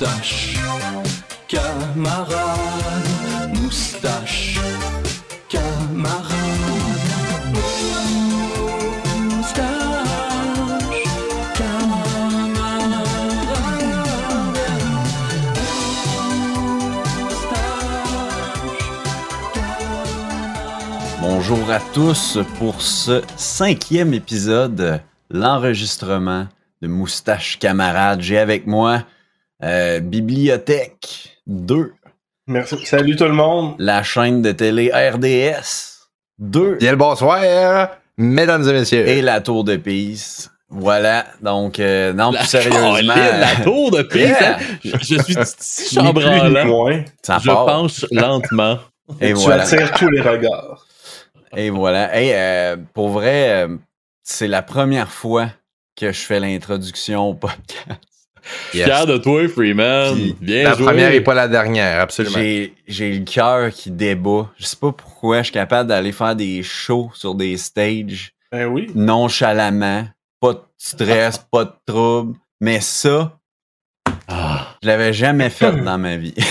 Moustache, 0.00 0.54
camarade, 1.48 2.38
moustache, 3.56 4.60
camarade. 5.48 6.36
Bonjour 21.20 21.68
à 21.72 21.80
tous 21.92 22.38
pour 22.60 22.80
ce 22.82 23.20
cinquième 23.36 24.14
épisode, 24.14 25.00
l'enregistrement 25.28 26.46
de 26.82 26.86
Moustache 26.86 27.58
Camarade. 27.58 28.20
J'ai 28.20 28.38
avec 28.38 28.68
moi 28.68 29.02
euh, 29.62 30.00
Bibliothèque 30.00 31.38
2, 31.46 31.92
Merci. 32.46 32.84
Salut 32.86 33.14
tout 33.16 33.24
le 33.24 33.32
monde. 33.32 33.74
la 33.78 34.02
chaîne 34.02 34.40
de 34.42 34.52
télé 34.52 34.90
RDS 34.92 36.08
2 36.38 36.76
Bien 36.76 36.92
le 36.92 36.96
bonsoir, 36.96 37.90
mesdames 38.16 38.66
et 38.68 38.72
messieurs. 38.72 39.06
et 39.06 39.20
la 39.22 39.40
Tour 39.40 39.64
de 39.64 39.76
Pise. 39.76 40.50
Voilà, 40.70 41.24
donc 41.40 41.78
euh, 41.80 42.12
non, 42.12 42.30
La, 42.30 42.40
plus 42.40 42.48
sérieusement, 42.48 43.14
la 43.14 43.64
tour 43.64 43.90
de 43.90 44.02
piste. 44.02 44.26
Yeah. 44.26 44.58
hein? 44.58 44.78
Je, 44.84 44.90
je 45.00 45.44
suis 45.56 45.94
chambranlant. 45.94 46.88
ça 47.22 47.38
Je 47.42 47.46
part. 47.46 47.64
penche 47.64 48.04
lentement. 48.12 48.78
Et 49.20 49.28
tu 49.28 49.34
voilà. 49.34 49.62
attires 49.64 49.92
tous 49.92 50.10
les 50.10 50.20
regards. 50.20 50.86
Et 51.56 51.70
voilà. 51.70 52.14
Hey, 52.14 52.32
euh, 52.34 52.76
pour 52.92 53.08
vrai, 53.08 53.64
euh, 53.64 53.76
c'est 54.22 54.46
la 54.48 54.60
première 54.60 55.10
fois 55.10 55.48
que 55.96 56.12
je 56.12 56.20
fais 56.20 56.38
l'introduction 56.38 57.30
au 57.30 57.34
podcast. 57.34 57.98
Je 58.72 58.78
suis 58.78 58.84
Fier 58.84 59.06
de 59.06 59.16
toi, 59.18 59.48
Freeman. 59.48 60.14
Puis, 60.14 60.36
Bien 60.40 60.64
la 60.64 60.74
joué. 60.74 60.84
première 60.86 61.12
et 61.12 61.20
pas 61.20 61.34
la 61.34 61.48
dernière, 61.48 62.00
absolument. 62.00 62.36
J'ai, 62.86 63.12
le 63.18 63.24
cœur 63.24 63.70
qui 63.70 63.90
débat. 63.90 64.50
Je 64.58 64.66
sais 64.66 64.76
pas 64.76 64.92
pourquoi 64.92 65.38
je 65.38 65.44
suis 65.44 65.52
capable 65.52 65.88
d'aller 65.88 66.12
faire 66.12 66.34
des 66.36 66.62
shows 66.62 67.10
sur 67.14 67.34
des 67.34 67.56
stages 67.56 68.32
Ben 68.52 68.66
oui. 68.66 68.90
nonchalamment, 68.94 70.06
pas 70.40 70.52
de 70.54 70.60
stress, 70.76 71.38
pas 71.52 71.64
de 71.64 71.72
trouble. 71.86 72.36
Mais 72.60 72.80
ça, 72.80 73.38
Ah, 74.28 74.76
je 74.82 74.88
l'avais 74.88 75.12
jamais 75.12 75.50
fait 75.50 75.72
dans 75.72 75.98
ma 75.98 76.16
vie. 76.16 76.34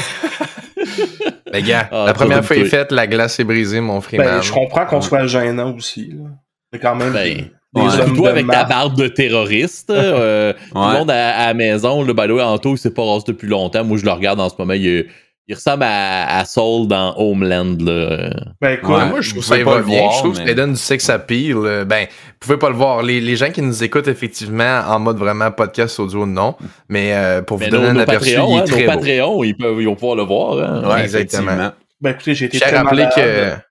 Les 1.53 1.62
gars, 1.64 1.88
Ah, 1.92 2.03
la 2.08 2.14
première 2.14 2.44
fois 2.44 2.56
est 2.58 2.66
faite, 2.66 2.92
la 2.92 3.08
glace 3.08 3.40
est 3.40 3.44
brisée, 3.44 3.80
mon 3.80 4.02
Freeman. 4.02 4.28
Ben, 4.28 4.42
je 4.42 4.52
comprends 4.52 4.86
qu'on 4.86 5.02
soit 5.02 5.28
gênant 5.28 5.73
aussi. 5.75 6.12
là. 6.12 6.30
C'est 6.72 6.80
quand 6.80 6.95
même 6.95 7.14
Ben, 7.14 7.50
des, 7.73 7.82
des 7.82 7.88
ouais. 7.88 8.02
hommes 8.02 8.16
toi 8.16 8.28
de 8.30 8.34
avec 8.34 8.48
ta 8.48 8.64
barbe 8.64 8.96
de 8.98 9.08
terroriste. 9.08 9.90
euh, 9.90 10.54
Tout 10.72 10.76
le 10.76 10.82
monde 10.98 11.12
à, 11.12 11.30
à 11.38 11.48
la 11.48 11.54
maison, 11.54 12.04
le 12.04 12.14
balo 12.14 12.40
Anto, 12.40 12.74
il 12.76 12.78
s'est 12.78 12.94
pas 12.94 13.04
rasé 13.06 13.26
depuis 13.28 13.48
longtemps. 13.48 13.84
Moi, 13.84 13.98
je 13.98 14.06
le 14.06 14.12
regarde 14.12 14.40
en 14.40 14.50
ce 14.50 14.56
moment. 14.58 14.74
Il, 14.74 15.06
il 15.50 15.56
ressemble 15.56 15.84
à, 15.84 16.40
à 16.40 16.44
Saul 16.46 16.88
dans 16.88 17.14
Homeland. 17.18 17.78
Là. 17.80 18.30
Ben 18.59 18.72
écoute, 18.74 18.90
Ouais. 18.96 19.06
moi, 19.09 19.22
je 19.22 19.30
trouve 19.30 19.44
Vous 19.44 19.48
ça 19.56 19.58
pas 19.64 19.82
bien. 19.82 20.00
voir, 20.02 20.12
je 20.14 20.18
trouve 20.20 20.38
que 20.40 20.46
ça 20.48 20.54
donne 20.54 20.74
du 20.74 20.80
sex 20.80 21.09
appeal. 21.09 21.56
euh, 21.58 21.86
Ben, 21.86 22.06
vous 22.09 22.38
pouvez 22.42 22.58
pas 22.58 22.70
le 22.70 22.76
voir. 22.76 23.02
Les, 23.02 23.22
les 23.22 23.36
gens 23.38 23.50
qui 23.52 23.62
nous 23.62 23.81
écoutent, 23.84 24.09
effectivement, 24.09 24.81
en 24.88 25.00
mode 25.00 25.18
vraiment 25.18 25.50
podcast 25.52 26.00
audio, 26.02 26.26
non. 26.26 26.56
Mais 26.90 27.14
euh, 27.14 27.42
pour 27.42 27.58
vous 27.58 27.64
Mais 27.64 27.70
donner 27.70 27.84
nos, 27.86 27.90
un 27.92 27.94
nos 27.94 28.00
aperçu, 28.02 28.34
Patreons, 28.36 28.50
il 28.52 28.58
est 28.58 28.59
hein, 28.59 28.64
très 28.66 28.81
nos 28.86 28.92
beau. 28.92 28.98
Patreons, 29.00 29.44
ils, 29.46 29.56
peuvent, 29.56 29.80
ils 29.81 29.86
vont 29.86 29.96
pouvoir 29.96 30.18
le 30.18 30.24
voir. 30.24 30.58
hein. 30.59 30.90
Ouais, 30.96 31.04
exactement. 31.04 31.72
ben 32.02 32.09
écoutez, 32.12 32.36
j'ai 32.36 32.46
été 32.48 32.59
très 32.59 32.76
rappelé 32.78 33.04
malade. 33.04 33.14
que. 33.16 33.62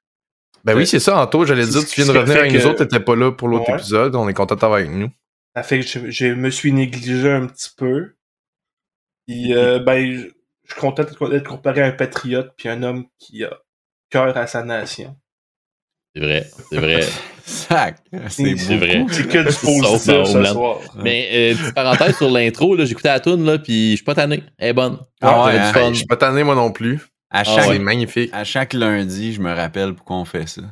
Ben 0.66 0.76
oui, 0.76 0.86
c'est 0.86 0.98
ça, 1.00 1.18
Anto. 1.22 1.44
J'allais 1.44 1.66
dire, 1.66 1.86
tu 1.86 2.02
viens 2.02 2.12
de 2.12 2.18
revenir 2.18 2.36
avec 2.38 2.52
que- 2.52 2.58
nous 2.58 2.66
autres, 2.66 2.84
t'étais 2.84 3.00
pas 3.00 3.14
là 3.16 3.32
pour 3.32 3.48
l'autre 3.48 3.68
Ouais. 3.70 3.76
épisode. 3.76 4.14
On 4.16 4.28
est 4.28 4.34
content 4.34 4.54
de 4.56 4.60
t'avoir 4.60 4.80
avec 4.80 4.90
nous. 4.90 5.08
Ça 5.54 5.62
fait 5.62 5.80
que 5.80 5.86
je, 5.86 6.10
je 6.10 6.26
me 6.26 6.50
suis 6.50 6.72
négligé 6.72 7.30
un 7.30 7.46
petit 7.46 7.70
peu. 7.76 8.12
Puis, 9.26 9.54
euh, 9.54 9.78
ben, 9.78 10.04
je, 10.14 10.18
je 10.64 10.72
suis 10.72 10.80
content 10.80 11.02
d'être 11.04 11.48
comparé 11.48 11.82
à 11.82 11.86
un 11.86 11.92
patriote 11.92 12.52
puis 12.56 12.68
un 12.68 12.82
homme 12.82 13.06
qui 13.18 13.44
a 13.44 13.56
cœur 14.10 14.36
à 14.36 14.46
sa 14.46 14.62
nation. 14.62 15.16
C'est 16.14 16.22
vrai, 16.22 16.46
c'est 16.70 16.78
vrai. 16.78 17.00
Sac. 17.44 17.98
C'est 18.28 18.54
vrai. 18.76 19.04
C'est 19.10 19.28
que 19.28 19.38
du 19.38 19.44
positif 19.82 20.24
ce 20.24 20.44
soir. 20.44 20.78
Mais 20.96 21.28
euh, 21.32 21.54
petite 21.56 21.74
parenthèse 21.74 22.16
sur 22.16 22.30
l'intro, 22.30 22.74
là, 22.74 22.84
j'écoutais 22.84 23.08
la 23.08 23.20
tune 23.20 23.44
là, 23.44 23.58
puis 23.58 23.92
je 23.92 23.96
suis 23.96 24.04
pas 24.04 24.14
tanné. 24.14 24.42
Elle 24.58 24.70
est 24.70 24.72
bonne. 24.72 24.98
Ah 25.20 25.44
ouais, 25.44 25.58
hein? 25.58 25.90
Je 25.90 25.98
suis 25.98 26.06
pas 26.06 26.16
tanné, 26.16 26.42
moi 26.42 26.54
non 26.56 26.72
plus. 26.72 27.00
À 27.36 27.40
Ah 27.40 27.44
chaque, 27.44 27.64
C'est 27.64 27.78
magnifique. 27.78 28.30
à 28.32 28.44
chaque 28.44 28.72
lundi, 28.72 29.34
je 29.34 29.40
me 29.42 29.52
rappelle 29.54 29.92
pourquoi 29.94 30.16
on 30.16 30.24
fait 30.24 30.46
ça. 30.48 30.62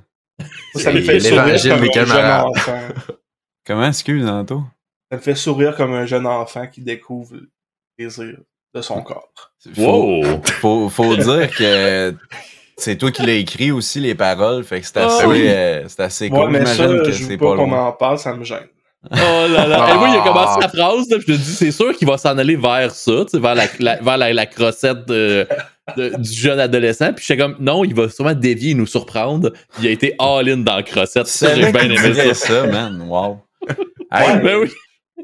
Ça, 0.75 0.81
ça 0.81 0.93
me 0.93 1.01
C'est 1.01 1.05
fait 1.07 1.21
sourire 1.21 1.45
l'évangile 1.45 1.71
comme 1.73 1.81
des 1.83 1.89
un 1.89 1.93
jeune 1.93 2.07
camarades. 2.17 2.47
enfant. 2.47 2.81
Comment, 3.67 3.87
excuse, 3.89 4.27
Anto? 4.27 4.63
Ça 5.11 5.17
me 5.19 5.23
fait 5.23 5.35
sourire 5.35 5.77
comme 5.77 5.93
un 5.93 6.07
jeune 6.07 6.27
enfant 6.27 6.67
qui 6.67 6.81
découvre 6.81 7.35
le 7.35 7.49
plaisir 7.99 8.37
de 8.75 8.81
son 8.83 9.03
corps. 9.03 9.29
Faut, 9.75 9.83
Wow! 10.23 10.43
faut, 10.61 10.89
faut 10.89 11.17
dire 11.17 11.51
que 11.55 12.15
c'est 12.77 12.97
toi 12.97 13.11
qui 13.13 13.23
l'as 13.27 13.35
écrit 13.35 13.71
aussi, 13.71 14.01
les 14.01 14.15
paroles. 14.15 14.65
Fait 14.65 14.81
que 14.81 14.87
c'est 14.87 14.97
assez, 14.97 15.23
Ah 15.25 15.29
oui. 15.29 15.45
euh, 15.47 15.85
c'est 15.89 16.01
assez 16.01 16.31
Moi, 16.31 16.45
cool. 16.47 16.51
mais 16.53 16.67
ça, 16.67 16.87
que 16.87 17.13
je 17.13 17.25
veux 17.25 17.37
pas 17.37 17.51
pas 17.51 17.57
qu'on 17.57 17.67
loin. 17.69 17.87
en 17.89 17.93
parle, 17.93 18.19
ça 18.19 18.35
me 18.35 18.43
gêne. 18.43 18.67
Oh 19.13 19.17
là 19.17 19.67
là! 19.69 19.85
Ah. 19.87 19.95
Et 19.95 19.99
moi, 19.99 20.09
il 20.09 20.17
a 20.19 20.23
commencé 20.23 20.61
la 20.63 20.69
phrase, 20.71 21.09
là, 21.11 21.19
puis 21.19 21.27
je 21.29 21.33
te 21.35 21.39
dis, 21.39 21.53
c'est 21.55 21.71
sûr 21.71 21.95
qu'il 21.95 22.09
va 22.09 22.17
s'en 22.17 22.39
aller 22.39 22.57
vers 22.57 22.91
ça, 22.91 23.13
tu 23.27 23.33
sais, 23.33 23.39
vers 23.39 23.55
la, 23.55 23.67
la- 23.79 23.97
vers 24.01 24.17
la, 24.17 24.33
la 24.33 24.47
crossette 24.47 25.05
de- 25.07 25.47
de- 25.97 26.17
du 26.17 26.33
jeune 26.33 26.61
adolescent. 26.61 27.13
Puis 27.13 27.25
j'étais 27.27 27.43
comme, 27.43 27.57
non, 27.61 27.85
il 27.85 27.95
va 27.95 28.09
sûrement 28.09 28.35
dévier 28.35 28.71
et 28.73 28.75
nous 28.75 28.87
surprendre. 28.87 29.53
Il 29.81 29.87
a 29.87 29.91
été 29.91 30.15
all-in 30.19 30.59
dans 30.59 30.77
la 30.77 30.83
crossette. 30.83 31.27
Ça, 31.27 31.55
j'ai 31.55 31.71
bien 31.73 31.83
aimé 31.91 32.15
ça. 32.15 32.35
ça, 32.35 32.67
man. 32.67 33.03
Wow. 33.09 33.39
Hey, 34.13 34.41
Ben 34.41 34.57
oui. 34.63 34.71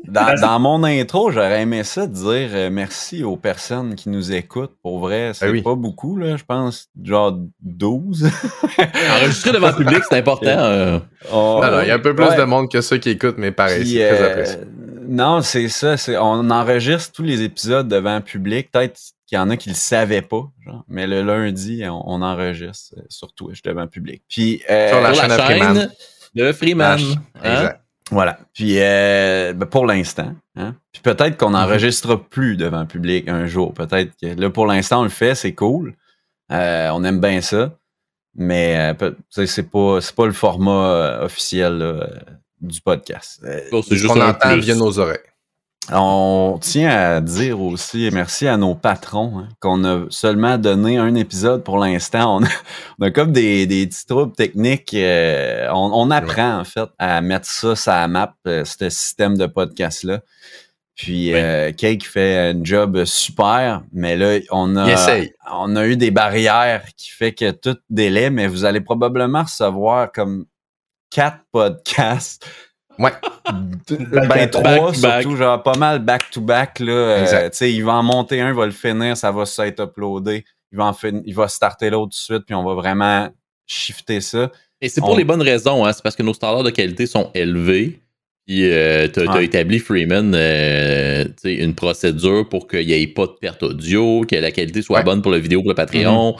dans, 0.09 0.35
dans 0.41 0.59
mon 0.59 0.83
intro, 0.85 1.31
j'aurais 1.31 1.63
aimé 1.63 1.85
ça 1.85 2.07
dire 2.07 2.49
euh, 2.53 2.71
merci 2.71 3.23
aux 3.23 3.37
personnes 3.37 3.95
qui 3.95 4.09
nous 4.09 4.33
écoutent. 4.33 4.75
Pour 4.83 4.99
vrai, 4.99 5.33
c'est 5.35 5.47
Ben 5.47 5.53
oui. 5.53 5.63
pas 5.63 5.75
beaucoup, 5.75 6.17
là. 6.17 6.37
Je 6.37 6.45
pense, 6.45 6.89
genre 7.03 7.39
12. 7.63 8.29
Enregistrer 9.19 9.53
devant 9.53 9.69
le 9.69 9.77
public, 9.77 10.03
c'est 10.09 10.17
important. 10.19 10.47
euh. 10.47 10.99
Oh, 11.33 11.61
Alors, 11.63 11.83
il 11.83 11.89
y 11.89 11.91
a 11.91 11.95
un 11.95 11.99
peu 12.01 12.15
plus 12.15 12.25
ouais. 12.25 12.37
de 12.37 12.43
monde 12.45 12.71
que 12.71 12.81
ceux 12.81 12.99
qui 12.99 13.11
écoutent, 13.11 13.39
mais 13.39 13.53
pareil, 13.53 13.87
c'est 13.87 14.09
très 14.09 14.23
euh, 14.23 14.31
apprécié. 14.31 14.57
non, 15.09 15.43
c'est 15.43 15.69
ça. 15.69 15.97
c'est- 15.97 16.17
on 16.17 16.51
enregistre 16.51 17.13
tous 17.13 17.23
les 17.23 17.43
épisodes 17.43 17.87
devant 17.89 18.17
le 18.17 18.23
public. 18.23 18.71
Peut-être 18.73 18.99
qu'il 19.31 19.37
y 19.37 19.39
en 19.39 19.49
a 19.49 19.57
qui 19.57 19.69
le 19.71 19.75
savaient 19.75 20.21
pas. 20.23 20.43
genre, 20.67 20.85
mais 20.89 21.07
le 21.07 21.23
lundi, 21.23 21.83
on, 21.87 22.03
on 22.07 22.21
enregistre 22.21 22.95
euh, 22.99 23.03
sur 23.09 23.33
Twitch 23.33 23.63
devant 23.63 23.83
le 23.83 23.89
public. 23.89 24.23
Puis, 24.29 24.61
euh, 24.69 24.89
Sur 24.91 25.01
la 25.01 25.15
Sur 25.15 25.23
chaîne 25.23 25.31
la 25.31 25.37
de 26.35 26.53
Freeman. 26.53 26.99
Hein? 26.99 27.17
Exact. 27.43 27.81
Voilà. 28.11 28.39
Puis 28.53 28.75
euh, 28.81 29.53
ben, 29.53 29.67
pour 29.67 29.87
l'instant. 29.87 30.35
Hein? 30.57 30.75
Puis 30.93 31.01
peut-être 31.01 31.37
qu'on 31.39 31.51
n'enregistrera 31.51 32.21
plus 32.23 32.57
devant 32.57 32.81
le 32.81 32.87
public 32.87 33.29
un 33.29 33.47
jour. 33.47 33.73
Peut-être 33.73 34.13
que 34.21 34.27
là, 34.27 34.51
pour 34.51 34.67
l'instant, 34.67 35.01
on 35.01 35.05
le 35.05 35.09
fait, 35.11 35.35
c'est 35.37 35.55
cool. 35.55 35.95
Euh, 36.53 36.91
on 36.93 37.05
aime 37.05 37.21
bien 37.21 37.41
ça. 37.41 37.73
Mais 38.35 38.95
euh, 39.01 39.11
c'est 39.31 39.71
pas, 39.71 40.01
c'est 40.01 40.15
pas 40.15 40.27
le 40.27 40.33
format 40.33 40.71
euh, 40.91 41.25
officiel 41.25 41.79
là, 41.79 42.09
du 42.61 42.81
podcast. 42.81 43.41
Euh, 43.45 43.61
Bon, 43.71 43.81
c'est 43.83 43.91
Ce 43.91 43.95
juste 43.97 44.13
qu'on 44.13 44.21
entend 44.21 44.51
plus. 44.53 44.61
via 44.61 44.75
nos 44.75 44.99
oreilles. 44.99 45.19
On 45.93 46.59
tient 46.61 46.91
à 46.91 47.21
dire 47.21 47.61
aussi 47.61 48.09
merci 48.13 48.47
à 48.47 48.57
nos 48.57 48.75
patrons 48.75 49.41
hein, 49.41 49.49
qu'on 49.61 49.85
a 49.85 50.07
seulement 50.11 50.59
donné 50.59 50.99
un 50.99 51.15
épisode 51.15 51.65
pour 51.65 51.79
l'instant. 51.79 52.37
On, 52.39 52.45
a- 52.45 52.49
on 52.99 53.07
a 53.07 53.11
comme 53.11 53.33
des, 53.33 53.67
des 53.67 53.87
petits 53.87 54.07
troubles 54.07 54.35
techniques. 54.35 54.95
euh, 54.95 55.69
on, 55.73 55.91
on 55.93 56.11
apprend 56.11 56.59
en 56.61 56.65
fait 56.65 56.89
à 56.99 57.21
mettre 57.21 57.47
ça 57.47 57.75
sur 57.77 57.93
la 57.93 58.09
map, 58.09 58.35
euh, 58.47 58.65
ce 58.65 58.89
système 58.91 59.37
de 59.37 59.47
podcast-là. 59.47 60.21
Puis 60.97 61.33
Oui. 61.33 61.41
euh, 61.41 61.73
Cake 61.73 62.07
fait 62.07 62.51
un 62.53 62.63
job 62.63 63.05
super, 63.05 63.83
mais 63.93 64.17
là, 64.17 64.39
a, 64.51 65.17
on 65.53 65.75
a 65.77 65.87
eu 65.87 65.97
des 65.97 66.11
barrières 66.11 66.85
qui 66.97 67.11
fait 67.11 67.33
que 67.33 67.51
tout 67.53 67.79
délai, 67.89 68.29
mais 68.31 68.47
vous 68.49 68.65
allez 68.67 68.83
probablement 68.83 69.45
recevoir 69.45 70.13
comme 70.13 70.45
quatre 71.09 71.41
podcasts 71.53 72.47
Ouais. 73.01 73.11
ben, 73.89 74.27
Back- 74.29 74.51
trois, 74.51 74.63
back 74.63 74.79
to 74.87 74.93
surtout, 74.95 75.29
back. 75.31 75.37
genre 75.37 75.63
pas 75.63 75.77
mal 75.79 75.99
back-to-back. 76.01 76.81
là. 76.81 76.93
Euh, 76.93 77.51
tu 77.51 77.65
il 77.69 77.85
va 77.85 77.95
en 77.95 78.03
monter 78.03 78.41
un, 78.41 78.49
il 78.49 78.55
va 78.55 78.67
le 78.67 78.73
finir, 78.73 79.17
ça 79.17 79.33
va 79.33 79.47
s'être 79.47 79.83
uploadé. 79.83 80.45
Il 80.73 80.79
va, 80.79 80.85
en 80.87 80.93
fin- 80.93 81.23
il 81.25 81.35
va 81.35 81.49
starter 81.49 81.91
l'autre 81.91 82.11
tout 82.13 82.19
de 82.19 82.35
suite, 82.37 82.43
puis 82.47 82.55
on 82.55 82.63
va 82.65 82.75
vraiment 82.75 83.29
shifter 83.67 84.21
ça. 84.21 84.51
Et 84.81 84.89
c'est 84.89 85.01
pour 85.01 85.11
On- 85.11 85.17
les 85.17 85.25
bonnes 85.25 85.43
raisons, 85.43 85.85
hein. 85.85 85.93
c'est 85.93 86.03
parce 86.03 86.15
que 86.17 86.23
nos 86.23 86.35
standards 86.35 86.63
de 86.63 86.71
qualité 86.71 87.07
sont 87.07 87.31
élevés. 87.35 88.01
Puis 88.47 88.71
euh, 88.71 89.07
t'as 89.09 89.27
t'as 89.27 89.35
Ouais. 89.35 89.45
établi, 89.45 89.79
Freeman, 89.79 90.33
euh, 90.35 91.25
tu 91.25 91.33
sais, 91.43 91.55
une 91.55 91.75
procédure 91.75 92.49
pour 92.49 92.67
qu'il 92.67 92.87
n'y 92.87 92.93
ait 92.93 93.07
pas 93.07 93.27
de 93.27 93.33
perte 93.41 93.63
audio, 93.63 94.25
que 94.29 94.37
la 94.37 94.51
qualité 94.51 94.83
soit 94.83 94.99
Ouais. 94.99 95.05
bonne 95.05 95.23
pour 95.23 95.31
la 95.33 95.39
vidéo, 95.39 95.61
pour 95.61 95.71
le 95.71 95.75
Patreon. 95.75 96.37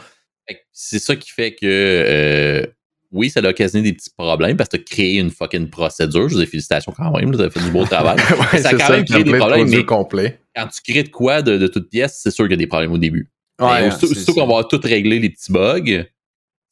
Fait 0.47 0.55
que 0.55 0.59
C'est 0.73 0.99
ça 0.99 1.15
qui 1.15 1.29
fait 1.31 1.53
que 1.53 1.65
euh, 1.65 2.65
oui, 3.11 3.29
ça 3.29 3.39
a 3.43 3.49
occasionné 3.49 3.89
des 3.91 3.93
petits 3.97 4.09
problèmes 4.17 4.55
parce 4.57 4.69
que 4.69 4.77
tu 4.77 4.81
as 4.81 4.85
créé 4.85 5.17
une 5.19 5.31
fucking 5.31 5.69
procédure. 5.69 6.29
Je 6.29 6.35
vous 6.35 6.41
ai 6.41 6.45
félicitations 6.45 6.93
quand 6.95 7.11
même, 7.17 7.35
tu 7.35 7.41
as 7.43 7.49
fait 7.49 7.59
du 7.59 7.69
beau 7.71 7.83
travail. 7.85 8.17
Ouais, 8.53 8.59
Ça 8.59 8.69
a 8.69 8.71
c'est 8.71 8.77
quand 8.77 8.85
ça, 8.87 8.95
même 8.95 9.05
créé 9.05 9.23
des 9.23 9.37
problèmes, 9.37 9.69
mais- 9.69 9.85
complet. 9.85 10.39
Quand 10.55 10.67
tu 10.67 10.81
crées 10.91 11.03
de 11.03 11.09
quoi 11.09 11.41
de, 11.41 11.57
de 11.57 11.67
toute 11.67 11.89
pièce, 11.89 12.19
c'est 12.23 12.31
sûr 12.31 12.45
qu'il 12.45 12.51
y 12.51 12.55
a 12.55 12.57
des 12.57 12.67
problèmes 12.67 12.91
au 12.91 12.97
début. 12.97 13.29
Ouais, 13.61 13.89
ça. 13.91 14.33
qu'on 14.33 14.47
va 14.47 14.63
tout 14.63 14.79
régler 14.83 15.19
les 15.19 15.29
petits 15.29 15.51
bugs, 15.51 16.05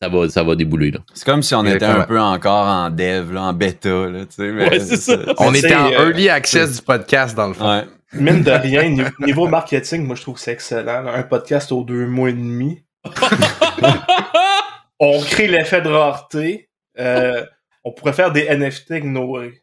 ça 0.01 0.09
va, 0.09 0.27
ça 0.29 0.43
va 0.43 0.55
débouler. 0.55 0.91
Là. 0.91 0.99
C'est 1.13 1.25
comme 1.25 1.43
si 1.43 1.53
on 1.55 1.65
était 1.65 1.85
un 1.85 2.01
peu 2.03 2.19
encore 2.19 2.65
en 2.67 2.89
dev, 2.89 3.31
là, 3.33 3.43
en 3.43 3.53
bêta. 3.53 3.89
Là, 4.09 4.25
tu 4.25 4.35
sais, 4.35 4.51
mais 4.51 4.69
Ouais, 4.69 4.79
c'est 4.79 4.97
ça. 4.97 5.17
On 5.37 5.51
Mais 5.51 5.59
était 5.59 5.75
en 5.75 5.87
euh, 5.87 6.07
early 6.09 6.29
access 6.29 6.77
du 6.77 6.81
podcast, 6.81 7.35
dans 7.37 7.47
le 7.49 7.53
fond. 7.53 7.69
Ouais. 7.69 7.83
Mine 8.13 8.41
de 8.43 8.49
rien, 8.51 8.89
ni- 8.89 9.01
niveau 9.25 9.47
marketing, 9.47 10.03
moi 10.05 10.15
je 10.15 10.21
trouve 10.23 10.35
que 10.35 10.41
c'est 10.41 10.53
excellent. 10.53 11.01
là. 11.03 11.13
Un 11.13 11.23
podcast 11.23 11.71
aux 11.71 11.83
deux 11.83 12.07
mois 12.07 12.29
et 12.29 12.33
demi. 12.33 12.81
On 14.99 15.21
crée 15.21 15.47
l'effet 15.47 15.81
de 15.81 15.89
rareté. 15.89 16.69
Euh, 16.99 17.45
on 17.83 17.91
pourrait 17.91 18.13
faire 18.13 18.31
des 18.31 18.45
NFT 18.49 18.91
avec 18.91 19.03
nos, 19.05 19.37
euh, 19.37 19.53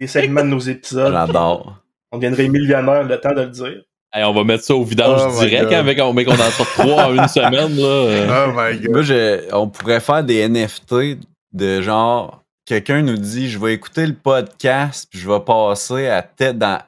des 0.00 0.06
segments 0.06 0.42
de 0.42 0.48
nos 0.48 0.58
épisodes. 0.60 1.12
J'adore. 1.12 1.78
On 2.12 2.18
deviendrait 2.18 2.48
millionnaire, 2.48 3.02
le 3.04 3.18
temps 3.20 3.32
de 3.34 3.40
le 3.42 3.48
dire. 3.50 3.82
Hey, 4.12 4.22
on 4.24 4.32
va 4.32 4.44
mettre 4.44 4.62
ça 4.62 4.76
au 4.76 4.84
vidange 4.84 5.20
Oh 5.26 5.40
direct, 5.44 5.72
hein, 5.72 5.80
avec, 5.80 6.00
on, 6.00 6.12
mec, 6.12 6.28
on 6.28 6.34
en 6.34 6.50
sort 6.50 6.68
trois 6.74 7.06
en 7.06 7.14
une 7.16 7.26
semaine. 7.26 7.74
Là. 7.76 8.46
Oh 8.46 8.52
my 8.54 8.78
god. 8.78 8.90
Moi, 8.92 9.02
je- 9.02 9.52
on 9.52 9.68
pourrait 9.68 9.98
faire 9.98 10.22
des 10.22 10.48
NFT 10.48 11.18
de 11.52 11.80
genre, 11.82 12.44
quelqu'un 12.64 13.02
nous 13.02 13.16
dit, 13.16 13.50
je 13.50 13.58
vais 13.58 13.74
écouter 13.74 14.06
le 14.06 14.14
podcast, 14.14 15.08
puis 15.10 15.18
je 15.18 15.28
vais 15.28 15.40
passer 15.40 16.06
à, 16.06 16.24
dans- 16.52 16.80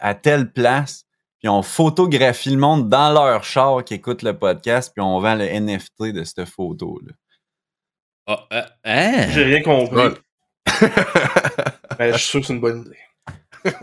à 0.00 0.14
telle 0.16 0.50
place, 0.50 1.04
puis 1.38 1.48
on 1.48 1.62
photographie 1.62 2.50
le 2.50 2.56
monde 2.58 2.88
dans 2.88 3.12
leur 3.12 3.44
char 3.44 3.84
qui 3.84 3.94
écoute 3.94 4.22
le 4.22 4.36
podcast, 4.36 4.90
puis 4.92 5.04
on 5.04 5.20
vend 5.20 5.36
le 5.36 5.44
NFT 5.44 6.10
de 6.12 6.24
cette 6.24 6.46
photo-là. 6.46 7.12
Ah, 8.26 8.46
euh, 8.52 8.62
hein? 8.84 9.26
J'ai 9.32 9.44
rien 9.44 9.62
compris. 9.62 9.96
Ouais. 9.96 10.10
Mais 11.98 12.12
je 12.12 12.18
suis 12.18 12.28
sûr 12.28 12.40
que 12.40 12.46
c'est 12.46 12.52
une 12.52 12.60
bonne 12.60 12.80
idée. 12.82 12.96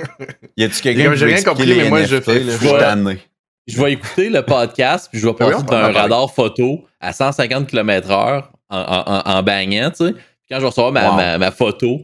Y 0.58 0.64
a-tu 0.66 0.82
quelqu'un 0.82 1.12
qui 1.12 1.18
j'ai 1.18 1.26
rien 1.26 1.44
compris, 1.44 1.66
les 1.66 1.76
mais 1.76 1.90
moi, 1.90 2.04
je 2.04 2.16
NFT, 2.18 2.28
là? 2.28 2.58
je 2.62 2.80
tanné. 2.80 3.20
Je 3.68 3.82
vais 3.82 3.94
écouter 3.94 4.30
le 4.30 4.42
podcast, 4.44 5.08
puis 5.12 5.20
je 5.22 5.28
vais 5.28 5.34
Ah 5.40 5.46
passer 5.46 5.64
d'un 5.64 5.68
parler. 5.68 5.98
radar 6.00 6.34
photo 6.34 6.86
à 7.00 7.14
150 7.14 7.68
km/h 7.68 8.44
en, 8.70 8.78
en, 8.78 9.04
en, 9.08 9.22
en 9.38 9.44
bangant, 9.44 9.90
tu 9.92 10.08
sais. 10.08 10.14
Puis 10.14 10.22
quand 10.50 10.56
je 10.58 10.62
vais 10.62 10.68
recevoir 10.68 10.92
ma, 10.92 11.10
Wow. 11.10 11.16
ma, 11.16 11.38
ma 11.38 11.52
photo 11.52 12.02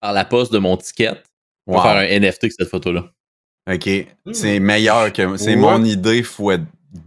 par 0.00 0.12
la 0.12 0.24
poste 0.26 0.52
de 0.52 0.58
mon 0.58 0.76
ticket, 0.76 1.12
je 1.66 1.72
vais 1.72 1.76
Wow. 1.78 1.82
faire 1.82 1.96
un 1.96 2.04
NFT 2.20 2.44
avec 2.44 2.52
cette 2.58 2.68
photo-là. 2.68 3.04
OK. 3.72 3.88
C'est 4.32 4.60
meilleur 4.60 5.10
que... 5.12 5.36
C'est 5.38 5.50
Ouais. 5.50 5.56
mon 5.56 5.82
idée 5.84 6.22
fois 6.22 6.56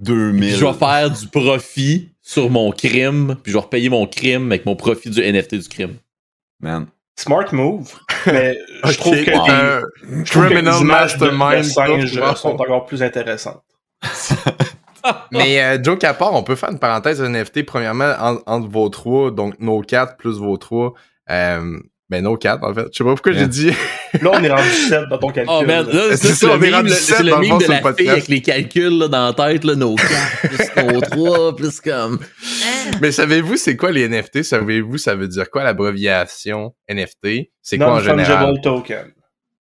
2000. 0.02 0.40
Puis 0.50 0.58
je 0.60 0.66
vais 0.66 0.74
faire 0.74 1.12
du 1.12 1.28
profit 1.28 2.10
sur 2.30 2.52
mon 2.52 2.70
crime, 2.72 3.38
puis 3.42 3.52
je 3.52 3.58
vais 3.58 3.64
repayer 3.64 3.90
mon 3.90 4.06
crime 4.06 4.52
avec 4.52 4.64
mon 4.68 4.76
profit 4.76 5.10
du 5.10 5.20
NFT 5.20 5.56
du 5.56 5.68
crime. 5.68 5.96
Man. 6.60 6.86
Smart 7.20 7.52
move. 7.52 7.92
Mais 8.28 8.56
je 8.86 8.98
trouve 8.98 9.16
que 9.24 9.32
un 9.32 9.80
les, 9.80 10.26
je 10.26 10.32
trouve 10.32 10.44
que 10.44 10.50
les 10.50 10.62
criminal 10.62 10.80
images 10.82 11.18
de, 11.18 11.58
de 11.58 11.64
singes 11.64 12.36
sont 12.36 12.50
encore 12.50 12.86
plus 12.86 13.02
intéressantes. 13.02 13.64
Mais 15.32 15.60
euh, 15.60 15.84
joke 15.84 16.04
à 16.04 16.14
part, 16.14 16.36
on 16.36 16.44
peut 16.44 16.56
faire 16.56 16.70
une 16.70 16.78
parenthèse 16.78 17.20
NFT. 17.20 17.66
Premièrement, 17.66 18.14
en- 18.20 18.42
entre 18.46 18.70
vos 18.70 18.90
trois, 18.90 19.32
donc 19.32 19.60
nos 19.60 19.82
quatre 19.82 20.16
plus 20.18 20.38
vos 20.38 20.58
trois. 20.58 20.94
Euh, 21.32 21.80
ben, 22.10 22.24
nos 22.24 22.36
quatre, 22.38 22.64
en 22.64 22.74
fait. 22.74 22.88
Je 22.92 22.98
sais 22.98 23.04
pas 23.04 23.12
pourquoi 23.12 23.32
Yeah. 23.34 23.42
j'ai 23.44 23.48
dit. 23.48 23.72
Là, 24.22 24.32
on 24.34 24.44
est 24.44 24.50
rendu 24.50 24.68
7 24.70 25.02
dans 25.12 25.18
ton 25.20 25.30
calcul. 25.30 25.54
Oh 25.56 25.64
man, 25.66 25.86
là. 25.92 26.18
C'est 26.18 26.30
ça, 26.34 26.48
le 26.48 26.54
on 26.54 26.62
est 26.64 26.74
rendu 26.74 26.90
c'est 26.90 27.22
le 27.24 27.30
dans 27.30 27.36
le 27.40 27.42
meme 27.48 27.50
fond 27.52 27.58
de 27.68 27.72
la 27.84 27.94
fille 27.94 28.10
avec 28.10 28.28
les 28.28 28.42
calculs 28.42 28.98
là, 28.98 29.08
dans 29.08 29.26
la 29.28 29.34
tête, 29.34 29.64
là, 29.64 29.76
nos 29.76 29.96
4, 29.96 30.10
plus 30.42 30.94
nos 30.94 31.02
3, 31.28 31.56
plus 31.56 31.80
comme... 31.82 32.20
Mais 33.02 33.12
savez-vous, 33.12 33.58
c'est 33.58 33.76
quoi 33.76 33.92
les 33.92 34.08
NFT? 34.10 34.42
Savez-vous, 34.44 34.98
ça 34.98 35.14
veut 35.16 35.28
dire 35.28 35.50
quoi 35.52 35.64
l'abréviation 35.64 36.74
NFT? 36.90 37.50
C'est 37.62 37.78
quoi 37.78 37.94
en 37.94 38.00
général? 38.00 38.56
Non-fungible 38.56 38.62
token. 38.64 39.12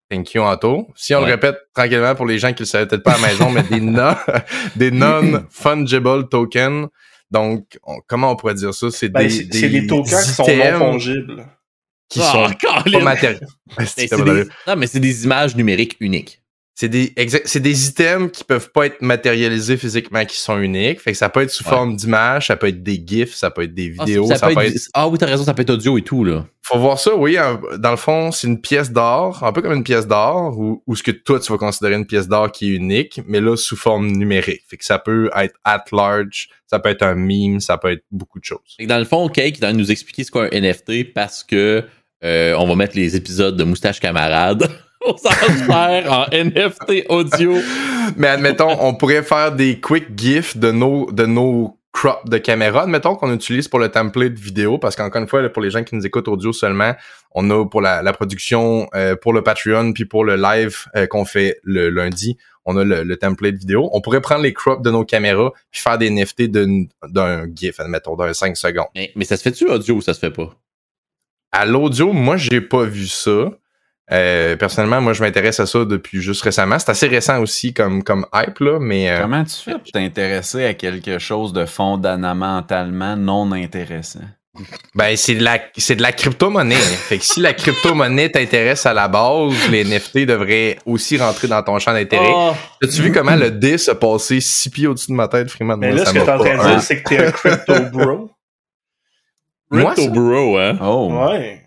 Thank 0.09 0.35
you, 0.35 0.43
Anto. 0.43 0.87
Si 0.95 1.17
on 1.17 1.19
Ouais. 1.19 1.27
le 1.27 1.33
répète 1.33 1.57
tranquillement 1.75 2.15
pour 2.15 2.27
les 2.27 2.39
gens 2.39 2.53
qui 2.53 2.63
le 2.63 2.67
savaient 2.67 2.87
peut-être 2.87 3.03
pas 3.03 3.15
à 3.15 3.21
la 3.21 3.27
maison, 3.27 3.51
mais 3.51 3.65
des, 3.65 3.81
non, 3.81 4.15
des 4.77 4.93
non-fungible 4.93 6.29
tokens. 6.29 6.87
Donc, 7.33 7.65
on- 7.83 7.99
comment 8.07 8.31
on 8.31 8.37
pourrait 8.37 8.55
dire 8.55 8.73
ça? 8.73 8.87
C'est 8.93 9.09
Ben, 9.09 9.23
des, 9.25 9.31
c'est 9.31 9.49
c'est 9.53 9.69
des 9.69 9.87
tokens 9.89 10.25
qui 10.25 10.31
sont 10.31 10.47
non 10.47 10.79
fongibles. 10.79 11.47
Qui 12.09 12.21
Ah, 12.23 12.33
sont 12.33 12.55
Colin! 12.85 12.99
pas 12.99 13.05
matériels. 13.05 13.47
C'est 13.87 14.07
c'est 14.09 14.23
des- 14.25 14.45
Non, 14.67 14.77
mais 14.77 14.87
c'est 14.87 15.01
des 15.01 15.25
images 15.25 15.57
numériques 15.57 15.97
uniques. 16.01 16.41
C'est 16.79 16.91
des, 16.91 17.15
c'est 17.47 17.61
des 17.61 17.89
items 17.89 18.31
qui 18.31 18.45
peuvent 18.45 18.71
pas 18.71 18.85
être 18.85 19.01
matérialisés 19.01 19.79
physiquement, 19.79 20.23
qui 20.27 20.37
sont 20.37 20.59
uniques. 20.61 21.01
Fait 21.01 21.13
que 21.13 21.17
ça 21.17 21.31
peut 21.31 21.41
être 21.41 21.51
sous 21.51 21.65
Ouais. 21.65 21.71
forme 21.71 21.97
d'image, 21.97 22.49
ça 22.49 22.57
peut 22.57 22.67
être 22.69 22.83
des 22.83 23.03
GIFs, 23.05 23.35
ça 23.35 23.51
peut 23.51 23.63
être 23.63 23.73
des 23.73 23.95
Ah, 23.99 24.05
vidéos, 24.05 24.27
ça 24.27 24.37
ça, 24.37 24.49
peut 24.49 24.55
peut 24.57 24.61
être- 24.61 24.77
être... 24.77 24.89
ah 24.93 25.09
oui, 25.09 25.17
t'as 25.17 25.25
raison, 25.25 25.43
ça 25.45 25.55
peut 25.55 25.63
être 25.63 25.71
audio 25.71 25.97
et 25.97 26.03
tout, 26.03 26.23
là. 26.23 26.45
Faut 26.63 26.79
voir 26.79 26.99
ça, 26.99 27.17
oui. 27.17 27.39
Dans 27.79 27.91
le 27.93 27.97
fond, 27.97 28.31
c'est 28.31 28.47
une 28.47 28.61
pièce 28.61 28.93
d'or, 28.93 29.43
un 29.43 29.53
peu 29.55 29.63
comme 29.63 29.73
une 29.73 29.85
pièce 29.85 30.07
d'or, 30.07 30.59
ou, 30.59 30.83
ou 30.87 30.95
ce 30.97 31.03
que 31.03 31.13
toi, 31.13 31.41
tu 31.41 31.51
vas 31.51 31.57
considérer 31.57 31.95
une 31.95 32.05
pièce 32.07 32.29
d'or 32.29 32.53
qui 32.53 32.71
est 32.73 32.75
unique, 32.75 33.23
mais 33.27 33.41
là, 33.41 33.57
sous 33.57 33.77
forme 33.77 34.09
numérique. 34.09 34.61
Fait 34.69 34.77
que 34.77 34.85
ça 34.85 34.99
peut 34.99 35.31
être 35.35 35.55
at 35.65 35.83
large, 35.93 36.51
ça 36.67 36.79
peut 36.79 36.91
être 36.91 37.03
un 37.05 37.15
meme, 37.15 37.59
ça 37.61 37.79
peut 37.79 37.91
être 37.93 38.05
beaucoup 38.11 38.39
de 38.39 38.45
choses. 38.45 38.75
Fait 38.77 38.85
que 38.85 38.89
dans 38.91 38.99
le 38.99 39.07
fond, 39.07 39.29
Cake 39.31 39.55
est 39.55 39.65
en 39.65 39.69
train 39.69 39.73
de 39.73 39.79
nous 39.79 39.91
expliquer 39.91 40.25
ce 40.25 40.31
qu'est 40.31 40.41
un 40.55 40.61
NFT 40.61 41.15
parce 41.15 41.43
que 41.43 41.85
euh, 42.23 42.55
on 42.59 42.67
va 42.67 42.75
mettre 42.75 42.97
les 42.97 43.17
épisodes 43.17 43.57
de 43.57 43.65
Moustache 43.65 43.99
Camarade 44.01 44.69
au 45.05 45.17
faire 45.17 46.13
en 46.13 46.27
NFT 46.33 47.07
audio. 47.09 47.55
Mais 48.17 48.29
admettons, 48.29 48.77
on 48.81 48.95
pourrait 48.95 49.23
faire 49.23 49.53
des 49.53 49.81
quick 49.81 50.19
gifs 50.19 50.57
de 50.57 50.71
nos, 50.71 51.11
de 51.11 51.27
nos 51.27 51.77
crops 51.97 52.29
de 52.29 52.37
caméra, 52.37 52.83
admettons 52.83 53.17
qu'on 53.17 53.33
utilise 53.33 53.69
pour 53.69 53.79
le 53.79 53.89
template 53.89 54.35
vidéo, 54.35 54.77
parce 54.77 54.97
qu'encore 54.97 55.23
une 55.23 55.29
fois, 55.29 55.49
pour 55.49 55.63
les 55.63 55.71
gens 55.71 55.83
qui 55.83 55.95
nous 55.95 56.05
écoutent 56.05 56.29
audio 56.29 56.53
seulement, 56.53 56.95
on 57.33 57.49
a 57.51 57.65
pour 57.65 57.81
la, 57.81 58.03
la 58.03 58.13
production, 58.13 58.87
euh, 58.95 59.17
pour 59.17 59.33
le 59.33 59.43
Patreon, 59.43 59.95
puis 59.95 60.05
pour 60.05 60.23
le 60.23 60.37
live 60.37 60.85
euh, 60.95 61.07
qu'on 61.07 61.25
fait 61.25 61.59
le 61.63 61.89
lundi, 61.89 62.37
on 62.67 62.77
a 62.77 62.85
le, 62.85 63.03
le 63.03 63.17
template 63.17 63.55
vidéo. 63.55 63.89
On 63.93 64.03
pourrait 64.03 64.21
prendre 64.21 64.43
les 64.43 64.53
crops 64.53 64.83
de 64.83 64.91
nos 64.91 65.05
caméras, 65.07 65.53
puis 65.71 65.81
faire 65.81 65.97
des 65.97 66.11
NFT 66.11 66.51
d'un 66.51 67.47
gif, 67.55 67.81
admettons, 67.81 68.15
d'un 68.15 68.35
5 68.35 68.59
secondes. 68.59 68.89
Mais, 68.95 69.13
mais 69.17 69.25
ça 69.25 69.39
se 69.39 69.43
fait-tu 69.43 69.67
audio 69.67 69.95
ou 69.95 70.01
ça 70.03 70.13
se 70.13 70.19
fait 70.19 70.31
pas? 70.31 70.55
À 71.51 71.65
l'audio, 71.65 72.13
moi, 72.13 72.37
j'ai 72.37 72.61
pas 72.61 72.85
vu 72.85 73.07
ça. 73.07 73.51
Euh, 74.13 74.55
personnellement, 74.57 75.01
moi, 75.01 75.13
je 75.15 75.23
m'intéresse 75.23 75.59
à 75.59 75.67
ça 75.67 75.85
depuis 75.85 76.21
juste 76.23 76.43
récemment. 76.43 76.79
C'est 76.79 76.91
assez 76.91 77.09
récent 77.09 77.41
aussi 77.41 77.75
comme, 77.75 78.05
comme 78.05 78.25
hype, 78.35 78.59
là, 78.61 78.79
mais... 78.81 79.11
euh, 79.11 79.21
Comment 79.23 79.43
tu 79.45 79.57
fais 79.57 79.73
pour 79.73 79.91
t'intéresser 79.93 80.65
à 80.65 80.75
quelque 80.75 81.19
chose 81.19 81.53
de 81.53 81.67
fondamentalement 81.67 83.17
non 83.17 83.51
intéressant? 83.53 84.21
Ben, 84.95 85.15
c'est 85.17 85.35
de 85.35 85.45
la, 85.45 85.59
c'est 85.77 85.97
de 85.97 86.03
la 86.03 86.13
crypto-monnaie. 86.13 86.77
fait 86.77 87.19
que 87.19 87.25
si 87.25 87.41
la 87.41 87.53
crypto-monnaie 87.53 88.31
t'intéresse 88.31 88.87
à 88.87 88.95
la 88.95 89.07
base, 89.07 89.53
les 89.71 89.85
NFT 89.85 90.21
devraient 90.25 90.79
aussi 90.87 91.19
rentrer 91.19 91.47
dans 91.47 91.63
ton 91.63 91.79
champ 91.79 91.93
d'intérêt. 91.93 92.33
Oh, 92.35 92.53
As-tu 92.83 93.03
vu 93.03 93.13
comment 93.13 93.37
le 93.37 93.51
dé 93.51 93.77
se 93.77 93.91
passait 93.91 94.41
six 94.41 94.71
pieds 94.71 94.87
au-dessus 94.87 95.11
de 95.11 95.17
ma 95.17 95.29
tête, 95.29 95.51
Freeman? 95.51 95.79
Mais 95.79 95.89
Moi, 95.89 95.99
là, 95.99 96.05
ça 96.07 96.13
ce 96.13 96.19
que 96.19 96.25
t'es 96.25 96.31
en 96.33 96.39
train 96.39 96.57
de 96.57 96.71
dire, 96.71 96.81
c'est 96.81 97.03
que 97.03 97.09
t'es 97.09 97.27
un 97.27 97.31
crypto 97.33 97.75
bro. 97.93 98.31
Moi, 99.71 99.93
Crypto 99.95 100.15
ça? 100.15 100.21
Bro, 100.21 100.59
hein? 100.59 100.79
Oh, 100.81 101.11
Ouais. 101.29 101.66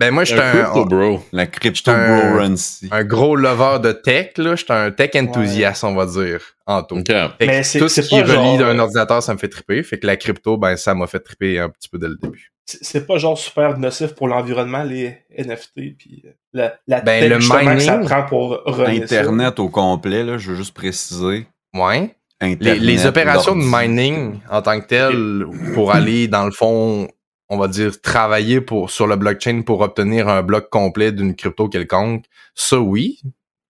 Ben, 0.00 0.10
moi, 0.10 0.24
j'étais 0.24 0.40
Un 0.42 0.46
un, 0.46 0.62
Crypto 0.64 0.84
Bro. 0.86 1.22
la 1.32 1.46
crypto 1.46 1.90
un- 1.92 2.54
un 2.90 3.04
gros 3.04 3.36
lover 3.36 3.78
de 3.80 3.92
tech, 3.92 4.32
là. 4.38 4.56
J'étais 4.56 4.72
un 4.72 4.90
tech 4.90 5.10
enthousiaste, 5.14 5.84
on 5.84 5.94
va 5.94 6.06
dire, 6.06 6.40
en 6.66 6.82
tout. 6.82 6.96
Mais 7.40 7.62
tout 7.62 7.88
ce 7.88 8.00
qui 8.00 8.20
relie 8.20 8.58
d'un 8.58 8.78
ordinateur, 8.80 9.22
ça 9.22 9.32
me 9.34 9.38
fait 9.38 9.48
triper. 9.48 9.82
Fait 9.84 9.98
que 9.98 10.06
la 10.06 10.16
crypto, 10.16 10.56
ben, 10.56 10.76
ça 10.76 10.94
m'a 10.94 11.06
fait 11.06 11.20
triper 11.20 11.60
un 11.60 11.68
petit 11.68 11.88
peu 11.88 11.98
dès 11.98 12.08
le 12.08 12.16
début. 12.20 12.50
C'est 12.66 13.06
pas 13.06 13.18
genre 13.18 13.36
super 13.38 13.78
nocif 13.78 14.14
pour 14.14 14.26
l'environnement, 14.26 14.82
les 14.84 15.18
NFT, 15.36 15.96
puis 15.98 16.24
euh, 16.24 16.30
la, 16.54 16.74
la 16.88 17.00
Ben, 17.02 17.20
tech, 17.20 17.30
le 17.30 17.36
que 17.36 17.44
ça 17.44 17.62
mining, 17.98 18.04
prend 18.08 18.22
pour 18.24 18.62
runner 18.64 19.06
ça. 19.06 19.20
Internet 19.20 19.58
au 19.60 19.68
complet, 19.68 20.24
là, 20.24 20.38
je 20.38 20.50
veux 20.50 20.56
juste 20.56 20.74
préciser. 20.74 21.46
Ouais. 21.74 22.14
Les, 22.40 22.52
Internet, 22.52 22.82
les 22.82 23.06
opérations 23.06 23.54
de 23.54 23.62
mining 23.64 24.40
en 24.50 24.60
tant 24.62 24.80
que 24.80 24.86
telles, 24.86 25.44
pour 25.74 25.92
aller 25.94 26.26
dans 26.26 26.46
le 26.46 26.50
fond, 26.52 27.06
on 27.48 27.56
va 27.58 27.68
dire 27.68 28.00
travailler 28.00 28.60
pour 28.60 28.90
sur 28.90 29.06
le 29.06 29.16
blockchain 29.16 29.62
pour 29.62 29.80
obtenir 29.80 30.28
un 30.28 30.42
bloc 30.42 30.70
complet 30.70 31.12
d'une 31.12 31.34
crypto 31.36 31.68
quelconque, 31.68 32.24
ça 32.54 32.78
oui, 32.80 33.20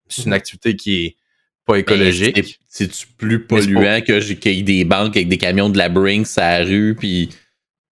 c'est 0.07 0.25
une 0.25 0.33
activité 0.33 0.75
qui 0.75 1.05
est 1.05 1.15
pas 1.65 1.77
écologique. 1.77 2.35
Mais 2.37 2.43
c'est- 2.43 2.57
C'est-tu 2.69 3.07
plus 3.17 3.45
polluant 3.45 4.01
que 4.05 4.19
j'ai- 4.19 4.35
qu'il 4.35 4.53
y 4.53 4.59
ait 4.59 4.63
des 4.63 4.83
banques 4.83 5.15
avec 5.15 5.27
des 5.29 5.37
camions 5.37 5.69
de 5.69 5.77
la 5.77 5.89
Brinks 5.89 6.27
à 6.37 6.59
la 6.59 6.65
rue, 6.65 6.95
puis 6.97 7.29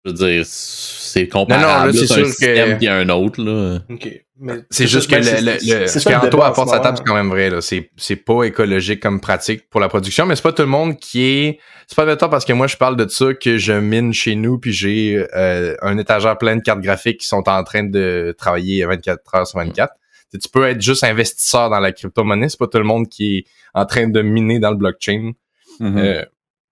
je 0.03 0.11
veux 0.11 0.17
dire, 0.17 0.43
c'est 0.45 1.27
comparable. 1.27 1.91
Non, 1.93 1.97
c'est 1.97 2.03
un 2.11 2.15
sûr 2.15 2.23
que- 2.23 2.29
système 2.31 2.77
puis 2.77 2.87
un 2.87 3.07
autre, 3.09 3.43
là. 3.43 3.79
Ok. 3.89 4.23
Mais 4.43 4.55
C'est 4.71 4.87
juste 4.87 5.07
que 5.09 5.15
mais 5.15 5.21
le, 5.21 5.51
le, 5.53 5.59
c'est- 5.59 5.79
le- 5.81 5.87
c'est 5.87 5.99
ce 5.99 6.09
qu'Anto 6.09 6.41
apporte 6.41 6.69
sa 6.69 6.79
table, 6.79 6.97
c'est 6.97 7.03
quand 7.05 7.13
même 7.13 7.29
vrai. 7.29 7.49
Là. 7.51 7.61
C'est, 7.61 7.91
c'est 7.95 8.15
pas 8.15 8.43
écologique 8.43 8.99
comme 8.99 9.21
pratique 9.21 9.69
pour 9.69 9.79
la 9.79 9.87
production, 9.87 10.25
mais 10.25 10.35
c'est 10.35 10.41
pas 10.41 10.51
tout 10.51 10.63
le 10.63 10.67
monde 10.67 10.97
qui 10.97 11.23
est. 11.23 11.59
C'est 11.87 11.95
pas 11.95 12.01
admettons 12.03 12.27
parce 12.29 12.43
que 12.45 12.53
moi 12.53 12.65
je 12.67 12.75
parle 12.77 12.95
de 12.97 13.07
ça 13.07 13.33
que 13.35 13.57
je 13.57 13.73
mine 13.73 14.13
chez 14.13 14.35
nous 14.35 14.57
puis 14.57 14.73
j'ai 14.73 15.25
euh, 15.35 15.75
un 15.81 15.97
étagère 15.97 16.37
plein 16.37 16.55
de 16.55 16.61
cartes 16.61 16.81
graphiques 16.81 17.19
qui 17.19 17.27
sont 17.27 17.47
en 17.47 17.63
train 17.63 17.83
de 17.83 18.33
travailler 18.37 18.83
24 18.85 19.35
heures 19.35 19.47
sur 19.47 19.59
24. 19.59 19.93
Tu 20.33 20.49
peux 20.51 20.65
être 20.67 20.81
juste 20.81 21.03
investisseur 21.03 21.69
dans 21.69 21.79
la 21.79 21.91
crypto-monnaie, 21.91 22.47
c'est 22.49 22.57
pas 22.59 22.67
tout 22.67 22.77
le 22.77 22.83
monde 22.85 23.07
qui 23.09 23.37
est 23.39 23.43
en 23.73 23.85
train 23.85 24.07
de 24.07 24.21
miner 24.21 24.59
dans 24.59 24.71
le 24.71 24.77
blockchain. 24.77 25.33
Mhm. 25.79 25.97
Euh, 25.97 26.25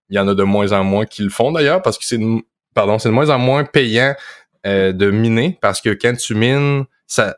Il 0.10 0.16
y 0.16 0.20
en 0.20 0.28
a 0.28 0.34
de 0.34 0.44
moins 0.44 0.72
en 0.72 0.84
moins 0.84 1.06
qui 1.06 1.22
le 1.24 1.30
font 1.30 1.52
d'ailleurs 1.52 1.82
parce 1.84 1.98
que 2.00 2.06
c'est 2.06 2.18
de- 2.18 2.42
pardon, 2.74 2.98
c'est 2.98 3.10
de 3.10 3.14
moins 3.14 3.30
en 3.30 3.38
moins 3.38 3.64
payant 3.66 4.16
euh, 4.66 4.92
de 4.94 5.12
miner 5.12 5.58
parce 5.62 5.82
que 5.82 5.90
quand 5.90 6.16
tu 6.18 6.34
mines, 6.36 6.86
ça 7.06 7.36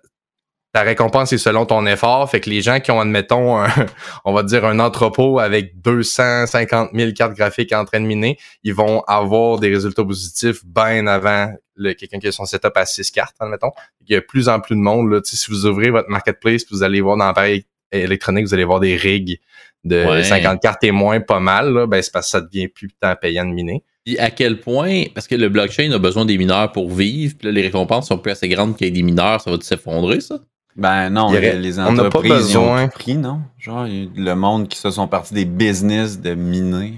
ta 0.74 0.82
récompense 0.84 1.34
est 1.34 1.38
selon 1.38 1.66
ton 1.66 1.86
effort. 1.86 2.30
Fait 2.30 2.40
que 2.40 2.50
les 2.50 2.62
gens 2.62 2.80
qui 2.80 2.92
ont, 2.92 3.00
admettons, 3.02 3.58
un- 3.60 3.68
on 4.26 4.32
va 4.34 4.44
dire 4.44 4.64
un 4.66 4.80
entrepôt 4.80 5.40
avec 5.40 5.82
250 5.82 6.92
000 6.94 7.12
cartes 7.12 7.34
graphiques 7.36 7.74
en 7.74 7.84
train 7.86 8.00
de 8.00 8.06
miner, 8.06 8.38
ils 8.64 8.74
vont 8.74 9.02
avoir 9.08 9.60
des 9.60 9.70
résultats 9.70 10.04
positifs 10.06 10.64
bien 10.66 11.08
avant 11.08 11.52
le, 11.76 11.94
quelqu'un 11.94 12.20
qui 12.20 12.28
a 12.28 12.32
son 12.32 12.46
setup 12.46 12.72
à 12.76 12.86
6 12.86 13.12
cartes, 13.12 13.36
admettons. 13.40 13.72
Il 14.08 14.14
y 14.14 14.16
a 14.16 14.20
de 14.20 14.26
plus 14.26 14.48
en 14.50 14.60
plus 14.60 14.76
de 14.76 14.82
monde. 14.82 15.12
Là. 15.12 15.20
Si 15.24 15.50
vous 15.52 15.66
ouvrez 15.66 15.90
votre 15.90 16.10
marketplace, 16.10 16.64
vous 16.72 16.84
allez 16.84 17.02
voir 17.02 17.18
dans 17.18 17.34
pareil 17.34 17.66
électronique, 17.92 18.46
vous 18.48 18.54
allez 18.54 18.64
voir 18.64 18.80
des 18.80 18.96
rigs 18.96 19.40
de 19.84 20.06
Ouais. 20.06 20.24
50 20.24 20.62
cartes 20.62 20.84
et 20.84 20.92
moins, 20.92 21.20
pas 21.20 21.40
mal, 21.40 21.74
là, 21.74 21.88
ben, 21.88 22.02
c'est 22.02 22.12
parce 22.14 22.28
que 22.28 22.32
ça 22.32 22.42
devient 22.42 22.68
plus 22.68 22.90
tant 23.00 23.16
payant 23.16 23.46
de 23.46 23.52
miner. 23.52 23.84
Puis 24.06 24.18
à 24.20 24.30
quel 24.32 24.60
point, 24.60 25.04
parce 25.14 25.28
que 25.28 25.36
le 25.36 25.50
blockchain 25.50 25.92
a 25.92 25.98
besoin 25.98 26.24
des 26.26 26.38
mineurs 26.38 26.72
pour 26.72 26.90
vivre, 26.92 27.36
puis 27.38 27.48
là, 27.48 27.52
les 27.52 27.62
récompenses 27.64 28.08
sont 28.08 28.18
plus 28.18 28.32
assez 28.32 28.48
grandes 28.48 28.78
qu'il 28.78 28.88
y 28.88 28.90
ait 28.90 28.94
des 28.94 29.02
mineurs, 29.02 29.42
ça 29.42 29.52
va 29.52 29.58
s'effondrer, 29.60 30.22
ça? 30.22 30.40
Ben 30.76 31.10
non, 31.10 31.24
aurait- 31.26 31.58
les 31.60 31.80
on 31.80 31.92
n'a 31.94 32.04
pas 32.04 32.08
entreprises 32.20 32.32
ont 32.32 32.36
besoin. 32.38 32.88
tout 32.88 32.98
pris, 33.00 33.16
non? 33.16 33.42
Genre, 33.58 33.86
le 33.88 34.34
monde 34.34 34.68
qui 34.68 34.78
se 34.78 34.90
sont 34.92 35.08
partis 35.08 35.34
des 35.34 35.46
business 35.46 36.20
de 36.20 36.34
miner. 36.34 36.94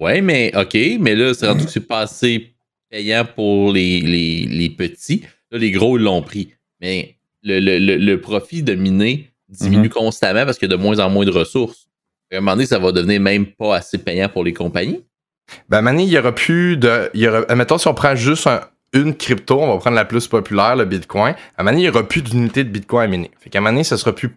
Ouais, 0.00 0.20
mais 0.20 0.52
OK, 0.56 0.76
mais 1.00 1.14
là, 1.14 1.32
c'est 1.34 1.46
rendu 1.46 1.64
que 1.66 1.70
c'est 1.70 1.86
pas 1.86 2.00
assez 2.00 2.54
payant 2.90 3.24
pour 3.24 3.72
les, 3.72 4.00
les, 4.00 4.46
les 4.46 4.70
petits. 4.70 5.22
Là, 5.50 5.58
les 5.58 5.70
gros, 5.70 5.98
ils 5.98 6.02
l'ont 6.04 6.22
pris. 6.22 6.54
Mais 6.80 7.16
le, 7.42 7.60
le, 7.60 7.78
le, 7.78 7.96
le 7.96 8.20
profit 8.20 8.62
de 8.62 8.74
miner 8.74 9.28
diminue 9.48 9.88
constamment 9.90 10.44
parce 10.46 10.58
qu'il 10.58 10.70
y 10.70 10.72
a 10.74 10.76
de 10.76 10.82
moins 10.82 10.98
en 10.98 11.10
moins 11.10 11.24
de 11.26 11.30
ressources. 11.30 11.86
À 12.32 12.36
un 12.36 12.40
moment 12.40 12.52
donné, 12.52 12.66
ça 12.66 12.78
va 12.78 12.90
devenir 12.92 13.20
même 13.20 13.44
pas 13.46 13.76
assez 13.76 13.98
payant 13.98 14.28
pour 14.28 14.42
les 14.42 14.54
compagnies. 14.54 15.04
Ben, 15.68 15.82
Mané, 15.82 16.04
il 16.04 16.08
y 16.08 16.16
aura 16.18 16.34
plus 16.34 16.78
de. 16.78 17.10
Il 17.12 17.20
y 17.20 17.28
aura, 17.28 17.42
admettons, 17.48 17.76
si 17.76 17.86
on 17.86 17.92
prend 17.94 18.14
juste 18.16 18.46
un- 18.46 18.62
une 18.92 19.14
crypto, 19.16 19.60
on 19.60 19.72
va 19.72 19.78
prendre 19.78 19.96
la 19.96 20.04
plus 20.04 20.28
populaire, 20.28 20.76
le 20.76 20.84
Bitcoin. 20.84 21.34
À 21.56 21.62
Mané, 21.62 21.80
il 21.80 21.84
y 21.84 21.88
aura 21.88 22.02
plus 22.02 22.22
d'unités 22.22 22.64
de 22.64 22.68
Bitcoin 22.70 23.04
à 23.04 23.06
miner. 23.08 23.30
Fait 23.40 23.50
qu'à 23.50 23.60
Mané, 23.60 23.84
ça 23.84 23.96
sera 23.96 24.12
plus. 24.14 24.36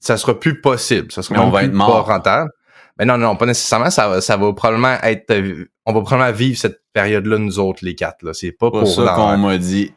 Ça 0.00 0.16
sera 0.16 0.38
plus 0.38 0.60
possible. 0.60 1.10
Ça 1.12 1.22
sera 1.22 1.36
Mais 1.36 1.40
on 1.44 1.50
va 1.50 1.60
plus 1.60 1.68
être 1.68 1.74
mort. 1.74 2.04
pas 2.06 2.12
rentable. 2.14 2.50
Mais 2.98 3.04
non, 3.06 3.16
non, 3.18 3.36
pas 3.36 3.46
nécessairement. 3.46 3.90
Ça, 3.90 4.08
va- 4.08 4.20
ça 4.20 4.36
va 4.36 4.52
probablement 4.52 4.96
être. 5.02 5.32
On 5.86 5.92
va 5.92 6.00
probablement 6.02 6.32
vivre 6.36 6.58
cette 6.58 6.80
période-là, 6.92 7.38
nous 7.38 7.58
autres, 7.58 7.84
les 7.84 7.94
quatre. 7.94 8.22
Là. 8.22 8.34
C'est 8.34 8.52
pas 8.52 8.70
Pour 8.70 8.80
pour. 8.80 8.88
ça 8.88 9.14
qu'on 9.16 9.36
m'a 9.38 9.58
dit. 9.58 9.92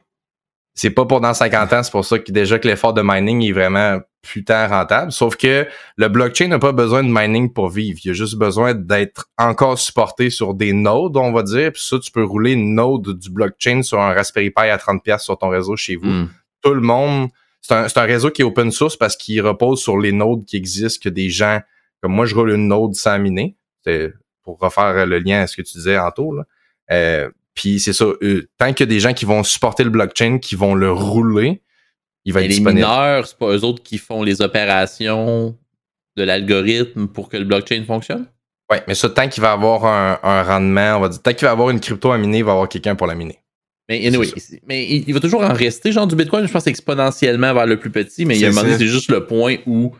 C'est 0.77 0.91
pas 0.91 1.05
pour 1.05 1.21
dans 1.21 1.33
50 1.33 1.73
ans, 1.73 1.81
c'est 1.81 1.91
pour 1.91 2.05
ça 2.05 2.19
que 2.19 2.31
déjà 2.31 2.59
que 2.59 2.67
l'effort 2.67 2.93
de 2.93 3.01
mining 3.03 3.43
est 3.43 3.51
vraiment 3.51 3.99
putain 4.21 4.67
rentable. 4.67 5.11
Sauf 5.11 5.35
que 5.35 5.67
le 5.95 6.07
blockchain 6.07 6.49
n'a 6.49 6.59
pas 6.59 6.71
besoin 6.71 7.03
de 7.03 7.09
mining 7.09 7.51
pour 7.51 7.69
vivre. 7.69 7.99
Il 8.03 8.11
a 8.11 8.13
juste 8.13 8.35
besoin 8.35 8.75
d'être 8.75 9.27
encore 9.39 9.79
supporté 9.79 10.29
sur 10.29 10.53
des 10.53 10.73
nodes, 10.73 11.17
on 11.17 11.31
va 11.31 11.41
dire. 11.41 11.71
Puis 11.71 11.81
ça, 11.83 11.97
tu 11.97 12.11
peux 12.11 12.23
rouler 12.23 12.51
une 12.51 12.75
node 12.75 13.17
du 13.17 13.31
blockchain 13.31 13.81
sur 13.81 13.99
un 13.99 14.13
Raspberry 14.13 14.51
Pi 14.51 14.69
à 14.69 14.77
30$ 14.77 15.01
piastres 15.01 15.25
sur 15.25 15.37
ton 15.39 15.49
réseau 15.49 15.75
chez 15.75 15.95
vous. 15.95 16.09
Hmm. 16.09 16.29
Tout 16.61 16.75
le 16.75 16.81
monde. 16.81 17.29
C'est 17.61 17.97
un, 17.97 18.03
réseau 18.03 18.29
qui 18.29 18.43
est 18.43 18.45
open 18.45 18.69
source 18.69 18.97
parce 18.97 19.17
qu'il 19.17 19.41
repose 19.41 19.81
sur 19.81 19.97
les 19.97 20.11
nodes 20.11 20.45
qui 20.45 20.57
existent, 20.57 20.99
que 21.03 21.09
des 21.09 21.29
gens, 21.29 21.59
comme 22.03 22.13
moi, 22.13 22.27
je 22.27 22.35
roule 22.35 22.51
une 22.51 22.67
node 22.67 22.93
sans 22.93 23.17
miner. 23.17 23.57
C'est 23.83 24.13
pour 24.43 24.59
refaire 24.59 25.07
le 25.07 25.17
lien 25.17 25.41
à 25.41 25.47
ce 25.47 25.57
que 25.57 25.63
tu 25.63 25.73
disais, 25.73 25.97
Anto, 25.97 26.33
là. 26.33 26.43
Euh, 26.91 27.29
puis 27.57 27.79
c'est 27.79 27.91
ça, 27.91 28.05
euh, 28.05 28.47
tant 28.57 28.71
qu'il 28.71 28.85
y 28.85 28.89
a 28.89 28.93
des 28.93 28.99
gens 28.99 29.13
qui 29.13 29.25
vont 29.25 29.43
supporter 29.43 29.83
le 29.83 29.89
blockchain, 29.89 30.37
qui 30.37 30.55
vont 30.55 30.75
le 30.75 30.91
rouler, 30.91 31.61
il 32.23 32.31
va 32.33 32.41
être 32.41 32.49
les 32.49 32.55
disponible. 32.55 32.81
mineurs, 32.81 33.27
c'est 33.27 33.37
pas 33.37 33.47
eux 33.47 33.63
autres 33.63 33.81
qui 33.81 33.97
font 33.97 34.21
les 34.21 34.41
opérations 34.41 35.57
de 36.15 36.23
l'algorithme 36.23 37.07
pour 37.07 37.29
que 37.29 37.37
le 37.37 37.45
blockchain 37.45 37.83
fonctionne? 37.85 38.27
Ouais, 38.71 38.83
mais 38.87 38.95
ça, 38.95 39.09
tant 39.09 39.27
qu'il 39.27 39.41
va 39.41 39.53
avoir 39.53 39.85
un, 39.85 40.19
un 40.23 40.43
rendement, 40.43 40.97
on 40.97 40.99
va 40.99 41.09
dire, 41.09 41.21
tant 41.21 41.33
qu'il 41.33 41.45
va 41.45 41.51
avoir 41.51 41.69
une 41.71 41.79
crypto 41.79 42.11
à 42.11 42.17
miner, 42.17 42.39
il 42.39 42.43
va 42.43 42.51
avoir 42.51 42.69
quelqu'un 42.69 42.95
pour 42.95 43.07
la 43.07 43.15
miner. 43.15 43.39
Mais 43.89 44.05
anyway, 44.05 44.27
mais 44.67 44.85
il, 44.85 45.05
il 45.07 45.13
va 45.13 45.19
toujours 45.21 45.41
en 45.41 45.53
rester 45.53 45.91
genre 45.93 46.05
du 46.05 46.15
Bitcoin, 46.15 46.45
je 46.45 46.51
pense 46.51 46.67
exponentiellement 46.67 47.53
vers 47.53 47.65
le 47.65 47.79
plus 47.79 47.89
petit, 47.89 48.25
mais 48.25 48.35
il 48.35 48.41
y 48.41 48.45
a 48.45 48.49
un 48.49 48.51
C'est 48.51 48.61
moment 48.63 48.77
c'est 48.77 48.87
juste 48.87 49.09
le 49.09 49.25
point 49.25 49.57
où 49.65 49.95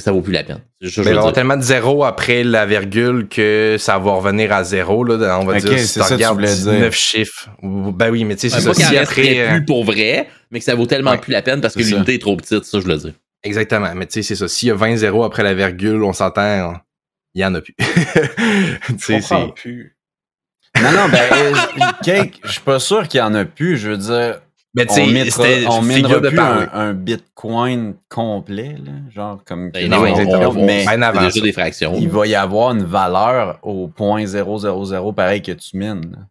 ça 0.00 0.12
vaut 0.12 0.20
plus 0.20 0.32
la 0.32 0.42
peine. 0.44 0.60
Mais 0.80 0.88
je 0.88 1.00
avoir 1.00 1.24
dire. 1.26 1.32
tellement 1.32 1.56
de 1.56 1.62
zéro 1.62 2.04
après 2.04 2.42
la 2.44 2.66
virgule 2.66 3.28
que 3.28 3.76
ça 3.78 3.98
va 3.98 4.12
revenir 4.12 4.52
à 4.52 4.64
zéro, 4.64 5.04
là, 5.04 5.38
on 5.40 5.44
va 5.44 5.60
dire, 5.60 5.78
si 5.78 5.86
ça 5.86 6.02
que 6.02 6.08
tu 6.08 6.14
regardes 6.14 6.36
voulais 6.36 6.54
dire. 6.54 6.72
19 6.72 6.94
chiffres. 6.94 7.48
Ben 7.62 8.10
oui, 8.10 8.24
mais 8.24 8.34
tu 8.36 8.48
sais, 8.50 8.58
c'est 8.60 8.66
pas 8.66 8.74
ça. 8.74 8.86
en 8.86 8.90
Si 8.90 8.96
après, 8.96 9.40
euh, 9.40 9.50
plus 9.52 9.64
pour 9.64 9.84
vrai, 9.84 10.28
mais 10.50 10.58
que 10.58 10.64
ça 10.64 10.74
vaut 10.74 10.86
tellement 10.86 11.12
Ouais. 11.12 11.18
plus 11.18 11.32
la 11.32 11.42
peine 11.42 11.60
parce 11.60 11.74
que 11.74 11.82
l'unité 11.82 12.14
est 12.14 12.18
trop 12.20 12.36
petite, 12.36 12.64
ça 12.64 12.80
je 12.80 12.86
le 12.88 12.96
dis. 12.96 13.14
Exactement. 13.44 13.94
Mais 13.94 14.06
tu 14.06 14.14
sais, 14.14 14.22
c'est 14.22 14.34
ça. 14.36 14.48
S'il 14.48 14.68
y 14.68 14.70
a 14.72 14.74
20 14.74 14.96
zéros 14.96 15.22
après 15.24 15.44
la 15.44 15.54
virgule, 15.54 16.02
on 16.02 16.12
s'entend, 16.12 16.74
il 17.34 17.42
y 17.42 17.44
en 17.44 17.54
a 17.54 17.60
plus. 17.60 17.74
Tu 18.98 19.14
Je 19.14 19.20
sais, 19.20 19.36
plus. 19.54 19.96
Non, 20.82 20.90
non, 20.92 21.08
ben, 21.10 21.22
euh, 21.32 21.54
Cake, 22.02 22.40
je 22.44 22.52
suis 22.52 22.60
pas 22.60 22.78
sûr 22.80 23.06
qu'il 23.08 23.18
y 23.18 23.22
en 23.22 23.34
a 23.34 23.44
plus. 23.44 23.78
Je 23.78 23.90
veux 23.90 23.96
dire, 23.96 24.40
Mais 24.76 24.84
tu 24.86 24.92
on 24.92 24.94
sais, 24.94 25.06
mettra, 25.06 25.44
on 25.70 25.82
minera 25.82 26.20
de 26.20 26.28
plus 26.28 26.38
un, 26.38 26.68
un 26.72 26.92
bitcoin 26.92 27.94
complet, 28.10 28.76
là, 28.84 28.92
genre 29.14 29.42
comme 29.44 29.70
Ben, 29.70 29.88
non, 29.88 30.02
on- 30.02 30.46
on- 30.50 30.64
mais 30.66 30.84
avant 30.86 31.30
ça. 31.30 31.40
des 31.40 31.52
fractions. 31.52 31.94
il 31.96 32.08
va 32.10 32.26
y 32.26 32.34
avoir 32.34 32.72
une 32.72 32.84
valeur 32.84 33.58
au 33.62 33.88
point 33.88 34.26
000 34.26 35.12
pareil 35.12 35.40
que 35.42 35.52
tu 35.52 35.76
mines. 35.78 36.28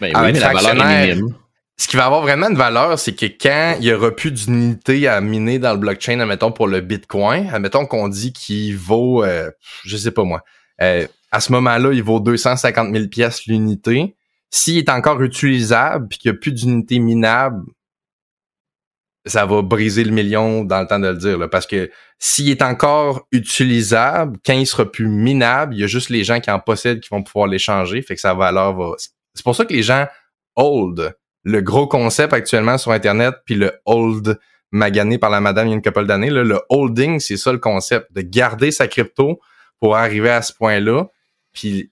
Ben 0.00 0.12
oui, 0.14 0.32
mais 0.32 0.38
la 0.38 0.52
valeur 0.52 0.60
est 0.60 0.76
fractionnaire. 0.76 1.16
minime. 1.16 1.34
Ce 1.80 1.86
qui 1.86 1.96
va 1.96 2.06
avoir 2.06 2.22
vraiment 2.22 2.48
une 2.48 2.56
valeur, 2.56 2.98
c'est 2.98 3.14
que 3.14 3.26
quand 3.26 3.76
il 3.80 3.86
y 3.86 3.92
aura 3.92 4.10
plus 4.10 4.32
d'unités 4.32 5.06
à 5.06 5.20
miner 5.20 5.58
dans 5.60 5.72
le 5.72 5.78
blockchain, 5.78 6.18
admettons 6.18 6.50
pour 6.50 6.66
le 6.66 6.80
Bitcoin, 6.80 7.48
admettons 7.52 7.86
qu'on 7.86 8.08
dit 8.08 8.32
qu'il 8.32 8.76
vaut, 8.76 9.22
euh, 9.24 9.50
je 9.84 9.96
sais 9.96 10.10
pas 10.10 10.24
moi, 10.24 10.42
euh, 10.82 11.06
à 11.30 11.40
ce 11.40 11.52
moment-là, 11.52 11.92
il 11.92 12.02
vaut 12.02 12.18
250 12.20 12.92
000 12.92 13.06
pièces 13.08 13.46
l'unité. 13.46 14.16
S'il 14.50 14.78
est 14.78 14.88
encore 14.88 15.22
utilisable 15.22 16.08
puis 16.08 16.18
qu'il 16.18 16.30
n'y 16.32 16.36
a 16.36 16.40
plus 16.40 16.52
d'unités 16.52 16.98
minables, 16.98 17.62
ça 19.28 19.46
va 19.46 19.62
briser 19.62 20.04
le 20.04 20.10
million 20.10 20.64
dans 20.64 20.80
le 20.80 20.86
temps 20.86 20.98
de 20.98 21.08
le 21.08 21.16
dire. 21.16 21.38
là, 21.38 21.48
parce 21.48 21.66
que 21.66 21.90
s'il 22.18 22.50
est 22.50 22.62
encore 22.62 23.26
utilisable, 23.30 24.38
quand 24.44 24.54
il 24.54 24.66
sera 24.66 24.90
plus 24.90 25.08
minable, 25.08 25.74
il 25.74 25.80
y 25.80 25.84
a 25.84 25.86
juste 25.86 26.10
les 26.10 26.24
gens 26.24 26.40
qui 26.40 26.50
en 26.50 26.58
possèdent 26.58 27.00
qui 27.00 27.10
vont 27.10 27.22
pouvoir 27.22 27.46
l'échanger. 27.46 28.02
Fait 28.02 28.14
que 28.14 28.20
sa 28.20 28.34
valeur 28.34 28.74
va. 28.74 28.92
C'est 28.98 29.44
pour 29.44 29.54
ça 29.54 29.64
que 29.64 29.72
les 29.72 29.82
gens 29.82 30.06
hold. 30.56 31.14
Le 31.44 31.60
gros 31.60 31.86
concept 31.86 32.32
actuellement 32.32 32.78
sur 32.78 32.90
Internet, 32.90 33.36
puis 33.44 33.54
le 33.54 33.72
hold 33.86 34.38
magané 34.70 35.18
par 35.18 35.30
la 35.30 35.40
madame 35.40 35.68
il 35.68 35.70
y 35.70 35.72
a 35.72 35.76
une 35.76 35.82
couple 35.82 36.06
d'années, 36.06 36.30
là, 36.30 36.42
le 36.42 36.60
holding, 36.68 37.20
c'est 37.20 37.36
ça 37.36 37.52
le 37.52 37.58
concept, 37.58 38.12
de 38.12 38.20
garder 38.20 38.70
sa 38.70 38.86
crypto 38.86 39.40
pour 39.80 39.96
arriver 39.96 40.30
à 40.30 40.42
ce 40.42 40.52
point-là, 40.52 41.06
puis 41.52 41.90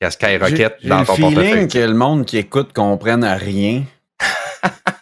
qu'elle 0.00 0.12
skyrocket 0.12 0.76
J'ai 0.80 0.88
dans 0.88 1.00
le 1.00 1.06
ton 1.06 1.14
feeling 1.14 1.34
portefeuille. 1.34 1.68
que 1.68 1.78
le 1.78 1.94
monde 1.94 2.24
qui 2.24 2.38
écoute 2.38 2.72
comprenne 2.72 3.24
rien. 3.24 3.84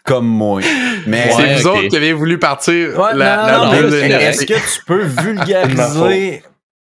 Comme 0.04 0.26
moi. 0.26 0.60
Mais 1.06 1.30
C'est 1.30 1.36
Ouais, 1.42 1.56
vous 1.56 1.66
autres 1.68 1.88
qui 1.88 1.96
avez 1.96 2.12
voulu 2.12 2.38
partir 2.38 2.98
Ouais, 2.98 3.14
la, 3.14 3.58
non, 3.58 3.72
la 3.72 4.22
est-ce 4.22 4.44
que 4.46 4.54
tu 4.54 4.84
peux 4.84 5.02
vulgariser 5.22 6.42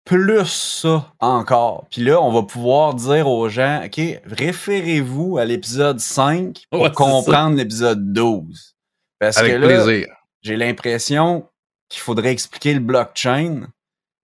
plus 0.06 0.46
ça? 0.46 1.12
Encore? 1.20 1.86
Puis 1.92 2.02
là, 2.02 2.22
on 2.22 2.32
va 2.32 2.44
pouvoir 2.44 2.94
dire 2.94 3.28
aux 3.28 3.50
gens, 3.50 3.82
OK, 3.86 4.00
référez-vous 4.26 5.38
à 5.38 5.46
l'épisode 5.46 6.00
5 6.00 6.64
pour 6.72 6.82
Ouais, 6.82 6.92
comprendre 6.92 7.58
l'épisode 7.58 8.14
12. 8.14 8.76
Parce 9.20 9.38
Avec 9.38 9.54
que 9.54 9.58
là, 9.58 9.68
plaisir. 9.84 10.08
j'ai 10.42 10.56
l'impression 10.58 11.46
qu'il 11.90 12.02
faudrait 12.02 12.32
expliquer 12.32 12.74
le 12.74 12.80
blockchain, 12.80 13.68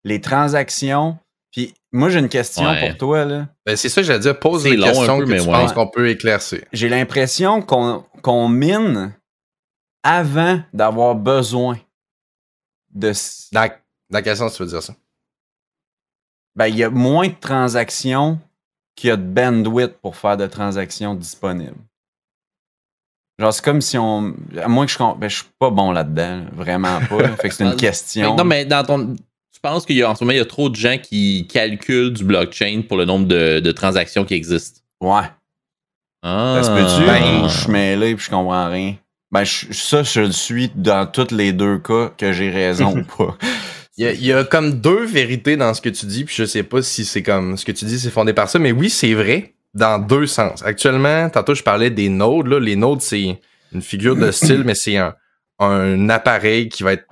les 0.04 0.22
transactions. 0.22 1.18
Puis 1.52 1.74
moi, 1.92 2.10
j'ai 2.10 2.20
une 2.20 2.30
question 2.30 2.64
Ouais. 2.66 2.90
pour 2.90 2.98
toi. 2.98 3.26
Là. 3.26 3.48
Ben, 3.66 3.76
c'est 3.76 3.90
ça 3.90 4.02
que 4.02 4.08
j'allais 4.08 4.20
dire. 4.20 4.40
Pose 4.40 4.66
un 4.66 4.76
questions 4.76 5.20
peu, 5.20 5.26
que 5.26 5.30
mais 5.30 5.40
tu 5.40 5.46
ouais. 5.48 5.52
penses 5.52 5.74
qu'on 5.74 5.88
peut 5.88 6.10
éclaircir. 6.10 6.62
J'ai 6.74 6.90
l'impression 6.90 7.62
qu'on 7.62 8.04
qu'on 8.24 8.50
mine 8.50 9.16
avant 10.02 10.62
d'avoir 10.74 11.14
besoin 11.14 11.78
de... 12.90 13.12
Dans, 13.52 13.70
dans 14.10 14.22
quel 14.24 14.38
sens 14.38 14.56
tu 14.56 14.64
veux 14.64 14.70
dire 14.70 14.82
ça? 14.82 14.96
Ben, 16.56 16.68
il 16.68 16.78
y 16.78 16.84
a 16.84 16.90
moins 16.90 17.28
de 17.28 17.36
transactions 17.40 18.40
qu'il 18.96 19.10
y 19.10 19.12
a 19.12 19.18
de 19.18 19.24
bandwidth 19.24 19.98
pour 20.02 20.16
faire 20.16 20.38
de 20.38 20.48
transactions 20.48 21.16
disponibles. 21.16 21.78
Genre, 23.40 23.54
c'est 23.54 23.64
comme 23.64 23.82
si 23.82 23.98
on. 23.98 24.36
À 24.62 24.68
moins 24.68 24.86
que 24.86 24.92
je. 24.92 24.98
Ben, 24.98 25.28
je 25.28 25.38
suis 25.38 25.46
pas 25.58 25.72
bon 25.72 25.92
là-dedans. 25.92 26.38
là. 26.38 26.46
Vraiment 26.54 27.00
pas. 27.10 27.28
Fait 27.38 27.50
que 27.50 27.56
c'est 27.56 27.64
une 27.64 27.76
question. 27.76 28.36
Non, 28.36 28.44
mais 28.44 28.66
dans 28.66 28.84
ton. 28.84 29.16
Tu 29.16 29.60
penses 29.60 29.86
qu'il 29.86 29.96
y 29.96 30.04
a 30.04 30.10
en 30.10 30.16
ce 30.16 30.24
moment, 30.24 30.34
il 30.34 30.38
y 30.38 30.42
a 30.42 30.46
trop 30.46 30.70
de 30.70 30.76
gens 30.76 30.98
qui 30.98 31.48
calculent 31.48 32.14
du 32.14 32.24
blockchain 32.24 32.84
pour 32.88 32.98
le 32.98 33.06
nombre 33.06 33.28
de, 33.28 33.60
de 33.60 33.72
transactions 33.72 34.26
qui 34.26 34.36
existent? 34.36 34.82
Ouais. 35.02 35.24
Ah. 36.24 36.60
Ça 36.62 36.64
se 36.64 36.70
peut-tu? 36.72 37.06
Ben- 37.06 37.44
ou 37.46 37.50
je 37.50 37.58
suis 37.62 37.72
mêlé 37.72 38.16
puis 38.16 38.26
je 38.26 38.30
comprends 38.32 38.70
rien. 38.70 38.96
Ben, 39.32 39.44
je- 39.44 39.72
ça, 39.74 40.04
je 40.04 40.22
le 40.22 40.32
suis 40.32 40.72
dans 40.76 41.06
tous 41.06 41.32
les 41.32 41.52
deux 41.54 41.80
cas 41.80 42.12
que 42.18 42.32
j'ai 42.32 42.50
raison 42.50 42.96
ou 42.98 43.04
pas. 43.04 43.36
Il 43.98 44.06
y, 44.06 44.08
a, 44.08 44.12
il 44.14 44.26
y 44.26 44.34
a 44.34 44.44
comme 44.44 44.74
deux 44.80 45.06
vérités 45.06 45.56
dans 45.58 45.74
ce 45.74 45.82
que 45.82 45.90
tu 45.90 46.06
dis, 46.08 46.24
puis 46.24 46.34
je 46.36 46.46
sais 46.46 46.64
pas 46.64 46.82
si 46.82 47.06
c'est 47.06 47.22
comme 47.22 47.58
ce 47.58 47.66
que 47.66 47.72
tu 47.72 47.86
dis, 47.86 48.00
c'est 48.00 48.10
fondé 48.10 48.34
par 48.34 48.50
ça, 48.50 48.58
mais 48.58 48.72
oui, 48.72 48.90
c'est 48.90 49.14
vrai 49.14 49.54
dans 49.76 50.00
deux 50.00 50.26
sens. 50.28 50.64
Actuellement, 50.66 51.30
tantôt 51.30 51.54
je 51.56 51.62
parlais 51.64 51.90
des 51.92 52.10
nodes. 52.10 52.48
Là. 52.48 52.60
Les 52.60 52.76
nodes, 52.76 53.02
c'est 53.02 53.40
une 53.74 53.82
figure 53.82 54.16
de 54.16 54.32
style, 54.32 54.64
mais 54.66 54.76
c'est 54.76 54.98
un, 54.98 55.14
un 55.60 56.10
appareil 56.10 56.70
qui 56.70 56.84
va 56.84 56.94
être 56.94 57.06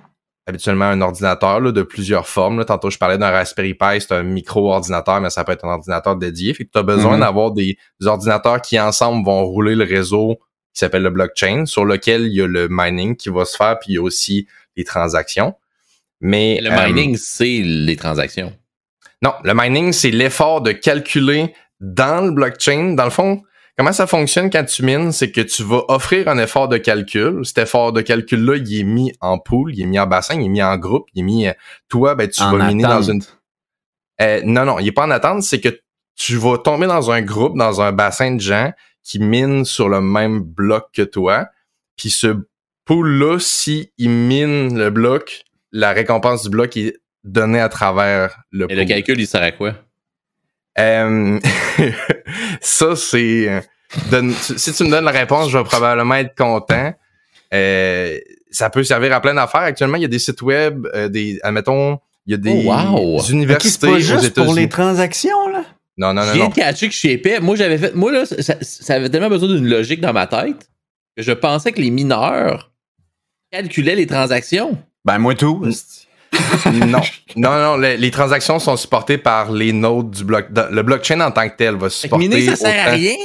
habituellement 0.47 0.85
un 0.85 1.01
ordinateur 1.01 1.59
là, 1.59 1.71
de 1.71 1.81
plusieurs 1.83 2.27
formes. 2.27 2.59
Là. 2.59 2.65
Tantôt, 2.65 2.89
je 2.89 2.97
parlais 2.97 3.17
d'un 3.17 3.29
Raspberry 3.29 3.73
Pi, 3.73 3.99
c'est 4.01 4.11
un 4.13 4.23
micro-ordinateur, 4.23 5.21
mais 5.21 5.29
ça 5.29 5.43
peut 5.43 5.51
être 5.51 5.65
un 5.65 5.73
ordinateur 5.73 6.15
dédié. 6.15 6.53
Fait 6.53 6.65
que 6.65 6.71
tu 6.71 6.79
as 6.79 6.83
besoin 6.83 7.13
Mhm. 7.15 7.19
d'avoir 7.21 7.51
des, 7.51 7.77
des 7.99 8.07
ordinateurs 8.07 8.61
qui 8.61 8.79
ensemble 8.79 9.25
vont 9.25 9.43
rouler 9.45 9.75
le 9.75 9.83
réseau 9.85 10.39
qui 10.73 10.79
s'appelle 10.79 11.03
le 11.03 11.09
blockchain, 11.09 11.65
sur 11.65 11.83
lequel 11.85 12.23
il 12.27 12.33
y 12.33 12.41
a 12.41 12.47
le 12.47 12.67
mining 12.69 13.15
qui 13.17 13.29
va 13.29 13.43
se 13.45 13.57
faire, 13.57 13.77
puis 13.79 13.91
il 13.91 13.95
y 13.95 13.97
a 13.97 14.01
aussi 14.01 14.47
les 14.77 14.83
transactions. 14.85 15.53
Mais 16.21 16.59
Le 16.61 16.71
euh, 16.71 16.87
mining, 16.87 17.17
c'est 17.17 17.61
les 17.63 17.95
transactions. 17.97 18.53
non, 19.21 19.33
le 19.43 19.53
mining, 19.53 19.91
c'est 19.91 20.11
l'effort 20.11 20.61
de 20.61 20.71
calculer 20.71 21.53
dans 21.81 22.25
le 22.25 22.31
blockchain. 22.31 22.93
Dans 22.93 23.03
le 23.03 23.09
fond, 23.09 23.41
Comment 23.81 23.93
ça 23.93 24.05
fonctionne 24.05 24.51
quand 24.51 24.63
tu 24.63 24.83
mines, 24.83 25.11
c'est 25.11 25.31
que 25.31 25.41
tu 25.41 25.63
vas 25.63 25.81
offrir 25.87 26.27
un 26.27 26.37
effort 26.37 26.67
de 26.67 26.77
calcul. 26.77 27.43
Cet 27.43 27.57
effort 27.57 27.91
de 27.91 28.01
calcul-là, 28.01 28.57
il 28.57 28.79
est 28.79 28.83
mis 28.83 29.11
en 29.21 29.39
pool, 29.39 29.73
il 29.73 29.81
est 29.81 29.87
mis 29.87 29.97
en 29.97 30.05
bassin, 30.05 30.35
il 30.35 30.45
est 30.45 30.49
mis 30.49 30.61
en 30.61 30.77
groupe, 30.77 31.07
il 31.15 31.21
est 31.21 31.23
mis. 31.23 31.47
euh, 31.47 31.53
Toi, 31.89 32.13
ben, 32.13 32.29
tu 32.29 32.43
En 32.43 32.55
vas 32.55 32.67
miner 32.67 32.83
dans 32.83 33.01
une. 33.01 33.23
Euh, 34.21 34.39
non, 34.45 34.65
non, 34.65 34.77
il 34.77 34.87
est 34.87 34.91
pas 34.91 35.07
en 35.07 35.09
attente, 35.09 35.41
c'est 35.41 35.59
que 35.59 35.81
tu 36.15 36.35
vas 36.35 36.59
tomber 36.59 36.85
dans 36.85 37.09
un 37.09 37.23
groupe, 37.23 37.57
dans 37.57 37.81
un 37.81 37.91
bassin 37.91 38.35
de 38.35 38.39
gens 38.39 38.71
qui 39.01 39.17
minent 39.17 39.65
sur 39.65 39.89
le 39.89 39.99
même 39.99 40.41
bloc 40.41 40.89
que 40.93 41.01
toi. 41.01 41.47
Puis 41.97 42.11
ce 42.11 42.37
pool-là, 42.85 43.39
si 43.39 43.91
il 43.97 44.11
mine 44.11 44.77
le 44.77 44.91
bloc, 44.91 45.41
la 45.71 45.91
récompense 45.91 46.43
du 46.43 46.51
bloc 46.51 46.77
est 46.77 46.97
donnée 47.23 47.59
à 47.59 47.69
travers 47.69 48.43
le 48.51 48.65
Et 48.65 48.67
pool. 48.67 48.77
le 48.77 48.85
calcul, 48.85 49.19
il 49.19 49.25
sert 49.25 49.41
à 49.41 49.51
quoi? 49.51 49.73
Euh, 50.77 51.39
ça, 52.61 52.95
c'est. 52.95 53.63
Donne- 54.09 54.33
si 54.33 54.73
tu 54.73 54.83
me 54.83 54.89
donnes 54.89 55.05
la 55.05 55.11
réponse, 55.11 55.49
je 55.49 55.57
vais 55.57 55.63
probablement 55.63 56.15
être 56.15 56.35
content. 56.35 56.93
Euh, 57.53 58.17
ça 58.51 58.69
peut 58.69 58.83
servir 58.83 59.13
à 59.13 59.21
plein 59.21 59.33
d'affaires. 59.33 59.61
Actuellement, 59.61 59.97
il 59.97 60.01
y 60.03 60.05
a 60.05 60.09
des 60.09 60.19
sites 60.19 60.41
web, 60.41 60.87
euh, 60.95 61.09
des, 61.09 61.39
admettons, 61.43 61.99
il 62.25 62.31
y 62.31 62.33
a 62.35 62.37
des 62.37 62.63
Oh, 62.67 62.97
wow. 63.19 63.23
Universités 63.29 63.87
pas 63.87 63.93
aux 63.93 63.99
juste 63.99 64.33
pour 64.35 64.45
les 64.45 64.51
États-Unis. 64.63 64.69
transactions, 64.69 65.49
là? 65.49 65.63
Non, 65.97 66.13
non, 66.13 66.21
Je 66.23 66.27
non, 66.27 66.33
viens 66.33 66.43
non. 66.45 66.49
de 66.49 66.55
catcher 66.55 66.87
que 66.87 66.93
je 66.93 66.99
suis 66.99 67.09
épais. 67.09 67.39
Moi, 67.39 67.55
j'avais 67.55 67.77
fait. 67.77 67.93
Moi, 67.93 68.11
là, 68.11 68.25
ça, 68.25 68.55
ça 68.61 68.93
avait 68.95 69.09
tellement 69.09 69.29
besoin 69.29 69.49
d'une 69.49 69.67
logique 69.67 69.99
dans 70.01 70.13
ma 70.13 70.25
tête 70.27 70.69
que 71.17 71.21
je 71.23 71.31
pensais 71.33 71.71
que 71.73 71.81
les 71.81 71.91
mineurs 71.91 72.71
calculaient 73.51 73.95
les 73.95 74.07
transactions. 74.07 74.77
Ben, 75.03 75.17
moi, 75.17 75.35
tout. 75.35 75.63
non, 76.71 77.01
non, 77.35 77.59
non. 77.61 77.77
Les, 77.77 77.97
les 77.97 78.11
transactions 78.11 78.59
sont 78.59 78.77
supportées 78.77 79.17
par 79.17 79.51
les 79.51 79.73
nodes 79.73 80.11
du 80.11 80.23
bloc. 80.23 80.47
Le 80.71 80.81
blockchain 80.81 81.19
en 81.19 81.31
tant 81.31 81.47
que 81.49 81.55
tel 81.57 81.75
va 81.75 81.89
supporter. 81.89 82.27
miner, 82.29 82.45
ça 82.47 82.55
sert 82.55 82.87
à 82.87 82.91
rien? 82.91 83.15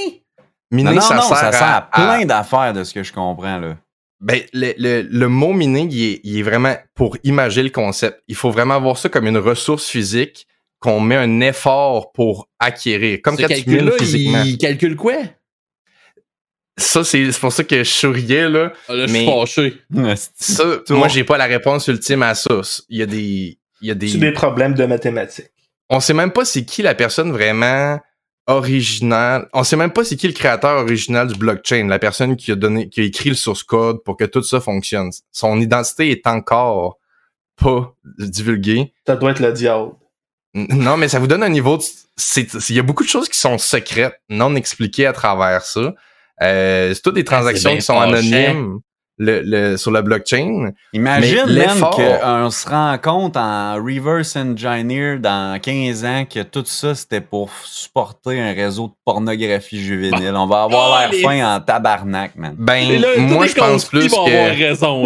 Miner, 0.71 0.91
non, 0.91 0.95
non, 0.97 1.01
ça, 1.01 1.15
non, 1.15 1.23
sert 1.23 1.37
ça 1.37 1.53
sert 1.53 1.63
à, 1.63 1.77
à 1.77 1.83
plein 1.83 2.25
d'affaires 2.27 2.73
de 2.73 2.85
ce 2.85 2.93
que 2.95 3.03
je 3.03 3.13
comprends, 3.13 3.59
là. 3.59 3.77
Ben, 4.21 4.41
le, 4.55 4.73
le, 4.79 5.03
le 5.03 5.29
mot 5.29 5.53
miner, 5.53 5.87
il 5.91 6.03
est, 6.15 6.21
il 6.25 6.39
est 6.39 6.43
vraiment 6.43 6.75
pour 6.95 7.19
imager 7.23 7.63
le 7.63 7.69
concept. 7.71 8.23
Il 8.29 8.35
faut 8.35 8.51
vraiment 8.51 8.81
voir 8.81 8.97
ça 8.97 9.09
comme 9.11 9.27
une 9.27 9.37
ressource 9.37 9.87
physique 9.89 10.47
qu'on 10.81 11.01
met 11.01 11.17
un 11.17 11.41
effort 11.41 12.13
pour 12.13 12.49
acquérir. 12.59 13.21
Comme 13.23 13.37
Ce 13.37 13.43
quand 13.43 13.49
tu 13.49 13.55
mines 13.55 13.65
calcul-là, 13.65 13.93
physiquement. 13.99 14.43
il 14.45 14.59
calcule 14.59 14.97
quoi? 14.97 15.15
Ça, 16.79 17.05
c'est 17.05 17.31
c'est 17.33 17.41
pour 17.41 17.53
ça 17.53 17.65
que 17.65 17.79
je 17.85 17.91
souriais, 17.91 18.49
là. 18.49 18.73
Ah, 18.89 18.95
là, 18.95 19.07
je 19.07 19.13
suis 19.15 19.27
fâché. 19.27 19.75
Ça, 20.35 20.65
moi, 20.91 21.09
j'ai 21.09 21.25
pas 21.25 21.39
la 21.39 21.47
réponse 21.47 21.87
ultime 21.89 22.23
à 22.23 22.35
ça. 22.35 22.61
Il 22.91 22.99
y 22.99 23.03
a 23.03 23.07
des... 23.07 23.59
Il 23.81 23.89
y 23.89 23.91
a 23.91 23.95
des... 23.95 24.09
C'est 24.09 24.19
des 24.19 24.33
problèmes 24.33 24.75
de 24.75 24.85
mathématiques. 24.85 25.51
On 25.89 26.01
sait 26.01 26.13
même 26.15 26.33
pas 26.33 26.45
c'est 26.45 26.65
qui 26.65 26.83
la 26.83 26.95
personne 26.95 27.33
vraiment 27.33 27.99
originale. 28.47 29.49
On 29.53 29.65
sait 29.65 29.77
même 29.77 29.93
pas 29.93 30.05
c'est 30.05 30.17
qui 30.17 30.27
le 30.27 30.33
créateur 30.33 30.83
original 30.83 31.29
du 31.29 31.39
blockchain, 31.39 31.87
la 31.89 31.99
personne 31.99 32.37
qui 32.37 32.53
a 32.53 32.55
donné, 32.57 32.89
qui 32.89 33.01
a 33.01 33.05
écrit 33.05 33.31
le 33.31 33.35
source 33.35 33.63
code 33.63 34.03
pour 34.05 34.17
que 34.17 34.25
tout 34.25 34.43
ça 34.43 34.61
fonctionne. 34.61 35.11
Son 35.33 35.61
identité 35.61 36.11
est 36.11 36.27
encore 36.27 36.99
pas 37.57 37.95
divulguée. 38.19 38.93
Ça 39.07 39.17
doit 39.17 39.33
être 39.33 39.41
le 39.41 39.53
diable. 39.53 39.93
Non, 40.55 40.97
mais 40.97 41.09
ça 41.09 41.19
vous 41.19 41.27
donne 41.27 41.43
un 41.43 41.49
niveau 41.51 41.79
Il 42.37 42.75
y 42.75 42.79
a 42.79 42.83
beaucoup 42.83 43.05
de 43.05 43.09
choses 43.09 43.29
qui 43.29 43.39
sont 43.39 43.59
secrètes, 43.59 44.19
non 44.31 44.55
expliquées 44.55 45.07
à 45.07 45.13
travers 45.13 45.63
ça. 45.63 45.95
Euh, 46.43 46.95
c'est 46.95 47.03
toutes 47.03 47.15
des 47.15 47.25
transactions 47.25 47.71
Ah, 47.71 47.73
bien 47.73 47.79
qui 47.79 47.85
sont 47.85 48.01
anonymes 48.01 48.81
le, 49.19 49.41
le- 49.45 49.77
sur 49.79 49.91
le 49.91 50.03
blockchain. 50.03 50.73
Imagine 50.93 51.47
même 51.47 51.81
qu'on 51.81 52.51
se 52.51 52.69
rend 52.69 52.99
compte 52.99 53.37
en 53.37 53.75
reverse 53.77 54.37
engineer 54.37 55.19
dans 55.19 55.59
15 55.61 56.05
ans 56.05 56.25
que 56.29 56.43
tout 56.43 56.65
ça 56.67 56.95
c'était 56.95 57.21
pour 57.23 57.51
supporter 57.65 58.39
un 58.41 58.53
réseau 58.53 58.89
de 58.89 58.93
pornographie 59.05 59.83
juvénile. 59.83 60.33
On 60.35 60.47
va 60.47 60.65
avoir 60.65 61.01
l'air 61.01 61.11
les- 61.13 61.23
fin 61.23 61.57
en 61.57 61.61
tabarnak, 61.61 62.37
man. 62.37 62.55
Ben, 62.59 63.01
là, 63.01 63.09
moi, 63.19 63.47
je 63.47 63.55
pense 63.55 63.87
plus 63.87 64.09
vont 64.11 64.27
avoir 64.27 64.51
que 64.55 64.59
raison. 64.59 65.05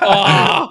Ah, 0.00 0.68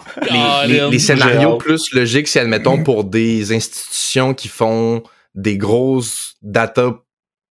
les, 0.67 0.89
les- 0.91 1.00
scénarios 1.00 1.57
plus 1.57 1.91
logiques, 1.93 2.27
c'est, 2.27 2.39
admettons, 2.39 2.83
pour 2.83 3.03
des 3.03 3.51
institutions 3.53 4.33
qui 4.33 4.48
font 4.48 5.01
des 5.36 5.58
grosses 5.58 6.36
data 6.41 6.91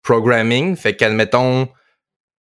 programming. 0.03 0.75
Fait 0.75 0.95
qu'admettons, 0.95 1.67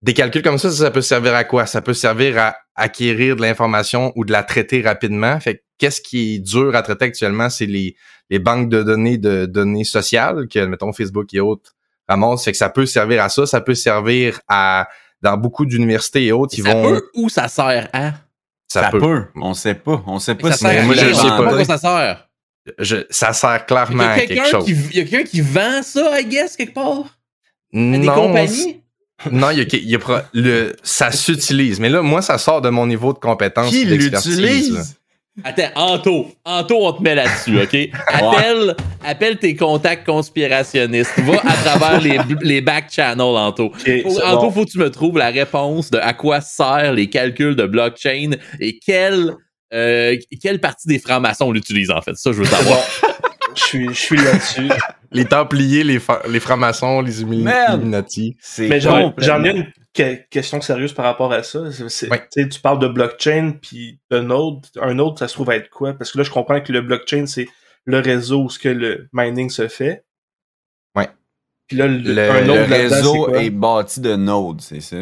des 0.06 0.14
calculs 0.14 0.42
comme 0.42 0.56
ça, 0.56 0.70
ça, 0.70 0.76
ça 0.84 0.90
peut 0.92 1.02
servir 1.02 1.34
à 1.34 1.42
quoi? 1.42 1.66
Ça 1.66 1.82
peut 1.82 1.92
servir 1.92 2.38
à 2.38 2.56
acquérir 2.76 3.34
de 3.34 3.42
l'information 3.42 4.12
ou 4.14 4.24
de 4.24 4.30
la 4.30 4.44
traiter 4.44 4.80
rapidement. 4.80 5.38
Fait 5.40 5.56
que 5.56 5.62
qu'est-ce 5.78 6.00
qui 6.00 6.36
est 6.36 6.38
dur 6.38 6.76
à 6.76 6.82
traiter 6.82 7.06
actuellement? 7.06 7.50
C'est 7.50 7.66
les, 7.66 7.96
les 8.30 8.38
banques 8.38 8.68
de 8.68 8.84
données 8.84 9.18
de 9.18 9.46
données 9.46 9.82
sociales 9.82 10.46
que, 10.48 10.60
admettons, 10.60 10.92
Facebook 10.92 11.34
et 11.34 11.40
autres 11.40 11.74
ramassent. 12.08 12.44
Fait 12.44 12.52
que 12.52 12.56
ça 12.56 12.68
peut 12.70 12.86
servir 12.86 13.20
à 13.20 13.28
ça. 13.28 13.46
Ça 13.46 13.60
peut 13.60 13.74
servir 13.74 14.40
à, 14.46 14.86
dans 15.22 15.36
beaucoup 15.36 15.66
d'universités 15.66 16.26
et 16.26 16.32
autres, 16.32 16.54
ils 16.56 16.62
ça 16.62 16.72
vont, 16.72 16.84
peut 16.84 17.10
ou 17.16 17.28
ça 17.28 17.48
sert 17.48 17.88
à? 17.92 18.12
Ça, 18.68 18.90
peut. 18.90 19.24
On 19.34 19.54
sait 19.54 19.74
pas. 19.74 20.04
On 20.06 20.20
sait 20.20 20.36
pas 20.36 20.52
ça 20.52 20.56
si 20.56 20.64
sert 20.66 20.84
moi, 20.84 20.94
je 20.94 21.14
sais 21.14 21.28
pas. 21.28 21.64
ça 21.64 21.78
sert. 21.78 22.28
je, 22.78 22.96
ça 23.10 23.32
sert 23.32 23.66
clairement 23.66 24.04
à 24.04 24.20
quelque 24.20 24.46
chose. 24.46 24.68
il 24.68 24.96
y 24.96 25.00
a 25.00 25.04
quelqu'un 25.04 25.28
qui 25.28 25.40
vend 25.40 25.82
ça, 25.82 26.20
I 26.20 26.24
guess, 26.24 26.56
quelque 26.56 26.74
part? 26.74 27.18
À 27.74 27.76
des 27.78 27.98
Non, 27.98 28.14
compagnies? 28.14 28.82
Non, 29.30 29.50
il 29.50 29.58
y 29.58 29.60
a, 29.62 29.64
il 29.72 29.90
y 29.90 29.94
a 29.94 29.98
pro- 29.98 30.18
le, 30.34 30.76
ça 30.82 31.10
s'utilise. 31.10 31.80
Mais 31.80 31.88
là, 31.88 32.02
moi, 32.02 32.22
ça 32.22 32.38
sort 32.38 32.60
de 32.60 32.68
mon 32.68 32.86
niveau 32.86 33.12
de 33.12 33.18
compétence 33.18 33.70
qui 33.70 33.84
l'utilise? 33.84 34.96
Attends, 35.44 35.68
Anto, 35.74 36.32
Anto, 36.46 36.76
on 36.86 36.92
te 36.94 37.02
met 37.02 37.14
là-dessus, 37.14 37.60
OK? 37.60 37.90
Appelle, 38.08 38.74
appelle 39.04 39.36
tes 39.38 39.54
contacts 39.54 40.06
conspirationnistes. 40.06 41.12
Va 41.20 41.34
à 41.44 41.52
travers 41.52 42.00
les, 42.00 42.18
les 42.42 42.62
back 42.62 42.86
channels, 42.90 43.20
Anto. 43.36 43.66
Ok, 43.66 44.02
Faut- 44.02 44.22
Anto, 44.22 44.40
bon. 44.46 44.50
faut 44.50 44.64
que 44.64 44.70
tu 44.70 44.78
me 44.78 44.90
trouves 44.90 45.18
la 45.18 45.28
réponse 45.28 45.90
de 45.90 45.98
à 45.98 46.14
quoi 46.14 46.40
servent 46.40 46.94
les 46.94 47.10
calculs 47.10 47.54
de 47.54 47.66
blockchain 47.66 48.30
et 48.60 48.78
quelle, 48.78 49.34
euh, 49.74 50.16
quelle 50.42 50.58
partie 50.58 50.88
des 50.88 50.98
francs-maçons 50.98 51.52
l'utilise, 51.52 51.90
en 51.90 52.00
fait. 52.00 52.14
Ça, 52.16 52.32
je 52.32 52.38
veux 52.38 52.44
savoir. 52.46 52.78
Je 53.56 53.62
suis, 53.62 53.88
je 53.88 53.92
suis 53.92 54.16
là-dessus. 54.16 54.68
Les 55.12 55.24
Templiers, 55.24 55.84
les, 55.84 56.00
les 56.28 56.40
francs-maçons, 56.40 57.00
les. 57.00 57.22
Illuminati. 57.22 58.36
C'est 58.40 58.68
Mais 58.68 58.80
j'en 58.80 59.44
ai 59.44 59.50
une 59.50 59.66
que- 59.94 60.16
question 60.28 60.60
sérieuse 60.60 60.92
par 60.92 61.04
rapport 61.06 61.32
à 61.32 61.42
ça. 61.42 61.60
Ouais. 61.60 62.28
tu 62.30 62.60
parles 62.60 62.80
de 62.80 62.88
blockchain, 62.88 63.52
puis 63.62 63.98
de 64.10 64.18
node. 64.18 64.66
Un 64.80 64.94
node, 64.94 65.16
ça 65.18 65.28
se 65.28 65.34
trouve 65.34 65.50
être 65.52 65.70
quoi? 65.70 65.94
Parce 65.94 66.10
que 66.12 66.18
là, 66.18 66.24
je 66.24 66.30
comprends 66.30 66.60
que 66.60 66.72
le 66.72 66.80
blockchain, 66.82 67.24
c'est 67.26 67.46
le 67.84 68.00
réseau 68.00 68.42
où 68.42 68.50
ce 68.50 68.58
que 68.58 68.68
le 68.68 69.08
mining 69.12 69.48
se 69.48 69.68
fait. 69.68 70.04
Ouais. 70.96 71.08
Puis 71.68 71.76
là, 71.78 71.86
le, 71.86 71.98
Le- 71.98 72.30
un 72.30 72.40
Le 72.40 72.46
node 72.46 72.68
réseau 72.68 73.24
quoi? 73.26 73.42
est 73.42 73.50
bâti 73.50 74.00
de 74.00 74.16
nodes, 74.16 74.60
c'est 74.60 74.80
ça? 74.80 74.96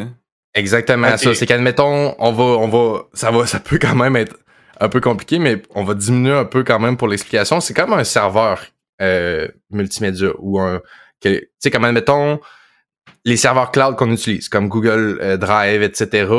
Exactement 0.53 1.17
ça. 1.17 1.33
C'est 1.33 1.45
qu'admettons, 1.47 2.15
on 2.19 2.31
va, 2.31 2.43
on 2.43 2.67
va, 2.69 3.03
ça 3.13 3.31
va, 3.31 3.45
ça 3.47 3.59
peut 3.59 3.79
quand 3.81 3.95
même 3.95 4.15
être 4.15 4.37
un 4.79 4.89
peu 4.89 5.01
compliqué, 5.01 5.39
mais 5.39 5.61
on 5.73 5.83
va 5.83 5.93
diminuer 5.93 6.33
un 6.33 6.45
peu 6.45 6.63
quand 6.63 6.79
même 6.79 6.97
pour 6.97 7.07
l'explication. 7.07 7.59
C'est 7.61 7.73
comme 7.73 7.93
un 7.93 8.03
serveur 8.03 8.65
euh, 9.01 9.47
multimédia 9.69 10.29
ou 10.39 10.59
un, 10.59 10.81
tu 11.21 11.49
sais, 11.59 11.71
comme 11.71 11.85
admettons 11.85 12.39
les 13.23 13.37
serveurs 13.37 13.71
cloud 13.71 13.95
qu'on 13.95 14.11
utilise, 14.11 14.49
comme 14.49 14.69
Google 14.69 15.17
euh, 15.21 15.37
Drive, 15.37 15.81
etc. 15.81 16.31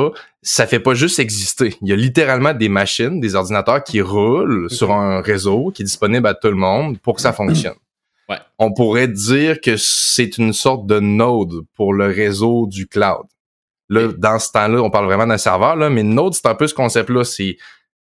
Ça 0.43 0.67
fait 0.67 0.79
pas 0.79 0.95
juste 0.95 1.19
exister. 1.19 1.77
Il 1.83 1.89
y 1.89 1.93
a 1.93 1.97
littéralement 1.97 2.55
des 2.55 2.69
machines, 2.69 3.21
des 3.21 3.35
ordinateurs 3.35 3.83
qui 3.83 4.01
roulent 4.01 4.71
sur 4.71 4.93
un 4.93 5.21
réseau 5.21 5.73
qui 5.75 5.83
est 5.83 5.85
disponible 5.85 6.27
à 6.29 6.35
tout 6.35 6.49
le 6.49 6.55
monde 6.55 6.99
pour 7.01 7.17
que 7.17 7.23
ça 7.23 7.33
fonctionne. 7.33 7.75
Ouais. 8.29 8.39
On 8.59 8.73
pourrait 8.73 9.07
dire 9.07 9.61
que 9.61 9.77
c'est 9.77 10.37
une 10.37 10.53
sorte 10.53 10.85
de 10.89 10.99
node 10.99 11.65
pour 11.77 11.95
le 11.95 12.07
réseau 12.07 12.67
du 12.67 12.89
cloud. 12.89 13.23
Là, 13.89 14.09
dans 14.19 14.39
ce 14.39 14.51
temps-là, 14.51 14.83
on 14.83 14.91
parle 14.91 15.07
vraiment 15.07 15.27
d'un 15.27 15.39
serveur, 15.39 15.77
là, 15.77 15.91
mais 15.91 16.03
Node, 16.03 16.35
c'est 16.35 16.47
un 16.47 16.55
peu 16.55 16.67
ce 16.67 16.75
concept-là. 16.75 17.23
C'est 17.23 17.57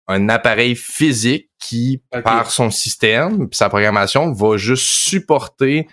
un 0.09 0.29
appareil 0.29 0.75
physique 0.75 1.49
qui, 1.59 2.03
par 2.25 2.51
son 2.51 2.71
système, 2.71 3.49
sa 3.53 3.69
programmation, 3.69 4.33
va 4.33 4.57
juste 4.57 4.85
supporter 4.85 5.87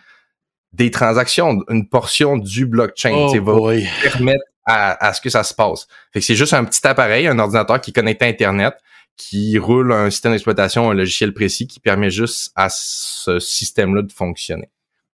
des 0.74 0.91
transactions, 0.91 1.63
une 1.69 1.88
portion 1.88 2.38
du 2.38 2.65
blockchain. 2.65 3.12
Oh 3.13 3.34
va 3.34 3.54
boy. 3.54 3.88
permettre 4.04 4.43
à, 4.65 5.08
à 5.08 5.13
ce 5.13 5.22
que 5.22 5.30
ça 5.30 5.43
se 5.43 5.54
passe. 5.54 5.88
Fait 6.13 6.19
que 6.19 6.26
c'est 6.26 6.36
juste 6.36 6.54
un 6.54 6.63
petit 6.63 6.86
appareil, 6.86 7.28
un 7.28 7.39
ordinateur 7.39 7.82
qui 7.82 7.91
est 7.91 7.93
connecté 7.93 8.26
à 8.26 8.28
Internet, 8.28 8.76
qui 9.19 9.58
roule 9.58 9.91
un 9.91 10.10
système 10.10 10.32
d'exploitation, 10.32 10.89
un 10.89 10.93
logiciel 10.93 11.34
précis 11.34 11.67
qui 11.67 11.80
permet 11.80 12.10
juste 12.10 12.52
à 12.56 12.69
ce 12.69 13.39
système-là 13.39 14.02
de 14.04 14.12
fonctionner. 14.12 14.69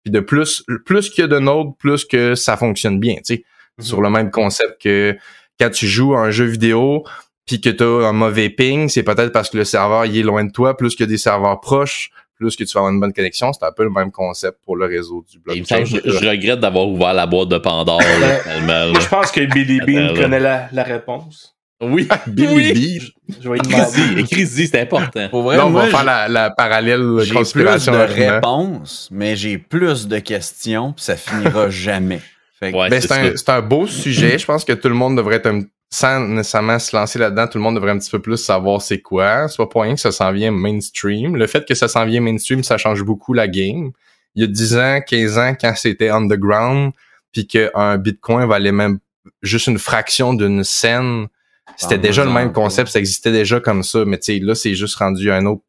Puis 0.02 0.10
de 0.10 0.20
plus, 0.20 0.64
plus 0.86 1.10
qu'il 1.10 1.22
y 1.22 1.24
a 1.24 1.28
de 1.28 1.38
nodes, 1.38 1.76
plus 1.78 2.04
que 2.04 2.34
ça 2.34 2.56
fonctionne 2.56 2.98
bien, 2.98 3.16
tu 3.16 3.22
sais. 3.24 3.44
Mhm. 3.78 3.84
Sur 3.84 4.00
le 4.00 4.10
même 4.10 4.30
concept 4.30 4.80
que 4.80 5.16
quand 5.58 5.70
tu 5.70 5.86
joues 5.86 6.14
à 6.14 6.20
un 6.20 6.30
jeu 6.30 6.46
vidéo, 6.46 7.04
puis 7.46 7.60
que 7.60 7.70
tu 7.70 7.82
as 7.82 8.08
un 8.08 8.12
mauvais 8.12 8.50
ping, 8.50 8.88
c'est 8.88 9.02
peut-être 9.02 9.32
parce 9.32 9.50
que 9.50 9.56
le 9.58 9.64
serveur 9.64 10.06
il 10.06 10.16
est 10.16 10.22
loin 10.22 10.44
de 10.44 10.52
toi, 10.52 10.76
plus 10.76 10.94
que 10.94 11.04
des 11.04 11.18
serveurs 11.18 11.60
proches, 11.60 12.10
plus 12.36 12.56
que 12.56 12.64
tu 12.64 12.72
vas 12.72 12.80
avoir 12.80 12.92
une 12.92 13.00
bonne 13.00 13.12
connexion. 13.12 13.52
C'est 13.52 13.64
un 13.66 13.72
peu 13.72 13.84
le 13.84 13.90
même 13.90 14.10
concept 14.10 14.58
pour 14.64 14.76
le 14.76 14.86
réseau 14.86 15.24
du 15.30 15.38
Il 15.54 15.60
me 15.60 15.66
semble 15.66 15.82
blockchain. 15.88 16.00
je, 16.04 16.18
je 16.24 16.28
regrette 16.28 16.60
d'avoir 16.60 16.88
ouvert 16.88 17.12
la 17.12 17.26
boîte 17.26 17.48
de 17.48 17.58
Pandore, 17.58 18.00
là, 18.00 18.36
finalement, 18.38 18.92
Moi, 18.92 19.00
je 19.00 19.08
pense 19.08 19.30
que 19.30 19.40
Billy 19.52 19.80
Bean 19.80 20.14
connaît 20.14 20.40
la, 20.40 20.68
la 20.72 20.82
réponse. 20.82 21.56
Oui, 21.82 22.06
Billy 22.26 22.54
oui. 22.54 23.00
B. 23.00 23.34
Je 23.42 23.48
vais 23.48 23.54
lui 23.56 23.60
demander. 23.62 24.20
Écris-y, 24.20 24.20
écris-y, 24.20 24.66
c'est 24.66 24.80
important. 24.80 25.28
Pour 25.30 25.42
vrai, 25.42 25.56
Là, 25.56 25.66
on 25.66 25.70
va 25.70 25.86
faire 25.86 26.04
la, 26.04 26.28
la 26.28 26.50
parallèle 26.50 27.02
j'ai 27.20 27.28
plus 27.30 27.34
conspiration 27.38 27.92
de 27.92 27.98
réponses, 27.98 29.08
mais 29.10 29.34
j'ai 29.34 29.56
plus 29.56 30.06
de 30.06 30.18
questions, 30.18 30.92
puis 30.92 31.04
ça 31.04 31.16
finira 31.16 31.70
jamais. 31.70 32.20
Ouais, 32.62 32.90
Ben, 32.90 33.00
c'est 33.00 33.48
un, 33.48 33.54
un 33.56 33.62
beau 33.62 33.86
sujet. 33.86 34.38
Je 34.38 34.44
pense 34.44 34.64
que 34.66 34.74
tout 34.74 34.88
le 34.90 34.94
monde 34.94 35.16
devrait 35.16 35.36
être 35.36 35.46
un, 35.46 35.62
sans 35.92 36.20
nécessairement 36.20 36.78
se 36.78 36.94
lancer 36.96 37.18
là-dedans, 37.18 37.48
tout 37.48 37.58
le 37.58 37.64
monde 37.64 37.74
devrait 37.74 37.90
un 37.90 37.98
petit 37.98 38.10
peu 38.10 38.20
plus 38.20 38.36
savoir 38.36 38.80
c'est 38.80 39.00
quoi. 39.00 39.48
C'est 39.48 39.56
pas 39.56 39.66
pour 39.66 39.82
rien 39.82 39.94
que 39.94 40.00
ça 40.00 40.12
s'en 40.12 40.32
vient 40.32 40.52
mainstream. 40.52 41.36
Le 41.36 41.46
fait 41.46 41.66
que 41.66 41.74
ça 41.74 41.88
s'en 41.88 42.04
vient 42.04 42.20
mainstream, 42.20 42.62
ça 42.62 42.78
change 42.78 43.02
beaucoup 43.02 43.32
la 43.32 43.48
game. 43.48 43.90
Il 44.36 44.42
y 44.42 44.44
a 44.44 44.46
10 44.46 44.76
ans, 44.76 45.00
15 45.04 45.38
ans, 45.38 45.54
quand 45.60 45.74
c'était 45.74 46.10
underground, 46.10 46.92
puis 47.32 47.46
qu'un 47.48 47.98
bitcoin 47.98 48.46
valait 48.46 48.72
même 48.72 49.00
juste 49.42 49.66
une 49.66 49.78
fraction 49.78 50.32
d'une 50.32 50.62
scène, 50.62 51.26
c'était 51.76 51.98
déjà 51.98 52.24
le 52.24 52.30
même 52.30 52.52
concept, 52.52 52.90
ça 52.90 52.98
existait 52.98 53.32
déjà 53.32 53.58
comme 53.60 53.82
ça. 53.82 54.04
Mais 54.04 54.18
tu 54.18 54.32
sais, 54.32 54.38
là, 54.38 54.54
c'est 54.54 54.74
juste 54.74 54.96
rendu 54.96 55.30
à 55.30 55.38
une 55.38 55.46
autre 55.48 55.62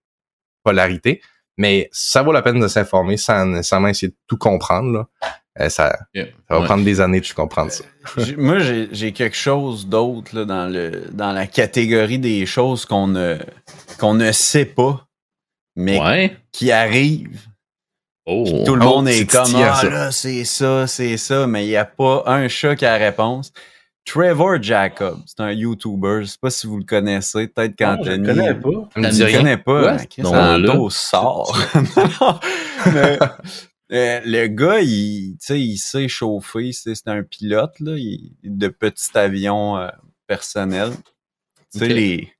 polarité. 0.63 1.21
Mais 1.57 1.89
ça 1.91 2.23
vaut 2.23 2.31
la 2.31 2.41
peine 2.41 2.59
de 2.59 2.67
s'informer 2.67 3.17
sans 3.17 3.45
nécessairement 3.45 3.87
essayer 3.87 4.09
de 4.09 4.15
tout 4.27 4.37
comprendre. 4.37 4.91
Là. 4.91 5.07
Euh, 5.59 5.67
ça, 5.69 5.97
Yeah. 6.13 6.27
ça 6.27 6.31
va 6.55 6.59
Ouais. 6.61 6.65
prendre 6.65 6.85
des 6.85 7.01
années 7.01 7.19
de 7.19 7.27
comprendre 7.33 7.71
ça. 7.71 7.83
J'ai- 8.17 8.37
Moi, 8.37 8.59
j'ai 8.91 9.11
quelque 9.11 9.35
chose 9.35 9.85
d'autre 9.87 10.33
là, 10.35 10.45
dans, 10.45 10.71
le, 10.71 11.09
dans 11.11 11.33
la 11.33 11.45
catégorie 11.45 12.19
des 12.19 12.45
choses 12.45 12.85
qu'on 12.85 13.07
ne, 13.07 13.37
qu'on 13.99 14.13
ne 14.13 14.31
sait 14.31 14.63
pas, 14.65 15.05
mais 15.75 15.99
Ouais. 15.99 16.37
qui 16.53 16.71
arrivent. 16.71 17.47
Oh. 18.25 18.45
Tout 18.65 18.75
le 18.75 18.85
Oh, 18.85 18.89
monde 18.97 19.09
est 19.09 19.13
c'est 19.13 19.25
comme 19.25 19.53
Ah 19.57 19.75
ça. 19.75 19.89
là, 19.89 20.11
c'est 20.11 20.45
ça, 20.45 20.87
c'est 20.87 21.17
ça, 21.17 21.47
mais 21.47 21.65
il 21.65 21.69
n'y 21.69 21.75
a 21.75 21.83
pas 21.85 22.23
un 22.27 22.47
chat 22.47 22.75
qui 22.77 22.85
a 22.85 22.97
la 22.97 23.05
réponse. 23.05 23.51
Trevor 24.05 24.61
Jacob, 24.63 25.19
c'est 25.25 25.41
un 25.41 25.51
YouTuber. 25.51 26.19
Je 26.21 26.25
sais 26.27 26.37
pas 26.41 26.49
si 26.49 26.65
vous 26.65 26.77
le 26.77 26.83
connaissez, 26.85 27.47
peut-être 27.47 27.79
Non, 27.81 27.97
je 28.03 28.09
qu'Anthony. 28.09 28.17
le 28.27 28.33
connais 28.33 28.53
pas. 28.55 28.89
Je 29.11 29.23
rien? 29.23 29.37
connais 29.37 29.57
pas. 29.57 29.95
Ouais, 29.95 30.07
Chris, 30.09 30.21
non, 30.23 30.33
Anto 30.33 30.83
là. 30.85 30.89
sort. 30.89 31.57
Non, 32.85 32.93
mais, 32.93 33.19
euh, 33.91 34.21
le 34.25 34.47
gars, 34.47 34.79
il, 34.81 35.33
tu 35.33 35.45
sais, 35.45 35.59
il 35.61 35.77
sait 35.77 36.07
chauffer. 36.07 36.71
C'est 36.73 37.07
un 37.07 37.23
pilote 37.23 37.79
là, 37.79 37.95
il- 37.97 38.33
de 38.43 38.67
petits 38.67 39.15
avions 39.17 39.77
euh, 39.77 39.89
personnels. 40.27 40.93
Tu 41.73 41.79
sais, 41.79 41.87
les, 41.87 42.33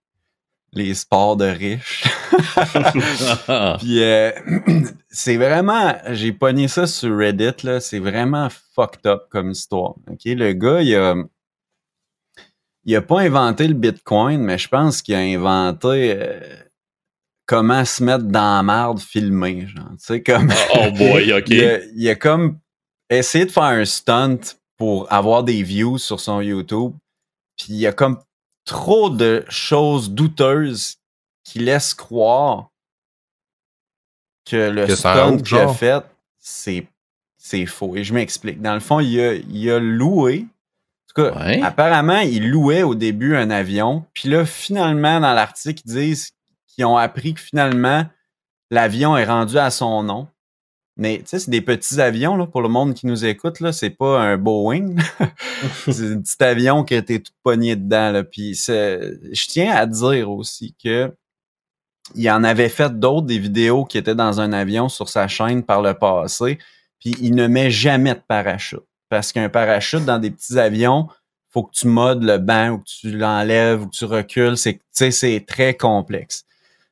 les 0.74 0.94
sports 0.94 1.36
de 1.38 1.46
riches. 1.46 2.04
Puis 3.80 4.02
euh, 4.04 4.32
c'est 5.10 5.38
vraiment, 5.38 5.96
j'ai 6.12 6.32
pogné 6.32 6.68
ça 6.68 6.88
sur 6.88 7.16
Reddit 7.18 7.64
là, 7.64 7.80
c'est 7.80 8.00
vraiment 8.00 8.48
fucked 8.76 9.06
up 9.06 9.24
comme 9.30 9.52
histoire. 9.52 9.96
Ok, 10.10 10.22
le 10.26 10.54
gars 10.54 10.82
il 10.82 10.96
a, 10.96 11.16
il 12.86 12.96
a 12.96 13.02
pas 13.02 13.20
inventé 13.22 13.68
le 13.68 13.74
Bitcoin, 13.74 14.42
mais 14.42 14.58
je 14.58 14.68
pense 14.70 15.02
qu'il 15.02 15.14
a 15.16 15.20
inventé 15.20 16.14
euh, 16.18 16.40
comment 17.52 17.84
se 17.84 18.02
mettre 18.02 18.24
dans 18.24 18.56
la 18.58 18.64
marde 18.64 19.00
filmé, 19.02 19.68
genre, 19.68 19.90
tu 19.92 20.06
sais 20.06 20.24
comme. 20.24 20.50
oh 20.76 20.90
boy, 20.92 21.34
ok. 21.38 21.50
il, 21.50 21.64
a, 21.66 21.80
il 21.94 22.10
a 22.10 22.16
comme 22.16 22.58
essayé 23.10 23.46
de 23.46 23.52
faire 23.52 23.64
un 23.64 23.84
stunt 23.84 24.40
pour 24.78 25.12
avoir 25.12 25.44
des 25.44 25.62
views 25.62 25.98
sur 25.98 26.22
son 26.22 26.40
YouTube, 26.40 26.94
puis 27.58 27.68
il 27.70 27.76
y 27.76 27.88
a 27.88 27.92
comme 27.92 28.20
trop 28.64 29.10
de 29.10 29.44
choses 29.50 30.12
douteuses 30.12 30.96
qui 31.44 31.60
laissent 31.60 31.94
croire 31.94 32.70
que 34.50 34.70
le 34.70 34.88
Que 34.88 34.96
stunt 34.96 35.38
qu'il 35.40 35.58
a 35.58 35.68
fait, 35.74 36.04
c'est, 36.40 36.88
c'est 37.38 37.66
faux. 37.66 37.96
Et 37.98 38.04
je 38.06 38.14
m'explique. 38.14 38.62
Dans 38.62 38.74
le 38.74 38.80
fond, 38.80 39.02
il 39.02 39.20
a, 39.20 39.34
il 39.34 39.70
a 39.70 39.80
loué. 39.80 40.46
En 40.48 41.14
tout 41.14 41.22
cas, 41.30 41.38
Ouais. 41.46 41.62
apparemment, 41.62 42.20
il 42.20 42.50
louait 42.50 42.84
au 42.84 42.96
début 42.96 43.36
un 43.36 43.50
avion. 43.50 44.06
Puis 44.14 44.30
là, 44.30 44.46
finalement, 44.46 45.20
dans 45.20 45.34
l'article, 45.34 45.82
ils 45.86 45.92
disent 45.94 46.32
ont 46.84 46.98
appris 46.98 47.34
que 47.34 47.41
finalement, 47.41 48.06
l'avion 48.70 49.17
est 49.17 49.26
rendu 49.26 49.58
à 49.58 49.70
son 49.70 50.04
nom. 50.04 50.28
Mais 50.98 51.20
tu 51.20 51.28
sais, 51.28 51.39
c'est 51.39 51.52
des 51.52 51.62
petits 51.62 52.02
avions, 52.02 52.36
là, 52.36 52.46
pour 52.46 52.62
le 52.62 52.70
monde 52.70 52.94
qui 52.94 53.08
nous 53.08 53.26
écoute, 53.26 53.60
là, 53.60 53.72
c'est 53.72 53.89
pas 53.91 54.20
un 54.20 54.38
Boeing. 54.38 54.96
c'est 55.88 56.12
un 56.12 56.22
petit 56.22 56.44
avion 56.44 56.84
qui 56.84 56.94
a 56.96 56.98
été 56.98 57.22
tout 57.22 57.32
pogné 57.44 57.76
dedans. 57.76 58.24
Puis 58.30 58.54
je 58.56 59.48
tiens 59.48 59.72
à 59.74 59.86
dire 59.86 60.30
aussi 60.30 60.76
que 60.84 61.13
il 62.15 62.30
en 62.30 62.44
avait 62.44 62.70
fait 62.70 63.00
d'autres 63.00 63.28
des 63.28 63.39
vidéos 63.39 63.86
qui 63.86 63.98
étaient 63.98 64.15
dans 64.15 64.41
un 64.41 64.52
avion 64.52 64.89
sur 64.89 65.08
sa 65.08 65.28
chaîne 65.28 65.63
par 65.63 65.82
le 65.82 65.94
passé. 65.94 66.60
Puis 67.00 67.15
il 67.22 67.36
ne 67.36 67.48
met 67.48 67.72
jamais 67.72 68.13
de 68.13 68.22
parachute. 68.28 68.84
Parce 69.10 69.32
qu'un 69.32 69.50
parachute 69.50 70.06
dans 70.06 70.20
des 70.20 70.32
petits 70.32 70.60
avions, 70.60 71.08
faut 71.50 71.63
que 71.63 71.74
tu 71.74 71.88
modes 71.88 72.24
le 72.24 72.38
banc 72.38 72.70
ou 72.70 72.78
que 72.80 72.86
tu 72.86 73.12
l'enlèves 73.12 73.84
ou 73.84 73.88
que 73.88 73.96
tu 73.96 74.06
recules. 74.06 74.58
C'est, 74.58 74.76
tu 74.76 74.82
sais, 74.91 75.12
c'est 75.12 75.46
très 75.48 75.76
complexe. 75.76 76.46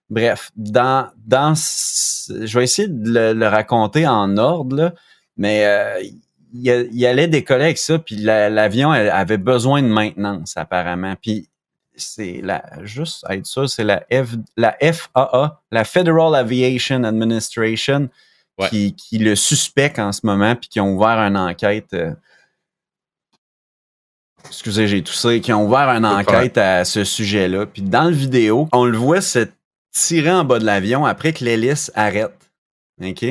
Bref, 0.10 0.52
dans, 0.56 1.10
dans, 1.26 1.54
je 1.56 2.58
vais 2.58 2.64
essayer 2.64 2.88
de 2.88 3.10
le, 3.12 3.34
le 3.34 3.48
raconter 3.48 4.08
en 4.08 4.38
ordre, 4.38 4.76
là, 4.76 4.94
mais 5.38 5.66
euh, 5.66 6.02
il, 6.54 6.90
il 6.92 7.06
allait 7.06 7.28
décoller 7.28 7.66
avec 7.66 7.78
ça, 7.78 8.00
puis 8.00 8.16
la- 8.16 8.50
l'avion 8.50 8.90
avait 8.92 9.38
besoin 9.38 9.82
de 9.84 9.88
maintenance 9.88 10.58
apparemment. 10.58 11.14
Puis 11.22 11.48
c'est 11.96 12.40
la, 12.44 12.64
juste 12.84 13.24
à 13.28 13.36
être 13.36 13.46
sûr, 13.46 13.70
c'est 13.70 13.84
la, 13.84 14.00
F, 14.12 14.36
la 14.58 14.76
FAA, 14.82 15.62
la 15.72 15.84
Federal 15.84 16.34
Aviation 16.36 17.04
Administration, 17.04 18.10
Ouais. 18.58 18.68
qui, 18.68 18.94
qui 18.94 19.20
le 19.20 19.38
suspecte 19.38 20.00
en 20.00 20.12
ce 20.12 20.26
moment, 20.26 20.54
puis 20.54 20.68
qui 20.68 20.82
ont 20.82 20.94
ouvert 20.94 21.18
une 21.20 21.38
enquête. 21.38 21.94
euh, 21.94 22.14
excusez, 24.48 24.88
j'ai 24.88 25.02
toussé, 25.02 25.40
qui 25.42 25.54
ont 25.54 25.66
ouvert 25.66 25.88
une 25.90 26.06
enquête 26.06 26.58
à 26.58 26.84
ce 26.84 27.04
sujet-là. 27.06 27.66
Puis 27.68 27.82
dans 27.82 28.06
le 28.06 28.12
vidéo, 28.16 28.68
on 28.74 28.84
le 28.86 28.98
voit 28.98 29.22
se 29.22 29.48
tirer 29.92 30.32
en 30.32 30.44
bas 30.44 30.60
de 30.60 30.66
l'avion 30.66 31.06
après 31.06 31.34
que 31.34 31.44
l'hélice 31.44 31.92
arrête. 31.96 32.38
OK? 33.04 33.26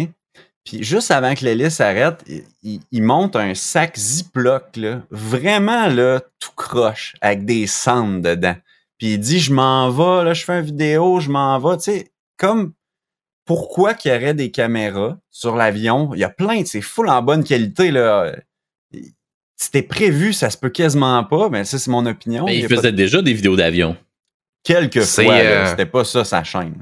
Puis 0.64 0.82
juste 0.82 1.10
avant 1.10 1.34
que 1.34 1.44
l'hélice 1.44 1.80
arrête, 1.80 2.22
il, 2.26 2.42
il- 2.62 2.80
il 2.92 3.02
monte 3.02 3.36
un 3.36 3.54
sac 3.54 3.96
Ziploc, 3.98 4.76
là, 4.76 5.02
vraiment 5.10 5.86
là, 5.88 6.20
tout 6.40 6.50
croche, 6.56 7.14
avec 7.20 7.44
des 7.44 7.66
cendres 7.66 8.20
dedans. 8.22 8.56
Puis 8.98 9.12
il 9.14 9.18
dit, 9.20 9.38
je 9.38 9.52
m'en 9.52 9.88
vais, 9.90 10.24
là, 10.24 10.34
je 10.34 10.44
fais 10.44 10.58
une 10.58 10.64
vidéo, 10.66 11.20
je 11.20 11.30
m'en 11.30 11.58
vais. 11.58 11.76
Tu 11.78 11.82
sais, 11.84 12.10
comme 12.36 12.72
pourquoi 13.46 13.94
qu'il 13.94 14.12
y 14.12 14.14
aurait 14.14 14.34
des 14.34 14.50
caméras 14.50 15.16
sur 15.30 15.56
l'avion? 15.56 16.10
Il 16.14 16.18
y 16.20 16.24
a 16.24 16.28
plein, 16.28 16.64
c'est 16.66 16.80
full 16.82 17.08
en 17.08 17.22
bonne 17.22 17.44
qualité, 17.44 17.90
là. 17.90 18.32
C'était 19.56 19.82
prévu, 19.82 20.32
ça 20.32 20.50
se 20.50 20.56
peut 20.56 20.68
quasiment 20.68 21.24
pas, 21.24 21.48
mais 21.48 21.64
ça, 21.64 21.78
c'est 21.78 21.90
mon 21.90 22.06
opinion. 22.06 22.44
Mais 22.44 22.56
Il 22.56 22.60
y 22.60 22.62
il 22.64 22.68
faisait 22.68 22.92
déjà 22.92 23.22
des 23.22 23.32
vidéos 23.32 23.56
d'avion. 23.56 23.96
Quelques 24.62 25.02
fois, 25.02 25.24
euh, 25.34 25.66
c'était 25.66 25.86
pas 25.86 26.04
ça 26.04 26.24
sa 26.24 26.42
chaîne. 26.44 26.74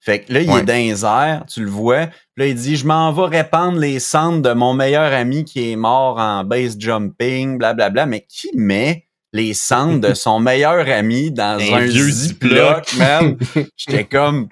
Fait 0.00 0.20
que 0.20 0.32
là, 0.32 0.40
il 0.40 0.50
Ouais. 0.50 0.60
est 0.60 0.64
dans 0.64 0.74
les 0.74 1.04
airs, 1.04 1.44
tu 1.48 1.62
le 1.62 1.70
vois. 1.70 2.06
Puis 2.06 2.16
là, 2.38 2.46
il 2.46 2.54
dit, 2.56 2.74
je 2.76 2.84
m'en 2.86 3.12
vais 3.12 3.36
répandre 3.38 3.78
les 3.78 4.00
cendres 4.00 4.42
de 4.42 4.52
mon 4.52 4.74
meilleur 4.74 5.12
ami 5.12 5.44
qui 5.44 5.70
est 5.70 5.76
mort 5.76 6.18
en 6.18 6.42
base 6.42 6.76
jumping, 6.78 7.56
blablabla. 7.56 8.06
Mais 8.06 8.26
qui 8.28 8.50
met 8.56 9.06
les 9.32 9.54
cendres 9.54 10.00
de 10.00 10.12
son 10.14 10.40
meilleur 10.40 10.88
ami 10.88 11.30
dans 11.30 11.56
Un 11.60 11.74
un, 11.74 11.80
vieux 11.86 12.10
ziploc, 12.10 12.94
man? 12.96 13.36
J'étais 13.76 14.04
comme... 14.04 14.48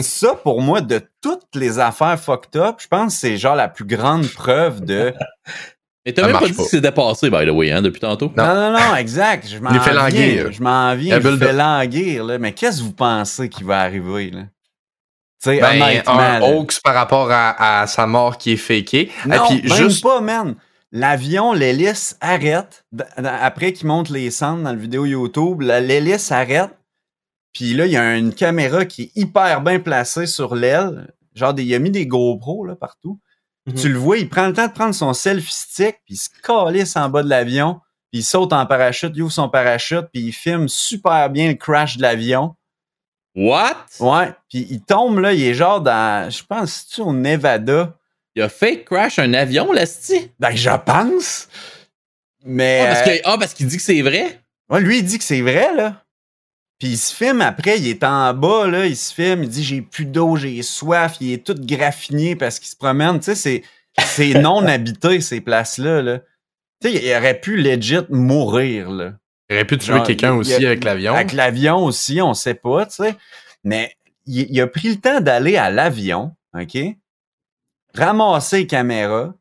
Ça, 0.00 0.34
pour 0.34 0.60
moi, 0.62 0.80
de 0.80 1.00
toutes 1.22 1.54
les 1.54 1.78
affaires 1.78 2.18
fucked 2.20 2.56
up, 2.60 2.76
je 2.78 2.88
pense 2.88 3.14
que 3.14 3.20
c'est 3.20 3.36
genre 3.38 3.54
la 3.56 3.68
plus 3.68 3.84
grande 3.84 4.26
preuve 4.28 4.84
de... 4.84 5.12
Mais 6.06 6.12
t'as 6.12 6.22
même 6.26 6.32
pas 6.38 6.46
dit 6.46 6.52
pas. 6.52 6.62
que 6.62 6.68
c'était 6.68 6.92
passé, 6.92 7.28
by 7.30 7.44
the 7.46 7.50
way, 7.50 7.72
hein, 7.72 7.82
depuis 7.82 8.00
tantôt. 8.00 8.32
Non. 8.36 8.44
Non, 8.46 8.54
non, 8.54 8.72
non, 8.78 8.96
exact. 8.96 9.46
Je 9.48 9.58
m'en 9.58 9.70
Il 9.70 9.80
fait 9.80 9.90
viens. 9.90 10.02
languir. 10.04 10.52
Je 10.52 10.62
m'en 10.62 10.92
Il 10.92 10.98
viens, 10.98 11.20
je 11.20 11.36
fais 11.36 11.52
languir, 11.52 12.24
là. 12.24 12.38
Mais 12.38 12.52
qu'est-ce 12.52 12.78
que 12.78 12.84
vous 12.84 12.92
pensez 12.92 13.48
qui 13.48 13.64
va 13.64 13.80
arriver, 13.80 14.30
là? 14.30 14.42
Tu 15.42 15.50
sais, 15.50 15.60
Ben, 15.60 15.82
honnêtement. 15.82 16.12
un 16.18 16.38
là. 16.38 16.46
hoax 16.48 16.80
par 16.80 16.94
rapport 16.94 17.28
à, 17.30 17.80
à 17.82 17.86
sa 17.88 18.06
mort 18.06 18.38
qui 18.38 18.52
est 18.52 18.56
fakée. 18.56 19.10
Non, 19.26 19.34
Et 19.50 19.60
puis, 19.60 19.68
même 19.68 19.76
juste, 19.78 20.02
pas, 20.02 20.20
man. 20.20 20.54
L'avion, 20.92 21.52
l'hélice 21.52 22.16
arrête. 22.20 22.84
Après 23.16 23.72
qu'il 23.72 23.88
monte 23.88 24.08
les 24.08 24.30
cendres 24.30 24.62
dans 24.62 24.70
la 24.70 24.76
vidéo 24.76 25.04
YouTube, 25.04 25.60
la- 25.60 25.80
l'hélice 25.80 26.30
arrête. 26.32 26.70
Puis 27.52 27.74
là, 27.74 27.86
il 27.86 27.92
y 27.92 27.96
a 27.96 28.16
une 28.16 28.32
caméra 28.32 28.84
qui 28.84 29.02
est 29.02 29.10
hyper 29.16 29.60
bien 29.60 29.80
placée 29.80 30.26
sur 30.26 30.54
l'aile. 30.54 31.12
Genre, 31.34 31.52
des- 31.52 31.64
il 31.64 31.74
a 31.74 31.78
mis 31.80 31.90
des 31.90 32.06
GoPro 32.06 32.64
là, 32.64 32.76
partout. 32.76 33.18
Mhm. 33.66 33.74
Tu 33.74 33.88
le 33.88 33.98
vois, 33.98 34.18
il 34.18 34.28
prend 34.28 34.46
le 34.46 34.52
temps 34.52 34.66
de 34.68 34.72
prendre 34.72 34.94
son 34.94 35.12
selfie 35.12 35.52
stick, 35.52 35.96
puis 36.04 36.14
il 36.14 36.16
se 36.16 36.28
calisse 36.42 36.96
en 36.96 37.08
bas 37.08 37.22
de 37.22 37.28
l'avion, 37.28 37.80
puis 38.12 38.20
il 38.20 38.24
saute 38.24 38.52
en 38.52 38.64
parachute, 38.66 39.12
il 39.14 39.22
ouvre 39.22 39.32
son 39.32 39.48
parachute, 39.48 40.06
puis 40.12 40.22
il 40.22 40.32
filme 40.32 40.68
super 40.68 41.28
bien 41.30 41.48
le 41.48 41.54
crash 41.54 41.96
de 41.96 42.02
l'avion. 42.02 42.54
What? 43.34 43.76
Ouais, 44.00 44.32
puis 44.48 44.66
il 44.70 44.82
tombe 44.82 45.18
là, 45.18 45.32
il 45.32 45.42
est 45.44 45.54
genre 45.54 45.80
dans, 45.80 46.30
je 46.30 46.42
pense, 46.44 46.86
tu 46.86 47.00
au 47.02 47.12
Nevada? 47.12 47.94
Il 48.34 48.42
a 48.42 48.48
fake 48.48 48.84
crash 48.84 49.18
un 49.18 49.34
avion, 49.34 49.72
Lasti? 49.72 50.30
Ben, 50.38 50.54
je 50.54 50.70
pense. 50.84 51.48
Mais 52.44 52.80
Ah, 52.82 52.94
parce 52.94 53.08
euh, 53.08 53.18
ah, 53.24 53.36
parce 53.38 53.54
qu'il 53.54 53.66
dit 53.66 53.76
que 53.76 53.82
c'est 53.82 54.02
vrai? 54.02 54.40
ouais, 54.70 54.80
lui, 54.80 54.98
il 54.98 55.04
dit 55.04 55.18
que 55.18 55.24
c'est 55.24 55.40
vrai, 55.40 55.74
là. 55.74 56.04
Puis 56.78 56.88
il 56.88 56.98
se 56.98 57.14
filme 57.14 57.40
après, 57.40 57.78
il 57.78 57.88
est 57.88 58.04
en 58.04 58.34
bas, 58.34 58.66
là, 58.66 58.86
il 58.86 58.96
se 58.96 59.14
filme, 59.14 59.44
il 59.44 59.48
dit 59.48 59.64
j'ai 59.64 59.80
plus 59.80 60.04
d'eau, 60.04 60.36
j'ai 60.36 60.60
soif, 60.62 61.16
il 61.20 61.32
est 61.32 61.46
tout 61.46 61.56
graffiné 61.58 62.36
parce 62.36 62.58
qu'il 62.58 62.68
se 62.68 62.76
promène. 62.76 63.18
Tu 63.18 63.34
sais, 63.34 63.62
c'est, 63.98 64.34
non 64.40 64.66
habité, 64.66 65.20
ces 65.20 65.40
places-là, 65.40 66.02
là. 66.02 66.18
Tu 66.82 66.90
sais, 66.90 67.02
il 67.02 67.16
aurait 67.16 67.40
pu 67.40 67.56
legit 67.56 68.00
mourir, 68.10 68.90
là. 68.90 69.14
il 69.48 69.56
aurait 69.56 69.64
pu 69.64 69.78
tuer 69.78 70.02
quelqu'un 70.04 70.34
aussi 70.34 70.66
avec 70.66 70.84
l'avion. 70.84 71.14
Avec 71.14 71.32
l'avion 71.32 71.82
aussi, 71.82 72.20
on 72.20 72.34
sait 72.34 72.54
pas, 72.54 72.84
tu 72.84 72.96
sais. 72.96 73.16
Mais 73.64 73.96
il, 74.26 74.46
il 74.50 74.60
a 74.60 74.66
pris 74.66 74.90
le 74.90 74.96
temps 74.96 75.22
d'aller 75.22 75.56
à 75.56 75.70
l'avion, 75.70 76.36
OK? 76.54 76.76
Ramasser 77.94 78.58
les 78.58 78.66
caméras, 78.66 79.32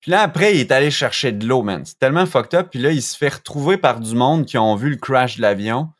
Puis 0.00 0.12
là, 0.12 0.22
après, 0.22 0.54
il 0.54 0.60
est 0.60 0.72
allé 0.72 0.90
chercher 0.90 1.32
de 1.32 1.46
l'eau, 1.46 1.62
man. 1.62 1.84
C'est 1.84 1.98
tellement 1.98 2.24
fucked 2.24 2.58
up. 2.58 2.68
Puis 2.70 2.80
là, 2.80 2.90
il 2.90 3.02
se 3.02 3.14
fait 3.14 3.28
retrouver 3.28 3.76
par 3.76 4.00
du 4.00 4.14
monde 4.14 4.46
qui 4.46 4.56
ont 4.56 4.74
vu 4.74 4.88
le 4.88 4.96
crash 4.96 5.36
de 5.36 5.42
l'avion. 5.42 5.90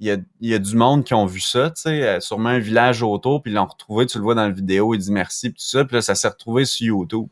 Il 0.00 0.06
y, 0.06 0.10
a, 0.12 0.16
il 0.40 0.50
y 0.50 0.54
a 0.54 0.58
du 0.58 0.76
monde 0.76 1.04
qui 1.04 1.12
ont 1.14 1.26
vu 1.26 1.40
ça, 1.40 1.70
tu 1.70 1.82
sais, 1.82 2.02
euh, 2.06 2.20
sûrement 2.20 2.50
un 2.50 2.60
village 2.60 3.02
autour, 3.02 3.42
puis 3.42 3.50
ils 3.50 3.54
l'ont 3.54 3.66
retrouvé, 3.66 4.06
tu 4.06 4.18
le 4.18 4.22
vois 4.22 4.36
dans 4.36 4.44
la 4.46 4.50
vidéo, 4.50 4.94
il 4.94 4.98
dit 4.98 5.10
merci, 5.10 5.50
puis 5.50 5.60
tout 5.60 5.68
ça, 5.68 5.84
puis 5.84 5.96
là, 5.96 6.02
ça 6.02 6.14
s'est 6.14 6.28
retrouvé 6.28 6.64
sur 6.64 6.86
YouTube. 6.86 7.26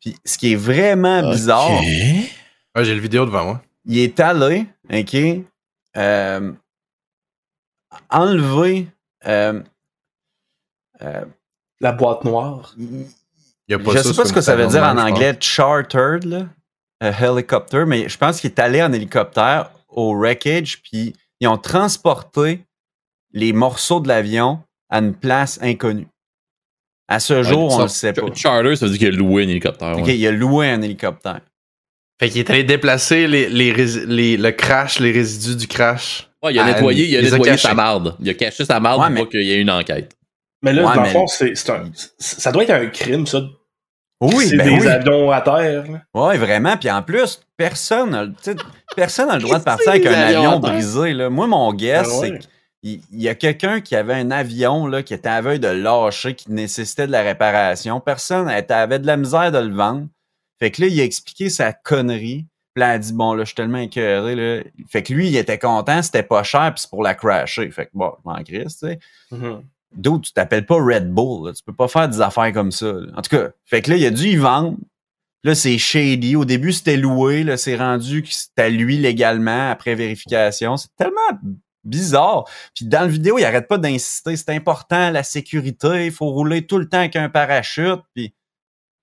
Puis 0.00 0.16
ce 0.24 0.38
qui 0.38 0.52
est 0.52 0.56
vraiment 0.56 1.28
bizarre. 1.30 1.80
Ah, 2.74 2.84
j'ai 2.84 2.94
le 2.94 3.00
vidéo 3.00 3.26
devant 3.26 3.44
moi. 3.44 3.62
il 3.84 3.98
est 3.98 4.20
allé, 4.20 4.66
OK, 4.92 5.16
euh, 5.96 6.52
enlever, 8.10 8.88
euh, 9.26 9.60
euh, 11.02 11.24
La 11.80 11.92
boîte 11.92 12.24
noire. 12.24 12.74
y 13.68 13.74
a 13.74 13.78
pas 13.78 13.92
je 13.92 13.98
ça 13.98 14.02
sais 14.04 14.14
pas 14.14 14.24
ce 14.24 14.32
que 14.32 14.40
ça 14.40 14.54
veut 14.54 14.66
dire 14.66 14.82
en 14.84 14.96
anglais, 14.98 15.36
chartered, 15.40 16.24
là, 16.24 16.46
helicopter, 17.00 17.84
mais 17.86 18.08
je 18.08 18.18
pense 18.18 18.40
qu'il 18.40 18.50
est 18.50 18.58
allé 18.60 18.82
en 18.82 18.92
hélicoptère 18.92 19.72
au 19.88 20.16
wreckage, 20.16 20.82
puis 20.82 21.14
ils 21.40 21.48
ont 21.48 21.58
transporté 21.58 22.60
les 23.32 23.52
morceaux 23.52 24.00
de 24.00 24.08
l'avion 24.08 24.60
à 24.90 24.98
une 24.98 25.14
place 25.14 25.58
inconnue. 25.62 26.08
À 27.08 27.20
ce 27.20 27.42
jour, 27.42 27.72
on 27.72 27.76
Ça, 27.76 27.82
le 27.82 27.88
sait 27.88 28.12
pas. 28.12 28.22
Charter, 28.34 28.76
ça 28.76 28.86
veut 28.86 28.92
dire 28.92 28.98
qu'il 28.98 29.08
a 29.08 29.16
loué 29.16 29.44
un 29.44 29.48
hélicoptère. 29.48 29.96
OK, 29.98 30.06
ouais. 30.06 30.18
il 30.18 30.26
a 30.26 30.30
loué 30.32 30.68
un 30.68 30.82
hélicoptère. 30.82 31.40
Fait 32.20 32.28
qu'il 32.28 32.40
est 32.40 32.50
allé 32.50 32.64
déplacer 32.64 33.26
les, 33.28 33.48
les, 33.48 34.36
le 34.36 34.50
crash, 34.50 34.98
les 34.98 35.12
résidus 35.12 35.56
du 35.56 35.66
crash. 35.68 36.28
Ouais, 36.42 36.52
il 36.52 36.58
a 36.58 36.64
nettoyé, 36.64 37.06
il 37.06 37.16
a 37.16 37.20
il 37.20 37.24
les 37.24 37.32
a 37.32 37.38
nettoyé 37.38 37.56
sa 37.56 37.74
marde. 37.74 38.16
Il 38.20 38.28
a 38.28 38.34
caché 38.34 38.64
sa 38.64 38.80
marde 38.80 39.00
Ouais, 39.00 39.06
pour 39.06 39.14
mais- 39.14 39.20
pas 39.24 39.26
qu'il 39.30 39.42
y 39.42 39.52
ait 39.52 39.60
une 39.60 39.70
enquête. 39.70 40.14
Mais 40.62 40.72
là, 40.72 40.84
Ouais, 40.86 40.94
dans 40.96 41.02
mais- 41.02 41.08
le 41.08 41.12
fond, 41.12 41.26
c'est- 41.28 41.54
ça 42.18 42.50
doit 42.52 42.64
être 42.64 42.70
un 42.70 42.86
crime, 42.88 43.26
ça. 43.26 43.42
Oui, 44.20 44.46
c'est 44.48 44.56
ben 44.56 44.66
des 44.66 44.80
oui. 44.80 44.88
avions 44.88 45.30
à 45.30 45.40
terre. 45.40 45.84
Oui, 46.14 46.36
vraiment. 46.38 46.76
Puis 46.76 46.90
en 46.90 47.02
plus, 47.02 47.40
personne 47.56 48.10
n'a 48.10 48.26
personne 48.96 49.30
a 49.30 49.36
le 49.36 49.42
droit 49.42 49.58
de 49.58 49.64
partir 49.64 49.90
avec 49.90 50.06
un 50.06 50.12
avion 50.12 50.58
brisé. 50.58 51.12
Là. 51.12 51.30
Moi, 51.30 51.46
mon 51.46 51.72
guess, 51.72 52.08
ouais. 52.08 52.14
c'est 52.20 52.38
qu'il 52.82 53.00
il 53.12 53.22
y 53.22 53.28
a 53.28 53.34
quelqu'un 53.36 53.80
qui 53.80 53.94
avait 53.94 54.14
un 54.14 54.30
avion 54.32 54.86
là, 54.86 55.02
qui 55.04 55.14
était 55.14 55.28
à 55.28 55.40
veille 55.40 55.60
de 55.60 55.68
lâcher, 55.68 56.34
qui 56.34 56.50
nécessitait 56.50 57.06
de 57.06 57.12
la 57.12 57.22
réparation. 57.22 58.00
Personne 58.00 58.50
était- 58.50 58.74
avait 58.74 58.98
de 58.98 59.06
la 59.06 59.16
misère 59.16 59.52
de 59.52 59.58
le 59.58 59.72
vendre. 59.74 60.06
Fait 60.58 60.72
que 60.72 60.82
là, 60.82 60.88
il 60.88 61.00
a 61.00 61.04
expliqué 61.04 61.48
sa 61.50 61.72
connerie. 61.72 62.46
Puis 62.74 62.80
là, 62.80 62.92
il 62.92 62.94
a 62.96 62.98
dit, 62.98 63.12
bon, 63.12 63.34
là, 63.34 63.44
je 63.44 63.48
suis 63.48 63.54
tellement 63.54 63.78
écœuré. 63.78 64.34
Là. 64.34 64.62
Fait 64.88 65.02
que 65.04 65.12
lui, 65.12 65.28
il 65.28 65.36
était 65.36 65.58
content, 65.58 66.02
c'était 66.02 66.22
pas 66.24 66.42
cher, 66.42 66.72
puis 66.74 66.80
c'est 66.82 66.90
pour 66.90 67.02
la 67.04 67.14
crasher. 67.14 67.70
Fait 67.70 67.86
que 67.86 67.90
bon, 67.94 68.12
je 68.24 68.28
m'en 68.30 68.42
crisse, 68.42 68.78
tu 68.78 68.86
sais. 68.88 68.98
Mhm. 69.30 69.62
D'autres, 69.94 70.26
tu 70.26 70.32
t'appelles 70.32 70.66
pas 70.66 70.76
Red 70.76 71.10
Bull. 71.10 71.46
là. 71.48 71.52
Tu 71.54 71.62
peux 71.62 71.74
pas 71.74 71.88
faire 71.88 72.08
des 72.08 72.20
affaires 72.20 72.52
comme 72.52 72.72
ça. 72.72 72.92
là. 72.92 73.12
En 73.16 73.22
tout 73.22 73.30
cas, 73.36 73.48
fait 73.64 73.82
que 73.82 73.90
là, 73.90 73.96
il 73.96 74.04
a 74.06 74.10
dû 74.10 74.24
y 74.28 74.36
vendre. 74.36 74.76
Là, 75.44 75.54
c'est 75.54 75.78
shady. 75.78 76.36
Au 76.36 76.44
début, 76.44 76.72
c'était 76.72 76.96
loué. 76.96 77.44
Là, 77.44 77.56
c'est 77.56 77.76
rendu 77.76 78.22
que 78.22 78.28
à 78.60 78.68
lui 78.68 78.98
légalement 78.98 79.70
après 79.70 79.94
vérification. 79.94 80.76
C'est 80.76 80.94
tellement 80.96 81.38
bizarre. 81.84 82.44
Puis 82.74 82.84
dans 82.86 83.00
la 83.02 83.06
vidéo, 83.06 83.38
il 83.38 83.44
arrête 83.44 83.68
pas 83.68 83.78
d'insister. 83.78 84.36
C'est 84.36 84.50
important, 84.50 85.10
la 85.10 85.22
sécurité. 85.22 86.06
Il 86.06 86.12
faut 86.12 86.28
rouler 86.30 86.66
tout 86.66 86.78
le 86.78 86.88
temps 86.88 86.98
avec 86.98 87.16
un 87.16 87.28
parachute. 87.28 88.00
Puis 88.14 88.34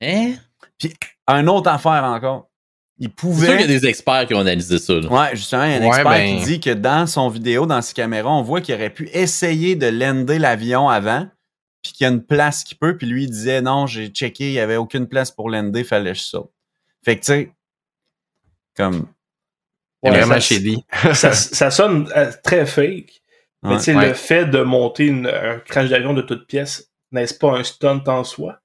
Hein? 0.01 0.33
un 1.27 1.47
autre 1.47 1.69
affaire 1.69 2.03
encore. 2.03 2.49
Il 2.97 3.09
C'est 3.09 3.27
sûr 3.27 3.35
qu'il 3.35 3.43
y 3.45 3.47
a 3.51 3.55
pouvait... 3.57 3.67
des 3.67 3.85
experts 3.87 4.25
qui 4.27 4.33
ont 4.35 4.39
analysé 4.39 4.77
ça. 4.77 4.93
là. 4.93 5.07
Ouais, 5.09 5.35
justement, 5.35 5.65
il 5.65 5.71
y 5.71 5.73
a 5.73 5.77
un 5.77 5.81
Ouais, 5.81 5.87
expert 5.87 6.05
ben- 6.05 6.37
qui 6.39 6.45
dit 6.45 6.59
que 6.61 6.69
dans 6.69 7.07
son 7.07 7.27
vidéo, 7.27 7.65
dans 7.65 7.81
ses 7.81 7.93
caméras, 7.93 8.31
on 8.31 8.41
voit 8.41 8.61
qu'il 8.61 8.73
aurait 8.73 8.89
pu 8.89 9.09
essayer 9.13 9.75
de 9.75 9.87
lander 9.87 10.39
l'avion 10.39 10.87
avant, 10.87 11.27
puis 11.81 11.91
qu'il 11.91 12.05
y 12.05 12.07
a 12.07 12.13
une 12.13 12.23
place 12.23 12.63
qui 12.63 12.73
peut, 12.75 12.95
puis 12.97 13.05
lui, 13.05 13.23
il 13.25 13.29
disait 13.29 13.61
non, 13.61 13.85
j'ai 13.85 14.07
checké, 14.07 14.47
il 14.47 14.53
n'y 14.53 14.59
avait 14.59 14.77
aucune 14.77 15.07
place 15.07 15.29
pour 15.29 15.49
lander, 15.49 15.83
fallait 15.83 16.13
que 16.13 16.17
je 16.19 16.23
saute. 16.23 16.51
Fait 17.03 17.15
que, 17.19 17.25
tu 17.25 17.31
sais, 17.33 17.51
comme. 18.77 19.07
Ouais, 20.01 20.11
vraiment 20.11 20.35
ça- 20.35 20.39
shady. 20.39 20.85
ça, 21.13 21.33
ça 21.33 21.71
sonne 21.71 22.09
euh, 22.15 22.31
très 22.43 22.65
fake. 22.65 23.21
Mais 23.63 23.71
Ouais. 23.71 23.77
tu 23.77 23.83
sais, 23.83 23.95
Ouais. 23.95 24.07
le 24.09 24.13
fait 24.13 24.45
de 24.45 24.61
monter 24.61 25.07
une- 25.07 25.27
un 25.27 25.59
crash 25.59 25.89
d'avion 25.89 26.13
de 26.13 26.21
toute 26.21 26.47
pièce, 26.47 26.91
n'est-ce 27.11 27.33
pas 27.33 27.57
un 27.57 27.63
stunt 27.63 28.03
en 28.07 28.23
soi? 28.23 28.59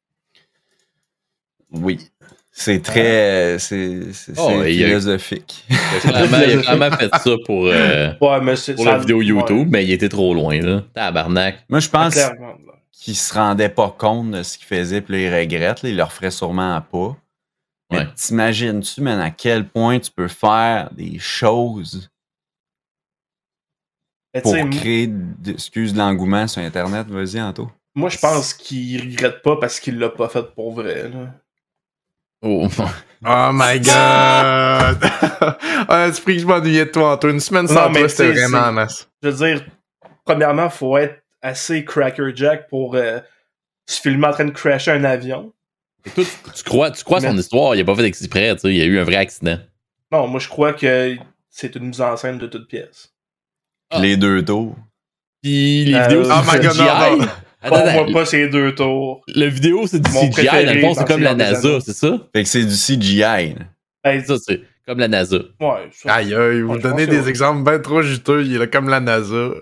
Oui. 1.73 2.11
C'est 2.53 2.83
très. 2.83 3.59
C'est 3.59 4.13
c'est- 4.13 4.33
Oh, 4.37 4.63
philosophique. 4.65 5.65
Il 5.71 5.77
a 5.77 6.01
clairement, 6.01 6.39
il 6.39 6.59
a 6.59 6.63
clairement 6.63 6.91
fait 6.97 7.09
ça 7.15 7.31
pour, 7.47 7.67
euh, 7.67 8.13
Ouais, 8.21 8.41
mais 8.43 8.57
c'est 8.57 8.75
pour 8.75 8.85
ça- 8.85 8.93
la 8.93 8.99
vidéo 8.99 9.23
YouTube, 9.23 9.59
ouais, 9.59 9.67
mais 9.71 9.85
il 9.85 9.93
était 9.93 10.09
trop 10.09 10.35
loin. 10.35 10.61
Là. 10.61 10.83
Tabarnak. 10.93 11.65
Moi, 11.69 11.79
je 11.81 11.89
pense 11.89 12.15
clairement, 12.15 12.49
là. 12.67 12.73
qu'il 12.93 13.17
se 13.17 13.33
rendait 13.33 13.69
pas 13.69 13.95
compte 13.97 14.33
de 14.33 14.43
ce 14.43 14.59
qu'il 14.59 14.67
faisait, 14.67 15.01
puis 15.01 15.15
là, 15.15 15.21
il 15.21 15.41
regrette. 15.41 15.83
là, 15.83 15.89
il 15.91 15.97
le 15.97 16.03
referait 16.03 16.31
sûrement 16.33 16.81
pas. 16.81 17.17
Mais 17.93 17.99
Ouais. 17.99 18.07
t'imagines-tu, 18.17 19.01
man, 19.01 19.21
à 19.21 19.31
quel 19.31 19.67
point 19.69 19.99
tu 20.01 20.11
peux 20.11 20.29
faire 20.29 20.91
des 20.93 21.19
choses 21.19 22.11
Mais 24.35 24.43
pour 24.43 24.55
créer, 24.71 25.07
de- 25.09 25.53
excuse, 25.53 25.93
de 25.93 25.99
l'engouement 25.99 26.47
sur 26.47 26.63
Internet? 26.63 27.07
Vas-y, 27.09 27.41
Anto. 27.41 27.71
Moi, 27.95 28.09
je 28.11 28.19
pense 28.19 28.55
qu'il 28.55 29.01
regrette 29.03 29.43
pas 29.43 29.57
parce 29.57 29.81
qu'il 29.81 29.99
l'a 29.99 30.09
pas 30.09 30.29
fait 30.29 30.45
pour 30.55 30.73
vrai. 30.73 31.09
Là. 31.09 31.35
Oh. 32.43 32.69
Oh 33.25 33.51
my 33.53 33.79
god! 33.81 34.99
ah, 35.89 36.11
tu 36.15 36.23
pris 36.23 36.37
que 36.37 36.41
je 36.43 36.47
m'ennuyais 36.47 36.87
de 36.87 36.91
toi, 36.91 37.13
Antoine. 37.15 37.35
Une 37.35 37.41
semaine 37.41 37.69
sans 37.69 37.89
Non, 37.89 37.93
toi, 37.95 38.09
c'était 38.09 38.33
vraiment 38.33 38.59
en 38.69 38.73
masse. 38.73 39.09
Je 39.23 39.29
veux 39.29 39.47
dire, 39.47 39.65
premièrement, 40.25 40.71
faut 40.71 40.97
être 40.97 41.23
assez 41.43 41.85
crackerjack 41.85 42.69
pour 42.69 42.95
euh, 42.95 43.21
se 43.87 44.01
filmer 44.01 44.27
en 44.29 44.33
train 44.33 44.45
de 44.47 44.51
crasher 44.51 44.93
un 44.93 45.05
avion. 45.05 45.53
Écoute, 46.07 46.29
tu 46.55 46.63
crois, 46.65 46.91
tu 46.91 47.05
crois 47.05 47.21
son 47.21 47.37
histoire, 47.37 47.75
il 47.75 47.83
a 47.83 47.85
pas 47.85 47.95
fait 47.95 48.05
exprès, 48.05 48.55
tu 48.55 48.61
sais, 48.63 48.69
il 48.69 48.77
y 48.77 48.83
a 48.83 48.87
eu 48.87 48.99
un 48.99 49.05
vrai 49.05 49.17
accident. 49.17 49.59
Non, 50.11 50.27
moi, 50.27 50.41
je 50.41 50.49
crois 50.49 50.73
que 50.73 51.17
c'est 51.51 51.77
une 51.77 51.89
mise 51.89 52.01
en 52.01 52.17
scène 52.17 52.39
de 52.39 52.47
toute 52.47 52.69
pièce. 52.69 53.13
Ah. 53.91 53.99
Les 53.99 54.17
deux 54.17 54.43
tours. 54.45 54.77
Puis 55.43 55.85
les 55.85 55.95
Euh, 55.95 56.03
vidéos, 56.09 56.23
oh 56.31 56.41
my 56.51 56.59
God, 56.59 56.65
non, 56.65 56.71
CGI. 56.73 57.19
non. 57.19 57.27
Attends, 57.63 57.93
moi 57.93 58.07
pas 58.13 58.25
ces 58.25 58.49
deux 58.49 58.75
tours. 58.75 59.23
le 59.35 59.47
vidéo, 59.47 59.87
c'est 59.87 60.01
du 60.01 60.11
Mon 60.11 60.31
CGI, 60.31 60.47
dans 60.47 60.53
le 60.57 60.63
préféré 60.65 60.81
fond, 60.81 60.95
c'est 60.95 61.07
comme 61.07 61.23
la 61.23 61.35
NASA, 61.35 61.81
c'est 61.85 61.93
ça? 61.93 62.19
Fait 62.35 62.43
que 62.43 62.49
c'est 62.49 62.65
du 62.65 62.75
CGI. 62.75 63.23
Hey, 64.03 64.21
C'est 64.21 64.27
ça, 64.27 64.35
c'est 64.39 64.61
comme 64.87 64.99
la 64.99 65.09
NASA. 65.09 65.37
ouais, 65.61 65.89
ça- 65.93 66.15
Aïe, 66.15 66.35
aïe, 66.35 66.63
vous 66.63 66.73
Ouais, 66.75 66.79
donnez 66.81 67.07
des 67.07 67.29
exemples 67.29 67.63
bien 67.69 67.79
trop 67.79 68.01
juteux. 68.03 68.43
Il 68.45 68.55
est 68.55 68.59
là 68.59 68.67
comme 68.67 68.89
la 68.89 69.01
NASA. 69.01 69.51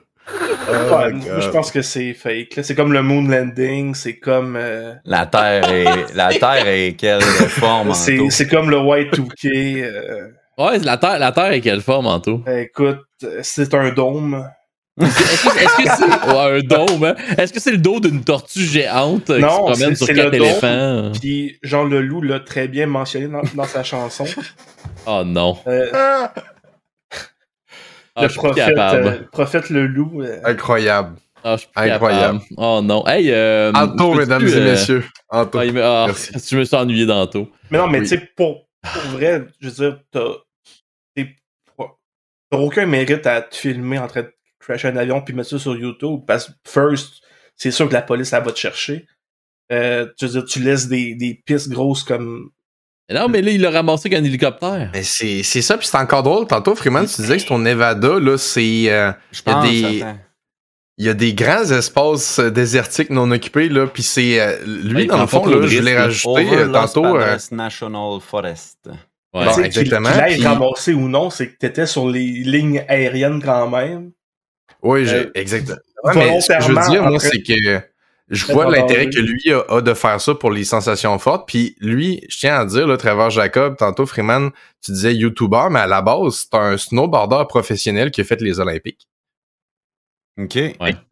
Oh 0.71 0.97
ouais, 0.99 1.15
je 1.41 1.49
pense 1.49 1.71
que 1.73 1.81
c'est 1.81 2.13
fake. 2.13 2.61
C'est 2.63 2.75
comme 2.75 2.93
le 2.93 3.01
moon 3.03 3.27
landing, 3.27 3.95
c'est 3.95 4.19
comme 4.19 4.55
euh, 4.55 4.93
La 5.07 5.25
Terre 5.25 5.67
est, 5.73 6.15
la 6.15 6.29
Terre 6.39 6.69
est 6.69 6.93
quelle 6.93 7.23
forme, 7.23 7.95
c'est 7.95 8.47
comme 8.49 8.69
le 8.69 8.77
Y2K. 8.77 9.83
euh, 9.85 10.29
Ouais, 10.59 10.79
la 10.81 10.99
Terre, 10.99 11.19
la 11.19 11.33
Terre 11.33 11.53
est 11.53 11.63
quelle 11.63 11.81
forme, 11.81 12.07
Anto? 12.07 12.43
écoute, 12.47 13.01
euh, 13.25 13.41
c'est 13.43 13.73
un 13.73 13.91
dôme. 13.93 14.47
Est-ce 15.01 15.49
que 15.49 15.59
est-ce 15.59 15.77
que 15.77 15.83
c'est 15.97 16.33
ouais, 16.33 16.59
un 16.59 16.61
dôme? 16.61 17.05
hein? 17.05 17.15
Est-ce 17.37 17.53
que 17.53 17.61
c'est 17.61 17.71
le 17.71 17.79
dos 17.79 18.01
d'une 18.01 18.25
tortue 18.25 18.61
géante 18.65 19.31
euh, 19.31 19.39
Non, 19.39 19.49
qui 19.49 19.55
se 19.75 19.81
promène 19.81 19.97
sur 19.97 20.07
c'est 20.07 20.15
quatre 20.15 20.33
le 20.33 20.39
dôme. 20.39 20.49
éléphants? 20.49 21.13
Puis 21.21 21.59
Jean 21.63 21.85
Leloup 21.85 22.23
l'a 22.23 22.41
très 22.41 22.69
bien 22.69 22.87
mentionné 22.87 23.29
dans, 23.29 23.43
dans 23.55 23.65
sa 23.65 23.83
chanson. 23.85 24.25
Oh 25.07 25.23
non. 25.25 25.59
Euh, 25.67 25.91
Ah, 25.93 26.33
le 28.23 28.29
je 28.29 28.33
suis 28.33 28.41
plus 28.41 28.49
prophète, 28.49 28.75
capable. 28.75 29.07
euh, 29.07 29.19
prophète 29.31 29.71
Leloup. 29.71 30.23
euh, 30.23 30.41
Incroyable. 30.45 31.17
Je 31.45 31.57
suis 31.59 31.69
plus 31.69 31.91
incroyable. 31.91 32.39
capable. 32.41 32.55
Oh 32.57 32.81
non. 32.83 33.07
Hey, 33.07 33.31
euh, 33.31 33.71
Anto, 33.75 34.15
mesdames 34.15 34.47
et 34.49 34.53
euh, 34.55 34.65
messieurs. 34.73 35.05
Anto. 35.31 35.59
ah, 35.61 35.65
me- 35.67 35.73
Merci. 36.07 36.33
je 36.51 36.57
me 36.57 36.65
suis 36.65 36.77
ennuyé 36.77 37.07
d'Anto. 37.07 37.49
Mais 37.71 37.79
non, 37.79 37.87
mais 37.87 38.01
Oui. 38.01 38.09
tu 38.09 38.19
sais, 38.19 38.29
pour, 38.37 38.67
pour 38.83 39.03
vrai, 39.13 39.45
je 39.61 39.69
veux 39.69 39.73
dire, 39.91 40.01
t'as 40.11 40.21
t'as 42.51 42.57
aucun 42.59 42.87
mérite 42.87 43.27
à 43.27 43.43
te 43.43 43.55
filmer 43.55 43.99
en 43.99 44.09
train 44.09 44.23
de 44.23 44.33
crasher 44.69 44.89
un 44.89 44.97
avion 44.97 45.21
puis 45.23 45.35
mettre 45.35 45.49
ça 45.51 45.59
sur 45.59 45.77
YouTube 45.77 46.21
parce 46.27 46.47
que, 46.47 46.53
first, 46.67 47.23
c'est 47.57 47.71
sûr 47.71 47.89
que 47.89 47.95
la 47.95 48.03
police, 48.03 48.33
elle 48.33 48.45
va 48.45 48.53
te 48.53 48.59
chercher. 48.59 49.07
Euh, 49.73 50.07
veux 50.21 50.29
dire, 50.29 50.45
tu 50.45 50.61
laisses 50.61 50.89
des, 50.89 51.15
des 51.15 51.35
pistes 51.45 51.69
grosses 51.69 52.03
comme. 52.05 52.51
Non, 53.13 53.29
mais 53.29 53.41
là, 53.43 53.51
il 53.51 53.61
l'a 53.61 53.71
ramassé 53.71 54.09
avec 54.09 54.19
un 54.21 54.25
hélicoptère. 54.25 54.91
Mais 54.93 55.03
c'est 55.03 55.43
c'est 55.43 55.63
ça, 55.63 55.77
puis 55.79 55.87
c'est 55.87 55.97
encore 55.97 56.23
drôle. 56.23 56.47
Tantôt, 56.47 56.75
Freeman, 56.75 57.07
tu 57.07 57.23
disais 57.23 57.39
que 57.39 57.47
ton 57.47 57.59
Nevada, 57.59 58.19
là, 58.21 58.37
c'est. 58.39 58.91
euh, 58.91 59.13
Je 59.33 59.41
Il 59.47 59.49
y 59.49 59.51
a 59.51 59.55
pense, 59.55 59.71
des-. 59.71 60.05
Il 61.01 61.07
y 61.07 61.09
a 61.09 61.15
des 61.15 61.33
grands 61.33 61.63
espaces 61.71 62.39
euh, 62.41 62.51
désertiques 62.51 63.11
non 63.11 63.31
occupés, 63.31 63.69
là, 63.69 63.87
puis 63.87 64.03
c'est. 64.03 64.41
euh, 64.41 64.57
lui, 64.67 64.95
Ouais, 65.03 65.07
dans 65.07 65.21
le 65.21 65.27
fond, 65.27 65.47
là, 65.47 65.67
je 65.67 65.79
l'ai 65.81 65.97
rajouté 65.97 66.49
euh, 66.53 66.69
tantôt. 66.73 67.05
euh, 67.17 67.39
National 67.53 68.21
Forest. 68.21 68.79
Ouais. 69.35 69.45
Bon, 69.45 69.55
tu 69.55 69.63
exactement, 69.65 70.11
Qu'il 70.11 70.21
aille 70.21 70.35
puis- 70.37 70.47
ramasser 70.47 70.93
ou 70.95 71.09
non, 71.09 71.31
c'est 71.31 71.51
que 71.51 71.57
t'étais 71.59 71.87
sur 71.87 72.09
les 72.09 72.25
lignes 72.25 72.85
aériennes 72.89 73.43
quand 73.43 73.69
même. 73.71 74.11
Oui, 74.83 75.09
Euh, 75.09 75.31
exactement. 75.35 75.79
Ouais, 76.05 76.12
mais 76.14 76.41
ce 76.41 76.49
que 76.53 76.61
je 76.62 76.69
veux 76.73 76.91
dire, 76.91 77.03
moi, 77.05 77.19
c'est 77.19 77.43
que 77.43 77.81
je 78.29 78.53
vois 78.53 78.71
l'intérêt 78.71 79.09
que 79.09 79.19
lui 79.19 79.53
a, 79.53 79.64
a 79.69 79.81
de 79.81 79.95
faire 79.95 80.21
ça 80.21 80.35
pour 80.35 80.51
les 80.51 80.64
sensations 80.64 81.19
fortes. 81.19 81.49
Puis 81.49 81.77
lui, 81.81 82.25
je 82.29 82.38
tiens 82.38 82.57
à 82.57 82.64
dire, 82.67 82.87
là, 82.87 82.97
Trevor 82.97 83.31
Jacob, 83.31 83.77
tantôt, 83.77 84.07
Freeman, 84.07 84.51
tu 84.85 84.93
disais 84.93 85.14
YouTuber, 85.14 85.69
mais 85.71 85.81
à 85.81 85.87
la 85.87 86.03
base, 86.03 86.47
c'est 86.49 86.57
un 86.57 86.77
snowboarder 86.77 87.45
professionnel 87.49 88.11
qui 88.11 88.21
a 88.21 88.25
fait 88.25 88.41
les 88.41 88.61
Olympiques. 88.61 89.09
OK. 90.38 90.57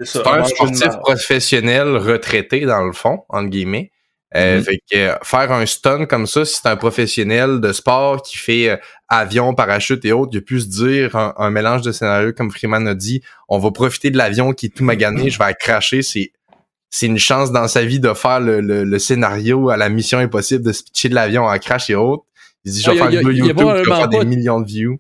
C'est 0.01 0.27
un 0.27 0.45
sportif 0.45 0.99
professionnel 1.01 1.97
retraité, 1.97 2.61
dans 2.61 2.85
le 2.85 2.93
fond, 2.93 3.25
entre 3.29 3.49
guillemets. 3.49 3.91
Euh, 4.37 4.57
Mhm. 4.59 4.63
Fait 4.65 4.79
que 4.91 4.97
euh, 4.99 5.15
faire 5.23 5.51
un 5.53 5.65
stun 5.67 6.07
comme 6.07 6.27
ça, 6.27 6.45
si 6.45 6.57
c'est 6.61 6.69
un 6.69 6.77
professionnel 6.77 7.61
de 7.61 7.73
sport 7.73 8.23
qui 8.23 8.37
fait 8.39 8.69
euh, 8.71 8.77
avion, 9.09 9.55
parachute 9.55 10.05
et 10.05 10.13
autres, 10.13 10.31
il 10.35 10.39
a 10.39 10.41
pu 10.43 10.61
se 10.61 10.67
dire 10.67 11.15
un, 11.17 11.33
un 11.39 11.51
mélange 11.51 11.83
de 11.83 11.93
scénarios 11.93 12.33
comme 12.33 12.51
Freeman 12.51 12.87
a 12.89 12.95
dit, 12.95 13.23
on 13.49 13.59
va 13.59 13.71
profiter 13.71 14.11
de 14.11 14.19
l'avion 14.19 14.53
qui 14.53 14.67
est 14.67 14.75
tout 14.77 14.85
magané, 14.85 15.31
je 15.31 15.39
vais 15.39 15.55
cracher, 15.59 16.03
c'est 16.03 16.33
c'est 16.91 17.07
une 17.07 17.19
chance 17.19 17.51
dans 17.53 17.67
sa 17.69 17.85
vie 17.85 17.99
de 18.01 18.13
faire 18.15 18.41
le, 18.41 18.61
le, 18.61 18.85
le 18.85 18.99
scénario 18.99 19.71
à 19.71 19.77
la 19.77 19.89
mission 19.89 20.19
impossible 20.19 20.65
de 20.65 20.73
se 20.73 20.83
pitcher 20.85 21.09
de 21.09 21.15
l'avion 21.15 21.45
en 21.45 21.59
crash 21.59 21.91
et 21.91 21.95
autres. 21.97 22.25
Il 22.65 22.73
dit, 22.73 22.81
je 22.81 22.91
vais 22.91 22.97
Ah, 23.01 23.11
faire 23.11 23.19
a- 23.19 23.23
une 23.23 23.29
vidéo 23.31 23.47
YouTube 23.47 23.83
qui 23.85 23.91
va 23.91 23.97
faire 23.97 24.09
des 24.09 24.25
millions 24.25 24.61
de 24.61 24.67
views. 24.67 24.99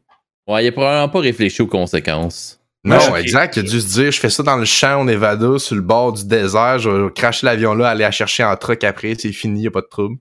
Ouais, 0.48 0.64
il 0.64 0.68
a 0.68 0.72
probablement 0.72 1.08
pas 1.08 1.20
réfléchi 1.20 1.62
aux 1.62 1.66
conséquences. 1.68 2.60
Non, 2.86 3.16
exact. 3.16 3.56
Il 3.56 3.60
a 3.60 3.62
dû 3.62 3.80
se 3.80 3.88
dire, 3.88 4.10
je 4.12 4.20
fais 4.20 4.30
ça 4.30 4.42
dans 4.42 4.56
le 4.56 4.64
champ 4.64 5.00
au 5.00 5.04
Nevada, 5.04 5.58
sur 5.58 5.74
le 5.76 5.82
bord 5.82 6.12
du 6.12 6.24
désert, 6.26 6.78
je 6.78 6.88
vais 6.90 7.12
cracher 7.12 7.46
l'avion 7.46 7.74
là, 7.74 7.88
aller 7.90 8.02
la 8.02 8.10
chercher 8.10 8.44
en 8.44 8.56
truck 8.56 8.82
après, 8.84 9.14
c'est 9.18 9.32
fini, 9.32 9.62
y 9.62 9.66
a 9.66 9.70
pas 9.70 9.80
de 9.82 9.88
trouble. 9.90 10.16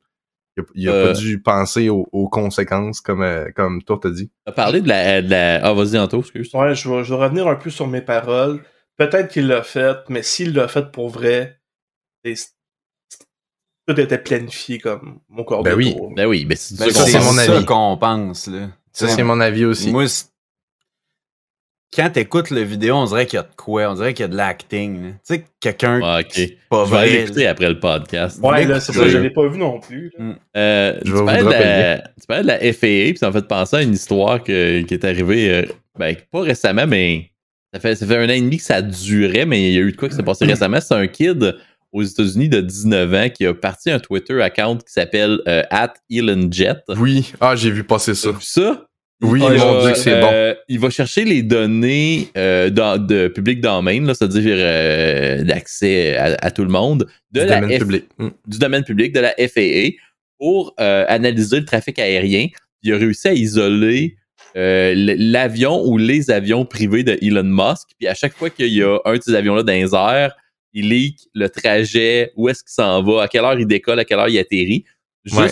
Il 0.58 0.62
a, 0.62 0.66
il 0.76 0.90
a 0.90 0.92
Euh. 0.94 1.08
pas 1.08 1.20
dû 1.20 1.42
penser 1.42 1.90
aux, 1.90 2.08
aux 2.12 2.30
conséquences, 2.30 3.02
comme, 3.02 3.22
euh, 3.24 3.50
comme 3.56 3.84
toi 3.84 4.00
t'as 4.02 4.10
dit. 4.10 4.28
Tu 4.30 4.34
as 4.46 4.52
parlé 4.54 4.82
de 4.82 4.88
la. 4.88 5.22
de 5.22 5.30
la- 5.30 5.66
Ah, 5.66 5.74
vas-y, 5.74 5.98
Anto, 6.00 6.20
excuse. 6.22 6.50
Ouais, 6.54 6.74
je 6.76 6.90
vais, 6.90 7.04
je 7.04 7.14
vais 7.14 7.22
revenir 7.24 7.48
un 7.48 7.56
peu 7.56 7.70
sur 7.70 7.88
mes 7.88 8.02
paroles. 8.02 8.62
Peut-être 8.98 9.28
qu'il 9.32 9.48
l'a 9.48 9.64
fait, 9.64 9.98
mais 10.08 10.24
s'il 10.24 10.54
l'a 10.54 10.68
fait 10.70 10.90
pour 10.92 11.10
vrai, 11.10 11.60
c'est- 12.24 12.54
tout 13.88 14.00
était 14.00 14.18
planifié 14.18 14.80
comme 14.80 15.20
mon 15.30 15.44
corps 15.44 15.62
Ben 15.62 15.72
de 15.72 15.76
oui. 15.76 15.96
tour. 15.96 16.14
Ben 16.16 16.26
oui, 16.26 16.46
mais 16.48 16.56
c'est 16.56 16.78
Ben, 16.80 16.90
ça 16.90 17.02
qu'on 17.02 17.06
c'est 17.06 17.18
pense. 17.18 17.26
mon 17.26 17.32
ça 17.34 17.56
avis. 17.58 17.66
qu'on 17.66 17.98
pense, 17.98 18.48
là. 18.48 18.70
Ça, 18.94 19.10
c'est 19.10 19.24
mon 19.24 19.40
avis 19.42 19.66
aussi. 19.66 19.92
Moi, 19.92 20.08
c'est- 20.08 20.28
quand 21.96 22.10
t'écoutes 22.10 22.50
le 22.52 22.62
vidéo, 22.62 22.96
on 22.96 23.06
dirait 23.06 23.26
qu'il 23.26 23.38
y 23.38 23.40
a 23.40 23.44
de 23.44 23.56
quoi? 23.56 23.90
On 23.90 23.94
dirait 23.96 24.14
qu'il 24.14 24.24
y 24.24 24.26
a 24.26 24.28
de 24.30 24.36
l'acting. 24.36 25.02
Tu 25.14 25.18
sais, 25.24 25.46
quelqu'un 25.60 26.00
Ouais, 26.02 26.24
qui 26.24 26.44
ok. 26.44 26.48
c'est 26.50 26.58
pas 26.70 26.86
Je 26.86 26.92
vais 26.92 26.98
aller 26.98 27.10
vrai. 27.12 27.20
l'écouter 27.22 27.48
après 27.48 27.70
le 27.70 27.80
podcast. 27.80 28.40
Ouais, 28.44 28.66
là, 28.66 28.80
c'est 28.80 28.92
ça, 28.94 29.08
je 29.08 29.18
l'ai 29.18 29.30
pas 29.30 29.48
vu 29.48 29.58
non 29.58 29.80
plus. 29.80 30.12
là. 30.18 30.26
Euh, 30.58 30.94
Je 31.04 31.12
tu, 31.12 31.18
vous 31.18 31.26
de 31.26 31.50
la, 31.52 31.98
tu 32.00 32.28
parlais 32.28 32.44
de 32.44 32.48
la 32.48 32.60
FAA, 32.60 33.12
puis 33.12 33.18
ça 33.18 33.28
m'a 33.32 33.40
fait 33.40 33.48
penser 33.48 33.76
à 33.78 33.82
une 33.82 33.94
histoire 33.94 34.44
que- 34.44 34.82
qui 34.82 34.94
est 34.94 35.06
arrivée, 35.06 35.50
euh, 35.52 35.66
ben, 35.98 36.16
pas 36.32 36.42
récemment, 36.42 36.86
mais 36.88 37.32
ça 37.74 37.80
fait, 37.80 37.96
ça 37.96 38.06
fait 38.06 38.18
un 38.18 38.26
an 38.26 38.34
et 38.34 38.42
demi 38.42 38.58
que 38.58 38.64
ça 38.64 38.82
durait, 38.82 39.46
mais 39.46 39.70
il 39.70 39.74
y 39.74 39.78
a 39.78 39.82
eu 39.82 39.92
de 39.92 39.98
quoi 39.98 40.10
qui 40.10 40.16
s'est 40.16 40.24
passé 40.24 40.46
récemment. 40.46 40.80
C'est 40.82 40.94
un 40.96 41.08
kid 41.08 41.56
aux 41.94 42.04
États-Unis 42.04 42.50
de 42.50 42.60
19 42.60 43.14
ans 43.14 43.30
qui 43.30 43.46
a 43.46 43.54
parti 43.54 43.90
un 43.90 44.00
Twitter 44.00 44.42
account 44.42 44.78
qui 44.78 44.92
s'appelle 44.92 45.40
euh, 45.48 45.64
at 45.70 45.94
ElonJet. 46.12 46.76
Oui. 46.98 47.32
Ah, 47.40 47.56
j'ai 47.56 47.72
vu 47.72 47.84
passer 47.86 48.14
ça. 48.16 48.32
Vu 48.32 48.38
ça? 48.42 48.86
Oui, 49.22 49.40
Il 49.42 49.54
ils 49.56 49.60
m'ont 49.60 49.74
va, 49.80 49.88
dit 49.88 49.94
que 49.94 49.98
c'est 50.00 50.20
bon. 50.22 50.30
euh, 50.32 50.54
Il 50.68 50.80
va 50.80 50.90
chercher 50.90 51.24
les 51.24 51.42
données 51.42 52.28
euh, 52.38 52.70
dans- 52.70 52.98
de 53.04 53.28
public 53.30 53.62
domain, 53.62 54.02
là, 54.06 54.14
c'est-à-dire 54.14 54.56
euh, 54.58 55.44
d'accès 55.44 56.18
à, 56.18 56.36
à 56.42 56.52
tout 56.52 56.64
le 56.64 56.70
monde, 56.70 57.08
de 57.32 57.42
Du 57.42 57.46
la 57.48 57.62
domaine 57.62 57.78
F- 57.78 57.80
public. 57.80 58.06
Mm. 58.18 58.28
du 58.48 58.58
domaine 58.60 58.84
public, 58.84 59.14
de 59.14 59.20
la 59.22 59.34
FAA, 59.38 59.96
pour 60.38 60.74
euh, 60.82 61.06
analyser 61.08 61.60
le 61.60 61.66
trafic 61.66 61.98
aérien. 61.98 62.48
Il 62.84 62.94
a 62.94 62.98
réussi 62.98 63.28
à 63.30 63.34
isoler 63.34 64.18
l'avion 64.94 65.84
ou 65.86 65.98
les 65.98 66.32
avions 66.32 66.66
privés 66.66 67.04
de 67.04 67.18
Elon 67.22 67.44
Musk. 67.44 67.90
Puis 67.98 68.08
à 68.08 68.14
chaque 68.14 68.34
fois 68.34 68.50
qu'il 68.50 68.68
y 68.74 68.84
a 68.84 68.98
un 69.06 69.16
de 69.18 69.22
ces 69.22 69.34
avions-là 69.36 69.64
dans 69.64 69.74
les 69.74 69.94
airs, 69.96 70.36
il 70.74 70.90
leak 70.90 71.20
le 71.34 71.48
trajet, 71.50 72.32
où 72.36 72.50
est-ce 72.50 72.64
qu'il 72.64 72.72
s'en 72.74 73.02
va, 73.04 73.24
à 73.24 73.28
quelle 73.28 73.44
heure 73.46 73.60
il 73.60 73.66
décolle, 73.66 74.00
à 74.00 74.06
quelle 74.06 74.20
heure 74.20 74.28
il 74.30 74.38
atterrit. 74.38 74.84
Juste, 75.24 75.40
Ouais. 75.40 75.50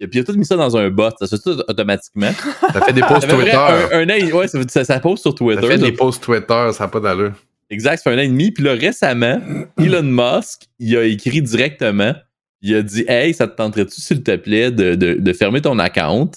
Et 0.00 0.08
puis 0.08 0.18
il 0.18 0.22
a 0.22 0.24
tout 0.24 0.32
mis 0.32 0.46
ça 0.46 0.56
dans 0.56 0.76
un 0.76 0.88
bot, 0.90 1.10
ça 1.18 1.26
se 1.26 1.36
fait 1.36 1.42
tout 1.42 1.62
automatiquement. 1.68 2.30
Ça 2.72 2.80
fait 2.80 2.92
des 2.92 3.02
posts 3.02 3.26
fait 3.26 3.36
Twitter. 3.36 3.52
un, 3.54 3.88
un 3.92 4.04
an 4.08 4.36
ouais, 4.36 4.48
ça, 4.48 5.00
pose 5.00 5.20
sur 5.20 5.30
Ça 5.32 5.36
Twitter. 5.36 5.66
fait 5.66 5.78
ça- 5.78 5.84
des 5.84 5.92
posts 5.92 6.22
Twitter, 6.22 6.70
ça 6.72 6.84
n'a 6.84 6.88
pas 6.88 7.00
d'allure. 7.00 7.32
Exact, 7.68 7.98
ça 7.98 8.04
fait 8.10 8.16
un 8.16 8.18
an 8.18 8.22
et 8.22 8.28
demi. 8.28 8.50
Puis 8.50 8.64
là, 8.64 8.72
récemment, 8.74 9.40
Elon 9.78 10.02
Musk, 10.02 10.62
il 10.78 10.96
a 10.96 11.04
écrit 11.04 11.40
directement. 11.42 12.14
Il 12.62 12.74
a 12.74 12.82
dit 12.82 13.04
Hey, 13.08 13.32
ça 13.34 13.46
te 13.46 13.56
tenterait-tu, 13.56 14.00
s'il 14.00 14.22
te 14.22 14.34
plaît, 14.36 14.70
de, 14.70 14.94
de, 14.94 15.14
de 15.14 15.32
fermer 15.32 15.60
ton 15.60 15.78
account? 15.78 16.30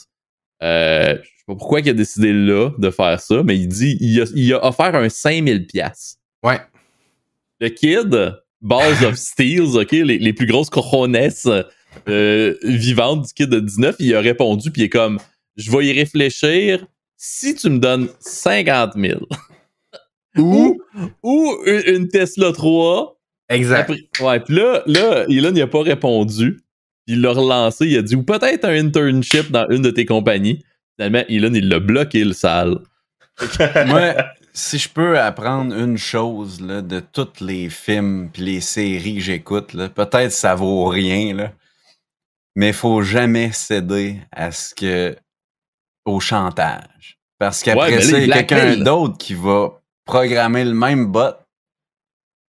Euh, 0.61 1.15
Je 1.21 1.21
sais 1.21 1.45
pas 1.47 1.55
pourquoi 1.55 1.79
il 1.81 1.89
a 1.89 1.93
décidé 1.93 2.31
là 2.31 2.69
de 2.77 2.89
faire 2.91 3.19
ça, 3.19 3.41
mais 3.43 3.57
il 3.57 3.67
dit 3.67 3.97
il 3.99 4.21
a, 4.21 4.25
il 4.35 4.53
a 4.53 4.65
offert 4.65 4.93
un 4.95 5.07
5000$. 5.07 6.15
Ouais. 6.43 6.59
Le 7.59 7.69
kid, 7.69 8.35
Balls 8.61 9.03
of 9.05 9.15
Steels, 9.15 9.75
OK, 9.77 9.91
les, 9.91 10.17
les 10.19 10.33
plus 10.33 10.45
grosses 10.45 10.69
cojones 10.69 11.15
euh, 12.07 12.55
vivantes 12.63 13.27
du 13.27 13.33
kid 13.33 13.49
de 13.49 13.59
19, 13.59 13.95
il 13.99 14.15
a 14.15 14.19
répondu, 14.21 14.71
puis 14.71 14.83
il 14.83 14.85
est 14.85 14.89
comme 14.89 15.19
Je 15.55 15.71
vais 15.71 15.85
y 15.85 15.93
réfléchir 15.93 16.85
si 17.17 17.55
tu 17.55 17.69
me 17.69 17.79
donnes 17.79 18.09
50 18.19 18.93
000. 18.97 19.19
Ou, 20.37 20.79
Ou 21.21 21.53
une, 21.65 21.95
une 21.95 22.07
Tesla 22.07 22.51
3. 22.51 23.19
exact. 23.49 23.91
Après- 23.91 24.25
ouais, 24.25 24.39
puis 24.39 24.55
là, 24.55 24.81
là, 24.87 25.25
Elon, 25.29 25.53
il 25.53 25.61
a 25.61 25.67
pas 25.67 25.81
répondu. 25.83 26.59
Il 27.05 27.21
l'a 27.21 27.31
relancé, 27.31 27.85
il 27.85 27.97
a 27.97 28.01
dit, 28.01 28.15
ou 28.15 28.23
peut-être 28.23 28.65
un 28.65 28.73
internship 28.87 29.51
dans 29.51 29.67
une 29.69 29.81
de 29.81 29.89
tes 29.91 30.05
compagnies. 30.05 30.63
Finalement, 30.95 31.23
Elon, 31.29 31.53
il 31.53 31.67
l'a 31.69 31.79
bloqué, 31.79 32.23
le 32.23 32.33
sale. 32.33 32.79
Moi, 33.87 34.15
si 34.53 34.77
je 34.77 34.87
peux 34.89 35.19
apprendre 35.19 35.75
une 35.75 35.97
chose 35.97 36.61
là, 36.61 36.81
de 36.81 36.99
tous 37.01 37.41
les 37.43 37.69
films 37.69 38.29
puis 38.31 38.43
les 38.43 38.61
séries 38.61 39.15
que 39.15 39.21
j'écoute, 39.21 39.73
là, 39.73 39.89
peut-être 39.89 40.31
ça 40.31 40.55
vaut 40.55 40.85
rien, 40.85 41.35
là, 41.35 41.51
mais 42.55 42.67
il 42.69 42.73
faut 42.73 43.01
jamais 43.01 43.51
céder 43.51 44.17
à 44.31 44.51
ce 44.51 44.73
que 44.75 45.15
au 46.05 46.19
chantage. 46.19 47.17
Parce 47.39 47.61
Ouais, 47.61 47.73
qu'après 47.73 47.91
là, 47.95 48.01
ça, 48.01 48.19
il 48.19 48.27
y 48.27 48.31
a 48.31 48.35
quelqu'un 48.43 48.55
blackmail. 48.55 48.83
d'autre 48.83 49.17
qui 49.17 49.33
va 49.33 49.81
programmer 50.05 50.63
le 50.63 50.73
même 50.73 51.07
bot. 51.07 51.33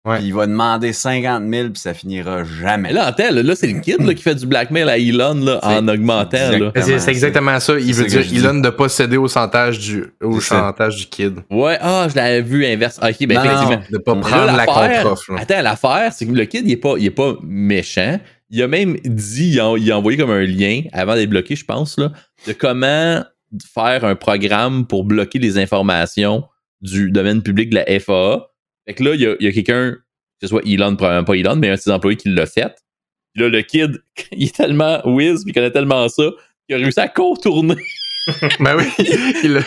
Ouais. 0.03 0.17
Puis 0.17 0.27
il 0.27 0.33
va 0.33 0.47
demander 0.47 0.93
50 0.93 1.43
000 1.47 1.69
puis 1.69 1.79
ça 1.79 1.93
finira 1.93 2.43
jamais. 2.43 2.89
Mais 2.89 2.93
là, 2.93 3.05
attends, 3.05 3.29
là, 3.31 3.43
là, 3.43 3.55
c'est 3.55 3.67
le 3.67 3.79
kid 3.81 4.01
là, 4.01 4.15
qui 4.15 4.23
fait 4.23 4.33
du 4.33 4.47
blackmail 4.47 4.89
à 4.89 4.97
Elon 4.97 5.35
là, 5.35 5.59
en 5.61 5.87
augmentant. 5.87 6.71
C'est 6.75 7.07
exactement 7.09 7.59
ça. 7.59 7.77
Il 7.77 7.93
veut 7.93 8.05
dire. 8.07 8.21
Elon 8.33 8.61
de 8.61 8.69
pas 8.71 8.89
céder 8.89 9.17
au 9.17 9.27
chantage 9.27 9.77
du, 9.77 10.05
au 10.23 10.39
chantage 10.39 10.95
du 10.95 11.05
kid. 11.05 11.41
Ouais, 11.51 11.77
ah, 11.79 12.07
je 12.09 12.15
l'avais 12.15 12.41
vu 12.41 12.65
inverse. 12.65 12.99
Ok, 12.99 13.27
ben 13.27 13.35
Non, 13.35 13.43
effectivement. 13.43 13.81
De 13.91 13.97
pas 13.99 14.15
Mais 14.15 14.21
prendre 14.21 14.45
là, 14.47 14.53
la 14.53 14.65
contre-offre. 14.65 15.33
Attends, 15.37 15.61
l'affaire, 15.61 16.11
c'est 16.13 16.25
que 16.25 16.31
le 16.31 16.45
kid, 16.45 16.65
il 16.65 16.71
est 16.71 16.77
pas, 16.77 16.95
il 16.97 17.05
est 17.05 17.11
pas 17.11 17.35
méchant. 17.43 18.19
Il 18.51 18.61
a 18.61 18.67
même 18.67 18.97
dit, 19.05 19.51
il 19.53 19.59
a, 19.59 19.75
il 19.77 19.91
a 19.91 19.97
envoyé 19.97 20.17
comme 20.17 20.29
un 20.31 20.43
lien, 20.43 20.81
avant 20.91 21.15
d'être 21.15 21.29
bloqué, 21.29 21.55
je 21.55 21.65
pense, 21.65 21.97
là, 21.97 22.11
de 22.47 22.53
comment 22.53 23.23
faire 23.73 24.05
un 24.05 24.15
programme 24.15 24.85
pour 24.87 25.03
bloquer 25.05 25.39
les 25.39 25.57
informations 25.57 26.43
du 26.81 27.11
domaine 27.11 27.41
public 27.41 27.69
de 27.69 27.75
la 27.75 27.99
FAA. 27.99 28.47
Fait 28.87 28.93
que 28.93 29.03
là, 29.03 29.15
il 29.15 29.21
y 29.21 29.47
a, 29.47 29.51
quelqu'un, 29.51 29.91
que 29.93 29.97
ce 30.41 30.47
soit 30.47 30.61
Elon, 30.65 30.95
probablement 30.95 31.23
pas 31.25 31.35
Elon, 31.35 31.55
mais 31.55 31.69
un 31.69 31.75
de 31.75 31.79
ses 31.79 31.91
employés 31.91 32.17
qui 32.17 32.29
l'a 32.29 32.45
fait. 32.45 32.73
Puis 33.33 33.43
là, 33.43 33.49
le 33.49 33.61
kid, 33.61 34.03
il 34.33 34.43
est 34.43 34.55
tellement 34.55 35.01
whiz, 35.05 35.43
puis 35.43 35.51
il 35.51 35.53
connaît 35.53 35.71
tellement 35.71 36.07
ça, 36.09 36.23
qu'il 36.67 36.75
a 36.75 36.79
réussi 36.79 36.99
à 36.99 37.07
contourner. 37.07 37.75
Ben 38.59 38.77
oui, 38.77 38.83
il 39.43 39.57
a- 39.57 39.61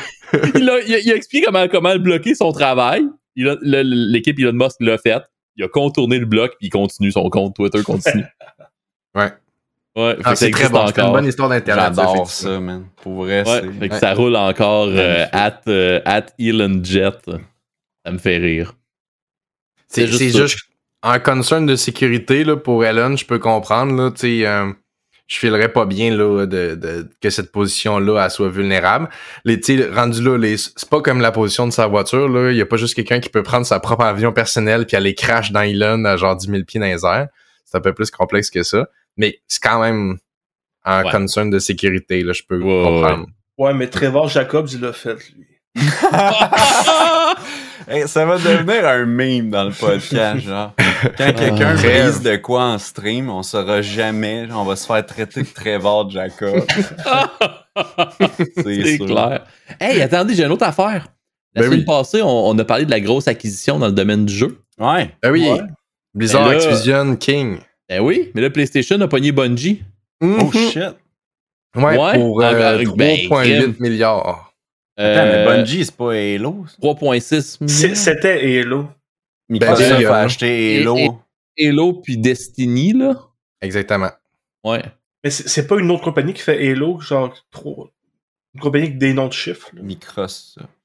il, 0.55 0.71
a, 0.71 0.81
il 0.87 0.95
a- 0.95 0.99
il 1.01 1.11
a 1.13 1.17
expliqué 1.17 1.45
comment, 1.47 1.67
comment 1.69 1.97
bloquer 1.99 2.35
son 2.37 2.53
travail. 2.53 3.03
L'équipe 3.35 4.39
Elon 4.39 4.53
Musk 4.53 4.77
l'a 4.81 4.97
fait. 4.99 5.23
Il 5.57 5.65
a 5.65 5.69
contourné 5.69 6.19
le 6.19 6.27
bloc, 6.27 6.53
puis 6.59 6.69
il 6.69 6.71
continue, 6.71 7.11
son 7.11 7.29
compte 7.31 7.57
Twitter 7.57 7.83
continue. 7.83 8.25
Ouais. 9.15 9.33
Ouais, 9.97 10.17
Ah, 10.25 10.35
c'est 10.35 10.51
très 10.51 10.69
bon. 10.69 10.87
C'est 10.89 11.01
une 11.01 11.13
bonne 11.13 11.27
histoire 11.27 11.49
d'internet. 11.49 11.93
J'adore 11.95 12.29
ça, 12.29 12.59
man. 12.61 12.87
Pour 12.97 13.25
vrai, 13.25 13.47
Ouais, 13.49 13.61
c'est. 13.63 13.73
fait 13.79 13.89
que 13.89 13.95
ouais. 13.95 14.01
ça 14.01 14.15
roule 14.15 14.35
encore 14.35 14.89
euh, 14.91 15.25
at, 15.33 15.61
euh, 15.69 16.01
at 16.05 16.27
Elon 16.39 16.81
Jet. 16.83 17.19
Ça 18.05 18.11
me 18.13 18.19
fait 18.19 18.39
rire. 18.39 18.75
C'est 19.89 20.07
juste 20.09 20.59
un 21.03 21.19
concern 21.21 21.65
de 21.67 21.77
sécurité 21.77 22.43
là, 22.45 22.57
pour 22.57 22.85
Elon, 22.85 23.17
je 23.17 23.25
peux 23.25 23.39
comprendre. 23.39 23.95
Là, 23.95 24.11
euh, 24.25 24.73
je 25.29 25.37
filerais 25.39 25.69
pas 25.73 25.87
bien 25.87 26.11
là, 26.17 26.45
de, 26.47 26.75
de- 26.75 27.09
que 27.21 27.31
cette 27.31 27.53
position-là 27.53 28.29
soit 28.31 28.49
vulnérable. 28.49 29.09
Les, 29.45 29.61
rendu 29.93 30.23
là, 30.23 30.37
les- 30.37 30.57
c'est 30.57 30.89
pas 30.89 31.01
comme 31.03 31.21
la 31.21 31.31
position 31.31 31.67
de 31.69 31.73
sa 31.73 31.87
voiture. 31.87 32.29
là. 32.29 32.51
Il 32.51 32.57
y 32.57 32.61
a 32.63 32.67
pas 32.67 32.77
juste 32.79 32.95
quelqu'un 32.95 33.21
qui 33.21 33.29
peut 33.29 33.43
prendre 33.45 33.65
sa 33.67 33.79
propre 33.79 34.05
avion 34.05 34.33
personnel 34.33 34.87
puis 34.87 34.97
aller 34.97 35.15
crash 35.15 35.53
dans 35.53 35.61
Elon 35.63 36.05
à 36.05 36.17
genre 36.17 36.35
10 36.37 36.49
000 36.49 36.65
pieds 36.65 36.81
dans 36.81 36.87
les 36.87 37.05
airs. 37.05 37.29
C'est 37.65 37.77
un 37.79 37.81
peu 37.81 37.93
plus 37.93 38.11
complexe 38.11 38.51
que 38.51 38.63
ça. 38.65 38.89
Mais 39.17 39.39
c'est 39.49 39.63
quand 39.63 39.81
même 39.81 40.19
un 40.85 41.05
Ouais. 41.05 41.11
concern 41.11 41.51
de 41.51 41.59
sécurité, 41.59 42.23
là, 42.23 42.33
je 42.33 42.43
peux 42.49 42.59
Ouais, 42.61 42.85
comprendre. 42.85 43.27
Ouais, 43.59 43.73
mais 43.75 43.87
Trevor 43.89 44.29
Jacobs, 44.29 44.69
il 44.73 44.81
l'a 44.81 44.93
fait, 44.93 45.17
lui. 45.35 45.47
Hey, 47.87 48.09
ça 48.09 48.25
va 48.25 48.39
devenir 48.39 48.87
un 48.89 49.05
meme 49.05 49.51
dans 49.51 49.65
le 49.65 49.71
podcast, 49.73 50.41
genre. 50.47 50.73
Quand 51.19 51.33
quelqu'un 51.35 51.75
brise 51.75 52.23
de 52.23 52.37
quoi 52.37 52.63
en 52.65 52.79
stream, 52.79 53.29
on 53.29 53.43
saura 53.43 53.83
jamais. 53.83 54.47
On 54.53 54.65
va 54.65 54.75
se 54.77 54.87
faire 54.87 55.05
traiter 55.05 55.43
de 55.43 55.49
Trevor 55.49 56.09
Jacob. 56.09 56.65
C'est 58.57 58.99
clair. 58.99 59.45
Hey, 59.79 60.01
attendez, 60.01 60.35
j'ai 60.35 60.45
une 60.45 60.53
autre 60.53 60.65
affaire. 60.65 61.07
La 61.55 61.61
Ben 61.63 61.65
semaine 61.67 61.81
oui. 61.81 61.85
passée, 61.85 62.23
on, 62.23 62.49
on 62.49 62.59
a 62.59 62.65
parlé 62.65 62.87
de 62.87 62.91
la 62.91 63.01
grosse 63.01 63.29
acquisition 63.29 63.79
dans 63.79 63.87
le 63.87 63.93
domaine 63.93 64.25
du 64.25 64.33
jeu. 64.35 64.59
Ouais. 64.79 65.15
Ben 65.23 65.31
oui, 65.31 65.47
Ouais. 65.51 65.61
Blizzard, 66.15 66.45
Ben 66.45 66.53
là- 66.53 66.57
Activision, 66.57 67.17
King. 67.17 67.59
Ben 67.95 68.01
oui, 68.03 68.33
mais 68.35 68.41
là, 68.43 68.51
PlayStation 68.51 69.01
a 69.01 69.07
pogné 69.09 69.31
Bungie. 69.31 69.83
Oh 70.21 70.27
Mhm. 70.27 70.53
shit. 70.53 70.77
Ouais, 71.77 71.97
Ouais, 71.99 72.15
pour 72.19 72.41
euh, 72.43 72.45
avec- 72.75 72.89
ben, 72.97 73.17
3,8 73.27 73.29
crème. 73.29 73.75
milliards. 73.79 74.53
Attends, 74.97 75.25
mais 75.25 75.35
Euh, 75.39 75.45
Bungie, 75.47 75.85
c'est 75.85 75.97
pas 75.97 76.13
Halo. 76.13 76.65
ça? 76.69 76.77
3.6 76.81 77.59
C'est- 77.67 77.85
millions. 77.87 77.95
C'était 77.95 78.59
Halo. 78.61 78.89
Microsoft 79.49 79.91
Ben, 80.03 80.07
a 80.07 80.17
acheté 80.23 80.79
Halo. 80.81 81.21
Halo 81.61 81.93
puis 81.95 82.17
Destiny, 82.17 82.93
là. 82.95 83.15
Exactement. 83.61 84.11
Ouais. 84.65 84.83
Mais 85.23 85.31
c'est 85.31 85.49
c'est 85.49 85.67
pas 85.67 85.79
une 85.79 85.91
autre 85.91 86.03
compagnie 86.03 86.33
qui 86.35 86.43
fait 86.43 86.71
Halo, 86.71 86.99
genre 87.01 87.33
trop. 87.53 87.91
Une 88.55 88.61
compagnie 88.61 88.87
avec 88.87 88.99
des 88.99 89.13
noms 89.15 89.29
de 89.29 89.33
chiffres. 89.33 89.71
là. 89.73 89.83
Micros. 89.83 90.27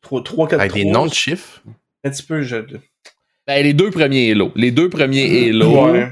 3, 0.02 0.24
3 0.24 0.48
4, 0.48 0.60
Avec 0.60 0.74
des 0.74 0.86
noms 0.86 1.06
de 1.08 1.14
chiffres? 1.14 1.62
Un 2.04 2.10
petit 2.12 2.24
peu, 2.24 2.42
je. 2.44 2.58
Ben, 3.48 3.64
les 3.64 3.74
deux 3.74 3.90
premiers 3.92 4.32
Halo. 4.32 4.52
Les 4.56 4.72
deux 4.72 4.90
premiers 4.90 5.50
Halo. 5.50 5.92
Ouais. 5.92 6.12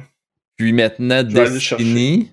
Puis 0.57 0.73
maintenant, 0.73 1.23
Destiny. 1.23 2.31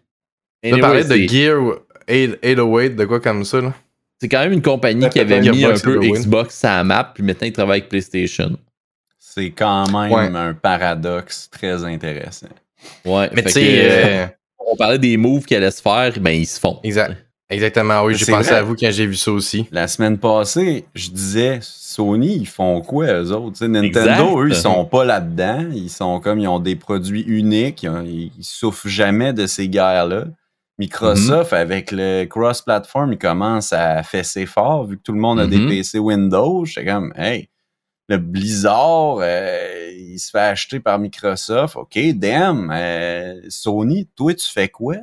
Tu 0.63 0.69
Anyway, 0.71 0.81
parlais 0.81 1.05
de 1.05 1.17
Gear 1.29 1.61
8- 2.09 2.39
808, 2.43 2.97
de 2.97 3.05
quoi 3.05 3.21
comme 3.21 3.45
ça, 3.45 3.61
là? 3.61 3.75
C'est 4.21 4.29
quand 4.29 4.41
même 4.41 4.53
une 4.53 4.63
compagnie 4.63 5.09
qui 5.11 5.21
avait 5.21 5.41
mis 5.41 5.65
un 5.65 5.79
peu. 5.79 5.99
Xbox 6.01 6.65
à 6.65 6.77
la 6.79 6.85
map, 6.85 7.13
puis 7.15 7.23
maintenant 7.23 7.47
ils 7.47 7.53
travaillent 7.53 7.81
avec 7.81 7.91
PlayStation. 7.91 8.57
C'est 9.19 9.51
quand 9.51 9.91
même 9.91 10.13
Ouais. 10.13 10.39
un 10.39 10.55
paradoxe 10.55 11.51
très 11.51 11.85
intéressant. 11.85 12.47
Ouais. 13.05 13.29
Mais 13.35 13.43
tu 13.43 13.51
sais, 13.51 13.91
euh, 13.91 14.27
on 14.59 14.77
parlait 14.77 14.99
des 14.99 15.17
moves 15.17 15.45
qui 15.45 15.55
allaient 15.55 15.71
se 15.71 15.83
faire, 15.83 16.13
ben 16.21 16.31
ils 16.31 16.47
se 16.47 16.59
font. 16.61 16.81
exact. 16.85 17.24
Exactement, 17.51 18.03
oui, 18.05 18.15
j'ai 18.15 18.25
pensé 18.27 18.51
vrai. 18.51 18.59
à 18.59 18.63
vous 18.63 18.75
quand 18.75 18.91
j'ai 18.91 19.07
vu 19.07 19.15
ça 19.17 19.31
aussi. 19.31 19.67
La 19.71 19.87
semaine 19.87 20.19
passée, 20.19 20.87
je 20.95 21.11
disais, 21.11 21.59
Sony, 21.63 22.37
ils 22.37 22.47
font 22.49 22.81
quoi, 22.81 23.07
eux 23.23 23.33
autres? 23.33 23.67
Nintendo, 23.67 23.89
Exact. 24.11 24.39
eux, 24.39 24.49
ils 24.49 24.55
sont 24.57 24.85
pas 24.87 25.05
là-dedans. 25.05 25.67
Ils 25.75 25.91
sont 25.91 26.21
comme, 26.21 26.39
ils 26.41 26.49
ont 26.49 26.59
des 26.59 26.75
produits 26.75 27.21
uniques. 27.23 27.83
Ils, 27.83 28.33
ils 28.39 28.45
souffrent 28.45 28.89
jamais 28.89 29.33
de 29.35 29.47
ces 29.47 29.69
guerres-là. 29.69 30.25
Microsoft, 30.79 31.53
Mhm. 31.53 31.59
avec 31.59 31.93
le 31.93 32.25
cross-platform, 32.25 33.13
il 33.13 33.19
commence 33.19 33.73
à 33.73 34.03
fesser 34.03 34.47
fort, 34.47 34.87
vu 34.87 34.97
que 34.97 35.03
tout 35.03 35.13
le 35.13 35.21
monde 35.21 35.39
a 35.39 35.47
des 35.47 35.59
Mhm. 35.59 35.69
PC 35.69 35.99
Windows. 36.01 36.65
J'étais 36.65 36.87
comme, 36.91 37.13
hey, 37.17 37.49
le 38.09 38.19
Blizzard, 38.19 39.19
euh, 39.21 39.91
il 39.97 40.19
se 40.19 40.31
fait 40.31 40.39
acheter 40.41 40.79
par 40.81 40.99
Microsoft. 40.99 41.77
OK, 41.77 41.99
damn, 42.15 42.71
euh, 42.75 43.41
Sony, 43.49 44.07
toi, 44.15 44.35
tu 44.35 44.47
fais 44.51 44.69
quoi, 44.69 44.97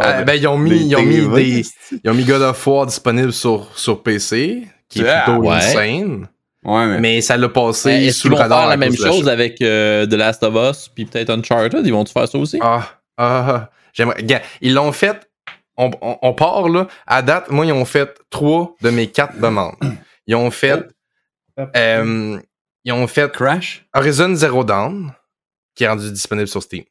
Ah, 0.00 0.22
ben, 0.26 0.34
ils 0.34 0.46
ont 0.46 0.58
mis, 0.58 0.86
ils 0.88 0.96
ont 0.96 1.02
mis 1.02 1.16
TV, 1.16 1.44
des, 1.44 1.62
c'ti. 1.62 2.00
ils 2.04 2.10
ont 2.10 2.14
mis 2.14 2.24
God 2.24 2.42
of 2.42 2.66
War 2.66 2.86
disponible 2.86 3.32
sur, 3.32 3.66
sur 3.78 4.02
PC, 4.02 4.66
qui 4.88 5.00
est 5.02 5.08
Ah, 5.08 5.22
plutôt 5.24 5.40
ouais. 5.40 5.56
insane. 5.56 6.28
Ouais, 6.64 6.86
mais 6.86 6.98
Mais 7.00 7.20
ça 7.22 7.36
l'a 7.36 7.48
passé 7.48 7.88
Ben, 7.90 8.12
sous 8.12 8.28
le 8.28 8.36
vont 8.36 8.42
radar. 8.42 8.60
faire 8.60 8.68
la 8.68 8.76
même 8.76 8.94
chose 8.96 9.28
avec 9.28 9.60
euh, 9.62 10.06
The 10.06 10.12
Last 10.14 10.42
of 10.44 10.54
Us, 10.54 10.88
puis 10.94 11.06
peut-être 11.06 11.30
Uncharted? 11.30 11.84
Ils 11.84 11.92
vont-tu 11.92 12.12
faire 12.12 12.28
ça 12.28 12.38
aussi? 12.38 12.58
Ah, 12.62 12.88
ah, 13.16 13.70
j'aimerais. 13.92 14.22
Gars, 14.22 14.42
Ils 14.60 14.74
l'ont 14.74 14.92
fait. 14.92 15.28
On, 15.76 15.90
on, 16.02 16.18
on 16.22 16.34
part 16.34 16.68
là. 16.68 16.86
À 17.06 17.22
date, 17.22 17.50
moi, 17.50 17.64
ils 17.66 17.72
ont 17.72 17.84
fait 17.86 18.14
trois 18.30 18.74
de 18.82 18.90
mes 18.90 19.06
quatre 19.08 19.40
demandes. 19.40 19.74
Ils 20.26 20.34
ont 20.36 20.50
fait. 20.50 20.86
Euh, 21.58 22.40
ils 22.84 22.92
ont 22.92 23.06
fait 23.06 23.30
Crash? 23.32 23.86
Horizon 23.94 24.34
Zero 24.34 24.64
Dawn, 24.64 25.12
qui 25.74 25.84
est 25.84 25.88
rendu 25.88 26.10
disponible 26.10 26.48
sur 26.48 26.62
Steam. 26.62 26.84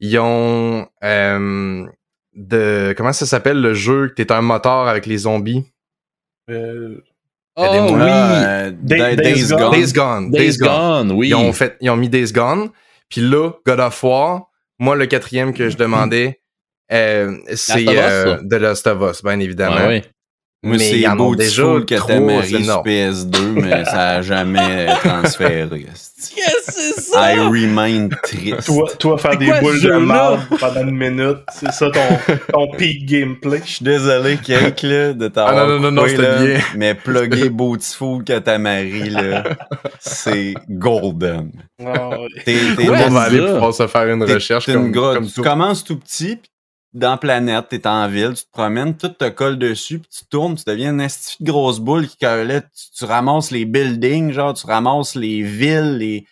Ils 0.00 0.18
ont. 0.18 0.86
euh, 1.02 1.86
de, 2.34 2.94
comment 2.96 3.12
ça 3.12 3.26
s'appelle 3.26 3.60
le 3.60 3.74
jeu 3.74 4.08
que 4.08 4.14
t'es 4.14 4.32
un 4.32 4.40
moteur 4.42 4.88
avec 4.88 5.06
les 5.06 5.18
zombies? 5.18 5.64
Euh, 6.50 7.00
Oh 7.56 7.62
oui! 7.92 8.00
euh, 8.02 8.72
Day- 8.72 9.14
Day- 9.14 9.16
Days 9.16 9.34
Days 9.34 9.48
Gone. 9.56 9.70
Days 9.70 9.92
Gone. 9.92 10.30
Days 10.32 10.56
Gone, 10.58 11.12
oui. 11.12 11.28
Ils 11.28 11.36
ont 11.36 11.52
fait, 11.52 11.76
ils 11.80 11.88
ont 11.88 11.96
mis 11.96 12.08
Days 12.08 12.32
Gone. 12.32 12.70
Puis 13.08 13.20
là, 13.20 13.52
God 13.64 13.78
of 13.78 14.02
War, 14.02 14.50
moi, 14.80 14.96
le 14.96 15.06
quatrième 15.06 15.54
que 15.54 15.68
je 15.70 15.76
demandais, 15.76 16.40
euh, 16.90 17.38
c'est 17.54 17.84
euh? 17.88 18.38
The 18.50 18.54
Last 18.54 18.88
of 18.88 19.08
Us, 19.08 19.22
bien 19.22 19.38
évidemment. 19.38 19.76
Ouais, 19.76 19.86
ouais. 19.86 20.04
Moi, 20.64 20.76
Mais 20.78 20.84
c'est 20.90 21.06
ont 21.08 21.32
déjà 21.34 21.62
Beautiful 21.62 21.84
que 21.84 21.94
non. 22.66 22.82
PS2, 22.82 23.38
mais 23.54 23.84
ça 23.84 24.08
a 24.08 24.22
jamais 24.22 24.86
transféré. 25.02 25.86
Yes, 26.36 26.62
c'est 26.66 27.00
ça! 27.02 27.34
I 27.34 27.38
remain 27.38 28.08
triste. 28.22 28.64
toi, 28.64 28.88
toi, 28.98 29.18
faire 29.18 29.36
des 29.36 29.44
quoi 29.46 29.60
boules 29.60 29.80
de 29.82 29.92
marde 29.98 30.40
pendant 30.58 30.80
une 30.80 30.96
minute, 30.96 31.36
c'est 31.52 31.70
ça 31.70 31.90
ton, 31.90 32.00
ton 32.50 32.70
peak 32.78 33.04
gameplay. 33.04 33.60
Je 33.62 33.70
suis 33.72 33.84
désolé, 33.84 34.38
Kate, 34.38 34.82
là, 34.84 35.12
de 35.12 35.28
t'avoir 35.28 35.54
Ah, 35.64 35.66
non, 35.66 35.74
non, 35.74 35.80
non, 35.80 35.90
non, 35.92 36.02
coupé, 36.02 36.10
c'était 36.16 36.22
là, 36.22 36.42
bien. 36.42 36.60
mais 36.76 36.94
plugger 36.94 37.50
Beautiful 37.50 38.24
Katamari, 38.24 39.10
là, 39.10 39.44
c'est 40.00 40.54
golden. 40.70 41.50
Ah, 41.84 42.08
ouais. 42.18 42.28
T'es, 42.46 42.56
t'es 42.76 42.88
Ouais, 42.88 43.04
on 43.06 43.10
va 43.10 43.20
aller 43.22 43.40
pouvoir 43.40 43.74
se 43.74 43.86
faire 43.86 44.08
une 44.08 44.24
t'es- 44.24 44.34
recherche 44.34 44.64
t'es 44.64 44.72
une 44.72 44.92
comme, 44.92 45.14
comme 45.16 45.26
tu 45.26 45.34
tout. 45.34 45.42
commences 45.42 45.84
tout 45.84 45.98
petit, 45.98 46.36
puis 46.36 46.50
dans 46.94 47.10
la 47.10 47.16
planète, 47.16 47.66
t'es 47.68 47.86
en 47.86 48.08
ville, 48.08 48.34
tu 48.34 48.44
te 48.44 48.50
promènes, 48.52 48.96
tout 48.96 49.08
te 49.08 49.28
colle 49.28 49.58
dessus, 49.58 49.98
puis 49.98 50.08
tu 50.10 50.24
tournes, 50.26 50.54
tu 50.56 50.64
deviens 50.66 50.92
une 50.92 51.00
esti 51.00 51.36
de 51.42 51.50
grosse 51.50 51.80
boule 51.80 52.06
qui 52.06 52.16
là, 52.24 52.60
tu, 52.60 52.68
tu 52.96 53.04
ramasses 53.04 53.50
les 53.50 53.64
buildings, 53.64 54.32
genre 54.32 54.54
tu 54.54 54.66
ramasses 54.66 55.14
les 55.16 55.42
villes, 55.42 55.98
les 55.98 56.26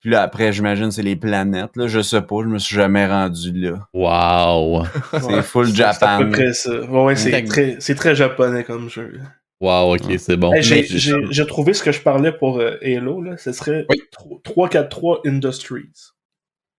puis 0.00 0.08
là 0.08 0.22
après 0.22 0.50
j'imagine 0.50 0.90
c'est 0.90 1.02
les 1.02 1.14
planètes 1.16 1.76
là, 1.76 1.86
je 1.86 2.00
sais 2.00 2.22
pas, 2.22 2.36
je 2.42 2.48
me 2.48 2.58
suis 2.58 2.74
jamais 2.74 3.06
rendu 3.06 3.52
là. 3.52 3.86
Wow! 3.92 4.84
C'est 5.12 5.22
Ouais, 5.24 5.42
full 5.42 5.66
c'est 5.74 5.82
à 5.82 5.92
Japan. 5.92 6.18
peu 6.20 6.30
près 6.30 6.52
ça. 6.54 6.70
Ouais, 6.80 7.04
ouais, 7.04 7.16
c'est 7.16 7.44
très, 7.44 7.76
c'est 7.80 7.94
très 7.94 8.14
japonais 8.14 8.64
comme 8.64 8.88
jeu. 8.88 9.20
Wow, 9.60 9.94
ok, 9.96 10.04
c'est 10.18 10.38
bon. 10.38 10.54
Hey, 10.54 10.62
j'ai, 10.62 10.76
Mais- 10.76 10.86
j'ai, 10.86 11.16
j'ai 11.28 11.44
trouvé 11.46 11.74
ce 11.74 11.82
que 11.82 11.92
je 11.92 12.00
parlais 12.00 12.32
pour 12.32 12.60
euh, 12.60 12.78
Halo, 12.82 13.20
là. 13.20 13.36
Ce 13.36 13.52
serait 13.52 13.84
Oui. 13.90 14.00
343 14.42 15.20
Industries. 15.26 15.90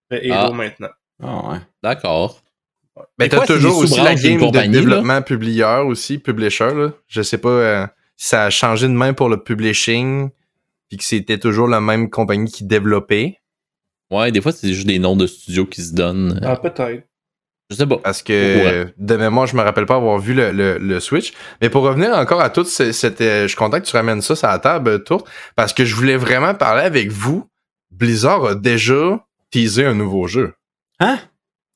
Halo 0.10 0.32
Ah. 0.34 0.52
maintenant. 0.52 0.90
Ah 1.22 1.50
ouais. 1.52 1.58
D'accord. 1.84 2.42
C'est 3.20 3.30
t'as 3.30 3.46
toujours 3.46 3.78
aussi 3.78 4.00
la 4.00 4.16
game 4.16 4.38
de 4.52 4.68
développement 4.72 5.22
publieur 5.22 5.86
aussi, 5.88 6.18
publisher. 6.18 6.74
Là. 6.74 6.92
Je 7.08 7.22
sais 7.22 7.38
pas 7.38 7.50
euh, 7.50 7.88
si 8.18 8.28
ça 8.30 8.44
a 8.46 8.50
changé 8.50 8.88
de 8.88 8.94
main 8.94 9.14
pour 9.14 9.30
le 9.30 9.38
publishing, 9.44 10.30
puis 10.90 10.98
que 10.98 11.04
c'était 11.04 11.38
toujours 11.38 11.68
la 11.68 11.82
même 11.82 12.10
compagnie 12.10 12.52
qui 12.52 12.64
développait. 12.66 13.38
Ouais, 14.12 14.32
des 14.32 14.42
fois, 14.42 14.52
c'est 14.52 14.74
juste 14.74 14.88
des 14.88 15.00
noms 15.00 15.16
de 15.16 15.26
studios 15.28 15.66
qui 15.66 15.82
se 15.82 15.94
donnent. 15.94 16.40
Ah, 16.44 16.58
peut-être. 16.58 17.04
Je 17.70 17.78
sais 17.78 17.88
pas. 17.88 17.98
Parce 17.98 18.22
que 18.22 18.34
Ouais. 18.84 18.94
de 18.98 19.16
mémoire, 19.16 19.48
je 19.48 19.56
me 19.56 19.62
rappelle 19.62 19.86
pas 19.86 19.96
avoir 19.96 20.18
vu 20.20 20.34
le, 20.34 20.52
le- 20.52 20.78
le 20.78 21.00
Switch. 21.00 21.32
Mais 21.62 21.70
pour 21.70 21.84
revenir 21.84 22.10
encore 22.12 22.42
à 22.42 22.50
tout, 22.50 22.66
euh, 22.82 22.92
je 22.92 23.48
suis 23.48 23.56
content 23.56 23.80
que 23.80 23.86
tu 23.86 23.96
ramènes 23.96 24.22
ça 24.22 24.36
sur 24.36 24.48
la 24.50 24.60
table, 24.60 24.90
euh, 24.90 24.98
Tourte, 24.98 25.30
parce 25.56 25.72
que 25.72 25.86
je 25.86 25.96
voulais 25.96 26.18
vraiment 26.18 26.54
parler 26.54 26.84
avec 26.84 27.10
vous. 27.12 27.48
Blizzard 27.92 28.44
a 28.46 28.56
déjà 28.56 29.24
teasé 29.52 29.86
un 29.86 29.94
nouveau 29.94 30.28
jeu. 30.28 30.54
Hein? 31.00 31.20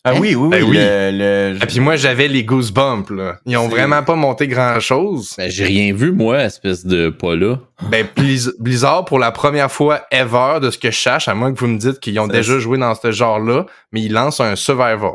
Ah 0.07 0.11
Hein? 0.11 0.17
oui, 0.19 0.35
oui, 0.35 0.35
oui. 0.35 0.49
Ben 0.49 0.63
oui. 0.63 0.77
Le, 0.77 1.53
le- 1.53 1.63
Et 1.63 1.65
puis 1.65 1.79
moi, 1.79 1.95
j'avais 1.95 2.27
les 2.27 2.43
goosebumps. 2.43 3.09
Là. 3.09 3.39
Ils 3.47 3.57
ont 3.57 3.67
vraiment 3.67 4.03
pas 4.03 4.13
monté 4.15 4.47
grand-chose. 4.47 5.33
Ben, 5.35 5.49
j'ai 5.49 5.65
rien 5.65 5.93
vu, 5.95 6.11
moi, 6.11 6.43
espèce 6.43 6.85
de 6.85 7.09
pas 7.09 7.35
là. 7.35 7.57
Ben, 7.89 8.05
Blizz- 8.15 8.53
Blizzard, 8.59 9.05
pour 9.05 9.17
la 9.17 9.31
première 9.31 9.71
fois 9.71 10.01
ever, 10.11 10.59
de 10.61 10.69
ce 10.69 10.77
que 10.77 10.91
je 10.91 10.95
cherche, 10.95 11.27
à 11.27 11.33
moins 11.33 11.51
que 11.53 11.59
vous 11.59 11.65
me 11.67 11.79
dites 11.79 11.99
qu'ils 11.99 12.19
ont 12.19 12.27
déjà 12.27 12.59
joué 12.59 12.77
dans 12.77 12.93
ce 12.93 13.11
genre-là, 13.11 13.65
mais 13.91 14.01
ils 14.03 14.13
lancent 14.13 14.41
un 14.41 14.55
survival. 14.55 15.13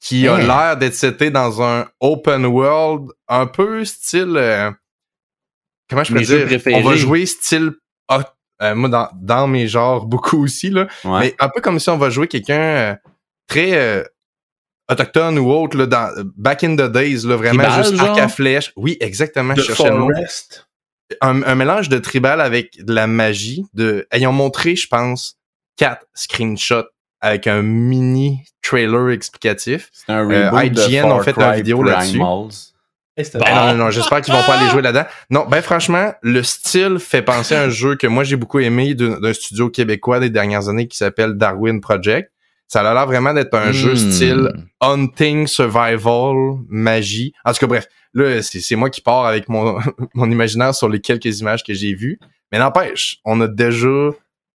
Qui 0.00 0.28
a 0.28 0.34
Hein? 0.34 0.46
l'air 0.46 0.76
d'être 0.76 0.94
seté 0.94 1.30
dans 1.30 1.62
un 1.62 1.86
open 2.00 2.44
world 2.44 3.08
un 3.28 3.46
peu 3.46 3.82
style. 3.86 4.34
euh, 4.36 4.70
comment 5.88 6.04
je 6.04 6.12
peux 6.12 6.18
Mes 6.18 6.26
dire? 6.26 6.44
préférés. 6.44 6.76
On 6.76 6.86
va 6.86 6.96
jouer 6.96 7.24
style. 7.24 7.72
hot- 8.10 8.20
euh, 8.62 8.74
moi, 8.74 8.90
dans, 8.90 9.08
dans 9.14 9.46
mes 9.48 9.66
genres, 9.66 10.04
beaucoup 10.04 10.44
aussi, 10.44 10.68
là. 10.68 10.86
Ouais. 11.04 11.20
Mais 11.20 11.34
un 11.40 11.48
peu 11.48 11.62
comme 11.62 11.78
si 11.78 11.88
on 11.88 11.96
va 11.96 12.10
jouer 12.10 12.28
quelqu'un 12.28 12.60
euh, 12.60 12.94
très 13.46 13.76
euh, 13.76 14.04
autochtone 14.90 15.38
ou 15.38 15.50
autre, 15.50 15.76
là, 15.76 15.86
dans, 15.86 16.12
back 16.36 16.64
in 16.64 16.76
the 16.76 16.90
days, 16.90 17.26
là, 17.26 17.36
vraiment 17.36 17.62
Tribal, 17.62 17.84
juste 17.84 18.00
arc 18.00 18.18
à 18.18 18.28
flèche. 18.28 18.72
Oui, 18.76 18.96
exactement, 19.00 19.54
The 19.54 19.60
je 19.60 19.62
cherchais 19.64 19.90
le 19.90 19.98
mot 19.98 20.10
Forest. 20.12 20.68
un, 21.20 21.42
un 21.42 21.54
mélange 21.54 21.88
de 21.88 21.98
tribal 21.98 22.40
avec 22.40 22.84
de 22.84 22.92
la 22.92 23.06
magie. 23.06 23.64
De, 23.74 24.06
ils 24.14 24.26
ont 24.26 24.32
montré, 24.32 24.76
je 24.76 24.88
pense, 24.88 25.38
quatre 25.76 26.06
screenshots 26.14 26.86
avec 27.20 27.46
un 27.46 27.62
mini 27.62 28.44
trailer 28.60 29.10
explicatif. 29.10 29.88
c'est 29.92 30.12
un 30.12 30.30
euh, 30.30 30.50
reboot 30.50 30.72
de 30.72 30.90
IGN 30.90 31.04
ont 31.06 31.22
fait 31.22 31.30
une 31.30 31.42
Cry 31.42 31.56
vidéo 31.56 31.82
là-dessus. 31.82 32.20
Eh 33.16 33.22
non, 33.38 33.66
non, 33.66 33.74
non, 33.74 33.90
j'espère 33.90 34.20
qu'ils 34.22 34.34
vont 34.34 34.42
pas 34.42 34.58
aller 34.58 34.68
jouer 34.70 34.82
là-dedans. 34.82 35.06
Non, 35.30 35.46
ben 35.48 35.62
franchement, 35.62 36.12
le 36.22 36.42
style 36.42 36.98
fait 36.98 37.22
penser 37.22 37.54
à 37.54 37.62
un 37.62 37.68
jeu 37.68 37.94
que 37.94 38.08
moi 38.08 38.24
j'ai 38.24 38.34
beaucoup 38.34 38.58
aimé 38.58 38.94
d'un 38.94 39.20
d'un 39.20 39.32
studio 39.32 39.70
québécois 39.70 40.18
des 40.18 40.30
dernières 40.30 40.68
années 40.68 40.88
qui 40.88 40.96
s'appelle 40.96 41.34
Darwin 41.34 41.80
Project. 41.80 42.32
Ça 42.74 42.80
a 42.90 42.92
l'air 42.94 43.06
vraiment 43.06 43.32
d'être 43.32 43.54
un 43.54 43.70
jeu 43.72 43.92
Hmm. 43.92 44.10
style 44.10 44.48
hunting, 44.80 45.46
survival, 45.46 46.34
magie. 46.68 47.32
En 47.44 47.52
tout 47.52 47.58
cas, 47.60 47.66
bref, 47.68 47.86
là, 48.14 48.42
c'est 48.42 48.60
c'est 48.60 48.74
moi 48.76 48.90
qui 48.90 49.00
pars 49.00 49.26
avec 49.26 49.48
mon, 49.48 49.78
mon 50.14 50.30
imaginaire 50.30 50.74
sur 50.74 50.88
les 50.88 51.00
quelques 51.00 51.40
images 51.40 51.62
que 51.62 51.72
j'ai 51.72 51.94
vues. 51.94 52.18
Mais 52.50 52.58
n'empêche, 52.58 53.18
on 53.24 53.40
a 53.40 53.46
déjà 53.48 53.88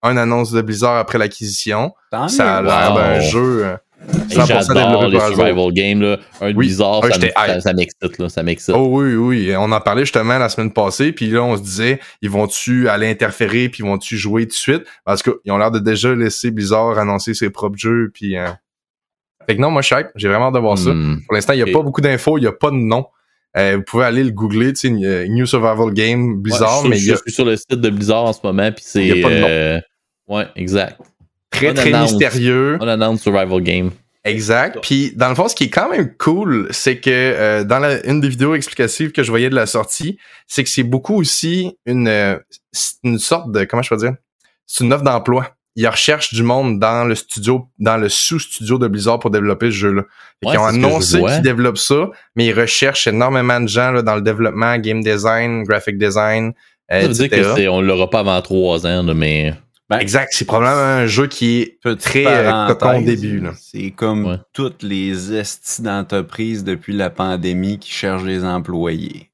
un 0.04 0.18
annonce 0.18 0.52
de 0.52 0.62
Blizzard 0.62 0.98
après 0.98 1.18
l'acquisition. 1.18 1.94
Ça 2.30 2.58
a 2.58 2.62
l'air 2.62 2.92
Wow. 2.92 2.98
d'un 2.98 3.20
jeu 3.22 3.66
euh, 3.66 3.74
Hey, 3.74 3.78
100% 3.78 3.89
J'adore 4.30 4.48
développé 4.74 5.08
les 5.12 5.18
par 5.18 5.28
Hasbro. 5.28 5.46
survival 5.46 5.74
games, 5.74 6.02
là. 6.02 6.18
Un 6.42 6.54
Oui. 6.54 6.68
bizarre, 6.68 7.02
Ah, 7.36 7.60
ça, 7.60 7.74
m'excite. 7.74 8.28
Ça 8.30 8.44
m'excite. 8.44 8.74
Oh 8.78 8.88
oui, 9.02 9.14
oui. 9.16 9.54
On 9.58 9.72
en 9.72 9.82
parlait 9.82 10.04
justement 10.04 10.38
la 10.38 10.50
semaine 10.50 10.72
passée, 10.72 11.12
puis 11.12 11.28
là, 11.28 11.44
on 11.44 11.58
se 11.58 11.62
disait, 11.62 12.00
ils 12.22 12.30
vont-tu 12.30 12.88
aller 12.90 13.08
interférer, 13.10 13.70
puis 13.70 13.84
ils 13.84 13.86
vont-tu 13.88 14.18
jouer 14.18 14.44
tout 14.44 14.50
de 14.50 14.54
suite? 14.54 14.84
Parce 15.06 15.22
qu'ils 15.22 15.52
ont 15.52 15.58
l'air 15.58 15.72
de 15.72 15.80
déjà 15.80 16.14
laisser 16.16 16.52
Blizzard 16.52 16.98
annoncer 16.98 17.34
ses 17.34 17.50
propres 17.50 17.78
jeux, 17.78 18.10
puis... 18.14 18.38
euh, 18.38 18.48
Fait 19.48 19.56
que 19.56 19.62
non, 19.62 19.72
moi, 19.72 19.82
je 19.82 19.88
suis 19.88 19.96
hype. 19.96 20.08
J'ai 20.16 20.28
vraiment 20.28 20.48
hâte 20.48 20.54
de 20.54 20.60
voir 20.60 20.78
ça. 20.78 20.92
Hmm. 20.92 21.22
Pour 21.28 21.34
l'instant, 21.36 21.54
il 21.54 21.64
n'y 21.64 21.70
a 21.70 21.74
pas 21.74 21.82
beaucoup 21.84 22.02
d'infos, 22.02 22.38
il 22.38 22.42
n'y 22.42 22.48
a 22.48 22.52
pas 22.52 22.70
de 22.72 22.76
nom. 22.76 23.06
Euh, 23.58 23.78
vous 23.78 23.84
pouvez 23.84 24.06
aller 24.06 24.24
le 24.24 24.30
googler, 24.32 24.74
tu 24.74 24.96
sais, 24.96 25.06
euh, 25.06 25.28
New 25.28 25.46
Survival 25.48 25.92
Game, 25.94 26.40
Blizzard, 26.40 26.80
Ouais, 26.82 26.86
je, 26.86 26.90
mais 26.90 26.98
suis- 26.98 27.12
a 27.12 27.16
je 27.16 27.20
suis 27.22 27.32
sur 27.32 27.46
le 27.46 27.58
site 27.58 27.72
de 27.72 27.90
Blizzard 27.90 28.26
en 28.26 28.34
ce 28.34 28.40
moment, 28.44 28.72
puis 28.72 28.84
c'est. 28.88 29.02
Il 29.06 29.18
y 29.18 29.24
a 29.24 29.28
pas 29.28 29.34
de 29.34 29.40
nom. 29.40 29.48
euh, 29.50 29.80
Ouais, 30.28 30.46
exact. 30.56 31.02
Très, 31.52 31.72
on 31.72 31.74
très 31.74 31.92
mystérieux. 31.92 32.78
On 32.82 32.88
annonce 32.88 33.22
Survival 33.22 33.62
Game. 33.62 33.92
Exact. 34.26 34.80
Puis 34.82 35.14
dans 35.16 35.30
le 35.30 35.36
fond, 35.36 35.48
ce 35.48 35.56
qui 35.56 35.66
est 35.66 35.70
quand 35.70 35.90
même 35.90 36.14
cool, 36.18 36.68
c'est 36.72 37.00
que 37.00 37.10
euh, 37.10 37.64
dans 37.64 37.80
la, 37.80 38.06
une 38.06 38.20
des 38.20 38.30
vidéos 38.30 38.54
explicatives 38.54 39.12
que 39.12 39.24
je 39.24 39.30
voyais 39.30 39.50
de 39.50 39.56
la 39.56 39.66
sortie, 39.66 40.18
c'est 40.48 40.64
que 40.64 40.70
c'est 40.70 40.84
beaucoup 40.84 41.16
aussi 41.16 41.78
une, 41.86 42.08
euh, 42.08 42.38
une 43.04 43.18
sorte 43.18 43.52
de 43.52 43.64
comment 43.64 43.82
je 43.82 43.90
peux 43.90 43.98
dire, 43.98 44.14
c'est 44.68 44.84
une 44.84 44.94
offre 44.94 45.04
d'emploi. 45.04 45.56
Ils 45.76 45.88
recherchent 45.88 46.34
du 46.34 46.44
monde 46.44 46.80
dans 46.80 47.06
le 47.06 47.16
studio, 47.16 47.70
dans 47.80 47.96
le 47.96 48.10
sous-studio 48.10 48.78
de 48.78 48.88
Blizzard 48.88 49.20
pour 49.20 49.30
développer 49.30 49.68
ce 49.68 49.76
jeu-là. 49.76 50.02
Ouais, 50.44 50.54
ils 50.54 50.58
ont 50.58 50.64
que 50.64 50.70
annoncé 50.70 51.22
qu'ils 51.22 51.42
développent 51.42 51.78
ça, 51.78 52.10
mais 52.36 52.48
ils 52.48 52.54
recherchent 52.60 53.08
énormément 53.08 53.62
de 53.62 53.68
gens 53.68 53.92
là, 53.92 54.02
dans 54.02 54.16
le 54.16 54.22
développement, 54.22 54.78
game 54.78 55.02
design, 55.02 55.64
graphic 55.64 55.98
design, 55.98 56.52
Ça 56.90 57.00
veut 57.00 57.14
dire 57.14 57.26
etc. 57.26 57.42
que 57.42 57.56
c'est, 57.56 57.68
on 57.70 57.80
l'aura 57.80 58.10
pas 58.10 58.20
avant 58.20 58.42
trois 58.42 58.86
ans, 58.86 59.04
là, 59.04 59.14
mais. 59.14 59.54
Ben, 59.90 60.00
Exact. 60.00 60.30
C'est 60.34 60.46
probablement 60.46 60.76
un 60.82 61.08
jeu 61.08 61.28
qui 61.28 61.62
est 61.62 61.80
très 61.98 62.26
euh, 62.26 62.68
cocon 62.68 63.00
au 63.00 63.02
début. 63.02 63.40
Là. 63.40 63.52
C'est 63.60 63.92
comme 63.92 64.26
Ouais. 64.26 64.36
toutes 64.54 64.84
les 64.84 65.34
estis 65.34 65.82
d'entreprises 65.82 66.64
depuis 66.64 66.94
la 66.94 67.10
pandémie 67.10 67.80
qui 67.80 67.92
cherchent 67.92 68.24
des 68.26 68.44
employés. 68.46 69.32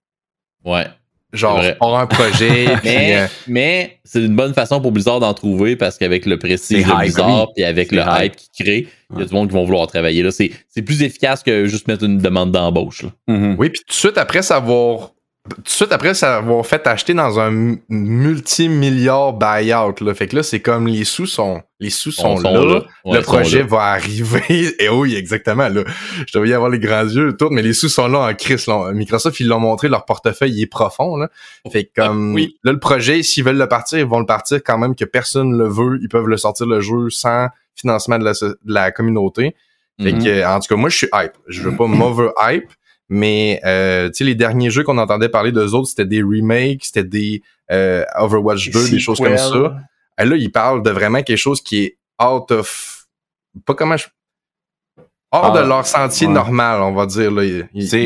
Ouais. 0.63 0.85
Genre, 1.33 1.61
on 1.81 1.93
a 1.93 1.99
un 1.99 2.07
projet, 2.07 2.67
Mais, 2.85 3.17
euh, 3.17 3.27
mais 3.47 3.99
c'est 4.05 4.23
une 4.23 4.37
bonne 4.37 4.53
façon 4.53 4.79
pour 4.79 4.93
Blizzard 4.93 5.19
d'en 5.19 5.33
trouver 5.33 5.75
parce 5.75 5.97
qu'avec 5.97 6.25
le 6.25 6.39
prestige 6.39 6.85
de 6.85 6.93
Blizzard 6.97 7.47
puis 7.53 7.65
avec 7.65 7.91
le 7.91 7.99
hype. 8.03 8.23
hype 8.23 8.35
qu'il 8.37 8.65
crée, 8.65 8.87
il 9.13 9.19
y 9.19 9.21
a 9.21 9.25
du 9.25 9.33
monde 9.33 9.49
qui 9.49 9.53
vont 9.53 9.65
vouloir 9.65 9.85
travailler 9.87 10.23
là. 10.23 10.31
C'est, 10.31 10.51
c'est 10.69 10.81
plus 10.81 11.03
efficace 11.03 11.43
que 11.43 11.65
juste 11.65 11.89
mettre 11.89 12.05
une 12.05 12.19
demande 12.19 12.53
d'embauche. 12.53 13.03
Mhm. 13.27 13.57
Oui, 13.59 13.69
puis 13.69 13.81
tout 13.81 13.89
de 13.89 13.93
suite 13.93 14.17
après 14.17 14.43
savoir 14.43 15.11
tout 15.53 15.61
de 15.61 15.69
suite 15.69 15.91
après 15.91 16.13
s'avoir 16.15 16.65
fait 16.65 16.85
acheter 16.87 17.13
dans 17.13 17.39
un 17.39 17.75
multimilliard 17.89 19.33
buyout 19.33 19.93
là. 20.01 20.13
Fait 20.13 20.27
que 20.27 20.37
là 20.37 20.43
c'est 20.43 20.59
comme 20.59 20.87
les 20.87 21.03
sous 21.03 21.27
sont 21.27 21.61
les 21.79 21.89
sous 21.89 22.11
sont, 22.11 22.39
là, 22.39 22.81
Ouais, 23.03 23.17
le 23.17 23.21
projet 23.21 23.59
là. 23.59 23.65
va 23.65 23.81
arriver 23.91 24.75
et 24.79 24.89
oui, 24.89 25.15
exactement 25.15 25.67
là. 25.69 25.83
Je 26.27 26.37
devais 26.37 26.49
y 26.49 26.53
avoir 26.53 26.69
les 26.69 26.79
grands 26.79 27.03
yeux 27.03 27.35
tout, 27.37 27.49
mais 27.51 27.61
les 27.61 27.73
sous 27.73 27.89
sont 27.89 28.07
là 28.07 28.19
en 28.29 28.33
crise 28.33 28.65
là. 28.67 28.91
Microsoft 28.93 29.39
ils 29.39 29.47
l'ont 29.47 29.59
montré 29.59 29.87
leur 29.87 30.05
portefeuille 30.05 30.51
il 30.53 30.61
est 30.63 30.67
profond 30.67 31.17
là. 31.17 31.29
Fait 31.71 31.83
que 31.85 32.01
comme 32.01 32.31
Ah, 32.31 32.35
oui. 32.35 32.57
là 32.63 32.71
le 32.71 32.79
projet 32.79 33.21
s'ils 33.23 33.43
veulent 33.43 33.57
le 33.57 33.67
partir, 33.67 33.99
ils 33.99 34.05
vont 34.05 34.19
le 34.19 34.25
partir 34.25 34.59
quand 34.63 34.77
même 34.77 34.95
que 34.95 35.05
personne 35.05 35.57
le 35.57 35.67
veut, 35.67 35.99
ils 36.01 36.09
peuvent 36.09 36.27
le 36.27 36.37
sortir 36.37 36.65
le 36.65 36.81
jeu 36.81 37.09
sans 37.09 37.47
financement 37.75 38.17
de 38.17 38.23
la, 38.23 38.33
so- 38.33 38.47
de 38.49 38.73
la 38.73 38.91
communauté. 38.91 39.55
Fait 40.01 40.11
Mhm. 40.13 40.23
que, 40.23 40.45
en 40.45 40.59
tout 40.59 40.67
cas, 40.67 40.75
moi, 40.75 40.89
je 40.89 40.97
suis 40.97 41.07
hype. 41.13 41.33
Je 41.47 41.61
veux 41.61 41.75
pas 41.75 41.87
mauvais 41.87 42.29
hype, 42.41 42.69
mais 43.09 43.61
euh, 43.65 44.07
tu 44.07 44.15
sais, 44.15 44.23
les 44.23 44.35
derniers 44.35 44.69
jeux 44.69 44.83
qu'on 44.83 44.97
entendait 44.97 45.29
parler 45.29 45.51
d'eux 45.51 45.73
autres, 45.73 45.89
c'était 45.89 46.05
des 46.05 46.21
remakes, 46.21 46.85
c'était 46.85 47.03
des 47.03 47.43
euh, 47.71 48.03
Overwatch 48.15 48.71
2, 48.71 48.89
des 48.89 48.99
choses 48.99 49.19
comme 49.19 49.37
ça. 49.37 49.77
Et 50.19 50.25
là, 50.25 50.35
ils 50.35 50.51
parlent 50.51 50.81
de 50.81 50.89
vraiment 50.89 51.21
quelque 51.21 51.37
chose 51.37 51.61
qui 51.61 51.83
est 51.83 51.97
out 52.23 52.51
of... 52.51 53.07
Pas 53.65 53.73
comment 53.73 53.97
je... 53.97 54.07
Hors 55.35 55.53
Ah, 55.55 55.61
de 55.63 55.67
leur 55.67 55.85
sentier 55.85 56.27
ouais. 56.27 56.33
normal, 56.33 56.81
on 56.81 56.93
va 56.93 57.05
dire. 57.05 57.31
Là. 57.31 57.43
Ils, 57.43 57.57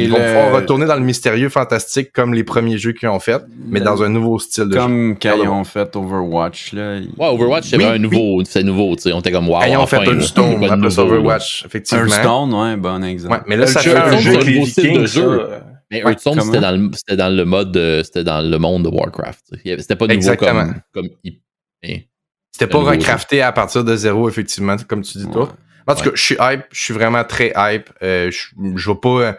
vont 0.10 0.18
le- 0.18 0.26
pouvoir 0.26 0.54
retourner 0.56 0.86
dans 0.86 0.96
le 0.96 1.02
mystérieux 1.02 1.50
fantastique 1.50 2.12
comme 2.12 2.34
les 2.34 2.44
premiers 2.44 2.78
jeux 2.78 2.94
qu'ils 2.94 3.08
ont 3.10 3.20
fait, 3.20 3.42
mais 3.68 3.80
dans 3.82 4.02
un 4.04 4.10
nouveau 4.10 4.40
style 4.40 4.66
de 4.66 4.74
jeu. 4.74 4.80
Comme 4.80 5.16
quand 5.22 5.36
ils 5.42 5.48
ont 5.48 5.64
fait 5.64 5.96
Overwatch. 5.96 6.74
Là, 6.74 6.98
Ouais, 7.18 7.28
Overwatch, 7.28 7.70
c'est 7.70 7.78
Oui, 7.78 7.86
un 7.86 7.98
nouveau, 8.00 8.44
c'est 8.46 8.64
nouveau, 8.64 8.96
tu 8.96 9.04
sais. 9.04 9.14
On 9.14 9.20
était 9.20 9.32
comme 9.32 9.48
wow. 9.50 9.60
Ils 9.68 9.78
ont 9.78 9.82
enfin, 9.82 10.00
fait. 10.02 10.12
Hearthstone, 10.12 10.64
après 10.70 10.90
ça. 10.90 11.04
Overwatch, 11.04 11.66
effectivement. 11.66 12.04
Hearthstone, 12.06 12.54
ouais, 12.54 12.76
bon 12.78 13.04
exemple. 13.04 13.34
Ouais, 13.36 13.42
mais 13.48 13.56
là, 13.58 13.66
Le 13.66 13.72
ça 13.72 13.80
fait 13.82 13.96
un 13.96 14.18
jeu 14.18 14.34
avec 14.36 14.46
les 14.46 14.60
de 15.00 15.06
jeu. 15.06 15.40
ça. 15.50 15.62
Mais 15.92 16.04
Ouais, 16.04 16.12
Hearthstone, 16.12 16.42
c'était 16.42 16.60
dans, 16.60 16.72
le, 16.72 16.90
c'était 16.94 17.16
dans 17.18 17.36
le 17.36 17.46
mode, 17.46 17.72
de- 17.72 18.02
c'était 18.04 18.24
dans 18.24 18.42
le 18.42 18.58
monde 18.60 18.84
de 18.84 18.90
Warcraft. 18.90 19.56
C'était 19.66 19.96
pas 19.96 20.06
nouveau 20.06 20.14
Exactement. 20.16 20.66
comme, 20.66 20.82
comme 20.94 21.10
il- 21.24 21.40
mais- 21.84 22.08
C'était 22.52 22.68
pas 22.68 22.80
recrafté 22.80 23.42
à 23.42 23.52
partir 23.52 23.84
de 23.84 23.96
zéro, 23.96 24.28
effectivement, 24.30 24.76
comme 24.88 25.02
tu 25.02 25.18
dis 25.18 25.26
Ouais. 25.26 25.32
toi. 25.32 25.50
En 25.88 25.96
tout 25.96 26.04
cas, 26.04 26.12
je 26.14 26.22
suis 26.22 26.38
hype, 26.40 26.62
je 26.72 26.80
suis 26.82 26.94
vraiment 26.94 27.24
très 27.24 27.52
hype. 27.56 27.90
Euh, 28.04 28.30
je, 28.32 28.48
je 28.76 28.90
vais 28.92 28.98
pas 29.02 29.10
euh, 29.10 29.34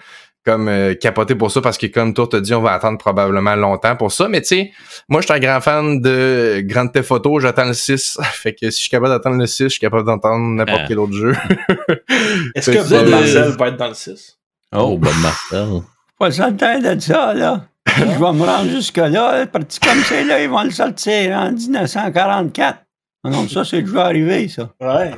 comme 0.45 0.68
euh, 0.68 0.95
capoter 0.95 1.34
pour 1.34 1.51
ça 1.51 1.61
parce 1.61 1.76
que 1.78 1.86
comme 1.86 2.14
toi 2.14 2.26
t'as 2.30 2.41
dit, 2.41 2.55
on 2.55 2.62
va 2.62 2.72
attendre 2.72 2.97
probablement 2.99 3.55
longtemps 3.57 3.95
pour 3.95 4.11
ça. 4.11 4.26
Mais 4.28 4.41
tu 4.41 4.47
sais, 4.49 4.72
moi 5.09 5.20
je 5.20 5.26
suis 5.26 5.34
un 5.34 5.38
grand 5.38 5.61
fan 5.61 6.01
de 6.01 6.62
Grand 6.64 6.88
Theft 6.88 7.11
Auto, 7.12 7.38
j'attends 7.41 7.66
le 7.66 7.74
6. 7.74 8.18
fait 8.32 8.55
que 8.55 8.70
si 8.70 8.78
je 8.78 8.82
suis 8.82 8.91
capable 8.91 9.11
d'attendre 9.11 9.36
le 9.36 9.47
6, 9.47 9.64
je 9.64 9.68
suis 9.68 9.80
capable 9.80 10.05
d'entendre 10.07 10.45
n'importe 10.57 10.80
Ah. 10.82 10.86
quel 10.88 10.99
autre 10.99 11.12
jeu. 11.12 11.34
Est-ce 12.55 12.70
que 12.70 12.88
Bob 12.88 13.09
Marcel 13.09 13.51
va 13.59 13.68
être 13.68 13.76
dans 13.76 13.88
le 13.88 13.95
6? 13.95 14.38
Oh, 14.74 14.97
Bob 14.99 15.12
Marcel. 15.22 15.82
Pas 16.18 16.30
certain 16.30 16.78
de 16.80 17.01
ça, 17.01 17.32
là. 17.34 17.64
Je 17.97 18.03
vais 18.05 18.18
me 18.18 18.45
rendre 18.45 18.70
jusque-là. 18.70 19.47
Parti 19.47 19.80
comme 19.80 19.99
c'est 20.05 20.24
là, 20.24 20.43
ils 20.43 20.49
vont 20.51 20.62
le 20.62 20.70
sortir 20.70 21.36
en 21.36 21.51
1944. 21.53 22.78
Ah 23.24 23.30
Non, 23.30 23.49
ça, 23.49 23.64
c'est 23.64 23.82
déjà 23.82 24.05
arrivé, 24.07 24.49
ça. 24.49 24.70
Ouais. 24.80 25.11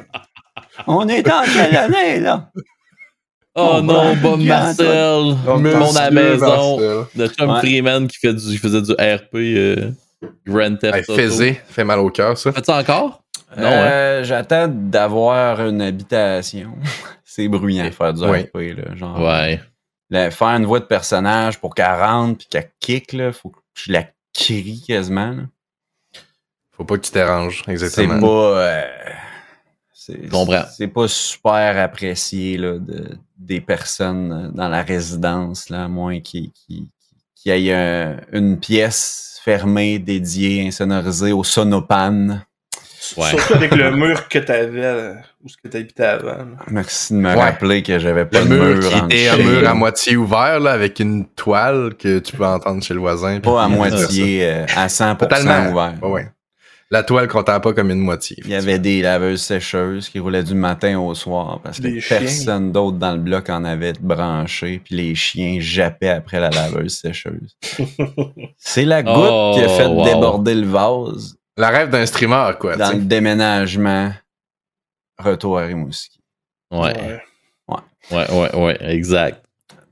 On 0.86 1.06
est 1.08 1.28
en 1.30 1.42
quelle 1.44 1.76
année, 1.76 2.20
là? 2.20 2.50
Oh 3.54 3.74
Oh, 3.76 3.80
non, 3.82 4.16
Bob. 4.16 4.40
Marcel. 4.40 4.86
Le 4.86 5.76
monde 5.78 5.96
à 5.96 6.04
la 6.04 6.10
maison. 6.10 6.78
Marcel. 6.78 7.04
Le 7.38 7.46
Ouais. 7.52 7.58
Freeman 7.60 8.06
qui, 8.08 8.18
fait 8.18 8.32
du, 8.32 8.40
qui 8.46 8.56
faisait 8.56 8.80
du 8.80 8.92
RP 8.92 9.34
euh, 9.34 9.90
Grand 10.46 10.74
Theft 10.76 10.94
Hey, 10.94 11.02
Auto. 11.06 11.14
faisait, 11.14 11.62
fait 11.68 11.84
mal 11.84 11.98
au 11.98 12.08
cœur 12.08 12.38
ça. 12.38 12.50
Fais-tu 12.52 12.70
encore? 12.70 13.22
Non, 13.56 13.66
hein? 13.66 13.70
Euh, 13.70 14.24
J'attends 14.24 14.68
d'avoir 14.68 15.60
une 15.66 15.82
habitation. 15.82 16.74
C'est 17.24 17.48
bruyant 17.48 17.90
faire 17.90 18.14
du 18.14 18.22
Ouais. 18.24 18.50
RP, 18.54 18.74
là. 18.78 18.96
Genre, 18.96 19.20
Ouais. 19.20 19.60
la- 20.08 20.30
faire 20.30 20.48
une 20.48 20.64
voix 20.64 20.80
de 20.80 20.86
personnage 20.86 21.58
pour 21.60 21.74
qu'elle 21.74 21.94
rentre 22.00 22.38
puis 22.38 22.46
qu'elle 22.48 22.70
kick, 22.80 23.12
là, 23.12 23.32
faut 23.32 23.50
que 23.50 23.58
je 23.74 23.92
la 23.92 24.04
crie 24.32 24.82
quasiment. 24.86 25.30
là. 25.32 25.42
Faut 26.74 26.84
pas 26.84 26.96
que 26.96 27.02
tu 27.04 27.10
t'arranges, 27.10 27.62
C'est 27.66 27.72
exactement. 27.72 28.18
pas. 28.20 28.26
euh, 28.60 28.84
c'est- 30.06 30.28
comprends. 30.30 30.64
C'est 30.76 30.88
pas 30.88 31.08
super 31.08 31.78
apprécié 31.78 32.56
là, 32.58 32.78
de, 32.78 33.10
des 33.38 33.60
personnes 33.60 34.32
euh, 34.32 34.48
dans 34.54 34.68
la 34.68 34.82
résidence, 34.82 35.68
là, 35.70 35.84
à 35.84 35.88
moins 35.88 36.20
qu'il 36.20 36.50
qu'il- 36.52 36.86
qu'il 37.34 37.56
y 37.58 37.68
ait 37.68 37.74
un- 37.74 38.16
une 38.32 38.58
pièce 38.58 39.40
fermée 39.44 39.98
dédiée, 39.98 40.66
insonorisée 40.66 41.32
au 41.32 41.42
sonopane. 41.42 42.44
Ouais. 43.16 43.30
Surtout 43.30 43.54
avec 43.54 43.74
le 43.74 43.90
mur 43.96 44.28
que 44.28 44.38
t'avais, 44.38 44.84
euh, 44.84 45.14
où 45.42 45.48
ce 45.48 45.56
que 45.56 45.66
t'habitais 45.66 46.04
avant. 46.04 46.36
là. 46.36 46.46
Merci 46.70 47.12
de 47.14 47.18
me 47.18 47.28
Ouais. 47.30 47.34
rappeler 47.34 47.82
que 47.82 47.98
j'avais 47.98 48.24
pas 48.24 48.40
Le 48.42 48.48
de 48.48 48.54
mur 48.54 48.64
mur. 48.76 48.90
qui 49.08 49.16
était 49.16 49.28
un 49.28 49.36
mur 49.38 49.68
à 49.68 49.74
moitié 49.74 50.16
ouvert 50.16 50.60
là, 50.60 50.70
avec 50.72 51.00
une 51.00 51.26
toile 51.26 51.94
que 51.98 52.20
tu 52.20 52.36
peux 52.36 52.46
entendre 52.46 52.80
chez 52.82 52.94
le 52.94 53.00
voisin. 53.00 53.40
Pas 53.40 53.64
à 53.64 53.68
moitié, 53.68 54.44
euh, 54.48 54.66
à 54.76 54.88
100% 54.88 55.16
Totalement. 55.16 55.72
ouvert. 55.72 55.94
Ouais, 56.00 56.10
ouais. 56.10 56.28
La 56.92 57.02
toile 57.02 57.26
comptait 57.26 57.58
pas 57.58 57.72
comme 57.72 57.90
une 57.90 58.00
moitié. 58.00 58.36
Il 58.44 58.50
y 58.50 58.54
avait 58.54 58.78
des 58.78 59.00
laveuses 59.00 59.40
sécheuses 59.40 60.10
qui 60.10 60.18
roulaient 60.18 60.42
du 60.42 60.52
matin 60.54 60.98
au 60.98 61.14
soir 61.14 61.58
parce 61.64 61.80
que 61.80 62.06
personne 62.06 62.70
d'autre 62.70 62.98
dans 62.98 63.12
le 63.12 63.18
bloc 63.18 63.48
en 63.48 63.64
avait 63.64 63.94
branché, 63.94 64.78
puis 64.84 64.96
les 64.96 65.14
chiens 65.14 65.56
jappaient 65.58 66.10
après 66.10 66.38
la 66.38 66.50
laveuse 66.50 66.98
sécheuse. 66.98 67.56
C'est 68.58 68.84
la 68.84 69.02
goutte 69.02 69.14
Oh, 69.16 69.52
qui 69.56 69.64
a 69.64 69.68
fait 69.70 69.86
wow. 69.86 70.04
déborder 70.04 70.54
le 70.54 70.66
vase 70.66 71.34
La 71.56 71.70
rêve 71.70 71.88
d'un 71.88 72.04
streamer, 72.04 72.52
quoi. 72.60 72.76
dans 72.76 72.92
le 72.92 73.00
déménagement 73.00 74.12
retour 75.18 75.60
à 75.60 75.62
Rimouski. 75.62 76.20
Ouais. 76.70 77.22
Ouais, 78.10 78.30
ouais, 78.30 78.54
ouais, 78.54 78.76
exact. 78.80 79.42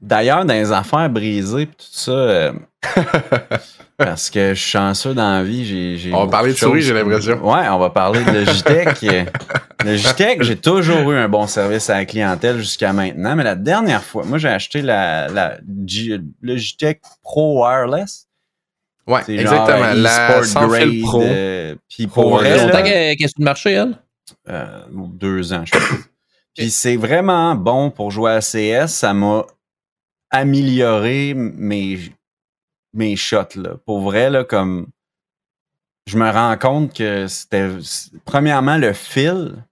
D'ailleurs, 0.03 0.45
dans 0.45 0.53
les 0.53 0.71
affaires 0.71 1.09
brisées 1.09 1.67
tout 1.67 1.75
ça, 1.79 2.11
euh, 2.13 2.53
parce 4.01 4.31
que 4.31 4.55
je 4.55 4.61
suis 4.61 4.71
chanceux 4.71 5.15
dans 5.15 5.31
la 5.33 5.43
vie, 5.45 5.65
j'ai... 5.65 5.97
j'ai 5.97 6.13
On 6.15 6.25
va 6.25 6.31
parler 6.31 6.53
de 6.53 6.57
souris, 6.59 6.83
j'ai 6.83 6.95
l'impression. 6.95 7.35
Ouais, 7.49 7.69
on 7.69 7.79
va 7.79 7.91
parler 7.91 8.25
de 8.25 8.31
Logitech. 8.31 9.05
Logitech, 9.85 10.43
j'ai 10.43 10.57
toujours 10.57 11.11
eu 11.13 11.17
un 11.17 11.29
bon 11.29 11.47
service 11.47 11.89
à 11.91 11.99
la 11.99 12.05
clientèle 12.05 12.59
jusqu'à 12.59 12.93
maintenant, 12.93 13.37
mais 13.37 13.45
la 13.45 13.55
dernière 13.55 14.03
fois, 14.03 14.25
moi 14.25 14.39
j'ai 14.39 14.49
acheté 14.49 14.83
la, 14.83 15.29
la 15.29 15.59
G- 15.87 16.21
Logitech 16.43 17.01
Pro 17.23 17.63
Wireless. 17.63 18.27
Ouais, 19.07 19.23
C'est 19.25 19.35
exactement. 19.35 19.93
La 19.95 20.43
sans 20.45 20.67
grade, 20.69 20.83
fil 20.91 21.03
pro. 21.03 21.23
euh, 21.23 21.75
Puis 21.89 22.07
Pro 22.07 22.23
pour 22.23 22.39
Ça 22.41 22.45
fait 22.45 22.51
elle, 22.51 22.67
longtemps 22.67 22.83
qu'elle 22.83 23.17
qu'elle 23.17 23.25
est 23.27 23.29
sur 23.29 23.39
le 23.41 23.45
marché, 23.45 23.71
elle? 23.73 23.95
euh, 24.49 24.81
deux 24.89 25.53
ans, 25.53 25.65
je 25.65 25.73
crois. 25.73 25.99
Puis 26.57 26.71
c'est 26.71 26.97
vraiment 26.97 27.55
bon 27.55 27.91
pour 27.91 28.11
jouer 28.11 28.33
à 28.33 28.41
CS. 28.41 28.89
Ça 28.89 29.15
m'a 29.15 29.45
amélioré 30.31 31.35
mes, 31.35 31.99
mes 32.93 33.17
shots. 33.17 33.57
Là. 33.57 33.77
Pour 33.87 34.01
vrai, 34.01 34.31
là, 34.31 34.45
comme 34.45 34.87
je 36.07 36.17
me 36.19 36.29
rends 36.31 36.57
compte 36.57 36.95
que 36.95 37.27
c'était. 37.27 37.69
Premièrement, 38.25 38.77
le 38.77 38.93
fil, 38.93 39.65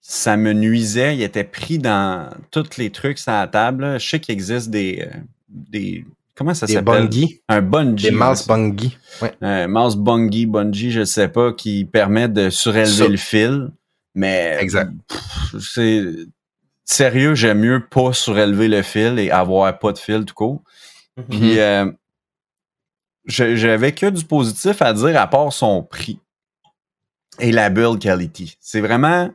ça 0.00 0.36
me 0.36 0.52
nuisait. 0.52 1.16
Il 1.16 1.22
était 1.22 1.44
pris 1.44 1.78
dans 1.78 2.30
tous 2.50 2.76
les 2.76 2.90
trucs 2.90 3.18
sur 3.18 3.32
la 3.32 3.46
table. 3.48 3.84
là. 3.84 3.98
Je 3.98 4.08
sais 4.08 4.20
qu'il 4.20 4.32
existe 4.32 4.70
des. 4.70 5.08
euh, 5.12 5.18
des 5.48 6.04
comment 6.34 6.54
ça 6.54 6.66
Des 6.66 6.74
s'appelle? 6.74 7.08
Un 7.48 7.62
bungee. 7.62 8.02
Des 8.02 8.10
mouse 8.10 8.46
bungees. 8.46 8.96
Ouais. 9.20 9.32
un 9.40 9.66
mouse 9.68 9.96
bungie, 9.96 10.46
bungee, 10.46 10.90
je 10.90 11.04
sais 11.04 11.28
pas, 11.28 11.52
qui 11.52 11.84
permet 11.84 12.28
de 12.28 12.48
surélever 12.50 13.04
Ça. 13.04 13.08
le 13.08 13.16
fil. 13.16 13.70
Mais 14.14 14.58
Exact. 14.60 14.90
c'est 15.58 16.04
sérieux, 16.84 17.34
j'aime 17.34 17.60
mieux 17.60 17.86
pas 17.86 18.12
surélever 18.12 18.68
le 18.68 18.82
fil 18.82 19.18
et 19.18 19.30
avoir 19.30 19.78
pas 19.78 19.92
de 19.92 19.98
fil 19.98 20.24
tout 20.26 20.34
court. 20.34 20.62
Mhm. 21.16 21.24
Puis 21.30 21.58
euh, 21.60 21.90
j'avais 23.26 23.92
que 23.92 24.06
du 24.10 24.24
positif 24.24 24.82
à 24.82 24.92
dire 24.92 25.20
à 25.20 25.26
part 25.28 25.52
son 25.52 25.82
prix 25.82 26.18
et 27.38 27.52
la 27.52 27.70
build 27.70 27.98
quality. 28.00 28.56
C'est 28.60 28.80
vraiment 28.80 29.30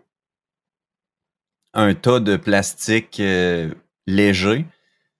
un 1.73 1.93
tas 1.93 2.19
de 2.19 2.37
plastique 2.37 3.19
euh, 3.19 3.73
léger. 4.07 4.65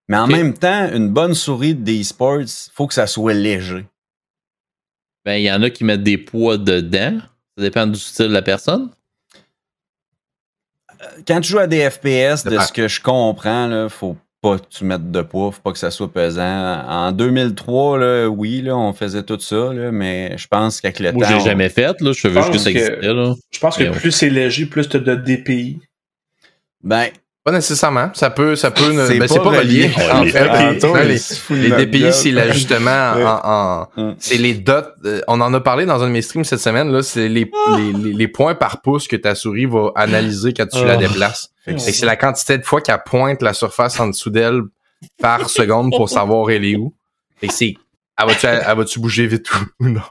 Mais 0.08 0.18
en 0.18 0.28
même 0.28 0.54
temps, 0.54 0.90
une 0.94 1.10
bonne 1.10 1.34
souris 1.34 1.76
d'e-sports, 1.76 2.70
faut 2.74 2.88
que 2.88 2.94
ça 2.94 3.08
soit 3.08 3.34
léger. 3.34 3.86
Ben, 5.26 5.36
il 5.36 5.44
y 5.44 5.52
en 5.52 5.62
a 5.62 5.70
qui 5.70 5.84
mettent 5.84 6.04
des 6.04 6.18
poids 6.18 6.58
dedans. 6.58 7.20
Ça 7.58 7.64
dépend 7.64 7.86
du 7.86 8.00
style 8.00 8.30
de 8.30 8.34
la 8.34 8.42
personne. 8.42 8.90
Quand 11.28 11.42
tu 11.42 11.50
joues 11.50 11.60
à 11.60 11.68
des 11.68 11.90
FPS, 11.90 12.44
de 12.44 12.52
Dépend. 12.52 12.64
ce 12.64 12.72
que 12.72 12.88
je 12.88 13.02
comprends, 13.02 13.68
là, 13.68 13.90
faut 13.90 14.16
pas 14.50 14.60
que 14.60 14.68
tu 14.70 14.84
mettes 14.86 15.12
de 15.12 15.22
poids, 15.22 15.52
faut 15.52 15.62
pas 15.62 15.72
que 15.72 15.78
ça 15.80 15.92
soit 15.92 16.12
pesant. 16.12 16.84
En 16.88 17.12
2003, 17.12 17.98
là, 18.00 18.28
oui, 18.28 18.62
là, 18.62 18.76
on 18.78 18.94
faisait 18.94 19.24
tout 19.24 19.40
ça, 19.40 19.74
là, 19.74 19.92
mais 19.92 20.38
je 20.38 20.48
pense 20.48 20.82
qu'avec 20.82 21.00
le 21.00 21.12
Moi, 21.12 21.26
je 21.26 21.30
temps. 21.30 21.36
l'ai 21.38 21.42
on- 21.42 21.46
jamais 21.46 21.70
fait. 21.70 22.00
Là. 22.02 22.12
Je 22.14 22.22
savais 22.22 22.36
juste 22.36 22.48
que 22.48 22.54
pense 22.54 22.64
ça 22.64 22.72
que- 22.72 22.78
existait. 22.78 23.14
Là. 23.14 23.34
Je 23.52 23.60
pense 23.60 23.78
que 23.78 23.84
ouais. 23.84 23.92
plus 23.92 24.12
c'est 24.12 24.30
léger, 24.30 24.66
plus 24.66 24.88
t'as 24.90 25.00
de 25.00 25.16
DPI. 25.16 25.80
Ben, 26.84 27.08
Pas 27.48 27.54
nécessairement. 27.54 28.10
Ça 28.14 28.30
peut, 28.30 28.58
ça 28.58 28.72
peut. 28.72 28.92
ne- 28.92 29.06
C'est 29.06 29.14
ben, 29.14 29.20
pas 29.22 29.28
c'est 29.34 29.40
pas 29.40 29.50
relié. 29.52 29.88
relié. 29.88 30.12
En 30.12 30.26
fait, 30.26 30.86
Non, 30.86 30.96
les, 31.50 31.86
DPI, 31.86 32.12
c'est 32.12 32.32
l'ajustement 32.32 32.90
en, 33.46 33.88
en- 34.02 34.16
c'est 34.20 34.36
les 34.38 34.54
dots. 34.54 34.74
euh, 35.06 35.22
on 35.30 35.40
en 35.40 35.54
a 35.54 35.62
parlé 35.62 35.86
dans 35.86 36.04
un 36.04 36.08
de 36.08 36.12
mes 36.12 36.22
streams 36.22 36.44
cette 36.44 36.60
semaine. 36.60 36.92
Là, 36.92 37.02
c'est 37.04 37.30
les, 37.30 37.50
les, 37.78 37.94
les, 37.94 38.12
les 38.14 38.28
points 38.28 38.54
par 38.54 38.82
pouce 38.82 39.08
que 39.08 39.16
ta 39.16 39.34
souris 39.34 39.66
va 39.66 39.92
analyser 39.96 40.52
quand 40.54 40.68
tu 40.68 40.84
la 40.84 40.96
Oh. 40.98 41.00
déplaces. 41.00 41.52
C'est 41.78 42.06
la 42.06 42.18
quantité 42.18 42.58
de 42.58 42.64
fois 42.66 42.82
qu'elle 42.82 43.02
pointe 43.06 43.42
la 43.42 43.54
surface 43.54 43.98
en 44.02 44.08
dessous 44.08 44.30
d'elle 44.30 44.62
par 45.22 45.50
seconde 45.50 45.92
pour 45.96 46.10
savoir 46.10 46.52
elle 46.52 46.66
est 46.66 46.76
où. 46.76 46.94
Que 47.42 47.48
c'est. 47.50 47.76
Elle 48.20 48.28
va-tu, 48.28 48.46
elle 48.48 48.78
va-tu 48.78 49.00
bouger 49.00 49.28
vite 49.28 49.48
ou 49.54 49.86
ou 49.86 49.90
non? 49.90 50.02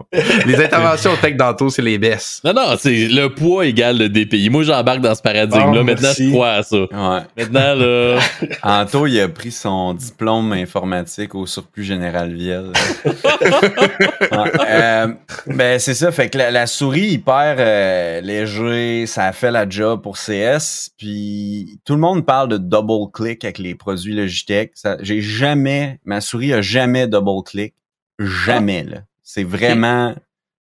Les 0.46 0.62
interventions 0.62 1.11
tech 1.20 1.36
d'Anto, 1.36 1.70
c'est 1.70 1.82
les 1.82 1.98
baisses. 1.98 2.40
Non, 2.44 2.52
non, 2.52 2.76
c'est 2.78 3.09
le 3.09 3.28
poids 3.34 3.66
égal 3.66 3.98
le 3.98 4.09
DPI. 4.09 4.48
Moi, 4.48 4.62
j'embarque 4.62 5.00
dans 5.00 5.14
ce 5.14 5.22
paradigme-là. 5.22 5.80
Ah, 5.80 5.82
Maintenant, 5.82 6.02
merci. 6.02 6.26
je 6.26 6.30
crois 6.30 6.50
à 6.50 6.62
ça. 6.62 6.76
Ouais. 6.76 7.20
Maintenant, 7.36 7.74
là. 7.74 8.18
Anto, 8.62 9.07
il 9.07 9.20
a 9.20 9.28
pris 9.28 9.50
son 9.50 9.94
diplôme 9.94 10.52
informatique 10.52 11.34
au 11.34 11.46
surplus 11.46 11.84
général 11.84 12.32
Viel. 12.34 12.70
Ouais, 14.32 14.50
euh, 14.68 15.07
ben, 15.46 15.78
c'est 15.78 15.94
ça. 15.94 16.11
Fait 16.12 16.28
que 16.28 16.38
la, 16.38 16.50
la 16.50 16.66
souris 16.66 17.09
hyper 17.12 17.57
euh, 17.59 18.20
léger, 18.20 19.07
ça 19.07 19.24
a 19.24 19.32
fait 19.32 19.50
la 19.50 19.68
job 19.68 20.02
pour 20.02 20.16
CS. 20.16 20.90
Puis 20.98 21.80
tout 21.84 21.94
le 21.94 22.00
monde 22.00 22.24
parle 22.26 22.48
de 22.48 22.59
double 22.59 23.11
click 23.12 23.44
avec 23.44 23.59
les 23.59 23.74
produits 23.74 24.14
Logitech. 24.14 24.72
Ça, 24.74 24.96
j'ai 25.00 25.20
jamais, 25.20 25.98
ma 26.04 26.20
souris 26.20 26.52
a 26.52 26.61
jamais 26.62 27.07
double 27.07 27.42
click. 27.44 27.74
Jamais, 28.19 28.85
là. 28.85 29.03
C'est 29.23 29.45
vraiment, 29.45 30.14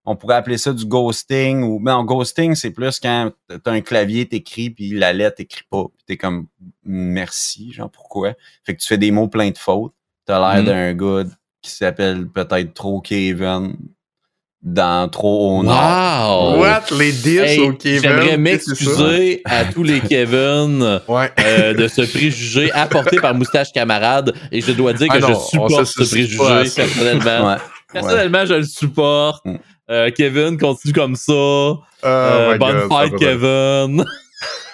on 0.06 0.16
pourrait 0.16 0.36
appeler 0.36 0.58
ça 0.58 0.74
du 0.74 0.86
ghosting 0.86 1.64
ou, 1.64 1.80
non, 1.82 2.04
ghosting, 2.04 2.56
c'est 2.56 2.72
plus 2.72 3.00
quand 3.00 3.32
t'as 3.64 3.72
un 3.72 3.82
clavier, 3.82 4.28
t'écris, 4.28 4.70
puis 4.70 4.92
la 4.92 5.14
lettre 5.14 5.38
t'écrit 5.38 5.64
pas. 5.70 5.84
Puis 5.96 6.04
t'es 6.08 6.18
comme, 6.18 6.48
merci, 6.84 7.72
genre, 7.74 7.90
pourquoi? 7.92 8.34
Fait 8.64 8.76
que 8.76 8.82
tu 8.82 8.88
fais 8.88 8.98
des 8.98 9.12
mots 9.12 9.28
pleins 9.28 9.52
de 9.52 9.58
fautes. 9.58 9.94
T'as 10.26 10.40
l'air 10.40 10.62
Mhm. 10.64 10.66
d'un 10.68 10.94
gars 10.94 11.30
qui 11.62 11.72
s'appelle 11.72 12.28
peut-être 12.28 12.74
trop 12.74 13.02
Kevin 13.02 13.76
dans 14.64 15.10
trop 15.10 15.60
au 15.60 15.64
nord. 15.64 16.56
Wow! 16.56 16.62
What? 16.62 16.84
Les 16.98 17.12
diss 17.12 17.40
Hey, 17.42 17.60
au 17.60 17.74
Kevin? 17.74 18.02
J'aimerais 18.02 18.38
m'excuser 18.38 19.42
à 19.46 19.66
tous 19.66 19.84
les 19.84 20.00
Kevin 20.00 21.02
Ouais. 21.08 21.32
euh, 21.40 21.74
de 21.74 21.88
ce 21.88 22.02
préjugé 22.02 22.72
apporté 22.72 23.18
par 23.18 23.36
Moustache 23.36 23.74
Camarade 23.74 24.34
et 24.52 24.62
je 24.62 24.72
dois 24.72 24.94
dire 24.94 25.08
que 25.10 25.18
Ah 25.18 25.20
non, 25.20 25.28
je 25.28 25.50
supporte 25.50 25.86
ce 25.86 26.04
préjugé 26.10 26.38
personnellement. 26.76 27.48
Ouais. 27.50 27.58
Personnellement, 27.92 28.46
je 28.46 28.54
le 28.56 28.64
supporte. 28.64 29.44
Mm. 29.46 29.56
Euh, 29.92 30.10
Kevin 30.16 30.58
continue 30.58 30.94
comme 30.94 31.16
ça. 31.18 31.34
Oh 31.34 31.80
Euh, 32.06 32.58
bonne 32.58 32.88
God, 32.88 32.90
fight, 32.90 33.16
Kevin. 33.18 34.06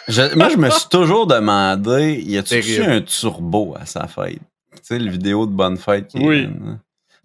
Je- 0.08 0.36
moi, 0.36 0.50
je 0.50 0.58
me 0.58 0.70
suis 0.70 0.88
toujours 0.90 1.26
demandé, 1.28 2.22
y 2.26 2.38
a-tu 2.38 2.82
un 2.82 3.02
turbo 3.02 3.76
à 3.80 3.86
sa 3.86 4.08
fête? 4.08 4.40
Tu 4.74 4.80
sais, 4.84 5.00
le 5.00 5.10
vidéo 5.12 5.46
de 5.48 5.52
bonne 5.52 5.78
fête. 5.78 6.08
Kevin, 6.14 6.28
Oui. 6.28 6.48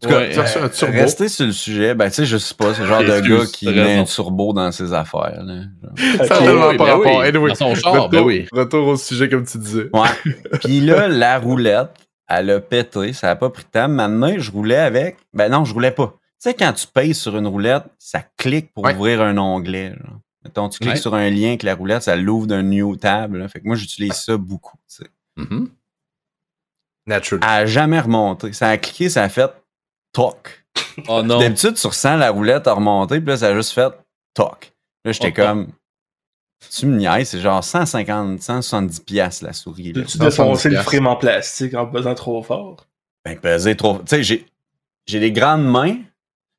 En 0.03 0.07
tout 0.07 0.09
cas, 0.09 0.19
Ouais. 0.19 0.71
Turbo? 0.71 0.93
Rester 0.93 1.29
sur 1.29 1.47
le 1.47 1.53
sujet, 1.53 1.95
ben 1.95 2.09
tu 2.09 2.15
sais, 2.17 2.27
je 2.27 2.37
sais 2.37 2.55
pas, 2.55 2.75
c'est 2.75 2.83
le 2.83 2.89
genre 2.89 3.01
de 3.03 3.21
gars 3.21 3.47
qui 3.47 3.67
met 3.67 3.73
raison. 3.83 4.01
un 4.03 4.05
turbo 4.05 4.53
dans 4.53 4.71
ses 4.73 4.93
affaires. 4.93 5.43
Là. 5.43 5.63
Genre. 5.83 6.27
Ça 6.27 6.39
tellement 6.39 6.69
oui, 6.69 6.77
pas 6.77 6.85
ben 6.85 6.91
rapport. 6.97 7.19
oui. 7.21 7.27
Anyway, 7.27 7.49
Dans 7.51 7.55
son 7.55 7.75
char, 7.75 7.93
retour, 7.93 8.09
ben 8.11 8.21
oui. 8.23 8.47
retour 8.53 8.87
au 8.89 8.97
sujet 8.97 9.29
comme 9.29 9.47
tu 9.47 9.57
disais. 9.59 9.89
Ouais. 9.95 10.09
Puis 10.65 10.81
là, 10.81 11.09
la 11.09 11.39
roulette, 11.39 11.91
elle 12.29 12.51
a 12.51 12.61
pété, 12.61 13.13
ça 13.13 13.31
a 13.31 13.37
pas 13.37 13.51
pris 13.51 13.63
de 13.65 13.69
temps. 13.69 13.89
Maintenant, 13.89 14.35
je 14.37 14.51
roulais 14.51 14.77
avec. 14.77 15.17
Ben 15.33 15.49
non, 15.49 15.65
je 15.65 15.73
roulais 15.73 15.91
pas. 15.93 16.15
Tu 16.43 16.51
sais, 16.51 16.55
quand 16.55 16.73
tu 16.75 16.87
payes 16.87 17.15
sur 17.15 17.37
une 17.39 17.47
roulette, 17.47 17.85
ça 17.99 18.23
clique 18.37 18.75
pour 18.75 18.85
Ouais. 18.85 18.95
ouvrir 18.95 19.23
un 19.23 19.39
onglet. 19.39 19.91
Genre. 19.91 20.19
Mettons, 20.45 20.69
tu 20.69 20.79
cliques 20.81 20.95
Ouais. 20.95 21.01
sur 21.01 21.15
un 21.15 21.31
lien 21.31 21.49
avec 21.49 21.63
la 21.63 21.75
roulette, 21.75 22.03
ça 22.03 22.17
l'ouvre 22.17 22.47
d'un 22.47 22.63
new 22.63 22.97
tab. 22.97 23.35
là. 23.35 23.49
Fait 23.49 23.61
que 23.61 23.67
moi, 23.67 23.77
j'utilise 23.77 24.13
ça 24.13 24.37
beaucoup. 24.37 24.77
tu 24.89 25.05
sais. 25.05 25.11
Mhm. 25.37 25.69
Natural. 27.07 27.41
Elle 27.45 27.63
a 27.63 27.67
jamais 27.67 28.01
remonté. 28.01 28.53
Ça 28.53 28.69
a 28.69 28.77
cliqué, 28.79 29.09
ça 29.09 29.23
a 29.23 29.29
fait 29.29 29.51
toc. 30.15 30.65
Oh 31.09 31.23
non. 31.23 31.39
D'habitude, 31.41 31.75
tu 31.75 31.87
ressens 31.87 32.17
la 32.17 32.31
roulette 32.31 32.67
a 32.67 32.73
remonté, 32.73 33.21
puis 33.21 33.29
là, 33.29 33.37
ça 33.37 33.49
a 33.49 33.55
juste 33.55 33.73
fait 33.73 33.93
toc. 34.33 34.73
Là, 35.05 35.13
j'étais 35.13 35.33
Oh, 35.33 35.43
comme. 35.43 35.69
Tu 36.75 36.87
me 36.87 36.97
niaises, 36.97 37.29
c'est 37.29 37.41
genre 37.41 37.63
150, 37.63 38.41
170 38.41 39.01
piastres 39.01 39.45
la 39.45 39.53
souris. 39.53 39.93
là. 39.93 40.05
Tu 40.05 40.17
défoncer 40.17 40.71
le 40.71 40.79
frame 40.81 41.07
en 41.07 41.17
plastique 41.17 41.75
en 41.75 41.85
pesant 41.87 42.15
trop 42.15 42.43
fort? 42.43 42.87
Ben, 43.25 43.39
peser 43.39 43.77
trop. 43.77 43.99
Tu 43.99 44.03
sais, 44.07 44.23
j'ai, 44.23 44.47
j'ai 45.07 45.21
des 45.21 45.31
grandes 45.33 45.67
mains. 45.67 45.97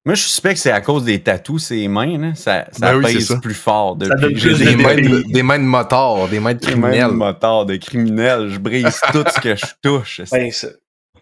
Moi, 0.05 0.13
je 0.13 0.21
suspecte 0.21 0.55
que 0.55 0.59
c'est 0.61 0.71
à 0.71 0.81
cause 0.81 1.03
des 1.05 1.23
tatous, 1.23 1.63
ces 1.65 1.87
mains, 1.87 2.19
là. 2.19 2.35
Ça, 2.35 2.67
ça 2.71 2.93
Ben 2.93 3.01
pèse 3.01 3.27
ça. 3.29 3.37
plus 3.39 3.55
fort 3.55 3.95
depuis. 3.95 4.37
j'ai 4.37 4.49
de 4.51 4.55
Des 4.57 4.65
des 4.65 4.75
mains 4.75 4.95
de, 4.95 5.23
des 5.33 5.41
mains 5.43 5.57
de 5.57 5.63
motard, 5.63 6.27
des 6.27 6.39
mains 6.39 6.53
de 6.53 6.53
mains 6.53 6.53
de 6.53 6.59
criminels. 6.59 7.07
motard, 7.11 7.65
de 7.65 7.75
criminels. 7.77 8.49
Je 8.49 8.59
brise 8.59 9.01
tout 9.11 9.23
ce 9.33 9.39
que 9.39 9.55
je 9.55 9.65
touche. 9.81 10.21
Ben. 10.31 10.51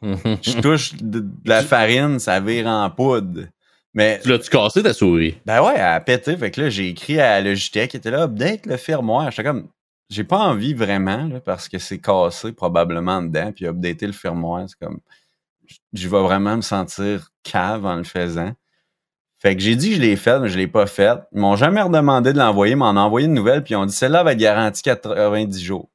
Je 0.03 0.61
touche 0.61 0.95
de, 0.95 1.19
de 1.19 1.49
la 1.49 1.63
farine, 1.63 2.19
ça 2.19 2.39
vire 2.39 2.67
en 2.67 2.89
poudre. 2.89 3.47
Mais 3.93 4.19
Tu 4.23 4.29
l'as-tu 4.29 4.49
cassé 4.49 4.81
ta 4.81 4.93
souris? 4.93 5.37
Ben 5.45 5.61
ouais, 5.61 5.73
elle 5.75 5.81
a 5.81 5.99
pété. 6.01 6.35
Fait 6.35 6.51
que 6.51 6.61
là, 6.61 6.69
j'ai 6.69 6.89
écrit 6.89 7.19
à 7.19 7.39
Logitech, 7.41 7.91
qui 7.91 7.97
était 7.97 8.11
là, 8.11 8.23
update 8.23 8.65
le 8.65 8.77
firmware. 8.77 9.29
J'étais 9.31 9.43
comme, 9.43 9.69
j'ai 10.09 10.23
pas 10.23 10.39
envie 10.39 10.73
vraiment, 10.73 11.27
là, 11.27 11.39
parce 11.39 11.69
que 11.69 11.77
c'est 11.77 11.99
cassé 11.99 12.51
probablement 12.53 13.21
dedans, 13.21 13.51
puis 13.51 13.65
updater 13.67 14.07
le 14.07 14.13
firmware, 14.13 14.65
c'est 14.67 14.79
comme, 14.83 14.99
je 15.93 16.09
vais 16.09 16.21
vraiment 16.21 16.57
me 16.57 16.61
sentir 16.61 17.29
cave 17.43 17.85
en 17.85 17.95
le 17.95 18.03
faisant. 18.03 18.53
Fait 19.37 19.55
que 19.55 19.61
j'ai 19.61 19.75
dit 19.75 19.89
que 19.89 19.95
je 19.97 20.01
l'ai 20.01 20.15
fait, 20.15 20.39
mais 20.39 20.49
je 20.49 20.57
l'ai 20.57 20.67
pas 20.67 20.87
fait. 20.87 21.19
Ils 21.33 21.39
m'ont 21.39 21.55
jamais 21.55 21.81
redemandé 21.81 22.31
de 22.33 22.37
l'envoyer, 22.37 22.73
ils 22.73 22.77
m'en 22.77 22.91
ont 22.91 22.97
envoyé 22.97 23.27
une 23.27 23.33
nouvelle, 23.33 23.63
puis 23.63 23.73
ils 23.73 23.77
ont 23.77 23.85
dit, 23.85 23.93
celle-là 23.93 24.23
va 24.23 24.31
être 24.31 24.37
garantie 24.39 24.81
90 24.81 25.61
jours. 25.61 25.89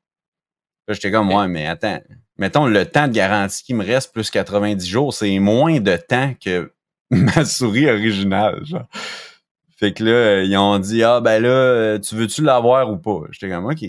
Là, 0.87 0.95
j'étais 0.95 1.11
comme, 1.11 1.33
ouais, 1.33 1.49
mais 1.49 1.67
attends, 1.67 2.01
mettons, 2.39 2.67
le 2.67 2.87
temps 2.87 3.09
de 3.09 3.13
garantie 3.13 3.63
qui 3.63 3.75
me 3.75 3.85
reste 3.85 4.13
plus 4.13 4.31
90 4.31 4.87
jours, 4.87 5.13
c'est 5.13 5.39
moins 5.39 5.81
de 5.81 5.97
temps 5.97 6.35
que 6.43 6.73
ma 7.11 7.45
souris 7.45 7.89
originale, 7.89 8.65
genre. 8.65 8.87
Fait 9.77 9.93
que 9.93 10.03
là, 10.03 10.43
ils 10.43 10.57
ont 10.57 10.79
dit 10.81 11.05
Ah 11.05 11.21
ben 11.21 11.41
là, 11.41 11.49
euh, 11.49 11.99
tu 12.01 12.17
veux-tu 12.17 12.43
l'avoir 12.43 12.91
ou 12.91 12.97
pas? 12.97 13.21
J'étais 13.31 13.49
comme 13.49 13.67
OK. 13.67 13.85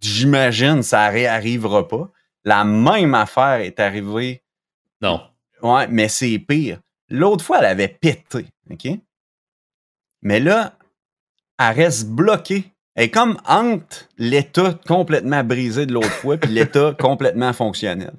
J'imagine 0.00 0.82
ça 0.82 1.08
réarrivera 1.08 1.88
pas. 1.88 2.12
La 2.44 2.62
même 2.64 3.14
affaire 3.14 3.60
est 3.60 3.80
arrivée. 3.80 4.44
Non. 5.02 5.20
Ouais, 5.60 5.88
mais 5.88 6.08
c'est 6.08 6.38
pire. 6.38 6.80
L'autre 7.08 7.44
fois, 7.44 7.58
elle 7.58 7.66
avait 7.66 7.88
pété. 7.88 8.46
OK? 8.70 8.88
Mais 10.22 10.38
là, 10.38 10.78
elle 11.58 11.74
reste 11.74 12.08
bloquée. 12.08 12.72
Est 12.98 13.10
comme 13.10 13.38
entre 13.46 14.06
l'état 14.18 14.74
complètement 14.86 15.44
brisé 15.44 15.86
de 15.86 15.92
l'autre 15.94 16.10
fois 16.10 16.36
puis 16.36 16.50
l'état 16.50 16.94
complètement 16.98 17.52
fonctionnel. 17.52 18.12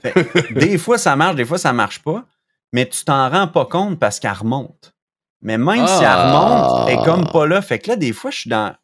Fait 0.00 0.52
des 0.54 0.78
fois, 0.78 0.96
ça 0.98 1.14
marche, 1.16 1.36
des 1.36 1.44
fois, 1.44 1.58
ça 1.58 1.72
marche 1.72 2.00
pas. 2.00 2.24
Mais 2.72 2.88
tu 2.88 3.04
t'en 3.04 3.28
rends 3.28 3.46
pas 3.48 3.66
compte 3.66 4.00
parce 4.00 4.18
qu'elle 4.18 4.32
remonte. 4.32 4.94
Mais 5.42 5.58
même 5.58 5.86
si 5.86 5.98
elle 6.00 6.06
Ah. 6.06 6.32
remonte, 6.32 6.88
elle 6.88 6.98
est 6.98 7.04
comme 7.04 7.30
pas 7.30 7.46
là. 7.46 7.60
Fait 7.60 7.78
que 7.78 7.90
là, 7.90 7.96
des 7.96 8.12
fois, 8.14 8.30
je 8.30 8.38
suis 8.38 8.50
dans. 8.50 8.74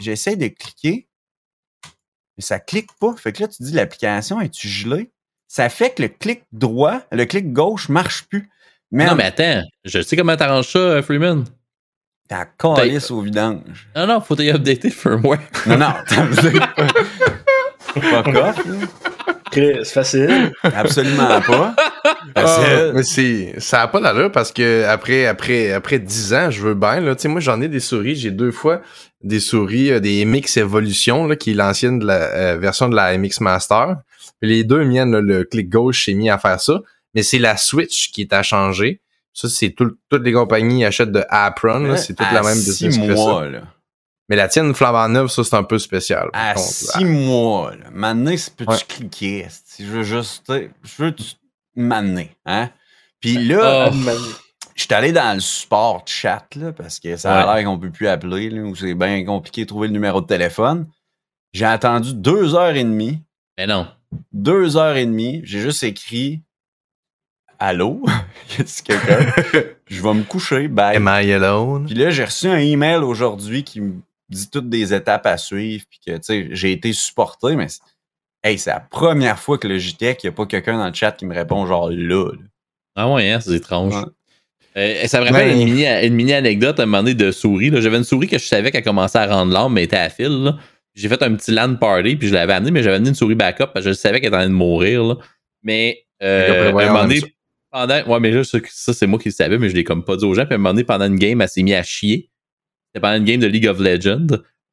J'essaie 0.00 0.34
de 0.34 0.48
cliquer, 0.48 1.06
mais 2.36 2.42
ça 2.42 2.58
clique 2.58 2.90
pas. 2.98 3.14
Fait 3.16 3.32
que 3.32 3.42
là, 3.42 3.48
tu 3.48 3.62
dis 3.62 3.72
l'application, 3.72 4.40
es-tu 4.40 4.66
gelée? 4.66 5.12
Ça 5.46 5.68
fait 5.68 5.90
que 5.90 6.02
le 6.02 6.08
clic 6.08 6.42
droit, 6.50 7.02
le 7.12 7.24
clic 7.26 7.52
gauche 7.52 7.88
marche 7.88 8.24
plus. 8.24 8.50
Non, 8.90 9.14
mais 9.14 9.24
attends. 9.24 9.62
Je 9.84 10.00
sais 10.02 10.16
comment 10.16 10.36
t'arranges 10.36 10.68
ça, 10.68 10.78
euh, 10.78 11.02
Freeman. 11.02 11.44
T'as 12.58 12.74
calice 12.76 13.10
au 13.10 13.20
vidange. 13.20 13.88
Non, 13.96 14.06
non, 14.06 14.20
faut 14.20 14.34
t'updater 14.36 14.88
le 14.88 14.90
firmware. 14.90 15.40
Non, 15.66 15.78
non, 15.78 15.92
t'as 16.08 16.26
pas 18.22 18.50
off, 18.50 18.62
c'est 19.52 19.84
facile. 19.84 20.52
Absolument 20.62 21.40
pas. 21.40 21.74
Ah, 22.34 22.46
Facile. 22.46 22.92
mais 22.94 23.02
c'est 23.02 23.54
ça 23.58 23.82
a 23.82 23.88
pas 23.88 24.00
d'allure 24.00 24.30
parce 24.32 24.52
que 24.52 24.84
après 24.84 25.26
après 25.26 25.72
après 25.72 25.98
10 25.98 26.34
ans, 26.34 26.50
je 26.50 26.62
veux 26.62 26.74
bien 26.74 27.00
là, 27.00 27.14
tu 27.14 27.22
sais 27.22 27.28
moi 27.28 27.40
j'en 27.40 27.60
ai 27.60 27.68
des 27.68 27.80
souris, 27.80 28.14
j'ai 28.14 28.30
deux 28.30 28.52
fois 28.52 28.80
des 29.22 29.38
souris 29.40 29.90
euh, 29.90 30.00
des 30.00 30.24
MX 30.24 30.56
Evolution 30.56 31.26
là 31.26 31.36
qui 31.36 31.50
est 31.50 31.54
l'ancienne 31.54 31.98
de 31.98 32.06
la 32.06 32.14
euh, 32.14 32.56
version 32.58 32.88
de 32.88 32.96
la 32.96 33.16
MX 33.18 33.40
Master. 33.40 33.96
Puis 34.40 34.50
les 34.50 34.64
deux 34.64 34.84
miennes 34.84 35.12
là, 35.12 35.20
le 35.20 35.44
clic 35.44 35.68
gauche 35.68 36.06
s'est 36.06 36.14
mis 36.14 36.30
à 36.30 36.38
faire 36.38 36.60
ça, 36.60 36.80
mais 37.14 37.22
c'est 37.22 37.38
la 37.38 37.56
Switch 37.56 38.10
qui 38.12 38.22
est 38.22 38.32
à 38.32 38.42
changer. 38.42 39.00
Ça 39.34 39.48
c'est 39.48 39.70
tout, 39.70 39.96
toutes 40.10 40.22
les 40.24 40.32
compagnies 40.32 40.84
achètent 40.84 41.12
de 41.12 41.24
Apron, 41.30 41.80
là, 41.80 41.96
c'est 41.96 42.14
toute 42.14 42.26
À 42.26 42.32
la 42.32 42.42
même 42.42 42.54
six 42.56 42.86
business 42.86 43.08
ça. 43.08 43.14
mois, 43.14 43.48
là. 43.48 43.62
Mais 44.28 44.36
la 44.36 44.48
tienne, 44.48 44.72
flambant 44.74 45.08
neuve, 45.08 45.28
ça, 45.28 45.42
c'est 45.44 45.56
un 45.56 45.62
peu 45.64 45.78
spécial. 45.78 46.30
par 46.32 46.42
À 46.50 46.54
contre. 46.54 46.66
six 46.68 47.04
mois, 47.04 47.74
là. 47.76 47.86
Maintenant, 47.92 48.32
c'est 48.36 48.54
peux-tu 48.54 48.70
Ouais. 48.70 48.78
cliquer? 48.88 49.46
Si 49.64 49.84
je 49.86 49.90
veux 49.90 50.02
juste, 50.04 50.44
je 50.48 51.02
veux 51.02 51.14
tu 51.14 51.24
m'amener, 51.76 52.30
hein? 52.46 52.70
Puis 53.20 53.38
là, 53.38 53.86
Ah. 53.86 53.90
je 54.74 54.82
suis 54.84 54.94
allé 54.94 55.12
dans 55.12 55.34
le 55.34 55.40
support 55.40 56.02
chat, 56.06 56.46
là, 56.56 56.72
parce 56.72 57.00
que 57.00 57.16
ça 57.16 57.34
a 57.34 57.46
Ouais. 57.54 57.54
l'air 57.62 57.68
qu'on 57.70 57.78
peut 57.78 57.90
plus 57.90 58.08
appeler, 58.08 58.48
là, 58.50 58.62
ou 58.62 58.74
c'est 58.76 58.94
bien 58.94 59.24
compliqué 59.24 59.62
de 59.62 59.68
trouver 59.68 59.88
le 59.88 59.92
numéro 59.94 60.20
de 60.20 60.26
téléphone. 60.26 60.86
J'ai 61.52 61.64
attendu 61.66 62.14
deux 62.14 62.54
heures 62.54 62.74
et 62.76 62.84
demie. 62.84 63.18
Mais 63.58 63.66
non. 63.66 63.86
Deux 64.32 64.76
heures 64.76 64.96
et 64.96 65.04
demie. 65.06 65.40
J'ai 65.44 65.60
juste 65.60 65.82
écrit 65.82 66.42
Allô? 67.64 68.02
y 68.58 68.64
quelqu'un? 68.82 69.32
je 69.86 70.02
vais 70.02 70.14
me 70.14 70.24
coucher, 70.24 70.66
bye. 70.66 70.96
Am 70.96 71.08
I 71.08 71.32
alone? 71.32 71.86
Puis 71.86 71.94
là, 71.94 72.10
j'ai 72.10 72.24
reçu 72.24 72.48
un 72.48 72.58
email 72.58 72.96
aujourd'hui 72.96 73.62
qui 73.62 73.80
me 73.80 73.92
dit 74.28 74.50
toutes 74.50 74.68
des 74.68 74.92
étapes 74.92 75.26
à 75.26 75.36
suivre, 75.36 75.84
puis 75.88 76.00
que, 76.04 76.12
tu 76.16 76.22
sais, 76.22 76.48
j'ai 76.50 76.72
été 76.72 76.92
supporté, 76.92 77.54
mais 77.54 77.68
c'est- 77.68 77.80
hey, 78.42 78.58
c'est 78.58 78.70
la 78.70 78.80
première 78.80 79.38
fois 79.38 79.58
que 79.58 79.68
le 79.68 79.78
JTEC, 79.78 80.24
il 80.24 80.26
n'y 80.26 80.28
a 80.30 80.32
pas 80.32 80.46
quelqu'un 80.46 80.76
dans 80.76 80.88
le 80.88 80.92
chat 80.94 81.12
qui 81.12 81.24
me 81.24 81.34
répond 81.34 81.64
genre 81.66 81.88
là. 81.88 82.32
là. 82.32 82.38
Ah 82.96 83.08
ouais, 83.08 83.30
hein, 83.30 83.38
c'est 83.40 83.52
étrange. 83.54 83.94
Ouais. 83.94 84.10
Euh, 84.76 85.06
ça 85.06 85.20
me 85.20 85.26
rappelle 85.26 85.48
Ouais. 85.50 85.62
une, 85.62 85.64
mini, 85.72 85.86
une 85.86 86.14
mini 86.14 86.32
anecdote 86.32 86.80
à 86.80 86.82
un 86.82 86.86
moment 86.86 87.02
donné 87.04 87.14
de 87.14 87.30
souris. 87.30 87.70
là. 87.70 87.80
J'avais 87.80 87.98
une 87.98 88.04
souris 88.04 88.26
que 88.26 88.38
je 88.38 88.44
savais 88.46 88.72
qu'elle 88.72 88.82
commençait 88.82 89.18
à 89.18 89.26
rendre 89.28 89.52
l'âme, 89.52 89.72
mais 89.74 89.82
elle 89.82 89.86
était 89.86 89.96
à 89.98 90.08
fil. 90.10 90.42
là. 90.44 90.56
J'ai 90.94 91.08
fait 91.08 91.22
un 91.22 91.32
petit 91.36 91.52
LAN 91.52 91.76
party, 91.76 92.16
puis 92.16 92.26
je 92.26 92.34
l'avais 92.34 92.54
amené, 92.54 92.72
mais 92.72 92.82
j'avais 92.82 92.96
amené 92.96 93.10
une 93.10 93.14
souris 93.14 93.34
backup 93.36 93.66
parce 93.72 93.84
que 93.84 93.92
je 93.92 93.96
savais 93.96 94.18
qu'elle 94.20 94.28
était 94.28 94.36
en 94.36 94.40
train 94.40 94.48
de 94.48 94.54
mourir. 94.54 95.04
là. 95.04 95.14
Mais 95.62 96.04
euh, 96.24 96.72
à 96.76 96.82
un 96.82 96.86
moment 96.88 97.02
donné. 97.04 97.20
Pendant. 97.72 98.04
Ouais, 98.06 98.20
mais 98.20 98.30
là, 98.30 98.44
ça, 98.44 98.58
ça, 98.70 98.92
c'est 98.92 99.06
moi 99.06 99.18
qui 99.18 99.28
le 99.30 99.34
savais, 99.34 99.58
mais 99.58 99.68
je 99.68 99.74
l'ai 99.74 99.84
comme 99.84 100.04
pas 100.04 100.16
dit 100.16 100.24
aux 100.24 100.34
gens. 100.34 100.44
Puis 100.44 100.52
à 100.52 100.56
un 100.56 100.58
moment 100.58 100.70
donné, 100.74 100.84
pendant 100.84 101.06
une 101.06 101.16
game, 101.18 101.40
elle 101.40 101.48
s'est 101.48 101.62
mise 101.62 101.74
à 101.74 101.82
chier. 101.82 102.30
C'était 102.88 103.00
pendant 103.00 103.16
une 103.16 103.24
game 103.24 103.40
de 103.40 103.46
League 103.46 103.66
of 103.66 103.78
Legends. 103.80 104.26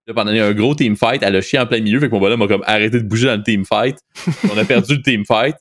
Là, 0.07 0.13
pendant 0.13 0.31
un 0.31 0.53
gros 0.53 0.75
team 0.75 0.95
fight, 0.97 1.21
elle 1.23 1.35
a 1.35 1.41
chié 1.41 1.57
en 1.59 1.65
plein 1.67 1.79
milieu. 1.81 1.99
Fait 1.99 2.07
que 2.07 2.11
mon 2.13 2.19
bonhomme 2.19 2.39
m'a 2.39 2.47
comme 2.47 2.63
arrêté 2.65 2.97
de 2.99 3.07
bouger 3.07 3.27
dans 3.27 3.37
le 3.37 3.43
team 3.43 3.63
fight. 3.65 3.97
On 4.53 4.57
a 4.57 4.65
perdu 4.65 4.95
le 4.95 5.01
team 5.01 5.23
fight. 5.25 5.55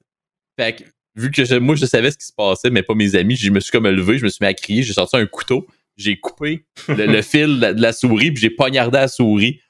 Fait 0.58 0.74
que, 0.76 0.82
vu 1.16 1.30
que 1.30 1.44
je- 1.44 1.54
moi, 1.56 1.76
je 1.76 1.86
savais 1.86 2.10
ce 2.10 2.18
qui 2.18 2.26
se 2.26 2.32
passait, 2.36 2.70
mais 2.70 2.82
pas 2.82 2.94
mes 2.94 3.14
amis, 3.14 3.36
je 3.36 3.50
me 3.50 3.60
suis 3.60 3.70
comme 3.70 3.86
levé, 3.86 4.18
je 4.18 4.24
me 4.24 4.28
suis 4.28 4.38
mis 4.42 4.48
à 4.48 4.54
crier, 4.54 4.82
j'ai 4.82 4.92
sorti 4.94 5.16
un 5.16 5.26
couteau, 5.26 5.66
j'ai 5.96 6.18
coupé 6.18 6.64
le, 6.88 7.06
le 7.06 7.22
fil 7.22 7.56
de 7.56 7.60
la, 7.60 7.74
de 7.74 7.82
la 7.82 7.92
souris, 7.92 8.30
puis 8.32 8.40
j'ai 8.40 8.50
poignardé 8.50 8.98
la 8.98 9.08
souris 9.08 9.60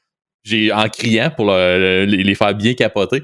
j'ai, 0.44 0.72
en 0.72 0.88
criant 0.88 1.30
pour 1.30 1.46
le- 1.46 1.78
le- 1.78 2.04
les 2.06 2.22
les 2.22 2.34
faire 2.34 2.54
bien 2.54 2.72
capoter. 2.74 3.22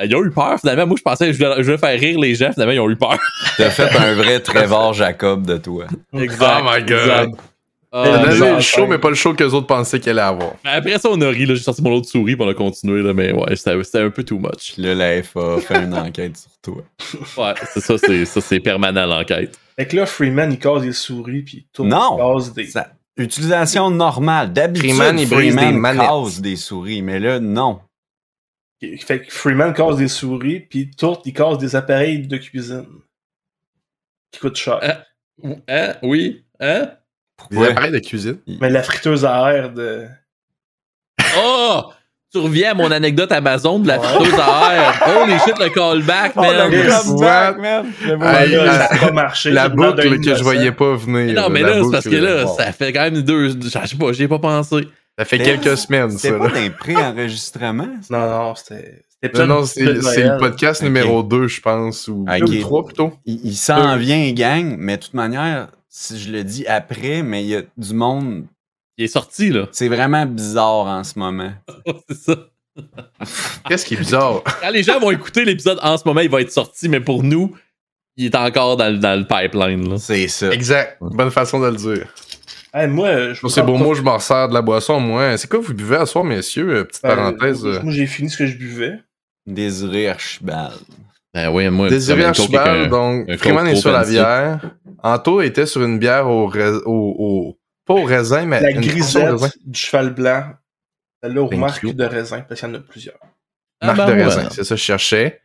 Euh, 0.00 0.06
ils 0.06 0.16
ont 0.16 0.24
eu 0.24 0.30
peur, 0.30 0.58
finalement. 0.58 0.86
Moi, 0.86 0.96
je 0.98 1.02
pensais 1.02 1.26
que 1.26 1.32
je 1.32 1.38
voulais, 1.38 1.54
je 1.58 1.62
voulais 1.62 1.78
faire 1.78 1.98
rire 1.98 2.18
les 2.18 2.34
gens. 2.34 2.52
Finalement, 2.52 2.72
ils 2.72 2.80
ont 2.80 2.90
eu 2.90 2.96
peur. 2.96 3.18
T'as 3.56 3.70
fait 3.70 3.96
un 3.96 4.14
vrai 4.14 4.40
Trevor 4.40 4.92
Jacob 4.94 5.46
de 5.46 5.56
toi. 5.56 5.86
Exact. 6.14 6.62
Oh 6.62 6.68
my 6.72 6.82
God. 6.82 6.98
exact. 6.98 7.30
Donné 7.92 8.54
le 8.54 8.60
show, 8.60 8.86
mais 8.86 8.98
pas 8.98 9.08
le 9.08 9.16
show 9.16 9.34
que 9.34 9.42
les 9.42 9.52
autres 9.52 9.66
pensaient 9.66 9.98
qu'elle 9.98 10.20
allait 10.20 10.28
avoir. 10.28 10.52
mais 10.64 10.70
après 10.70 10.98
ça, 10.98 11.08
on 11.10 11.20
a 11.20 11.28
ri. 11.28 11.44
là. 11.44 11.54
J'ai 11.56 11.62
sorti 11.62 11.82
mon 11.82 11.90
autre 11.90 12.08
souris, 12.08 12.36
puis 12.36 12.44
on 12.46 12.48
a 12.48 12.54
continué. 12.54 13.02
Là, 13.02 13.12
mais 13.12 13.32
ouais, 13.32 13.56
c'était, 13.56 13.98
un 14.00 14.10
peu 14.10 14.22
too 14.22 14.38
much. 14.38 14.74
Là, 14.78 14.94
la 14.94 15.22
FA 15.24 15.54
a 15.56 15.60
fait 15.60 15.82
une 15.82 15.94
enquête 15.94 16.36
sur 16.36 16.50
toi. 16.62 16.82
Ouais, 17.44 17.54
c'est 17.72 17.80
ça, 17.80 17.98
c'est, 17.98 18.24
ça, 18.26 18.40
c'est 18.40 18.60
permanent 18.60 19.06
l'enquête. 19.06 19.58
Fait 19.76 19.86
que 19.86 19.96
là, 19.96 20.06
Freeman, 20.06 20.52
il 20.52 20.58
casse 20.58 20.82
des 20.82 20.92
souris, 20.92 21.42
puis 21.42 21.66
tout 21.72 21.84
Non. 21.84 22.16
il 22.16 22.40
casse 22.40 22.52
des... 22.52 22.66
Ça- 22.66 22.88
utilisation 23.16 23.90
normale. 23.90 24.52
D'habitude, 24.52 24.90
Freeman, 24.90 25.18
il 25.18 25.28
brise 25.28 25.54
des 25.54 25.60
Freeman 25.60 25.76
manettes. 25.76 26.06
casse 26.08 26.40
des 26.40 26.56
souris, 26.56 27.02
mais 27.02 27.18
là, 27.18 27.40
non. 27.40 27.80
Fait 28.98 29.20
que 29.22 29.32
Freeman 29.32 29.74
casse 29.74 29.96
des 29.96 30.08
souris, 30.08 30.60
puis 30.60 30.90
Tourte, 30.90 31.26
il 31.26 31.32
casse 31.34 31.58
des 31.58 31.76
appareils 31.76 32.26
de 32.26 32.36
cuisine. 32.38 32.86
Qui 34.32 34.40
coûtent 34.40 34.56
cher. 34.56 34.80
Euh. 35.44 35.54
Hein? 35.68 35.94
Oui? 36.02 36.44
Hein? 36.60 36.90
Des 37.50 37.56
Ouais. 37.58 37.70
appareils 37.70 37.92
de 37.92 37.98
cuisine? 37.98 38.38
Mais 38.60 38.70
la 38.70 38.82
friteuse 38.82 39.24
à 39.24 39.52
air 39.52 39.72
de... 39.72 40.06
Oh! 41.38 41.84
Tu 42.32 42.38
reviens 42.38 42.70
à 42.70 42.74
mon 42.74 42.90
anecdote 42.92 43.32
Amazon 43.32 43.80
de 43.80 43.88
la 43.88 43.98
Ouais. 43.98 44.06
friteuse 44.06 44.38
à 44.40 44.74
air. 44.74 45.16
Holy 45.22 45.38
shit, 45.40 45.58
le 45.58 45.68
callback, 45.70 46.32
Oh, 46.36 46.40
man. 46.42 46.70
le 46.70 47.02
comeback, 47.02 47.58
man! 47.58 47.92
Là, 48.06 48.46
la- 48.64 48.86
ça 48.88 48.96
pas 48.98 49.12
marché. 49.12 49.50
La 49.50 49.68
boucle 49.68 50.20
que 50.20 50.34
je 50.36 50.42
voyais 50.42 50.70
pas 50.72 50.94
venir. 50.94 51.34
non, 51.34 51.48
mais 51.50 51.62
là, 51.62 51.82
c'est 51.82 51.90
parce 51.90 52.08
que 52.08 52.14
là, 52.16 52.46
ça 52.46 52.72
fait 52.72 52.92
quand 52.92 53.02
même 53.02 53.20
deux. 53.22 53.48
Je 53.60 53.68
sais 53.68 53.96
pas, 53.98 54.12
j'y 54.12 54.22
ai 54.22 54.28
pas 54.28 54.38
pensé. 54.38 54.86
Ça 55.20 55.26
fait 55.26 55.38
quelques 55.38 55.76
semaines, 55.76 56.10
C'est 56.12 56.30
ça. 56.30 56.38
pas 56.38 56.48
là. 56.48 56.54
d'un 56.54 56.70
pré-enregistrement? 56.70 57.88
ça? 58.00 58.18
Non, 58.18 58.30
non, 58.48 58.54
c'était... 58.54 59.02
c'était 59.22 59.38
Non, 59.38 59.46
non, 59.60 59.64
c'est 59.66 59.82
le 59.84 60.38
podcast 60.38 60.82
numéro 60.82 61.22
2, 61.22 61.46
je 61.46 61.60
pense, 61.60 62.08
ou 62.08 62.24
Ok. 62.26 62.48
ou 62.48 62.60
trois 62.60 62.84
plutôt. 62.86 63.12
Il, 63.26 63.38
il 63.44 63.54
s'en 63.54 63.98
vient, 63.98 64.32
gang, 64.32 64.76
mais 64.78 64.96
de 64.96 65.02
toute 65.02 65.12
manière, 65.14 65.68
si 65.90 66.18
je 66.18 66.32
le 66.32 66.42
dis 66.42 66.66
après, 66.66 67.22
mais 67.22 67.44
il 67.44 67.48
y 67.48 67.56
a 67.56 67.62
du 67.76 67.92
monde. 67.92 68.44
Il 68.96 69.04
est 69.04 69.08
sorti, 69.08 69.50
là. 69.50 69.66
C'est 69.72 69.88
vraiment 69.88 70.24
bizarre 70.24 70.86
en 70.86 71.04
ce 71.04 71.18
moment. 71.18 71.52
c'est 72.08 72.16
ça. 72.16 72.36
Qu'est-ce 73.68 73.84
qui 73.84 73.94
est 73.94 73.98
bizarre? 73.98 74.42
Quand 74.62 74.70
les 74.70 74.82
gens 74.82 74.98
vont 75.00 75.10
écouter 75.10 75.44
l'épisode 75.44 75.78
en 75.82 75.98
ce 75.98 76.04
moment, 76.06 76.20
il 76.20 76.30
va 76.30 76.40
être 76.40 76.50
sorti, 76.52 76.88
mais 76.88 77.00
pour 77.00 77.22
nous, 77.22 77.54
il 78.16 78.26
est 78.26 78.34
encore 78.36 78.78
dans, 78.78 78.88
le- 78.90 78.98
dans 78.98 79.18
le 79.18 79.26
pipeline, 79.26 79.86
là. 79.90 79.98
C'est 79.98 80.28
ça. 80.28 80.50
exact. 80.50 80.96
Bonne 81.02 81.30
façon 81.30 81.60
de 81.60 81.66
le 81.66 81.76
dire. 81.76 82.06
Hey, 82.72 82.86
moi, 82.88 83.32
je 83.32 83.40
Pour 83.40 83.50
ces 83.50 83.62
beaux 83.62 83.76
mots, 83.76 83.94
je 83.94 84.02
m'en 84.02 84.18
sers 84.18 84.48
de 84.48 84.54
la 84.54 84.62
boisson, 84.62 85.00
moi. 85.00 85.36
C'est 85.36 85.48
quoi 85.50 85.58
vous 85.58 85.74
buvez 85.74 85.96
à 85.96 86.06
soir, 86.06 86.24
messieurs? 86.24 86.70
Euh, 86.76 86.84
Petite 86.84 87.02
Ben, 87.02 87.16
parenthèse. 87.16 87.64
euh. 87.66 87.80
Moi, 87.82 87.92
j'ai 87.92 88.06
fini 88.06 88.30
ce 88.30 88.36
que 88.38 88.46
je 88.46 88.56
buvais. 88.56 89.00
Désiré 89.46 90.08
Archibald. 90.08 90.74
Ben 91.34 91.48
oui, 91.50 91.68
moi. 91.70 91.88
Désiré 91.88 92.24
Archibald, 92.24 92.88
donc 92.90 93.32
Freeman 93.36 93.66
est 93.66 93.76
sur 93.76 93.90
la 93.92 94.04
bière. 94.04 94.60
Anto 95.02 95.40
était 95.40 95.66
sur 95.66 95.82
une 95.82 95.98
bière 95.98 96.28
au, 96.28 96.46
rais- 96.46 96.82
au, 96.84 97.14
au- 97.18 97.58
pas 97.86 97.94
au 97.94 98.04
raisin, 98.04 98.44
mais 98.44 98.60
La 98.60 98.70
une 98.70 98.80
grisette 98.80 99.34
du 99.66 99.78
cheval 99.78 100.14
blanc. 100.14 100.44
Celle-là, 101.22 101.42
aux 101.42 101.50
marques 101.56 101.84
de 101.86 102.04
raisin, 102.04 102.40
parce 102.42 102.60
qu'il 102.60 102.68
y 102.68 102.72
en 102.72 102.74
a 102.76 102.80
plusieurs. 102.80 103.18
Ah, 103.80 103.86
Marque 103.94 103.98
ben 103.98 104.06
de 104.08 104.12
ouais. 104.12 104.24
raisin, 104.24 104.48
c'est 104.50 104.64
ça 104.64 104.74
que 104.74 104.78
je 104.80 104.84
cherchais. 104.84 105.40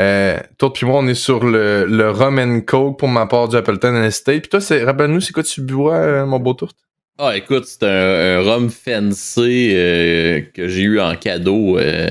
Euh, 0.00 0.38
toi 0.58 0.72
puis 0.72 0.86
moi, 0.86 1.00
on 1.00 1.06
est 1.08 1.14
sur 1.14 1.44
le, 1.44 1.84
le 1.86 2.10
rum 2.10 2.38
and 2.38 2.60
coke 2.66 2.98
pour 2.98 3.08
ma 3.08 3.26
part 3.26 3.48
du 3.48 3.56
Appleton 3.56 3.94
Estate. 4.04 4.40
Puis 4.42 4.48
toi, 4.48 4.60
c'est, 4.60 4.84
rappelle-nous, 4.84 5.20
c'est 5.20 5.32
quoi 5.32 5.42
tu 5.42 5.60
bois, 5.60 5.94
euh, 5.96 6.26
mon 6.26 6.38
beau 6.38 6.54
tour? 6.54 6.70
Ah, 7.18 7.36
écoute, 7.36 7.64
c'est 7.66 7.82
un, 7.82 7.88
un 7.88 8.40
rhum 8.42 8.70
fancy 8.70 9.72
euh, 9.74 10.40
que 10.54 10.68
j'ai 10.68 10.82
eu 10.82 11.00
en 11.00 11.16
cadeau. 11.16 11.76
euh, 11.78 12.08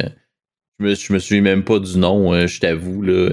je, 0.80 0.86
me, 0.86 0.96
je 0.96 1.14
me 1.14 1.20
souviens 1.20 1.42
même 1.42 1.64
pas 1.64 1.80
du 1.80 1.98
nom, 1.98 2.34
euh, 2.34 2.46
je 2.46 2.60
t'avoue, 2.60 3.02
là. 3.04 3.30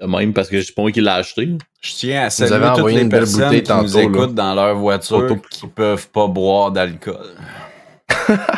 de 0.00 0.06
même, 0.06 0.32
parce 0.32 0.48
que 0.48 0.62
c'est 0.62 0.72
pas 0.72 0.82
moi 0.82 0.92
qui 0.92 1.00
l'ai 1.00 1.08
acheté. 1.08 1.48
Je 1.80 1.92
tiens 1.92 2.22
à 2.22 2.30
saluer 2.30 2.60
toutes 2.68 2.78
envoyé 2.78 2.96
les 2.98 3.02
une 3.02 3.08
belle 3.08 3.20
personnes 3.20 3.42
bouteille 3.44 3.62
qui 3.64 3.72
nous 3.72 3.82
tantôt, 3.82 3.98
là. 3.98 4.04
écoutent 4.04 4.34
dans 4.36 4.54
leur 4.54 4.76
voiture 4.76 5.36
qui 5.50 5.66
peuvent 5.66 6.08
pas 6.10 6.28
boire 6.28 6.70
d'alcool. 6.70 7.16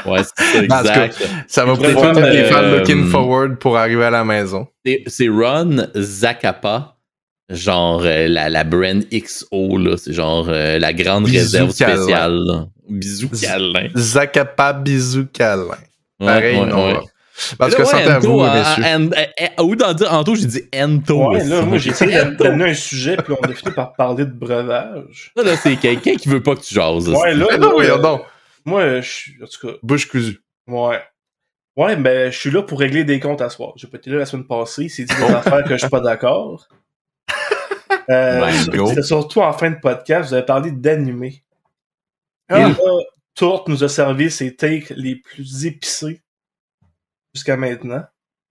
Ouais, 0.07 0.21
c'est 0.37 0.67
cas, 0.69 0.81
exact. 0.81 1.29
Ça 1.47 1.65
va 1.65 1.77
préfère, 1.77 2.15
faire 2.15 2.33
les 2.33 2.45
fans 2.45 2.63
euh, 2.63 2.79
looking 2.79 3.09
forward 3.09 3.57
pour 3.59 3.77
arriver 3.77 4.05
à 4.05 4.11
la 4.11 4.25
maison. 4.25 4.67
C'est- 4.85 5.03
C'est 5.07 5.29
Ron 5.29 5.87
Zacapa. 5.95 6.95
Genre 7.51 8.03
euh, 8.05 8.29
la, 8.29 8.51
la 8.51 8.63
brand 8.63 9.03
XO, 9.11 9.79
là. 9.79 9.97
C'est 9.97 10.13
genre 10.13 10.47
euh, 10.51 10.79
la 10.79 10.93
grande 10.93 11.25
Bisous 11.25 11.39
réserve 11.39 11.75
câlin. 11.75 11.97
spéciale. 11.97 12.39
là. 12.47 12.67
Bisous 12.91 13.29
câlin. 13.31 13.89
Zacapa 13.97 14.75
bisou 14.75 15.27
câlin. 15.33 15.65
Pareil, 16.19 16.59
ouais, 16.59 16.67
non. 16.67 16.87
ouais. 16.89 16.93
là. 16.95 17.01
Parce 17.57 17.71
Là, 17.73 17.77
que 17.79 17.83
ouais, 17.85 17.89
santé 17.89 18.11
à 18.11 18.19
Ento, 18.19 18.29
vous, 18.33 18.43
messieurs. 18.43 18.85
en- 18.85 19.07
en- 19.07 19.63
en- 19.63 19.65
Au 19.65 19.71
lieu 19.71 19.77
d'en 19.77 19.93
dire 19.95 20.13
Anto, 20.13 20.35
j'ai 20.35 20.45
dit 20.47 20.63
Ento. 20.77 21.29
Ouais, 21.31 21.45
là, 21.45 21.63
moi, 21.63 21.79
j'ai 21.79 21.91
essayé 21.91 22.17
d'am- 22.17 22.37
d'amener 22.39 22.71
un 22.71 22.75
sujet, 22.75 23.17
puis 23.17 23.33
on 23.41 23.45
a 23.49 23.53
fini 23.55 23.73
par 23.73 23.95
parler 23.95 24.25
de 24.27 24.33
breuvage. 24.33 25.31
Ça, 25.37 25.43
là, 25.45 25.57
c'est 25.57 25.77
quelqu'un 25.77 26.17
qui 26.17 26.29
veut 26.29 26.43
pas 26.43 26.55
que 26.57 26.61
tu 26.61 26.75
jases. 26.75 27.09
Ouais, 27.09 27.35
là, 27.35 27.47
là, 27.53 27.57
non, 27.57 27.71
voyons 27.75 27.95
euh, 27.95 27.99
donc. 28.03 28.23
Moi, 28.69 29.01
je 29.01 29.09
suis... 29.11 29.43
En 29.43 29.47
tout 29.47 29.67
cas, 29.67 29.75
Bouche 29.83 30.07
cousue. 30.09 30.41
ouais. 30.67 31.03
Ouais, 31.77 31.95
ben, 31.95 32.33
je 32.33 32.37
suis 32.37 32.51
là 32.51 32.63
pour 32.65 32.81
régler 32.81 33.05
des 33.05 33.21
comptes 33.21 33.41
à 33.41 33.49
soir. 33.51 33.73
J'ai 33.77 33.87
pas 33.87 33.99
été 33.99 34.11
là 34.11 34.19
la 34.19 34.27
semaine 34.27 34.47
passée, 34.49 34.89
c'est 34.89 35.05
dit 35.05 35.15
des 35.15 35.33
affaires 35.33 35.63
que 35.63 35.71
je 35.75 35.77
suis 35.79 35.89
pas 35.89 36.01
d'accord. 36.01 36.67
Euh. 38.11 38.51
C'était 38.87 39.03
surtout 39.03 39.43
en 39.43 39.53
fin 39.53 39.71
de 39.71 39.79
podcast, 39.79 40.29
vous 40.31 40.35
avez 40.35 40.47
parlé 40.47 40.71
d'animé. 40.71 41.45
Ah. 42.49 42.61
Et 42.61 42.63
là, 42.63 42.75
Tourte 43.35 43.69
nous 43.69 43.85
a 43.85 43.89
servi 43.91 44.31
ses 44.31 44.57
takes 44.57 44.89
les 44.97 45.17
plus 45.17 45.67
épicés 45.67 46.23
jusqu'à 47.35 47.59
maintenant. 47.59 48.03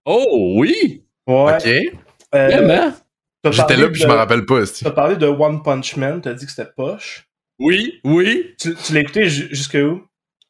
Oh, 0.06 0.54
oui! 0.60 1.04
Ouais. 1.26 1.56
OK. 1.56 1.98
Euh, 2.36 2.92
J'étais 3.52 3.78
là 3.78 3.90
puis 3.90 4.00
je 4.02 4.06
de- 4.06 4.12
me 4.12 4.16
rappelle 4.16 4.46
pas. 4.46 4.62
T'as 4.66 4.92
parlé 4.92 5.16
de 5.16 5.26
One 5.26 5.64
Punch 5.64 5.96
Man, 5.98 6.22
t'as 6.22 6.34
dit 6.34 6.46
que 6.46 6.52
c'était 6.52 6.70
poche. 6.76 7.27
Oui, 7.60 8.00
oui. 8.04 8.54
Tu, 8.60 8.76
tu 8.76 8.94
l'as 8.94 9.00
écouté 9.02 9.30
ju- 9.30 9.48
jusque 9.52 9.76
où? 9.76 10.02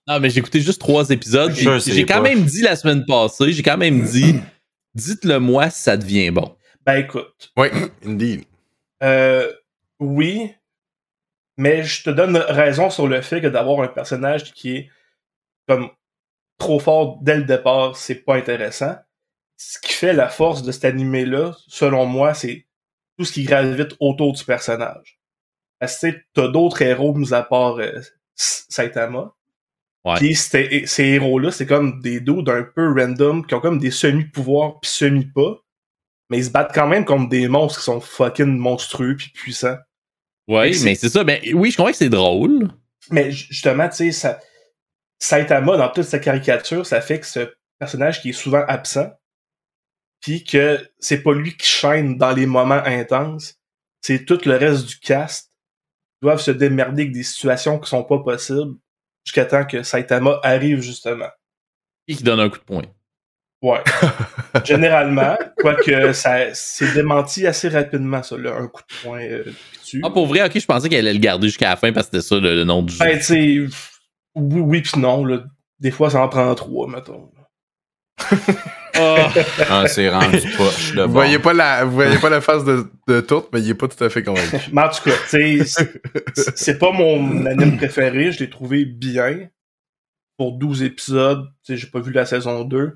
Non, 0.07 0.19
mais 0.19 0.29
j'ai 0.29 0.39
écouté 0.39 0.61
juste 0.61 0.79
trois 0.79 1.09
épisodes. 1.09 1.51
J'ai 1.53 2.05
quand 2.05 2.21
même 2.21 2.43
dit 2.43 2.61
la 2.61 2.75
semaine 2.75 3.05
passée, 3.05 3.51
j'ai 3.51 3.63
quand 3.63 3.77
même 3.77 4.03
dit, 4.05 4.35
dites-le 4.95 5.39
moi 5.39 5.69
si 5.69 5.81
ça 5.83 5.97
devient 5.97 6.31
bon. 6.31 6.55
Ben 6.85 6.95
écoute, 6.97 7.51
Oui, 7.57 7.67
indeed. 8.05 8.45
euh, 9.03 9.51
oui, 9.99 10.53
mais 11.57 11.83
je 11.83 12.03
te 12.03 12.09
donne 12.09 12.37
raison 12.37 12.89
sur 12.89 13.07
le 13.07 13.21
fait 13.21 13.41
que 13.41 13.47
d'avoir 13.47 13.81
un 13.81 13.87
personnage 13.89 14.53
qui 14.53 14.75
est 14.75 14.89
comme 15.67 15.89
trop 16.57 16.79
fort 16.79 17.19
dès 17.21 17.35
le 17.37 17.43
départ, 17.43 17.97
c'est 17.97 18.15
pas 18.15 18.35
intéressant. 18.37 18.95
Ce 19.57 19.79
qui 19.79 19.91
fait 19.93 20.13
la 20.13 20.29
force 20.29 20.63
de 20.63 20.71
cet 20.71 20.85
animé-là, 20.85 21.55
selon 21.67 22.05
moi, 22.05 22.33
c'est 22.33 22.65
tout 23.17 23.25
ce 23.25 23.33
qui 23.33 23.43
gravite 23.43 23.95
autour 23.99 24.31
du 24.33 24.43
personnage. 24.45 25.16
Parce 25.79 25.99
que 25.99 26.07
t'as 26.33 26.47
d'autres 26.47 26.81
héros 26.81 27.13
mis 27.13 27.33
à 27.33 27.43
part 27.43 27.77
euh, 27.79 28.01
Saitama. 28.35 29.33
Ouais. 30.05 30.15
Puis 30.15 30.35
ces 30.35 30.85
héros-là, 31.03 31.51
c'est 31.51 31.65
comme 31.65 32.01
des 32.01 32.19
dos 32.19 32.41
d'un 32.41 32.63
peu 32.63 32.91
random, 32.93 33.45
qui 33.45 33.53
ont 33.55 33.59
comme 33.59 33.79
des 33.79 33.91
semi-pouvoirs 33.91 34.79
puis 34.79 34.89
semi-pas. 34.89 35.57
Mais 36.29 36.37
ils 36.39 36.45
se 36.45 36.49
battent 36.49 36.73
quand 36.73 36.87
même 36.87 37.05
contre 37.05 37.29
des 37.29 37.47
monstres 37.47 37.79
qui 37.79 37.85
sont 37.85 37.99
fucking 38.01 38.57
monstrueux 38.57 39.15
puis 39.15 39.29
puissants. 39.29 39.77
Ouais, 40.47 40.71
c'est- 40.73 40.85
mais 40.85 40.95
c'est 40.95 41.09
ça. 41.09 41.23
Ben, 41.23 41.39
oui, 41.53 41.71
je 41.71 41.77
comprends 41.77 41.91
que 41.91 41.97
c'est 41.97 42.09
drôle. 42.09 42.69
Mais 43.11 43.31
ju- 43.31 43.47
justement, 43.49 43.87
tu 43.89 43.95
sais, 43.97 44.11
ça, 44.11 44.39
Saitama, 45.19 45.77
dans 45.77 45.89
toute 45.89 46.03
sa 46.05 46.19
caricature, 46.19 46.85
ça 46.85 47.01
fait 47.01 47.19
que 47.19 47.25
ce 47.25 47.53
personnage 47.79 48.21
qui 48.21 48.29
est 48.29 48.33
souvent 48.33 48.63
absent, 48.67 49.09
puis 50.21 50.43
que 50.43 50.79
c'est 50.99 51.21
pas 51.21 51.33
lui 51.33 51.55
qui 51.55 51.67
chaîne 51.67 52.17
dans 52.17 52.31
les 52.31 52.45
moments 52.45 52.81
intenses, 52.85 53.55
c'est 54.01 54.25
tout 54.25 54.39
le 54.45 54.55
reste 54.55 54.85
du 54.85 54.99
cast 54.99 55.51
doivent 56.21 56.41
se 56.41 56.51
démerder 56.51 57.03
avec 57.03 57.13
des 57.13 57.23
situations 57.23 57.79
qui 57.79 57.89
sont 57.89 58.03
pas 58.03 58.19
possibles 58.19 58.75
jusqu'à 59.23 59.45
temps 59.45 59.65
que 59.65 59.83
Saitama 59.83 60.39
arrive 60.43 60.81
justement. 60.81 61.29
Et 62.07 62.15
qui 62.15 62.23
donne 62.23 62.39
un 62.39 62.49
coup 62.49 62.59
de 62.59 62.63
poing. 62.63 62.83
Ouais. 63.61 63.83
Généralement, 64.63 65.35
quoique 65.57 66.13
ça 66.13 66.53
c'est 66.53 66.93
démenti 66.93 67.47
assez 67.47 67.69
rapidement, 67.69 68.21
ça, 68.21 68.37
là, 68.37 68.55
un 68.55 68.67
coup 68.67 68.81
de 68.81 69.03
poing 69.03 69.21
euh, 69.21 69.43
tue. 69.83 70.01
Ah, 70.03 70.09
pour 70.09 70.27
vrai, 70.27 70.45
ok, 70.45 70.59
je 70.59 70.65
pensais 70.65 70.89
qu'elle 70.89 71.07
allait 71.07 71.13
le 71.13 71.19
garder 71.19 71.47
jusqu'à 71.47 71.69
la 71.69 71.75
fin 71.75 71.91
parce 71.91 72.07
que 72.07 72.19
c'était 72.19 72.27
ça 72.27 72.39
le, 72.39 72.55
le 72.55 72.63
nom 72.63 72.83
du 72.83 72.93
jeu. 72.93 72.99
Ben, 72.99 73.19
oui, 74.35 74.61
oui 74.61 74.81
pis 74.81 74.99
non, 74.99 75.25
là. 75.25 75.43
Des 75.79 75.91
fois, 75.91 76.09
ça 76.09 76.21
en 76.21 76.29
prend 76.29 76.53
trois, 76.55 76.87
mettons. 76.87 77.29
Ah, 78.99 79.33
Ah, 79.69 79.87
c'est 79.87 80.09
rendu 80.09 80.39
poche 80.57 80.93
de 80.93 81.01
Vous 81.01 81.07
bon. 81.07 81.13
voyez 81.13 81.39
pas 81.39 81.53
la, 81.53 81.85
vous 81.85 81.91
voyez 81.91 82.17
pas 82.17 82.29
la 82.29 82.41
face 82.41 82.63
de, 82.65 82.85
de 83.07 83.21
Tourte, 83.21 83.49
mais 83.53 83.61
il 83.61 83.69
est 83.69 83.73
pas 83.75 83.87
tout 83.87 84.03
à 84.03 84.09
fait 84.09 84.23
convaincu. 84.23 84.55
Mais 84.71 84.81
en 84.81 84.89
tout 84.89 85.03
cas, 85.03 85.15
c'est- 85.27 86.77
pas 86.79 86.91
mon 86.91 87.45
anime 87.45 87.77
préféré, 87.77 88.31
je 88.31 88.39
l'ai 88.39 88.49
trouvé 88.49 88.85
bien. 88.85 89.47
Pour 90.37 90.53
12 90.57 90.83
épisodes, 90.83 91.47
j'ai 91.67 91.87
pas 91.87 91.99
vu 91.99 92.11
la 92.11 92.25
saison 92.25 92.63
2. 92.63 92.95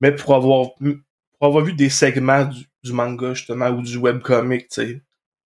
Mais 0.00 0.12
pour 0.12 0.34
avoir, 0.34 0.70
pour 0.74 1.46
avoir 1.48 1.64
vu 1.64 1.72
des 1.72 1.88
segments 1.88 2.44
du, 2.44 2.64
du 2.82 2.92
manga, 2.92 3.32
justement, 3.34 3.68
ou 3.68 3.80
du 3.82 3.96
webcomic, 3.96 4.66
il 4.78 5.00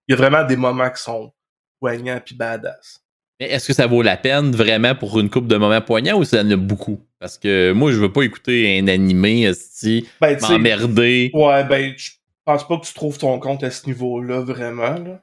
y 0.09 0.13
a 0.15 0.17
vraiment 0.17 0.45
des 0.45 0.57
moments 0.57 0.89
qui 0.91 1.03
sont 1.03 1.33
poignants 1.81 2.19
pis 2.25 2.35
badass. 2.35 3.03
mais 3.39 3.51
est-ce 3.51 3.69
que 3.69 3.73
ça 3.75 3.87
vaut 3.87 4.01
la 4.03 4.17
peine 4.17 4.53
vraiment 4.53 4.95
pour 4.95 5.21
une 5.21 5.29
coupe 5.31 5.47
de 5.49 5.57
moments 5.57 5.81
poignants 5.83 6.19
ou 6.19 6.25
ça 6.25 6.41
en 6.43 6.51
a 6.51 6.57
beaucoup? 6.57 7.01
Parce 7.21 7.37
que 7.39 7.73
moi, 7.73 7.91
je 7.93 7.99
veux 7.99 8.13
pas 8.13 8.23
écouter 8.23 8.79
un 8.79 8.89
animé, 8.89 9.43
esti, 9.45 10.07
Ben, 10.21 10.39
m'emmerder. 10.49 11.31
ouais, 11.35 11.65
ben, 11.65 11.93
je 11.97 12.11
pense 12.45 12.67
pas 12.67 12.79
que 12.79 12.87
tu 12.87 12.95
trouves 12.95 13.19
ton 13.19 13.39
compte 13.41 13.65
à 13.65 13.71
ce 13.71 13.87
niveau-là, 13.87 14.41
vraiment, 14.41 14.95
là. 14.95 15.21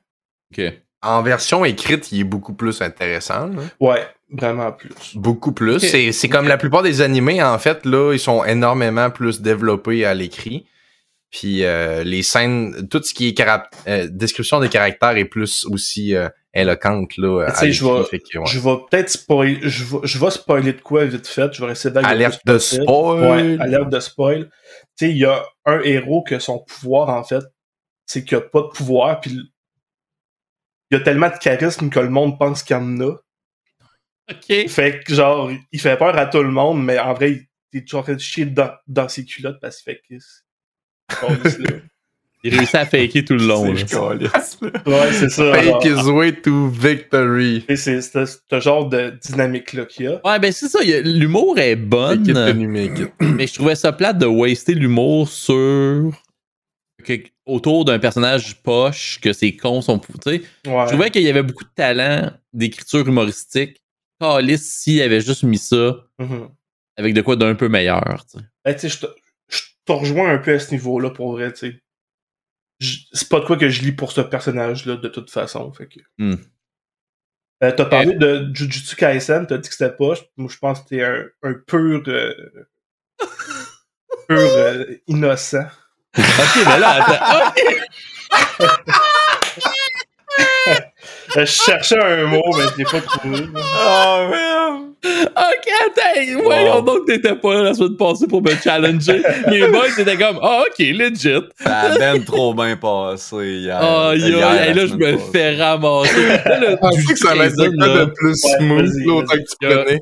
Ok. 0.52 0.64
En 1.02 1.22
version 1.22 1.64
écrite, 1.64 2.12
il 2.12 2.22
est 2.22 2.26
beaucoup 2.26 2.54
plus 2.54 2.82
intéressant. 2.82 3.48
là. 3.48 3.62
Ouais, 3.80 4.02
vraiment 4.32 4.72
plus. 4.72 4.90
Beaucoup 5.16 5.52
plus. 5.52 5.80
C'est 5.80 6.30
comme 6.30 6.48
la 6.48 6.58
plupart 6.58 6.82
des 6.84 7.02
animés, 7.02 7.42
en 7.44 7.58
fait, 7.60 7.86
là, 7.86 8.12
ils 8.14 8.20
sont 8.20 8.44
énormément 8.44 9.10
plus 9.12 9.42
développés 9.42 10.04
à 10.06 10.14
l'écrit. 10.14 10.66
Puis 11.38 11.66
euh, 11.66 12.06
les 12.06 12.24
scènes, 12.24 12.88
tout 12.88 13.04
ce 13.04 13.14
qui 13.14 13.28
est 13.28 13.42
euh, 13.88 14.08
description 14.10 14.62
des 14.62 14.70
caractères 14.70 15.18
est 15.18 15.26
plus 15.26 15.66
aussi 15.66 16.16
euh, 16.16 16.30
éloquente 16.54 17.18
là. 17.18 17.48
Tu 17.48 17.52
à 17.52 17.56
sais, 17.56 17.72
je 17.74 17.84
vais- 17.84 18.20
que. 18.20 18.46
Je 18.46 18.58
vais 18.58 18.78
peut-être 18.90 19.10
spoiler, 19.10 19.60
je 19.62 19.84
vais, 19.84 19.98
je 20.04 20.18
vais 20.18 20.32
spoiler 20.32 20.72
de 20.72 20.80
quoi 20.80 21.04
vite 21.04 21.28
fait, 21.28 21.52
je 21.52 21.66
vais 21.66 21.74
essayer 21.74 21.94
d'être 21.94 22.04
le 22.04 22.10
Alerte 22.10 22.40
de 22.46 22.58
spoil. 22.58 23.20
Ouais, 23.20 23.58
alerte 23.60 23.90
de 23.90 24.00
spoil. 24.00 24.50
Tu 24.98 25.08
sais, 25.08 25.12
il 25.12 25.18
y 25.18 25.26
a 25.26 25.44
un 25.66 25.82
héros 25.82 26.24
que 26.24 26.40
son 26.40 26.60
pouvoir, 26.60 27.10
en 27.10 27.26
fait, 27.26 27.44
c'est 28.06 28.24
qu'il 28.24 28.38
a 28.38 28.42
pas 28.42 28.62
de 28.62 28.68
pouvoir, 28.68 29.20
puis 29.20 29.32
il 30.90 30.98
y 30.98 31.02
a 31.02 31.04
tellement 31.04 31.28
de 31.28 31.38
charisme 31.38 31.90
que 31.90 32.00
le 32.00 32.10
monde 32.10 32.40
pense 32.40 32.64
qu'il 32.64 32.78
y 32.78 32.80
en 32.80 32.98
a. 33.02 33.12
Ok. 34.32 34.70
Fait 34.70 35.04
que, 35.04 35.14
genre, 35.14 35.52
il 35.70 35.82
fait 35.82 35.98
peur 35.98 36.18
à 36.18 36.28
tout 36.28 36.42
le 36.42 36.52
monde, 36.52 36.82
mais 36.82 36.98
en 36.98 37.14
vrai, 37.14 37.46
il 37.74 37.80
est 37.80 37.82
toujours 37.82 38.00
en 38.00 38.04
train 38.04 38.14
de 38.14 38.20
chier 38.20 38.46
dans, 38.46 38.72
dans 38.88 39.10
ses 39.10 39.26
culottes 39.26 39.60
parce 39.60 39.82
qu'il 39.82 39.94
fait 39.96 40.02
kiss. 40.08 40.45
Il 42.44 42.56
réussit 42.56 42.76
à 42.76 42.86
faker 42.86 43.26
tout 43.26 43.34
le 43.34 43.48
long. 43.48 43.64
ouais, 43.74 45.12
c'est 45.14 45.30
ça. 45.30 45.54
Fake 45.54 45.68
alors. 45.68 45.86
his 45.86 46.10
way 46.12 46.32
to 46.42 46.68
victory. 46.70 47.66
C'est 47.76 48.02
ce 48.02 48.60
genre 48.60 48.88
de 48.88 49.18
dynamique-là 49.22 49.86
qu'il 49.86 50.06
y 50.06 50.08
a. 50.10 50.22
Ouais, 50.24 50.38
ben 50.40 50.52
c'est 50.52 50.68
ça. 50.68 50.80
L'humour 50.84 51.58
est 51.58 51.76
bonne, 51.76 52.24
it. 52.28 53.12
mais 53.20 53.48
je 53.48 53.54
trouvais 53.56 53.74
ça 53.76 53.92
plate 53.94 54.20
de 54.20 54.28
waster 54.28 54.76
l'humour 54.76 55.28
sur. 55.28 56.12
que- 57.04 57.24
autour 57.48 57.86
d'un 57.86 58.00
personnage 58.00 58.62
poche, 58.64 59.20
que 59.22 59.32
ses 59.34 59.56
cons 59.56 59.82
sont. 59.82 60.00
Tu 60.00 60.08
sais, 60.24 60.42
Ouais. 60.68 60.84
je 60.86 60.90
trouvais 60.90 61.10
qu'il 61.12 61.22
y 61.24 61.30
avait 61.30 61.44
beaucoup 61.44 61.64
de 61.64 61.70
talent 61.76 62.32
d'écriture 62.54 63.08
humoristique. 63.08 63.82
Calice, 64.20 64.64
s'il 64.82 65.02
avait 65.02 65.22
juste 65.22 65.44
mis 65.44 65.58
ça 65.60 65.96
Mhm. 66.20 66.50
avec 66.98 67.14
de 67.14 67.22
quoi 67.22 67.36
d'un 67.36 67.54
peu 67.56 67.70
meilleur. 67.70 68.24
tu 68.32 68.40
sais. 68.40 68.46
Ben, 68.64 68.74
tu 68.74 68.80
sais, 68.82 68.90
je 68.90 69.06
te, 69.86 69.92
je 69.92 69.94
te 69.94 70.00
rejoins 70.00 70.30
un 70.30 70.38
peu 70.38 70.54
à 70.54 70.60
ce 70.60 70.72
niveau-là, 70.72 71.10
pour 71.12 71.32
vrai, 71.34 71.52
tu 71.54 71.72
sais. 71.72 71.82
C'est 73.14 73.30
pas 73.30 73.40
de 73.40 73.46
quoi 73.46 73.58
que 73.58 73.70
je 73.70 73.82
lis 73.84 73.94
pour 73.94 74.12
ce 74.12 74.22
personnage-là, 74.22 74.98
de 74.98 75.08
toute 75.08 75.32
façon, 75.32 75.72
fait 75.72 75.88
que... 75.88 76.00
Hmm. 76.18 76.36
Euh, 77.64 77.72
t'as 77.72 77.86
parlé 77.86 78.16
de 78.16 78.52
Jujutsu 78.54 78.98
Kaisen, 78.98 79.48
t'as 79.48 79.58
dit 79.58 79.70
que 79.70 79.76
c'était 79.76 79.96
pas, 79.96 80.14
moi 80.36 80.50
je 80.52 80.58
pense 80.58 80.82
que 80.82 80.90
t'es 80.90 81.04
un, 81.04 81.26
un 81.42 81.54
pur... 81.54 82.04
euh, 82.08 82.34
pur 84.28 84.38
euh, 84.38 84.84
innocent. 85.08 85.68
Ok, 86.18 86.66
mais 86.66 86.80
là, 86.80 87.02
attends. 87.02 87.54
Euh, 91.38 91.46
je 91.46 91.46
cherchais 91.46 92.02
un 92.02 92.26
mot, 92.28 92.44
mais 92.58 92.64
je 92.68 92.78
l'ai 92.78 92.86
pas 92.86 93.02
trouvé. 93.02 93.46
Oh, 93.56 94.28
man! 94.30 94.85
Ok, 95.06 95.68
attends. 95.86 96.42
Voyons 96.44 96.82
donc 96.82 97.06
que 97.08 97.14
t'étais 97.14 97.36
pas 97.36 97.54
là 97.54 97.64
la 97.64 97.74
semaine 97.74 97.98
passée 97.98 98.28
pour 98.28 98.42
me 98.42 98.52
challenger. 98.56 99.22
Les 99.48 99.68
boys 99.68 99.88
étaient 99.98 100.18
comme, 100.18 100.40
ah, 100.42 100.64
ok, 100.68 100.80
legit. 100.80 101.42
Ça 101.60 101.80
a 101.80 101.98
ben 101.98 102.24
trop 102.24 102.54
bien 102.54 102.76
passé 102.78 103.36
hier. 103.60 103.80
Oh, 103.82 104.12
yo, 104.14 104.38
Hier, 104.38 104.76
là, 104.76 104.86
je 104.86 104.94
me 104.96 105.18
fais 105.18 105.56
ramasser. 105.56 106.12
Le 106.16 106.72
Je 106.72 106.76
pensais 106.78 106.96
Jujutsu 106.98 107.14
que 107.14 107.20
ça 107.20 107.32
allait 107.32 107.46
être 107.46 107.56
de 107.58 108.06
plus 108.16 108.44
Ouais, 108.44 108.88
smooth 108.88 109.26
que 109.28 109.38
tu 109.38 109.44
Il 109.62 109.68
y 109.68 109.72
a- 109.72 109.76
connais? 109.84 110.00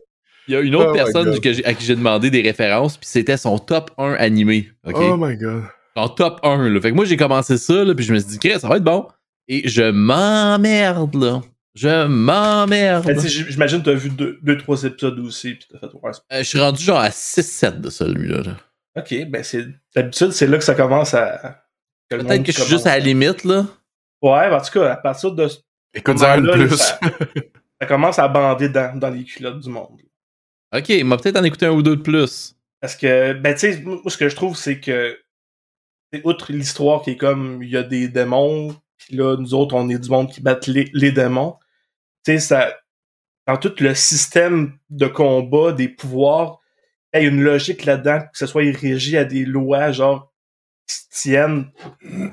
Il 0.47 0.53
y 0.53 0.57
a 0.57 0.59
une 0.59 0.75
autre 0.75 0.89
Oh 0.91 0.93
personne 0.93 1.39
que 1.39 1.65
à 1.67 1.73
qui 1.73 1.85
j'ai 1.85 1.95
demandé 1.95 2.29
des 2.29 2.41
références, 2.41 2.97
puis 2.97 3.07
c'était 3.09 3.37
son 3.37 3.57
top 3.59 3.91
1 3.97 4.15
animé. 4.15 4.69
Oh 4.93 5.15
my 5.17 5.37
god. 5.37 5.63
En 5.95 6.09
top 6.09 6.39
1. 6.43 6.69
Là. 6.69 6.81
Fait 6.81 6.89
que 6.91 6.95
moi, 6.95 7.05
j'ai 7.05 7.15
commencé 7.17 7.57
ça, 7.57 7.83
là, 7.83 7.93
puis 7.95 8.03
je 8.03 8.13
me 8.13 8.19
suis 8.19 8.27
dit, 8.27 8.39
Chris, 8.39 8.59
ça 8.59 8.67
va 8.67 8.75
être 8.77 8.83
bon. 8.83 9.05
Et 9.47 9.67
je 9.69 9.83
m'emmerde, 9.83 11.15
là. 11.15 11.41
Je 11.75 12.05
m'emmerde. 12.05 13.05
Tu 13.19 13.27
j- 13.27 13.45
j'imagine 13.49 13.79
que 13.81 13.85
t'as 13.85 13.95
vu 13.95 14.09
deux, 14.09 14.37
deux, 14.43 14.57
trois 14.57 14.83
épisodes 14.83 15.17
aussi, 15.19 15.55
pis 15.55 15.67
t'as 15.71 15.79
fait... 15.79 15.87
Ouais, 16.01 16.11
Euh, 16.31 16.37
je 16.39 16.43
suis 16.43 16.59
rendu 16.59 16.83
genre 16.83 16.99
à 16.99 17.09
6-7 17.09 17.81
de 17.81 17.89
celui-là. 17.89 18.41
là. 18.41 18.57
ok, 18.97 19.25
ben 19.29 19.43
c'est... 19.43 19.65
D'habitude, 19.95 20.31
c'est 20.31 20.47
là 20.47 20.57
que 20.57 20.63
ça 20.63 20.75
commence 20.75 21.13
à... 21.13 21.63
Peut-être 22.09 22.43
que 22.43 22.51
je 22.51 22.59
suis 22.61 22.69
juste 22.69 22.85
à 22.85 22.91
la 22.97 22.99
limite, 22.99 23.43
là. 23.43 23.65
Ouais, 24.21 24.49
ben, 24.49 24.57
en 24.57 24.61
tout 24.61 24.71
cas, 24.79 24.91
à 24.93 24.97
partir 24.97 25.31
de 25.31 25.47
ce 25.47 25.57
Écoute-en 25.95 26.23
un 26.23 26.37
de 26.41 26.41
moment-là, 26.47 26.67
plus. 26.67 26.77
Ça, 26.77 26.99
ça 27.81 27.87
commence 27.87 28.19
à 28.19 28.27
bander 28.27 28.69
dans, 28.69 28.97
dans 28.99 29.09
les 29.09 29.23
culottes 29.23 29.59
du 29.59 29.69
monde. 29.69 29.99
Ok, 30.75 30.89
il 30.89 31.05
m'a 31.05 31.17
peut-être 31.17 31.37
en 31.39 31.43
écouté 31.43 31.65
un 31.65 31.71
ou 31.71 31.81
deux 31.81 31.95
de 31.95 32.01
plus. 32.01 32.55
Parce 32.81 32.95
que, 32.95 33.33
ben, 33.33 33.53
tu 33.53 33.59
sais, 33.61 33.81
moi, 33.81 33.99
ce 34.07 34.17
que 34.17 34.29
je 34.29 34.35
trouve, 34.35 34.55
c'est 34.55 34.79
que, 34.79 35.17
c'est 36.11 36.21
outre 36.25 36.51
l'histoire 36.51 37.01
qui 37.01 37.11
est 37.11 37.17
comme, 37.17 37.63
il 37.63 37.69
y 37.69 37.77
a 37.77 37.83
des 37.83 38.07
démons, 38.07 38.75
puis 38.97 39.15
là, 39.15 39.35
nous 39.37 39.53
autres, 39.55 39.73
on 39.75 39.89
est 39.89 39.97
du 39.99 40.09
monde 40.09 40.31
qui 40.31 40.41
battent 40.41 40.67
les, 40.67 40.89
les 40.93 41.11
démons. 41.11 41.55
Tu 42.25 42.33
sais, 42.33 42.39
ça, 42.39 42.73
dans 43.47 43.57
tout 43.57 43.73
le 43.79 43.93
système 43.95 44.77
de 44.89 45.07
combat, 45.07 45.71
des 45.73 45.89
pouvoirs, 45.89 46.59
il 47.13 47.21
y 47.21 47.25
a 47.25 47.29
une 47.29 47.41
logique 47.43 47.85
là-dedans, 47.85 48.21
que 48.21 48.37
ce 48.37 48.45
soit 48.45 48.63
régi 48.63 49.17
à 49.17 49.25
des 49.25 49.45
lois, 49.45 49.91
genre, 49.91 50.33
qui 50.87 50.95
se 50.95 51.03
tiennent, 51.21 51.71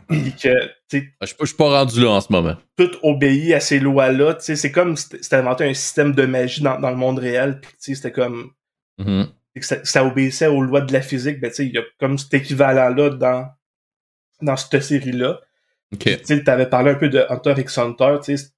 puis 0.08 0.32
que, 0.34 0.66
tu 0.88 0.98
sais, 0.98 1.08
Ah, 1.20 1.26
Je 1.26 1.26
suis 1.26 1.36
pas- 1.36 1.44
je 1.44 1.48
suis 1.48 1.56
pas 1.56 1.70
rendu 1.78 2.00
là 2.02 2.10
en 2.10 2.20
ce 2.20 2.32
moment. 2.32 2.56
tout 2.76 2.90
obéit 3.02 3.52
à 3.54 3.60
ces 3.60 3.78
lois-là. 3.78 4.34
Tu 4.34 4.44
sais, 4.44 4.56
c'est 4.56 4.72
comme 4.72 4.96
si 4.96 5.06
c'était 5.20 5.36
inventé 5.36 5.64
un 5.68 5.74
système 5.74 6.12
de 6.14 6.24
magie 6.26 6.62
dans, 6.62 6.78
dans 6.80 6.90
le 6.90 6.96
monde 6.96 7.18
réel. 7.18 7.60
Puis, 7.60 7.70
tu 7.72 7.76
sais, 7.78 7.94
c'était 7.94 8.12
comme 8.12 8.52
Mhm. 8.98 9.28
que 9.54 9.64
ça, 9.64 9.84
ça 9.84 10.04
obéissait 10.04 10.46
aux 10.48 10.62
lois 10.62 10.80
de 10.80 10.92
la 10.92 11.00
physique. 11.02 11.40
Ben, 11.40 11.50
tu 11.50 11.56
sais, 11.56 11.66
il 11.66 11.74
y 11.74 11.78
a 11.78 11.82
comme 11.98 12.16
cet 12.18 12.32
équivalent-là 12.34 13.10
dans, 13.10 13.48
dans 14.42 14.56
cette 14.56 14.82
série-là. 14.82 15.40
Ok. 15.92 16.00
Tu 16.04 16.18
sais, 16.24 16.42
t'avais 16.42 16.66
parlé 16.66 16.90
un 16.92 16.94
peu 16.96 17.08
de 17.08 17.24
Hunter 17.28 17.54
x 17.58 17.76
Hunter. 17.78 18.16
Tu 18.24 18.36
sais, 18.36 18.48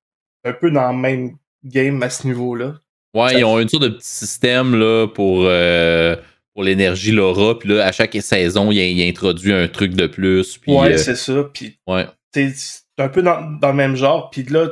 un 0.44 0.52
peu 0.52 0.70
dans 0.70 0.90
le 0.92 0.98
même 0.98 1.30
game 1.64 2.02
à 2.02 2.10
ce 2.10 2.26
niveau-là. 2.26 2.74
Ouais, 3.14 3.30
Ça- 3.30 3.38
ils 3.38 3.44
ont 3.44 3.58
une 3.58 3.68
sorte 3.68 3.82
de 3.84 3.88
petit 3.90 4.08
système 4.08 4.74
là, 4.74 5.06
pour, 5.06 5.44
euh, 5.44 6.16
pour 6.54 6.64
l'énergie 6.64 7.12
Laura. 7.12 7.58
Puis 7.58 7.68
là, 7.68 7.84
à 7.86 7.92
chaque 7.92 8.14
saison, 8.20 8.70
il, 8.72 8.78
il 8.78 9.08
introduit 9.08 9.52
un 9.52 9.68
truc 9.68 9.94
de 9.94 10.06
plus. 10.06 10.58
Puis, 10.58 10.72
ouais, 10.72 10.94
euh, 10.94 10.98
c'est 10.98 11.16
ça. 11.16 11.44
Puis, 11.52 11.78
ouais. 11.86 12.06
c'est 12.34 12.52
un 12.98 13.08
peu 13.08 13.22
dans, 13.22 13.40
dans 13.60 13.68
le 13.68 13.74
même 13.74 13.96
genre. 13.96 14.30
Puis 14.30 14.42
là, 14.44 14.68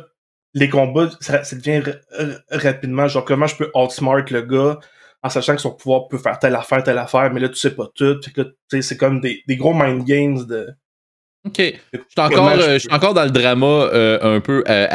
les 0.55 0.69
combats, 0.69 1.11
ça, 1.21 1.45
ça 1.45 1.55
devient 1.57 1.79
ra- 1.81 1.93
ra- 2.19 2.35
rapidement 2.51 3.07
genre 3.09 3.25
comment 3.25 3.47
je 3.47 3.57
peux 3.57 3.71
outsmart 3.75 4.25
le 4.31 4.43
gars 4.43 4.81
en 5.23 5.29
sachant 5.29 5.55
que 5.55 5.61
son 5.61 5.73
pouvoir 5.73 6.09
peut 6.09 6.17
faire 6.19 6.39
telle 6.39 6.55
affaire, 6.57 6.83
telle 6.83 6.97
affaire, 6.99 7.31
mais 7.33 7.41
là, 7.41 7.49
tu 7.51 7.57
sais 7.57 7.75
pas 7.75 7.87
tout. 7.95 8.17
Fait 8.25 8.33
que 8.33 8.81
c'est 8.81 8.97
comme 8.97 9.21
des, 9.21 9.43
des 9.47 9.57
gros 9.57 9.75
mind 9.75 10.05
games 10.05 10.47
de. 10.47 10.69
Ok. 11.47 11.57
Je 11.59 11.99
suis 11.99 12.05
encore, 12.19 12.49
euh, 12.51 12.75
je 12.75 12.79
suis 12.81 12.93
encore 12.93 13.15
dans 13.15 13.25
le 13.25 13.31
drama 13.31 13.67
euh, 13.67 14.19
un 14.37 14.41
peu 14.41 14.63
euh, 14.69 14.87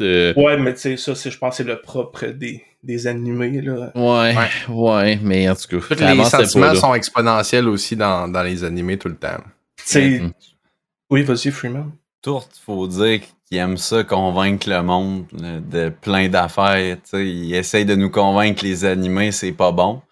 euh, 0.00 0.32
Ouais, 0.36 0.56
mais 0.58 0.74
tu 0.74 0.80
sais, 0.80 0.96
ça, 0.96 1.14
c'est, 1.14 1.30
je 1.30 1.38
pense 1.38 1.56
que 1.56 1.56
c'est 1.62 1.68
le 1.68 1.80
propre 1.80 2.26
des, 2.26 2.64
des 2.82 3.06
animés, 3.06 3.60
là. 3.60 3.92
Ouais, 3.94 4.34
ouais, 4.68 5.18
mais 5.22 5.48
en 5.48 5.54
tout 5.54 5.78
cas, 5.80 5.94
Tous 5.94 6.02
les 6.02 6.24
sentiments 6.24 6.66
pas, 6.72 6.74
sont 6.74 6.94
exponentiels 6.94 7.68
aussi 7.68 7.94
dans, 7.94 8.26
dans 8.28 8.42
les 8.42 8.64
animés 8.64 8.98
tout 8.98 9.08
le 9.08 9.16
temps. 9.16 9.36
Tu 9.76 9.84
sais, 9.84 10.20
Mhm. 10.20 10.32
oui, 11.10 11.22
vas-y, 11.22 11.50
Freeman. 11.52 11.92
Tourte, 12.22 12.60
faut 12.64 12.88
dire 12.88 13.20
qu'il 13.48 13.58
aime 13.58 13.76
ça, 13.76 14.02
convaincre 14.02 14.68
le 14.68 14.82
monde 14.82 15.26
là, 15.40 15.60
de 15.60 15.90
plein 15.90 16.28
d'affaires. 16.28 16.96
tu 16.96 17.10
sais. 17.10 17.24
Il 17.24 17.54
essaye 17.54 17.84
de 17.84 17.94
nous 17.94 18.10
convaincre 18.10 18.62
que 18.62 18.66
les 18.66 18.84
animés, 18.84 19.30
c'est 19.30 19.52
pas 19.52 19.70
bon. 19.70 20.02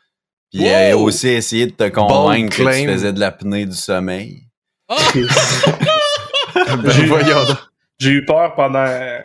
Puis 0.52 0.62
il 0.62 0.68
a 0.72 0.96
aussi 0.96 1.26
essayé 1.30 1.66
de 1.66 1.72
te 1.72 1.88
convaincre 1.88 2.56
que 2.56 2.62
claim. 2.62 2.82
tu 2.84 2.88
faisais 2.88 3.12
de 3.12 3.18
l'apnée 3.18 3.66
du 3.66 3.74
sommeil. 3.74 4.43
Ben, 4.88 4.96
J'ai-. 6.90 7.08
J'ai 7.98 8.10
eu 8.10 8.24
peur 8.24 8.54
pendant 8.54 8.80
un 8.80 9.22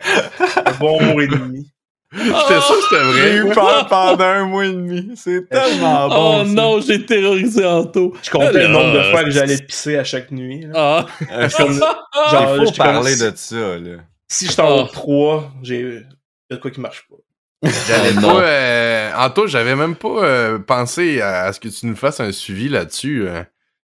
bon 0.78 1.02
mois 1.02 1.24
et 1.24 1.28
demi. 1.28 1.70
J'étais 2.12 2.60
sûr 2.60 2.76
que 2.76 2.82
c'était 2.90 3.40
vrai. 3.42 3.54
peur 3.54 3.86
pendant 3.88 4.24
un 4.24 4.44
mois 4.46 4.66
et 4.66 4.72
demi. 4.72 5.12
C'est 5.16 5.48
tellement 5.48 6.08
Oh 6.10 6.44
non, 6.44 6.80
j'ai 6.80 7.04
terrorisé 7.04 7.64
Anto. 7.64 8.14
Je 8.22 8.30
comptais 8.30 8.52
le 8.52 8.68
nombre 8.68 8.94
de 8.94 9.02
fois 9.10 9.24
que 9.24 9.30
j'allais 9.30 9.58
pisser 9.58 9.96
à 9.98 10.04
chaque 10.04 10.30
nuit. 10.30 10.66
là. 10.66 11.06
Ah, 11.30 11.48
Comme- 11.56 11.72
Il 11.72 12.30
genre, 12.30 12.56
faut 12.56 12.64
comme, 12.64 12.74
parler 12.76 13.16
de 13.16 13.32
ça, 13.34 13.78
là. 13.78 13.96
Si 14.28 14.46
je 14.48 14.56
t'en 14.56 14.78
Oh. 14.78 14.82
au 14.82 14.86
3, 14.86 15.50
j'ai 15.62 15.80
il 15.80 16.06
y 16.50 16.54
a 16.54 16.56
de 16.56 16.60
quoi 16.60 16.70
qui 16.70 16.80
marche 16.80 17.04
pas. 17.08 17.70
J'avais 17.88 18.12
Oh, 18.18 18.22
pas. 18.22 18.40
Euh, 18.42 19.10
Anto, 19.16 19.46
j'avais 19.46 19.76
même 19.76 19.96
pas 19.96 20.08
euh, 20.24 20.58
pensé 20.58 21.20
à, 21.20 21.42
à 21.44 21.52
ce 21.52 21.60
que 21.60 21.68
tu 21.68 21.86
nous 21.86 21.96
fasses 21.96 22.20
un 22.20 22.32
suivi 22.32 22.68
là-dessus. 22.68 23.26
euh. 23.28 23.42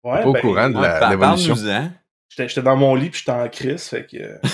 Ouais, 0.02 0.22
Pas 0.22 0.28
au 0.28 0.32
ben, 0.32 0.40
courant 0.40 0.70
de 0.70 0.80
la- 0.80 1.10
l'évolution. 1.10 1.54
J'étais 2.28 2.48
j'étais 2.48 2.62
dans 2.62 2.76
mon 2.76 2.94
lit 2.94 3.10
puis 3.10 3.18
j'étais 3.20 3.32
en 3.32 3.48
crise, 3.48 3.88
fait 3.88 4.06
que. 4.06 4.16
euh, 4.16 4.38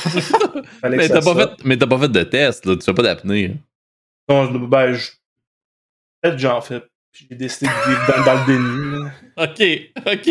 fallait 0.80 0.96
que 0.96 1.02
mais 1.02 1.08
ça 1.08 1.20
t'as 1.20 1.34
pas, 1.34 1.34
fait, 1.56 1.64
mais 1.64 1.76
t'as 1.76 1.86
pas 1.86 1.98
fait 1.98 2.08
de 2.08 2.22
test, 2.22 2.64
là. 2.66 2.74
Tu 2.76 2.82
fais 2.82 2.94
pas 2.94 3.02
d'apnée. 3.02 3.54
Non, 4.28 4.46
je- 4.52 4.58
ben, 4.58 4.92
je... 4.94 5.06
peut-être 6.22 6.34
que 6.36 6.40
j'en 6.40 6.60
fais. 6.60 6.80
Puis 7.12 7.26
J'ai 7.30 7.36
décidé 7.36 7.66
de 7.66 7.88
vivre 7.90 8.06
dans, 8.08 8.24
dans 8.24 8.40
le 8.40 8.46
déni. 8.46 9.04
là. 9.04 9.10
Ok, 9.38 9.60
ok, 10.06 10.28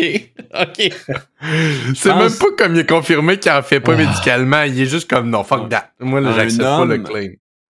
ok. 0.60 0.92
C'est 1.94 2.10
pense- 2.10 2.20
même 2.20 2.38
pas 2.38 2.56
comme 2.64 2.74
il 2.74 2.80
est 2.80 2.88
confirmé 2.88 3.38
qu'il 3.38 3.52
en 3.52 3.62
fait 3.62 3.78
pas 3.80 3.92
Ah. 3.94 3.96
médicalement. 3.96 4.62
Il 4.64 4.80
est 4.80 4.86
juste 4.86 5.08
comme 5.08 5.30
non, 5.30 5.44
fuck 5.44 5.68
that. 5.68 5.92
Moi, 6.00 6.20
là, 6.20 6.32
j'accepte 6.34 6.62
pas 6.64 6.84
le 6.84 6.98
claim. 6.98 7.30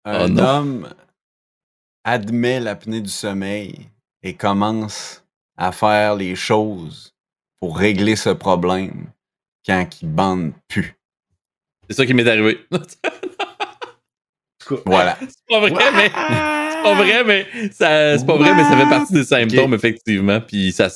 Un 0.07 0.25
Oh 0.25 0.29
non. 0.29 0.43
homme 0.43 0.89
admet 2.05 2.61
l'apnée 2.61 3.03
du 3.03 3.11
sommeil 3.11 3.89
et 4.23 4.35
commence 4.35 5.23
à 5.59 5.71
faire 5.73 6.15
les 6.17 6.35
choses 6.35 7.15
pour 7.61 7.77
régler 7.79 8.17
ce 8.17 8.31
problème 8.31 9.07
quand 9.67 9.87
il 10.03 10.09
bande 10.09 10.53
plus. 10.69 10.95
C'est 11.89 11.97
ça 11.97 12.07
qui 12.07 12.15
m'est 12.15 12.29
arrivé. 12.29 12.59
Voilà. 14.85 15.17
C'est 15.21 15.47
pas 15.49 15.61
vrai, 15.61 15.71
mais. 15.95 16.11
C'est 16.11 16.83
pas 16.83 16.95
vrai, 16.95 17.25
mais. 17.25 17.47
Ça, 17.73 18.19
c'est 18.19 18.27
pas 18.27 18.37
vrai, 18.37 18.55
mais 18.55 18.65
ça 18.65 18.77
fait 18.77 18.89
partie 18.91 19.15
des 19.15 19.25
symptômes, 19.25 19.73
effectivement. 19.73 20.41
Puis 20.43 20.73
ça. 20.73 20.89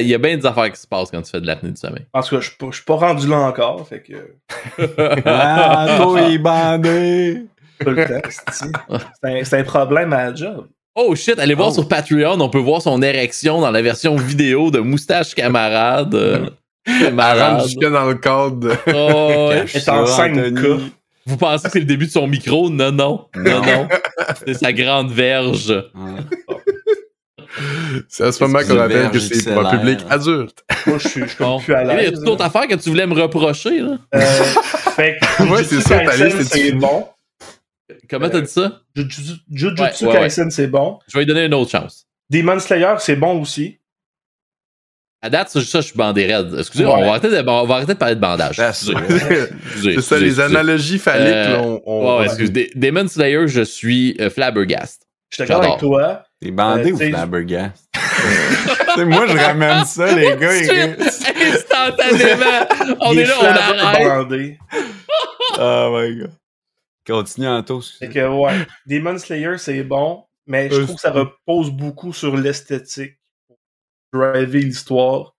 Il 0.00 0.06
y 0.06 0.14
a 0.14 0.18
bien 0.18 0.36
des 0.38 0.46
affaires 0.46 0.72
qui 0.72 0.80
se 0.80 0.86
passent 0.86 1.10
quand 1.10 1.20
tu 1.20 1.30
fais 1.30 1.40
de 1.40 1.46
l'apnée 1.46 1.70
du 1.70 1.76
sommeil. 1.76 2.06
En 2.14 2.22
tout 2.22 2.36
cas, 2.36 2.40
je 2.40 2.48
suis 2.48 2.56
pas- 2.56 2.66
je 2.70 2.76
suis 2.76 2.84
pas 2.84 2.94
rendu 2.94 3.26
là 3.28 3.40
encore, 3.40 3.86
fait 3.86 4.02
que. 4.02 4.36
Ah, 5.26 5.98
toi, 6.00 6.20
il 6.22 6.34
est 6.34 6.38
bandé. 6.38 7.42
C'est 7.80 8.64
un, 9.22 9.44
c'est 9.44 9.58
un 9.60 9.64
problème 9.64 10.12
à 10.12 10.30
la 10.30 10.34
job. 10.34 10.66
Oh 11.00 11.14
shit, 11.14 11.38
allez 11.38 11.54
voir 11.54 11.68
Oh. 11.68 11.74
sur 11.74 11.86
Patreon, 11.86 12.40
on 12.40 12.48
peut 12.48 12.58
voir 12.58 12.82
son 12.82 13.00
érection 13.02 13.60
dans 13.60 13.70
la 13.70 13.82
version 13.82 14.16
vidéo 14.16 14.72
de 14.72 14.80
Moustache 14.80 15.32
Camarade. 15.32 16.50
Camarade. 16.84 17.62
jusque 17.64 17.78
dans 17.88 18.04
le 18.06 18.14
cadre. 18.14 18.56
de- 18.56 18.72
Oh, 18.94 19.52
est 19.74 19.88
en 19.88 20.06
ça, 20.06 20.26
5K. 20.26 20.40
Anthony. 20.48 20.92
Vous 21.24 21.36
pensez 21.36 21.64
que 21.66 21.72
c'est 21.72 21.78
le 21.80 21.84
début 21.84 22.06
de 22.06 22.10
son 22.10 22.26
micro? 22.26 22.68
Non, 22.70 22.90
non. 22.90 23.26
Non, 23.36 23.60
non. 23.62 23.86
C'est 24.44 24.54
sa 24.54 24.72
grande 24.72 25.12
verge. 25.12 25.72
C'est 28.08 28.24
à 28.24 28.32
ce 28.32 28.42
moment 28.44 28.60
qu'on 28.60 28.74
une 28.74 28.78
rappelle 28.78 29.10
que 29.10 29.18
c'est 29.18 29.52
pour 29.52 29.66
un 29.66 29.76
public 29.78 29.98
adulte. 30.10 30.62
Moi, 30.86 30.98
je 30.98 31.08
suis, 31.08 31.22
je 31.22 31.26
suis 31.28 31.36
Bon. 31.38 31.56
comme 31.56 31.64
plus 31.64 31.74
à 31.74 31.82
Il 32.00 32.04
y 32.04 32.06
a 32.06 32.12
toute 32.12 32.28
autre 32.28 32.44
affaire 32.44 32.68
que 32.68 32.74
tu 32.76 32.88
voulais 32.90 33.06
me 33.06 33.14
reprocher, 33.20 33.80
là? 33.80 33.96
Euh, 34.14 34.20
fait 34.20 35.18
que 35.20 35.42
Ouais, 35.44 35.64
c'est 35.64 35.80
ça, 35.80 35.98
ta 35.98 36.16
liste 36.24 36.40
est 36.40 36.44
c'est 36.44 36.72
bon. 36.72 37.06
Comment 38.10 38.28
t'as 38.28 38.40
dit 38.40 38.50
ça? 38.50 38.80
Jujutsu 38.94 39.32
Jujutsu 39.50 40.04
Ouais, 40.04 40.12
ouais, 40.12 40.18
Kaisen, 40.20 40.50
c'est 40.50 40.66
bon. 40.66 40.98
Je 41.08 41.14
vais 41.16 41.24
lui 41.24 41.26
donner 41.26 41.44
une 41.46 41.54
autre 41.54 41.70
chance. 41.70 42.06
Demon 42.30 42.58
Slayer, 42.58 42.94
c'est 42.98 43.16
bon 43.16 43.40
aussi. 43.40 43.78
À 45.20 45.30
date, 45.30 45.48
ça, 45.48 45.60
ça, 45.62 45.80
je 45.80 45.86
suis 45.88 45.96
bandé 45.96 46.26
raide. 46.32 46.54
Excusez, 46.58 46.84
Ouais. 46.84 46.92
on, 46.94 47.00
va 47.00 47.08
arrêter 47.10 47.28
de, 47.30 47.48
on 47.48 47.64
va 47.66 47.74
arrêter 47.76 47.94
de 47.94 47.98
parler 47.98 48.14
de 48.14 48.20
bandage. 48.20 48.58
Excusez. 48.60 48.92
Excusez, 48.92 49.18
C'est 49.18 49.40
ça, 49.40 49.90
excusez, 49.90 49.90
les 50.20 50.26
excusez. 50.28 50.42
analogies 50.42 50.98
phalliques, 50.98 51.34
Euh, 51.34 51.56
là, 51.56 51.62
on, 51.62 51.82
on- 51.86 52.06
Ouais, 52.14 52.18
ouais, 52.20 52.24
excuse. 52.26 52.52
Dé- 52.52 52.70
Demon 52.74 53.08
Slayer, 53.08 53.48
je 53.48 53.62
suis 53.62 54.16
euh, 54.20 54.30
flabbergast. 54.30 55.06
Je 55.30 55.36
suis 55.36 55.48
d'accord 55.48 55.64
avec 55.64 55.78
toi. 55.80 56.24
T'es 56.40 56.50
bandé 56.52 56.90
Euh, 56.90 56.94
ou 56.94 56.98
flabbergast? 56.98 57.88
Moi, 58.98 59.26
je 59.28 59.36
ramène 59.36 59.84
ça, 59.84 60.14
les 60.14 60.36
gars. 60.36 60.50
Instantanément! 61.54 62.96
On 63.00 63.12
Il 63.12 63.20
est 63.20 63.24
là, 63.26 63.34
on 63.40 63.44
arrête. 63.44 64.06
bandé. 64.08 64.58
Oh 65.58 65.96
my 65.98 66.16
god. 66.16 66.30
Continue 67.08 67.48
en 67.48 67.62
tous. 67.62 67.96
Fait 67.98 68.08
que, 68.08 68.28
ouais. 68.28 68.66
Demon 68.86 69.18
Slayer, 69.18 69.56
c'est 69.58 69.82
bon, 69.82 70.24
mais 70.46 70.68
je 70.70 70.76
Euh, 70.76 70.84
trouve 70.84 70.96
que 70.96 71.02
ça 71.02 71.10
repose 71.10 71.70
beaucoup 71.70 72.12
sur 72.12 72.36
l'esthétique. 72.36 73.14
pour 73.46 73.56
Driver 74.20 74.60
l'histoire, 74.62 75.34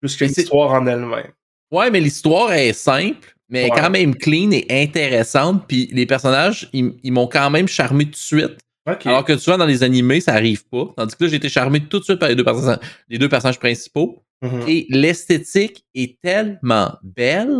plus 0.00 0.16
que 0.16 0.24
l'histoire 0.24 0.72
en 0.72 0.86
elle-même. 0.86 1.32
Ouais, 1.70 1.90
mais 1.90 2.00
l'histoire 2.00 2.52
est 2.52 2.72
simple, 2.74 3.34
mais 3.48 3.64
Ouais. 3.64 3.70
quand 3.80 3.90
même 3.90 4.14
clean 4.14 4.50
et 4.52 4.66
intéressante. 4.70 5.64
Puis 5.68 5.88
les 5.92 6.04
personnages, 6.06 6.68
ils, 6.72 6.94
ils 7.02 7.12
m'ont 7.12 7.26
quand 7.26 7.48
même 7.50 7.68
charmé 7.68 8.04
tout 8.06 8.10
de 8.12 8.16
suite. 8.16 8.58
Alors 9.04 9.24
que 9.24 9.36
souvent 9.36 9.58
dans 9.58 9.66
les 9.66 9.82
animés, 9.82 10.20
ça 10.20 10.32
arrive 10.34 10.66
pas. 10.68 10.92
Tandis 10.96 11.14
que 11.16 11.24
là, 11.24 11.30
j'ai 11.30 11.36
été 11.36 11.48
charmé 11.48 11.86
tout 11.86 12.00
de 12.00 12.04
suite 12.04 12.18
par 12.18 12.28
les 12.28 12.34
deux 12.34 12.44
personnages, 12.44 12.80
les 13.08 13.16
deux 13.18 13.28
personnages 13.28 13.58
principaux. 13.60 14.22
Mhm. 14.42 14.64
Et 14.66 14.86
l'esthétique 14.90 15.84
est 15.94 16.20
tellement 16.20 16.98
belle. 17.02 17.56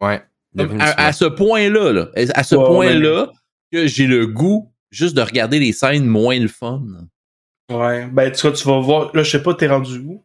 Ouais. 0.00 0.22
À, 0.58 1.06
à 1.06 1.12
ce 1.12 1.24
point-là, 1.24 1.92
là, 1.92 2.08
à 2.34 2.44
ce 2.44 2.54
Ouais, 2.56 2.66
point-là, 2.66 3.30
que 3.72 3.86
j'ai 3.86 4.06
le 4.06 4.26
goût 4.26 4.70
juste 4.90 5.16
de 5.16 5.22
regarder 5.22 5.58
les 5.58 5.72
scènes 5.72 6.04
moins 6.06 6.38
le 6.38 6.48
fun. 6.48 6.82
Ouais. 7.70 8.06
Ben, 8.06 8.30
tu 8.30 8.42
vois, 8.42 8.52
tu 8.56 8.66
vas 8.68 8.78
voir. 8.80 9.16
Là, 9.16 9.22
je 9.22 9.30
sais 9.30 9.42
pas, 9.42 9.54
t'es 9.54 9.66
rendu 9.68 9.98
où? 9.98 10.24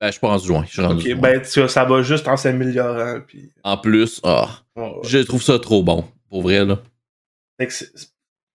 Ben, 0.00 0.08
je 0.08 0.12
suis 0.12 0.20
pas 0.20 0.28
rendu 0.28 0.48
loin. 0.48 0.64
Je 0.66 0.72
suis 0.72 0.82
rendu 0.82 1.00
Ok, 1.02 1.08
loin. 1.08 1.20
ben, 1.22 1.40
tu 1.42 1.60
vois, 1.60 1.68
ça 1.70 1.84
va 1.86 2.02
juste 2.02 2.28
en 2.28 2.36
s'améliorant. 2.36 3.20
Puis... 3.26 3.50
En 3.64 3.78
plus, 3.78 4.20
ah, 4.24 4.50
ouais. 4.76 4.92
je 5.04 5.18
trouve 5.20 5.42
ça 5.42 5.58
trop 5.58 5.82
bon. 5.82 6.04
Pour 6.28 6.42
vrai, 6.42 6.64
là. 6.66 6.78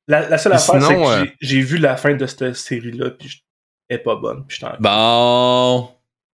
La, 0.07 0.29
la 0.29 0.37
seule 0.37 0.53
affaire, 0.53 0.81
c'est 0.83 0.93
que 0.95 1.01
euh, 1.01 1.25
j'ai- 1.41 1.61
vu 1.61 1.77
la 1.77 1.95
fin 1.97 2.13
de 2.15 2.25
cette 2.27 2.53
série-là, 2.55 3.11
puis 3.11 3.29
je- 3.29 3.37
elle 3.89 3.95
est 3.97 4.03
pas 4.03 4.15
bonne. 4.15 4.45
Puis 4.45 4.57
je 4.57 4.61
t'en- 4.65 4.75
Bon. 4.79 5.89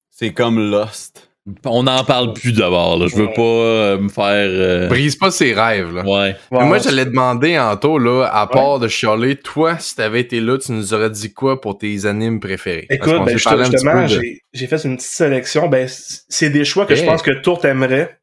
C'est 0.10 0.34
comme 0.34 0.60
Lost. 0.72 1.30
On 1.64 1.84
n'en 1.84 2.04
parle 2.04 2.34
plus 2.34 2.54
d'abord. 2.54 3.08
Je 3.08 3.16
veux 3.16 3.28
Ouais. 3.28 3.34
pas 3.34 3.42
euh, 3.42 3.98
me 4.00 4.10
faire. 4.10 4.50
euh, 4.50 4.88
Brise 4.88 5.16
pas 5.16 5.30
ses 5.30 5.54
rêves, 5.54 5.94
là. 5.94 6.04
Ouais. 6.04 6.36
Mais 6.52 6.58
Ouais, 6.58 6.66
moi, 6.66 6.80
j'allais 6.80 7.06
demander, 7.06 7.60
Anto, 7.60 8.00
là, 8.00 8.26
à 8.34 8.48
part 8.48 8.80
de 8.80 8.88
chialer, 8.88 9.36
toi, 9.36 9.78
si 9.78 9.96
t'avais 9.96 10.22
été 10.22 10.40
là, 10.42 10.58
tu 10.58 10.72
nous 10.72 10.94
aurais 10.96 11.12
dit 11.12 11.34
quoi 11.34 11.62
pour 11.62 11.78
tes 11.78 12.06
animes 12.08 12.40
préférés? 12.40 12.88
Écoute, 12.90 13.24
ben, 13.26 13.38
justement, 13.38 14.08
de- 14.08 14.22
j'ai 14.54 14.68
fait 14.68 14.84
une 14.86 14.96
petite 14.98 15.08
sélection. 15.12 15.68
Ben, 15.68 15.88
c'est 15.88 16.50
des 16.50 16.66
choix 16.66 16.88
que 16.88 16.96
je 16.96 17.04
pense 17.06 17.22
que 17.22 17.32
Tour 17.32 17.64
aimerait. 17.66 18.20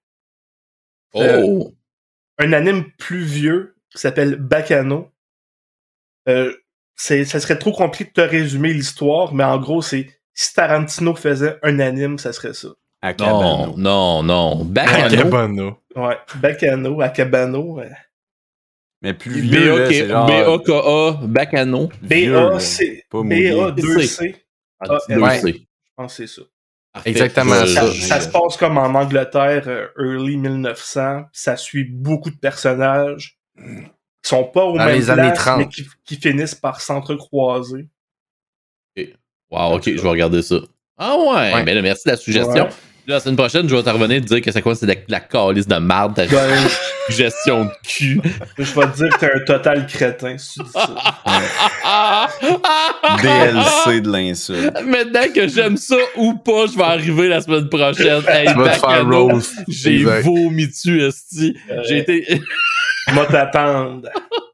Oh. 1.15 1.73
Un 2.39 2.53
anime 2.53 2.87
plus 2.99 3.23
vieux 3.23 3.77
qui 3.93 3.99
s'appelle 4.01 4.35
Bacano. 4.37 5.11
Euh, 6.29 6.53
c'est- 6.97 7.25
ça 7.25 7.39
serait 7.39 7.59
trop 7.59 7.73
compliqué 7.73 8.11
de 8.17 8.23
te 8.23 8.29
résumer 8.29 8.73
l'histoire, 8.73 9.33
mais 9.33 9.45
en 9.45 9.59
gros, 9.59 9.81
c'est 9.83 10.09
si 10.35 10.55
Tarantino 10.55 11.15
faisait 11.15 11.59
un 11.63 11.79
anime, 11.79 12.19
ça 12.19 12.33
serait 12.33 12.55
ça. 12.55 12.69
À 13.05 13.09
non, 13.11 13.15
Cabano. 13.17 13.75
non, 13.77 14.23
non. 14.23 14.65
Bacano. 14.65 15.17
Cabano. 15.17 15.79
Ouais, 15.97 16.17
Bacano, 16.37 17.01
à 17.01 17.09
Cabano. 17.09 17.75
ouais. 17.75 17.91
Mais 19.03 19.13
plus 19.15 19.41
vieux, 19.41 19.79
là, 19.81 19.89
c'est 19.91 20.07
genre... 20.09 20.27
B-A-K-A, 20.27 21.27
Bacano. 21.27 21.89
B-A-C. 22.03 23.05
Pas 23.11 23.23
mouillé. 23.23 23.51
B-A-2-C. 23.51 24.37
Ah, 24.79 24.85
Ah, 24.89 24.99
deux 25.09 25.21
ouais. 25.21 25.39
C. 25.41 25.53
Je 25.55 25.61
pense 25.97 26.17
que 26.17 26.27
c'est 26.27 26.41
ça. 26.41 26.43
Exactement 27.05 27.55
Je- 27.67 27.75
Ça, 27.75 27.87
ça. 27.87 27.93
ça 27.93 28.21
se 28.21 28.29
passe 28.29 28.57
comme 28.57 28.79
en 28.79 28.95
Angleterre, 28.95 29.65
euh, 29.67 29.89
early 29.99 30.37
1900. 30.37 31.25
Ça 31.33 31.57
suit 31.57 31.85
beaucoup 31.85 32.31
de 32.31 32.37
personnages 32.37 33.39
qui 33.59 34.29
sont 34.29 34.45
pas 34.45 34.65
au 34.65 34.77
Dans 34.79 34.85
même 34.85 34.95
les 34.95 35.11
années 35.11 35.23
place, 35.23 35.39
30. 35.39 35.59
mais 35.59 35.69
qui, 35.69 35.87
qui 36.05 36.17
finissent 36.17 36.55
par 36.55 36.81
s'entrecroiser. 36.81 37.89
Wow, 39.51 39.75
ok, 39.77 39.83
je 39.85 40.01
vais 40.01 40.09
regarder 40.09 40.43
ça. 40.43 40.57
Ah 40.97 41.17
ouais, 41.19 41.53
Ouais. 41.55 41.65
ben 41.65 41.83
merci 41.83 42.05
de 42.07 42.13
la 42.13 42.17
suggestion. 42.17 42.69
La 43.09 43.19
semaine 43.19 43.37
prochaine, 43.37 43.69
je 43.69 43.75
vais 43.75 43.83
te 43.83 43.91
revenir 43.91 44.19
et 44.19 44.21
te 44.21 44.27
dire 44.27 44.41
que 44.41 44.53
c'est 44.53 44.63
quoi, 44.63 44.77
c'est 44.77 44.87
de 44.87 44.95
la, 45.09 45.19
calice 45.21 45.67
de 45.67 45.75
marde, 45.77 46.15
ta 46.15 46.25
Ben, 46.27 46.69
gestion 47.09 47.65
de 47.65 47.71
cul. 47.85 48.21
je 48.57 48.63
vais 48.63 48.87
te 48.87 48.97
dire 48.97 49.09
que 49.09 49.19
t'es 49.19 49.33
un 49.35 49.45
total 49.45 49.87
crétin 49.89 50.39
si 50.39 50.61
tu 50.61 50.65
dis 50.65 50.71
ça. 50.73 52.29
DLC 53.21 54.01
de 54.03 54.13
l'insulte. 54.13 54.81
Maintenant 54.85 55.33
que 55.35 55.49
j'aime 55.49 55.77
ça 55.77 55.97
ou 56.17 56.35
pas, 56.35 56.67
je 56.67 56.77
vais 56.77 56.85
arriver 56.85 57.29
la 57.29 57.41
semaine 57.41 57.69
prochaine. 57.69 58.23
Hey, 58.29 58.47
Tu 58.47 58.55
vas 58.55 58.69
te 58.69 58.79
faire 58.79 59.09
roast. 59.09 59.53
j'ai 59.67 60.05
vomi 60.05 60.69
dessus, 60.69 61.03
esti. 61.03 61.57
J'ai 61.89 61.99
été. 61.99 62.41
Moi 63.15 63.27
t'attendre. 63.27 64.09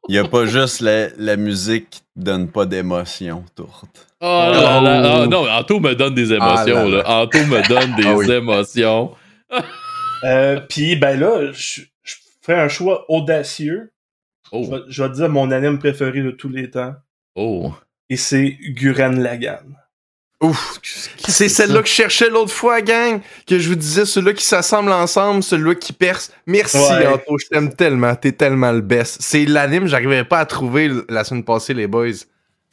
Il 0.09 0.12
n'y 0.12 0.18
a 0.18 0.24
pas 0.24 0.46
juste 0.46 0.80
la, 0.80 1.09
la 1.18 1.36
musique 1.36 1.90
qui 1.90 2.01
te 2.01 2.07
donne 2.16 2.49
pas 2.49 2.64
d'émotion, 2.64 3.44
tourte. 3.55 4.07
Oh 4.21 4.27
là 4.27 4.81
là. 4.81 5.03
Oh. 5.05 5.21
Ah, 5.23 5.27
non, 5.29 5.49
Anto 5.49 5.79
me 5.81 5.95
donne 5.95 6.14
des 6.14 6.33
Ah 6.33 6.37
émotions. 6.37 6.89
là 6.89 6.97
là. 6.99 7.03
là. 7.03 7.21
Anto 7.23 7.39
me 7.39 7.69
donne 7.69 7.95
des 7.97 8.07
Ah 8.07 8.14
oui. 8.16 8.31
émotions. 8.31 9.14
Euh, 10.25 10.61
Puis, 10.69 10.97
ben 10.97 11.19
là, 11.19 11.53
je, 11.53 11.83
je 12.03 12.14
ferai 12.43 12.61
un 12.61 12.69
choix 12.69 13.05
audacieux. 13.09 13.93
Je, 14.45 14.49
Oh. 14.59 14.64
vais, 14.71 14.79
je 14.89 15.03
vais 15.03 15.09
te 15.11 15.14
dire 15.14 15.29
mon 15.29 15.51
anime 15.51 15.79
préféré 15.79 16.23
de 16.23 16.31
tous 16.31 16.49
les 16.49 16.71
temps. 16.71 16.95
Oh. 17.37 17.73
Et 18.09 18.16
c'est 18.16 18.57
Guren 18.71 19.21
Lagan. 19.23 19.59
Ouf. 20.41 20.79
C'est 20.83 21.49
celle-là 21.49 21.83
que 21.83 21.89
je 21.89 21.93
cherchais 21.93 22.31
l'autre 22.31 22.53
fois, 22.53 22.81
gang. 22.81 23.21
Que 23.47 23.59
je 23.59 23.69
vous 23.69 23.75
disais, 23.75 24.05
celui-là 24.07 24.33
qui 24.33 24.45
s'assemble 24.45 24.91
ensemble, 24.93 25.43
celui-là 25.43 25.75
qui 25.75 25.93
perce. 25.93 26.33
Merci, 26.47 26.79
Ouais. 26.79 27.07
Anto. 27.09 27.37
Je 27.39 27.47
t'aime 27.49 27.75
tellement. 27.75 28.14
T'es 28.14 28.33
tellement 28.33 28.73
le 28.73 28.81
best. 28.81 29.19
C'est 29.21 29.45
l'anime 29.45 29.83
que 29.83 29.89
j'arrivais 29.91 30.25
pas 30.25 30.39
à 30.39 30.47
trouver 30.47 30.91
la 31.09 31.25
semaine 31.25 31.45
passée, 31.45 31.75
les 31.75 31.87
boys. 31.87 32.12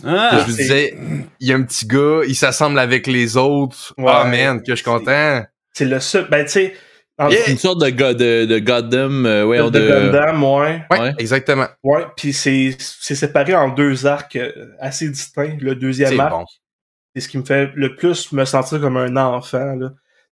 Ah, 0.03 0.39
je 0.39 0.51
vous 0.51 0.57
disais, 0.57 0.95
il 1.39 1.47
y 1.47 1.53
a 1.53 1.55
un 1.55 1.63
petit 1.63 1.85
gars, 1.87 2.21
il 2.27 2.35
s'assemble 2.35 2.77
avec 2.79 3.07
les 3.07 3.37
autres. 3.37 3.93
Ouais. 3.97 4.05
Ah, 4.13 4.25
man, 4.25 4.59
que 4.61 4.71
je 4.71 4.75
suis 4.75 4.83
content. 4.83 5.43
C'est 5.73 5.85
le 5.85 5.99
seul. 5.99 6.27
Ben, 6.29 6.45
tu 6.45 6.51
sais, 6.51 6.73
Yeah. 7.17 7.49
Une 7.49 7.57
sorte 7.57 7.79
de, 7.81 7.89
go- 7.91 8.11
de, 8.13 8.43
de 8.43 8.59
Goddamn. 8.59 9.25
euh, 9.25 9.45
ouais, 9.45 9.57
de, 9.59 9.69
de, 9.69 9.87
Gundam, 9.87 10.43
ouais. 10.43 10.81
Ouais, 10.91 10.99
Ouais. 10.99 11.13
exactement. 11.17 11.67
Ouais, 11.81 12.03
puis 12.17 12.33
c'est 12.33 12.75
c'est 12.77 13.15
séparé 13.15 13.55
en 13.55 13.69
deux 13.69 14.05
arcs 14.05 14.35
euh, 14.35 14.51
assez 14.81 15.07
distincts. 15.07 15.55
Le 15.61 15.75
deuxième 15.75 16.09
C'est 16.09 16.19
arc, 16.19 16.31
bon. 16.31 16.45
c'est 17.15 17.21
ce 17.21 17.29
qui 17.29 17.37
me 17.37 17.45
fait 17.45 17.71
le 17.73 17.95
plus 17.95 18.33
me 18.33 18.43
sentir 18.43 18.81
comme 18.81 18.97
un 18.97 19.15
enfant. 19.15 19.75
là. 19.77 19.91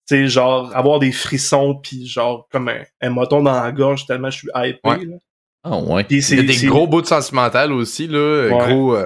Tu 0.10 0.18
sais, 0.18 0.28
genre, 0.28 0.76
avoir 0.76 1.00
des 1.00 1.14
frissons, 1.14 1.76
puis 1.82 2.06
genre, 2.06 2.50
comme 2.52 2.68
un, 2.68 2.82
un 3.02 3.10
moton 3.12 3.42
dans 3.42 3.64
la 3.64 3.72
gorge, 3.72 4.06
tellement 4.06 4.30
je 4.30 4.40
suis 4.40 4.50
hypé. 4.54 4.80
Ouais. 4.84 5.06
là. 5.06 5.16
Ah, 5.64 5.78
ouais. 5.78 6.06
Il 6.10 6.20
y 6.20 6.40
a 6.40 6.44
des 6.44 6.68
gros 6.68 6.86
bouts 6.86 7.02
de 7.04 7.08
sentimental 7.08 7.72
aussi, 7.72 8.08
là. 8.10 8.50
Ouais. 8.50 8.68
Gros. 8.74 8.98
euh, 8.98 9.06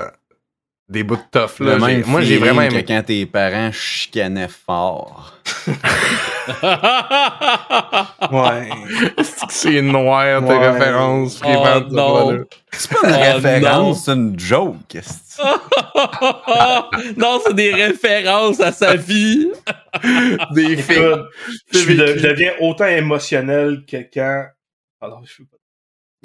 des 0.89 1.03
bouts 1.03 1.17
de 1.17 1.21
tough, 1.31 1.59
là. 1.59 1.77
même 1.77 2.03
Moi, 2.07 2.21
j'ai 2.21 2.37
vraiment 2.37 2.61
que 2.67 2.73
aimé. 2.73 2.85
quand 2.87 3.03
tes 3.05 3.25
parents 3.25 3.71
chicanaient 3.73 4.47
fort. 4.47 5.33
Ouais. 8.31 8.69
C'est 9.49 9.81
noir, 9.81 10.41
tes 10.41 10.47
Ouais. 10.47 10.69
références. 10.69 11.41
Oh, 11.45 11.65
non. 11.91 12.39
C'est 12.71 12.91
pas 12.91 13.07
une 13.09 13.15
Oh, 13.15 13.33
référence, 13.33 14.05
c'est 14.05 14.13
une 14.13 14.39
joke. 14.39 14.97
non, 17.17 17.39
c'est 17.45 17.53
des 17.53 17.73
références 17.73 18.59
à 18.59 18.71
sa 18.71 18.95
vie. 18.95 19.47
Des 20.53 20.77
je, 20.77 20.81
vécu. 21.79 22.19
je 22.19 22.27
deviens 22.27 22.53
autant 22.61 22.85
émotionnel 22.87 23.83
que 23.89 23.97
quand. 24.13 24.45
Alors, 25.01 25.21
je 25.25 25.33
sais 25.37 25.43
pas. 25.43 25.56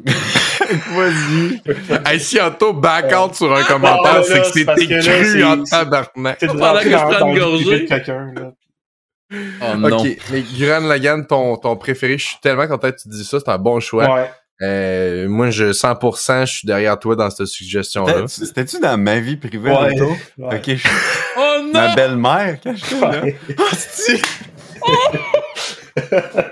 Vas-y. 0.05 1.61
Hey, 2.07 2.20
si 2.20 2.40
Anto 2.40 2.72
back 2.72 3.12
out 3.12 3.34
sur 3.34 3.53
un 3.55 3.61
Ah, 3.62 3.64
commentaire, 3.64 4.14
là, 4.20 4.22
c'est 4.22 4.64
que 4.64 4.94
là, 4.94 5.00
cru 5.22 5.44
en 5.44 5.62
tabarnak. 5.64 6.36
C'est 6.40 6.46
Pendant 6.48 6.78
que 6.80 6.90
je 6.90 6.96
prends 6.96 7.28
une 7.28 7.38
gorgée. 7.38 7.88
Oh 9.62 9.76
non. 9.78 9.96
Ok, 9.98 10.16
mais 10.30 10.42
Guran 10.42 10.80
Lagan, 10.86 11.22
ton, 11.26 11.57
ton 11.57 11.76
préféré, 11.76 12.18
je 12.18 12.26
suis 12.26 12.36
tellement 12.42 12.66
content 12.66 12.90
que 12.90 12.96
tu 13.03 13.09
dis 13.09 13.24
ça, 13.24 13.38
c'est 13.40 13.50
un 13.50 13.57
bon 13.59 13.80
choix. 13.80 14.12
Ouais. 14.14 14.30
Euh, 14.61 15.26
moi, 15.28 15.50
je 15.50 15.72
100%, 15.72 16.44
je 16.46 16.53
suis 16.53 16.66
derrière 16.66 16.98
toi 16.98 17.16
dans 17.16 17.30
cette 17.30 17.46
suggestion-là. 17.46 18.28
C'était- 18.28 18.46
C'était-tu 18.46 18.78
dans 18.80 18.96
ma 18.98 19.18
vie 19.20 19.36
privée, 19.36 19.70
Ouais. 19.70 19.92
Anto? 19.94 20.12
Ouais. 20.38 20.57
Ok, 20.57 20.74
je- 20.76 20.88
Oh 21.38 21.57
non! 21.64 21.72
ma 21.72 21.94
belle-mère, 21.94 22.59
j'étais 22.64 23.00
là. 23.00 23.22
Ouais. 23.22 23.36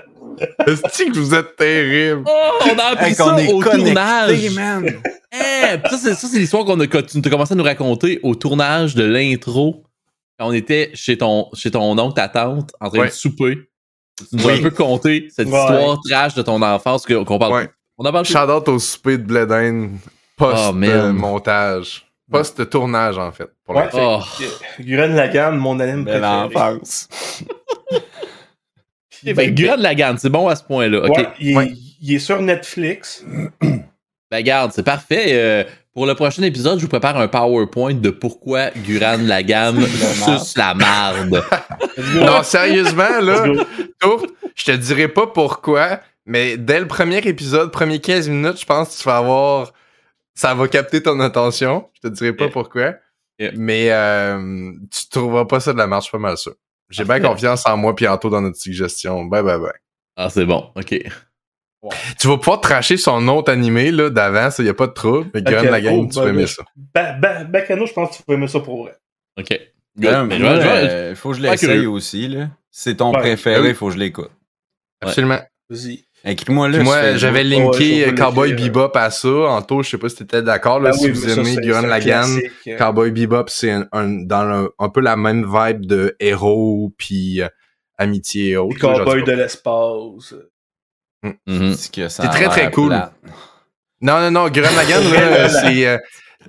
Que 0.65 1.17
vous 1.19 1.33
êtes 1.35 1.55
terrible? 1.55 2.23
Oh, 2.27 2.59
on 2.65 2.77
a 2.79 2.83
appris 2.91 3.05
Hey, 3.09 3.15
ça 3.15 3.35
est 3.41 3.51
au 3.53 3.63
tournage. 3.63 4.49
man. 4.51 4.85
Eh, 5.33 5.77
pis 5.77 5.89
ça, 5.91 5.97
c'est, 5.97 6.13
ça, 6.15 6.27
c'est 6.27 6.39
l'histoire 6.39 6.65
qu'on 6.65 6.79
a, 6.79 6.87
que 6.87 6.97
tu 6.99 7.17
as 7.23 7.29
commencé 7.29 7.53
à 7.53 7.55
nous 7.55 7.63
raconter 7.63 8.19
au 8.23 8.35
tournage 8.35 8.95
de 8.95 9.03
l'intro. 9.03 9.83
Quand 10.39 10.47
on 10.47 10.53
était 10.53 10.91
chez 10.93 11.17
ton, 11.17 11.47
chez 11.53 11.71
ton 11.71 11.97
oncle, 11.97 12.15
ta 12.15 12.27
tante, 12.27 12.71
en 12.79 12.89
train 12.89 12.99
Ouais. 12.99 13.07
de 13.07 13.11
souper. 13.13 13.57
Tu 14.17 14.25
nous 14.35 14.43
as 14.49 14.51
Oui. 14.53 14.59
un 14.59 14.61
peu 14.63 14.71
conté 14.71 15.27
cette 15.35 15.47
Ouais. 15.47 15.59
histoire 15.59 15.99
trash 16.07 16.33
de 16.35 16.41
ton 16.41 16.61
enfance 16.61 17.05
que- 17.05 17.23
qu'on 17.23 17.39
parle. 17.39 17.53
Ouais. 17.53 17.69
On 17.97 18.05
en 18.05 18.11
parle 18.11 18.25
plus. 18.25 18.33
Shout-out 18.33 18.67
au 18.67 18.79
souper 18.79 19.17
de 19.17 19.23
Bledin 19.23 19.89
Oh, 20.39 20.71
man. 20.73 20.89
post-montage. 21.15 22.05
Post-tournage, 22.31 23.17
en 23.17 23.31
fait. 23.31 23.49
Pour 23.65 23.75
Ouais. 23.75 23.83
l'instant. 23.85 24.21
Oh. 24.21 24.43
Guren 24.79 25.15
Lagan, 25.15 25.51
mon 25.53 25.79
anime 25.79 26.05
préféré. 26.05 26.49
Ok, 29.25 29.33
ben, 29.35 29.53
Gueule 29.53 29.77
de 29.77 29.83
la 29.83 29.95
Garde, 29.95 30.17
c'est 30.19 30.29
bon 30.29 30.47
à 30.47 30.55
ce 30.55 30.63
point-là. 30.63 31.09
Ouais, 31.09 31.27
il, 31.39 31.51
est- 31.51 31.55
Ouais. 31.55 31.73
il 32.01 32.13
est 32.15 32.19
sur 32.19 32.41
Netflix. 32.41 33.23
Ben, 34.31 34.43
garde, 34.43 34.71
c'est 34.73 34.83
parfait. 34.83 35.25
Euh, 35.33 35.65
pour 35.93 36.05
le 36.05 36.15
prochain 36.15 36.41
épisode, 36.43 36.77
je 36.79 36.83
vous 36.83 36.87
prépare 36.89 37.17
un 37.17 37.27
PowerPoint 37.27 37.95
de 37.95 38.09
pourquoi 38.11 38.69
Guran 38.87 39.17
Lagan 39.17 39.75
suce 39.81 40.55
la 40.55 40.73
marde. 40.73 41.43
Non, 42.15 42.41
sérieusement, 42.41 43.19
là, 43.21 43.45
je 44.55 44.63
te 44.63 44.71
dirai 44.71 45.09
pas 45.09 45.27
pourquoi, 45.27 45.99
mais 46.25 46.55
dès 46.55 46.79
le 46.79 46.87
premier 46.87 47.17
épisode, 47.17 47.71
premier 47.73 47.99
15 47.99 48.29
minutes, 48.29 48.61
je 48.61 48.65
pense 48.65 48.95
que 48.95 49.01
tu 49.01 49.03
vas 49.03 49.17
avoir. 49.17 49.73
Ça 50.33 50.53
va 50.53 50.69
capter 50.69 51.03
ton 51.03 51.19
attention. 51.19 51.89
Je 52.01 52.07
te 52.07 52.13
dirai 52.13 52.31
pas 52.31 52.45
Yeah. 52.45 52.53
pourquoi. 52.53 52.93
Yeah. 53.37 53.51
Mais 53.57 53.87
euh, 53.91 54.71
tu 54.89 55.09
trouveras 55.09 55.43
pas 55.43 55.59
ça 55.59 55.73
de 55.73 55.77
la 55.77 55.87
marche, 55.87 56.09
pas 56.09 56.17
mal 56.19 56.37
sûr. 56.37 56.53
J'ai 56.91 57.03
bien 57.05 57.19
confiance 57.19 57.65
en 57.65 57.77
moi 57.77 57.95
et 57.99 58.07
Anto 58.07 58.29
dans 58.29 58.41
notre 58.41 58.57
suggestion. 58.57 59.25
Bye 59.25 59.43
bye 59.43 59.59
bye. 59.59 59.71
Ah, 60.15 60.29
c'est 60.29 60.45
bon. 60.45 60.71
OK. 60.75 60.95
Tu 62.19 62.27
vas 62.27 62.37
pouvoir 62.37 62.61
tracher 62.61 62.95
son 62.97 63.27
autre 63.27 63.51
animé 63.51 63.89
là, 63.91 64.11
d'avant, 64.11 64.51
ça 64.51 64.61
y 64.61 64.69
a 64.69 64.73
pas 64.75 64.85
de 64.85 64.91
trouble. 64.91 65.31
Mais 65.33 65.41
Gueule 65.41 65.65
Ok, 65.65 65.71
la 65.71 65.81
gang, 65.81 65.95
oh, 65.95 66.07
tu 66.07 66.15
ben 66.19 66.23
vas 66.25 66.29
aimer 66.29 66.45
ça. 66.47 66.63
Ba 66.93 67.13
ba 67.13 67.43
Bacano, 67.45 67.87
je 67.87 67.93
pense 67.93 68.11
que 68.11 68.17
tu 68.17 68.23
peux 68.23 68.33
aimer 68.33 68.47
ça 68.47 68.59
pour 68.59 68.83
vrai. 68.83 68.95
OK. 69.39 69.59
Ben, 69.95 70.25
vais- 70.27 70.35
euh, 70.45 71.15
faut 71.15 71.31
que 71.31 71.37
je 71.37 71.41
l'essaye 71.41 71.85
aussi. 71.87 72.27
là. 72.27 72.49
C'est 72.69 72.97
ton 72.97 73.11
Ouais. 73.13 73.19
préféré, 73.19 73.61
Ben 73.61 73.67
oui. 73.69 73.73
faut 73.73 73.87
que 73.87 73.93
je 73.93 73.97
l'écoute. 73.97 74.29
Ouais. 75.01 75.07
Absolument. 75.09 75.39
Vas-y. 75.69 76.05
Écris-moi 76.23 76.69
là. 76.69 76.83
Moi, 76.83 77.15
j'avais 77.17 77.43
linké 77.43 78.07
euh, 78.07 78.11
Cowboy 78.13 78.49
l'écrire. 78.49 78.67
Bebop 78.73 78.91
à 78.95 79.09
ça. 79.09 79.27
Anto, 79.27 79.81
je 79.81 79.89
sais 79.89 79.97
pas 79.97 80.07
si 80.09 80.17
t'étais 80.17 80.41
d'accord, 80.43 80.79
là, 80.79 80.91
Ben 80.91 80.97
si 80.97 81.05
oui, 81.05 81.11
vous 81.11 81.29
aimez 81.39 81.73
un 81.73 81.81
Lagan. 81.81 82.27
euh. 82.67 82.77
Cowboy 82.77 83.09
Bebop, 83.11 83.45
c'est 83.47 83.71
un, 83.71 83.87
un- 83.91 84.23
dans 84.25 84.43
le- 84.43 84.71
un 84.77 84.89
peu 84.89 85.01
la 85.01 85.15
même 85.15 85.43
vibe 85.51 85.85
de 85.87 86.15
héros 86.19 86.93
puis 86.97 87.41
euh, 87.41 87.47
amitié 87.97 88.49
et 88.51 88.57
autres. 88.57 88.77
genre, 88.79 89.03
de 89.03 89.31
l'espace. 89.31 90.35
C'est 91.47 91.91
que 91.91 92.07
ça 92.07 92.23
C'est 92.23 92.29
très, 92.29 92.49
très 92.49 92.71
cool. 92.71 92.89
Non, 94.01 94.19
non, 94.19 94.31
non, 94.31 94.49
Guren 94.49 94.75
Lagan, 94.75 95.01
là, 95.11 95.49
c'est... 95.49 95.87
euh, 95.87 95.97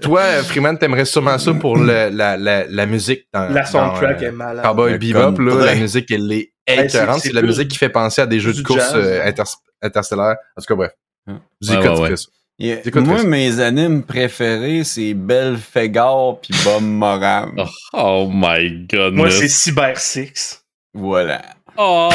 toi, 0.01 0.21
euh, 0.23 0.43
Freeman, 0.43 0.79
t'aimerais 0.79 1.05
sûrement 1.05 1.37
ça 1.39 1.53
pour 1.53 1.77
le- 1.77 2.09
la, 2.11 2.37
la, 2.39 2.65
la 2.67 2.87
musique 2.87 3.27
dans 3.33 3.47
La 3.53 3.65
soundtrack 3.67 4.19
dans, 4.21 4.25
euh, 4.25 4.29
est 4.29 4.33
malade. 4.33 4.65
Cowboy 4.65 4.99
Bebop, 4.99 5.39
là, 5.39 5.65
la 5.67 5.75
musique, 5.75 6.11
elle 6.11 6.33
est 6.33 6.53
Ben, 6.67 6.89
c'est- 6.89 6.97
écœurante. 6.99 7.21
c'est 7.21 7.29
C'est 7.29 7.35
la 7.35 7.43
musique 7.43 7.69
qui 7.69 7.79
fait 7.79 7.89
penser 7.89 8.23
à 8.23 8.27
des 8.27 8.41
jeux 8.41 8.53
de 8.53 8.63
course 8.63 8.93
euh, 8.95 9.25
inter- 9.27 9.43
interstellaires. 9.81 10.37
En 10.57 10.61
tout 10.61 10.67
cas, 10.67 10.75
bref. 10.75 10.93
Vous 11.27 11.73
écoutez 11.73 12.17
ça. 12.17 12.29
Yeah. 12.59 12.81
Moi, 12.97 13.25
mes 13.25 13.59
animes 13.61 14.03
préférés, 14.05 14.85
c'est 14.85 15.15
Belphégor 15.15 16.41
puis 16.41 16.55
Bob 16.65 16.83
Moran. 16.83 17.51
Oh, 17.57 17.65
oh 17.95 18.31
my 18.33 18.87
goodness. 18.89 19.13
Moi, 19.15 19.31
c'est 19.31 19.49
Cyber 19.49 19.99
Six. 19.99 20.63
Voilà. 20.95 21.43
Oh 21.77 22.11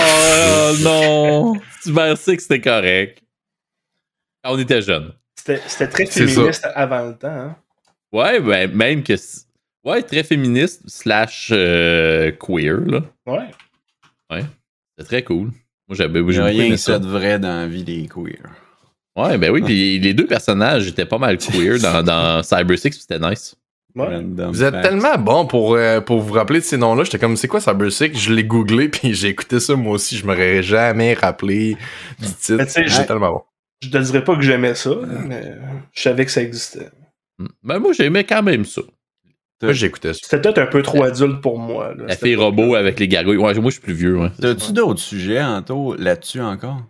non! 0.82 1.54
Cyber 1.82 2.16
Six, 2.18 2.40
c'était 2.42 2.62
correct. 2.62 3.20
Quand 4.44 4.54
on 4.54 4.60
était 4.60 4.82
jeunes. 4.82 5.14
C'était 5.36 5.88
très 5.88 6.06
féministe 6.06 6.68
avant 6.76 7.06
le 7.08 7.18
temps. 7.18 7.28
Hein? 7.28 7.56
Ouais, 8.14 8.40
ben, 8.40 8.72
même 8.72 9.04
que. 9.04 9.14
Ouais, 9.84 10.02
très 10.04 10.24
féministe 10.24 10.84
slash 10.88 11.50
euh, 11.52 12.32
queer, 12.34 12.80
là. 12.86 13.02
Ouais. 13.26 13.50
C'était 14.32 15.08
très 15.08 15.24
cool. 15.24 15.52
Moi, 15.88 15.96
j'avais 15.96 16.20
Il 16.20 16.26
n'y 16.26 16.34
j'ai 16.34 16.40
a 16.40 16.44
beaucoup 16.46 16.58
rien 16.60 16.70
que 16.72 16.78
ça 16.78 16.94
ça. 16.94 17.00
de 17.00 17.08
vrai 17.08 17.40
dans 17.40 17.48
la 17.62 17.68
vie 17.68 17.84
des 17.84 18.08
queers. 18.08 18.50
Ouais, 19.16 19.38
ben 19.38 19.52
oui, 19.52 19.62
puis 19.62 20.00
les 20.00 20.14
deux 20.14 20.28
personnages 20.28 20.88
étaient 20.88 21.06
pas 21.06 21.18
mal 21.18 21.38
queer 21.38 21.80
dans, 21.80 22.04
dans 22.04 22.44
Cyber 22.44 22.78
Six, 22.78 22.92
c'était 22.94 23.20
nice. 23.20 23.56
Ouais. 23.96 24.22
Vous 24.22 24.62
êtes 24.64 24.74
facts. 24.76 24.84
tellement 24.90 25.18
bon 25.18 25.48
pour, 25.48 25.74
euh, 25.74 26.02
pour 26.02 26.20
vous 26.20 26.34
rappeler 26.34 26.60
de 26.60 26.64
ces 26.66 26.78
noms-là. 26.78 27.04
J'étais 27.04 27.18
comme, 27.18 27.36
c'est 27.36 27.48
quoi 27.48 27.60
Cyber 27.62 27.92
Six? 27.92 28.14
Je 28.16 28.32
l'ai 28.34 28.44
googlé, 28.44 28.90
puis 28.90 29.14
j'ai 29.16 29.30
écouté 29.30 29.60
ça 29.60 29.76
moi 29.76 29.94
aussi. 29.94 30.18
Je 30.18 30.26
m'aurais 30.26 30.62
jamais 30.62 31.14
rappelé 31.16 31.78
du 32.20 32.28
titre. 32.28 32.56
Mais 32.58 32.66
tu 32.68 32.72
sais, 32.74 32.84
C'est 32.88 33.02
je- 33.04 33.08
tellement 33.08 33.32
bon. 33.32 33.42
Je 33.82 33.90
te 33.90 33.98
dirais 33.98 34.24
pas 34.24 34.36
que 34.36 34.42
j'aimais 34.42 34.76
ça, 34.76 34.92
mais 35.26 35.54
je 35.94 36.02
savais 36.02 36.26
que 36.26 36.32
ça 36.32 36.42
existait. 36.42 36.90
Mm. 37.40 37.46
Ben 37.64 37.80
moi, 37.80 37.94
j'aimais 37.94 38.24
quand 38.24 38.42
même 38.44 38.66
ça. 38.66 38.82
Moi, 39.62 39.74
j'écoutais 39.74 40.14
ça. 40.14 40.20
C'était 40.22 40.42
peut-être 40.42 40.60
un 40.60 40.68
peu 40.68 40.84
trop 40.84 41.04
adulte 41.04 41.42
pour 41.42 41.58
moi. 41.58 41.94
Là. 41.96 42.06
La 42.08 42.16
fille 42.16 42.36
robot 42.36 42.76
avec 42.76 43.00
les 43.00 43.08
gargouilles. 43.08 43.38
Ouais, 43.38 43.54
moi, 43.56 43.70
je 43.70 43.76
suis 43.76 43.82
plus 43.82 43.94
vieux, 43.94 44.18
ouais. 44.20 44.30
T'as-tu 44.40 44.72
d'autres 44.72 45.00
sujets, 45.00 45.42
Anto, 45.42 45.96
là-dessus 45.96 46.42
encore? 46.42 46.84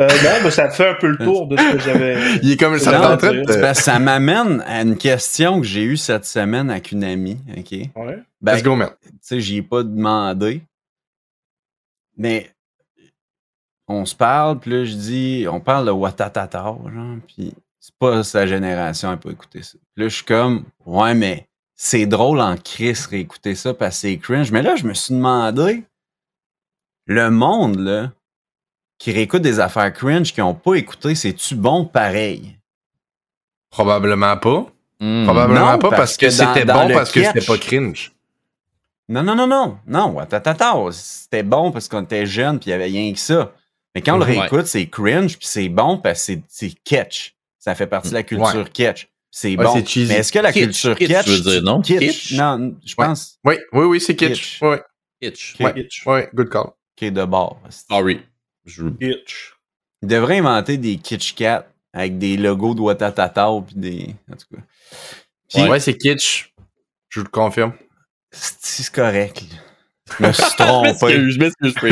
Euh, 0.00 0.08
non, 0.08 0.44
mais 0.44 0.50
ça 0.50 0.70
fait 0.70 0.88
un 0.88 0.94
peu 0.94 1.08
le 1.08 1.16
tour 1.24 1.46
de 1.46 1.56
ce 1.58 1.72
que 1.72 1.78
j'avais. 1.78 2.36
Il 2.42 2.52
est 2.52 2.56
comme, 2.56 2.78
ça 2.78 3.16
de... 3.16 3.72
ça 3.74 3.98
m'amène 3.98 4.62
à 4.66 4.80
une 4.82 4.96
question 4.96 5.60
que 5.60 5.66
j'ai 5.66 5.82
eue 5.82 5.96
cette 5.96 6.24
semaine 6.24 6.70
avec 6.70 6.92
une 6.92 7.04
amie, 7.04 7.38
OK? 7.56 7.72
Ouais. 7.72 8.18
Ben, 8.40 8.54
Let's 8.54 8.62
go, 8.62 8.76
man. 8.76 8.90
tu 9.02 9.10
sais, 9.20 9.40
j'y 9.40 9.58
ai 9.58 9.62
pas 9.62 9.82
demandé. 9.82 10.62
Mais 12.16 12.50
on 13.88 14.06
se 14.06 14.14
parle, 14.14 14.58
puis 14.58 14.70
là, 14.70 14.84
je 14.84 14.94
dis, 14.94 15.46
on 15.50 15.60
parle 15.60 15.86
de 15.86 15.90
Watatata, 15.90 16.58
genre, 16.58 17.16
puis 17.26 17.52
c'est 17.78 17.94
pas 17.98 18.22
sa 18.22 18.46
génération, 18.46 19.12
elle 19.12 19.18
peut 19.18 19.32
écouter 19.32 19.62
ça. 19.62 19.78
Puis 19.94 20.04
là, 20.04 20.08
je 20.08 20.14
suis 20.14 20.24
comme, 20.24 20.64
ouais, 20.86 21.14
mais 21.14 21.48
c'est 21.82 22.04
drôle 22.04 22.40
en 22.42 22.58
crise 22.58 23.06
réécouter 23.06 23.54
ça 23.54 23.72
parce 23.72 23.96
que 23.96 24.00
c'est 24.02 24.18
cringe. 24.18 24.52
Mais 24.52 24.60
là, 24.60 24.76
je 24.76 24.84
me 24.86 24.92
suis 24.92 25.14
demandé, 25.14 25.82
le 27.06 27.30
monde, 27.30 27.78
là, 27.78 28.12
qui 28.98 29.12
réécoute 29.12 29.40
des 29.40 29.60
affaires 29.60 29.90
cringe 29.90 30.34
qui 30.34 30.42
ont 30.42 30.52
pas 30.54 30.74
écouté, 30.74 31.14
c'est-tu 31.14 31.54
bon 31.54 31.86
pareil? 31.86 32.58
Probablement 33.70 34.36
pas. 34.36 34.66
Hmm. 35.00 35.24
Probablement 35.24 35.72
Non, 35.72 35.78
pas 35.78 35.88
parce 35.88 36.18
que, 36.18 36.28
c'était 36.28 36.66
bon 36.66 36.88
parce 36.92 37.10
que 37.12 37.24
c'était 37.24 37.40
pas 37.40 37.56
cringe. 37.56 38.12
Non, 39.08 39.22
non, 39.22 39.34
non, 39.34 39.46
non. 39.46 39.78
Non, 39.86 40.18
attends, 40.18 40.36
attends, 40.36 40.50
attends. 40.50 40.92
C'était 40.92 41.42
bon 41.42 41.72
parce 41.72 41.88
qu'on 41.88 42.02
était 42.02 42.26
jeunes 42.26 42.58
puis 42.60 42.68
il 42.68 42.72
y 42.72 42.74
avait 42.74 42.84
rien 42.84 43.10
que 43.14 43.18
ça. 43.18 43.54
Mais 43.94 44.02
quand 44.02 44.16
on 44.16 44.18
le 44.18 44.26
Ouais. 44.26 44.38
réécoute, 44.40 44.66
c'est 44.66 44.86
cringe 44.86 45.38
puis 45.38 45.46
c'est 45.48 45.70
bon 45.70 45.96
parce 45.96 46.18
que 46.20 46.24
c'est- 46.26 46.42
c'est 46.46 46.74
catch. 46.84 47.34
Ça 47.58 47.74
fait 47.74 47.86
partie 47.86 48.10
de 48.10 48.14
la 48.14 48.22
culture 48.22 48.70
catch. 48.70 49.08
C'est 49.30 49.56
Ouais, 49.56 49.64
bon. 49.64 49.72
c'est 49.74 49.86
cheesy. 49.88 50.08
Mais 50.08 50.18
est-ce 50.18 50.32
que 50.32 50.38
la 50.40 50.52
Kitsch, 50.52 50.64
culture 50.82 50.96
kitsch, 50.98 51.26
je 51.26 51.32
veux 51.32 51.40
dire, 51.52 51.62
non? 51.62 51.80
Kitsch. 51.82 51.98
Kitsch? 52.00 52.32
Non, 52.32 52.74
je 52.84 52.94
pense. 52.94 53.38
Oui, 53.44 53.54
oui, 53.72 53.84
oui, 53.84 54.00
c'est 54.00 54.16
kitsch. 54.16 54.58
Kitsch. 54.58 54.62
Oui, 54.62 54.76
Kitsch. 55.22 55.56
Kitsch. 55.56 56.02
oui, 56.06 56.20
good 56.34 56.48
call. 56.50 56.66
Ok, 57.00 57.10
de 57.10 57.24
bord. 57.24 57.60
Sorry. 57.70 58.20
Je- 58.64 58.88
Kitsch. 58.88 59.54
Il 60.02 60.08
devrait 60.08 60.38
inventer 60.38 60.78
des 60.78 60.96
Kitsch 60.96 61.34
Cat 61.34 61.66
avec 61.92 62.18
des 62.18 62.36
logos 62.36 62.74
de 62.74 62.80
Watatata 62.80 63.48
puis 63.66 63.74
des. 63.76 64.14
En 64.32 64.36
tout 64.36 64.46
cas. 64.56 64.62
Puis, 65.52 65.62
ouais, 65.68 65.80
c'est 65.80 65.96
kitsch. 65.96 66.52
Je 67.08 67.20
vous 67.20 67.24
le 67.26 67.30
confirme. 67.30 67.72
c'est 68.32 68.90
correct. 68.92 69.42
Je 70.18 70.26
me 70.26 70.32
suis 70.32 70.42
Je 70.44 70.56
trompé. 70.64 70.88
m'excuse, 71.18 71.34
je 71.34 71.38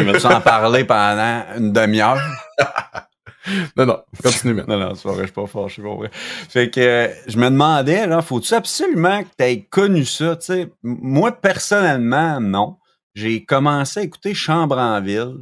m'excuse. 0.02 0.23
Sans 0.23 0.40
parler 0.40 0.85
pendant 0.85 1.44
une 1.56 1.73
demi-heure. 1.73 2.20
Non, 3.76 3.86
non, 3.86 4.02
continue, 4.22 4.54
man. 4.54 4.66
Non, 4.68 4.78
non, 4.78 4.94
c'est 4.94 5.02
pas 5.04 5.12
vrai, 5.12 5.22
je 5.22 5.26
suis 5.26 5.34
pas 5.34 5.46
fort, 5.46 5.68
je 5.68 5.74
suis 5.74 5.82
pas 5.82 5.94
vrai. 5.94 6.10
Fait 6.12 6.70
que 6.70 6.80
euh, 6.80 7.08
je 7.26 7.38
me 7.38 7.50
demandais, 7.50 8.06
là, 8.06 8.22
faut-tu 8.22 8.54
absolument 8.54 9.22
que 9.22 9.28
tu 9.38 9.44
aies 9.44 9.62
connu 9.64 10.04
ça, 10.04 10.36
tu 10.36 10.46
sais? 10.46 10.60
M- 10.62 10.70
Moi, 10.82 11.32
personnellement, 11.32 12.40
non. 12.40 12.76
J'ai 13.14 13.44
commencé 13.44 14.00
à 14.00 14.02
écouter 14.04 14.34
Chambre 14.34 14.78
en 14.78 15.00
ville. 15.00 15.36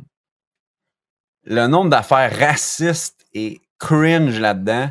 Le 1.44 1.66
nombre 1.66 1.90
d'affaires 1.90 2.36
racistes 2.38 3.24
et 3.34 3.60
cringe 3.78 4.38
là-dedans, 4.40 4.90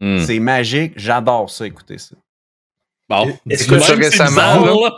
Hmm. 0.00 0.18
c'est 0.18 0.40
magique. 0.40 0.94
J'adore 0.96 1.48
ça, 1.48 1.64
écouter 1.64 1.96
ça. 1.98 2.16
Bon. 3.08 3.38
Est-ce 3.48 3.68
que 3.68 3.78
ça 3.78 3.86
c'est 3.88 3.94
récemment? 3.94 4.90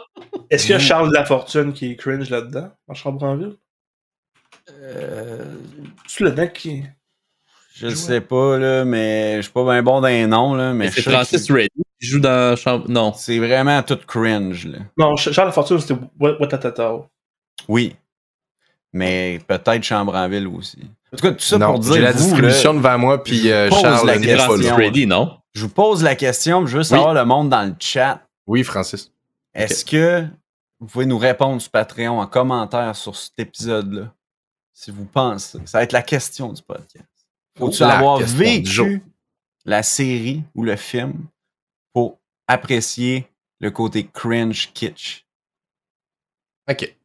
Est-ce 0.48 0.62
qu'il 0.64 0.72
y 0.72 0.76
a 0.76 0.78
Charles 0.78 1.12
Lafortune 1.12 1.74
qui 1.74 1.90
est 1.90 1.96
cringe 1.96 2.30
là-dedans, 2.30 2.70
en 2.88 2.94
chambre 2.94 3.22
en 3.24 3.36
ville? 3.36 3.56
Euh, 4.70 5.44
C'est 6.06 6.24
le 6.24 6.32
mec 6.32 6.54
qui. 6.54 6.84
Je 7.74 7.86
le 7.88 7.94
sais 7.94 8.20
pas, 8.20 8.58
là, 8.58 8.84
mais 8.84 9.36
je 9.36 9.42
suis 9.42 9.52
pas 9.52 9.64
bien 9.64 9.82
bon 9.82 10.00
dans 10.00 10.06
les 10.08 10.26
noms, 10.26 10.54
là, 10.54 10.72
mais 10.72 10.86
Mais 10.86 10.90
c'est 10.90 11.02
Francis 11.02 11.50
Reddy 11.50 11.68
qui 12.00 12.06
joue 12.06 12.20
dans 12.20 12.56
Chambre. 12.56 12.84
Non. 12.88 13.12
c'est 13.16 13.38
vraiment 13.38 13.82
tout 13.82 13.98
cringe, 14.06 14.66
là. 14.66 14.78
Non, 14.96 15.16
Ch- 15.16 15.34
Charles 15.34 15.48
Lafortune, 15.48 15.78
c'était 15.80 16.00
What- 16.20 16.36
Watatata. 16.40 16.92
Oui. 17.68 17.96
Mais 18.92 19.40
peut-être 19.46 19.82
Chambre 19.82 20.14
en 20.14 20.28
ville 20.28 20.46
aussi. 20.46 20.78
En 21.12 21.16
tout 21.16 21.22
cas, 21.26 21.32
tout 21.32 21.40
ça 21.44 21.58
non, 21.58 21.66
pour 21.72 21.78
dire 21.80 21.94
j'ai 21.94 22.00
la 22.00 22.12
distribution 22.12 22.72
là, 22.72 22.78
devant 22.78 22.98
moi, 22.98 23.22
puis 23.22 23.50
euh, 23.50 23.68
pose 23.68 23.80
Charles 23.80 24.06
la 24.06 24.18
n'est 24.18 24.26
question. 24.26 24.44
Francis 24.46 24.70
Reddy, 24.70 25.06
non? 25.06 25.36
je 25.54 25.62
vous 25.62 25.68
pose 25.68 26.02
la 26.02 26.14
question, 26.16 26.66
je 26.66 26.76
veux 26.78 26.82
savoir 26.84 27.14
le 27.14 27.24
monde 27.24 27.48
dans 27.50 27.62
le 27.62 27.74
chat. 27.78 28.20
Oui, 28.46 28.62
Francis. 28.64 29.10
Est-ce 29.54 29.84
que 29.84 30.24
vous 30.80 30.86
pouvez 30.86 31.06
nous 31.06 31.18
répondre 31.18 31.60
sur 31.62 31.70
Patreon 31.70 32.20
en 32.20 32.26
commentaire 32.26 32.94
sur 32.96 33.14
cet 33.16 33.38
épisode-là? 33.38 34.12
Si 34.72 34.90
vous 34.90 35.04
pensez? 35.04 35.58
Ça 35.64 35.78
va 35.78 35.84
être 35.84 35.92
la 35.92 36.02
question 36.02 36.52
du 36.52 36.60
podcast. 36.60 37.04
Faut-tu 37.58 37.82
La 37.82 37.98
avoir 37.98 38.18
vécu 38.18 39.02
la 39.64 39.82
série 39.82 40.42
ou 40.54 40.64
le 40.64 40.76
film 40.76 41.14
pour 41.92 42.18
apprécier 42.48 43.26
le 43.60 43.70
côté 43.70 44.08
cringe 44.12 44.70
kitsch? 44.74 45.24
OK. 46.70 46.96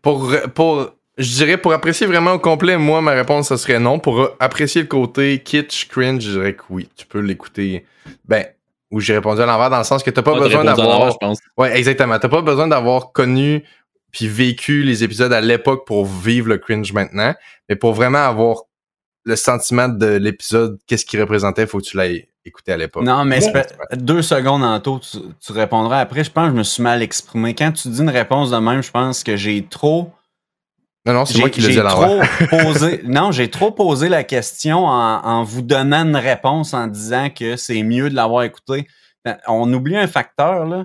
Pour, 0.00 0.34
pour, 0.54 0.90
je 1.18 1.34
dirais, 1.34 1.56
pour 1.56 1.72
apprécier 1.72 2.06
vraiment 2.06 2.32
au 2.32 2.38
complet, 2.38 2.76
moi, 2.76 3.00
ma 3.00 3.12
réponse, 3.12 3.48
ce 3.48 3.56
serait 3.56 3.78
non. 3.78 3.98
Pour 3.98 4.30
apprécier 4.40 4.82
le 4.82 4.88
côté 4.88 5.40
kitsch, 5.42 5.88
cringe, 5.88 6.22
je 6.22 6.30
dirais 6.32 6.54
que 6.54 6.62
oui. 6.70 6.88
Tu 6.96 7.06
peux 7.06 7.20
l'écouter. 7.20 7.86
Ben, 8.24 8.46
ou 8.90 9.00
j'ai 9.00 9.14
répondu 9.14 9.40
à 9.40 9.46
l'envers 9.46 9.70
dans 9.70 9.78
le 9.78 9.84
sens 9.84 10.02
que 10.02 10.10
t'as 10.10 10.22
pas 10.22 10.32
Moi, 10.32 10.40
besoin 10.40 10.64
d'avoir. 10.64 11.12
je 11.12 11.16
pense. 11.18 11.38
Ouais, 11.56 11.76
exactement. 11.76 12.18
T'as 12.18 12.28
pas 12.28 12.42
besoin 12.42 12.68
d'avoir 12.68 13.12
connu 13.12 13.64
puis 14.10 14.28
vécu 14.28 14.82
les 14.82 15.04
épisodes 15.04 15.32
à 15.32 15.40
l'époque 15.40 15.86
pour 15.86 16.04
vivre 16.04 16.48
le 16.48 16.58
cringe 16.58 16.92
maintenant. 16.92 17.34
Mais 17.68 17.76
pour 17.76 17.94
vraiment 17.94 18.18
avoir 18.18 18.64
le 19.24 19.36
sentiment 19.36 19.88
de 19.88 20.06
l'épisode, 20.06 20.78
qu'est-ce 20.86 21.04
qu'il 21.04 21.20
représentait, 21.20 21.66
faut 21.66 21.78
que 21.78 21.84
tu 21.84 21.96
l'aies 21.96 22.28
écouté 22.44 22.72
à 22.72 22.76
l'époque. 22.76 23.04
Non, 23.04 23.24
mais 23.24 23.44
Ouais. 23.54 23.64
deux 23.96 24.22
secondes 24.22 24.64
en 24.64 24.80
tout, 24.80 24.98
tu, 24.98 25.18
tu 25.44 25.52
répondras 25.52 26.00
après. 26.00 26.24
Je 26.24 26.30
pense 26.30 26.46
que 26.48 26.52
je 26.54 26.58
me 26.58 26.62
suis 26.64 26.82
mal 26.82 27.00
exprimé. 27.02 27.54
Quand 27.54 27.70
tu 27.72 27.88
dis 27.88 28.00
une 28.00 28.10
réponse 28.10 28.50
de 28.50 28.56
même, 28.56 28.82
je 28.82 28.90
pense 28.90 29.22
que 29.22 29.36
j'ai 29.36 29.64
trop. 29.64 30.12
Non, 31.06 31.12
non, 31.14 31.24
c'est 31.24 31.38
moi 31.38 31.50
qui 31.50 31.60
le 31.60 31.68
dis 31.68 31.78
à 31.80 31.82
l'envers. 31.84 32.28
trop 32.48 32.58
posé. 32.62 33.00
Non, 33.04 33.30
j'ai 33.32 33.50
trop 33.50 33.70
posé 33.72 34.08
la 34.08 34.24
question 34.24 34.86
en, 34.86 35.24
en 35.24 35.44
vous 35.44 35.62
donnant 35.62 36.04
une 36.04 36.16
réponse 36.16 36.74
en 36.74 36.86
disant 36.88 37.28
que 37.30 37.56
c'est 37.56 37.82
mieux 37.82 38.10
de 38.10 38.14
l'avoir 38.14 38.42
écouté. 38.44 38.86
Ben, 39.24 39.38
On 39.48 39.72
oublie 39.72 39.96
un 39.96 40.06
facteur, 40.08 40.64
là. 40.66 40.84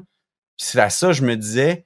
Puis 0.58 0.68
c'est 0.72 0.80
à 0.80 0.90
ça, 0.90 1.12
je 1.12 1.24
me 1.24 1.36
disais. 1.36 1.86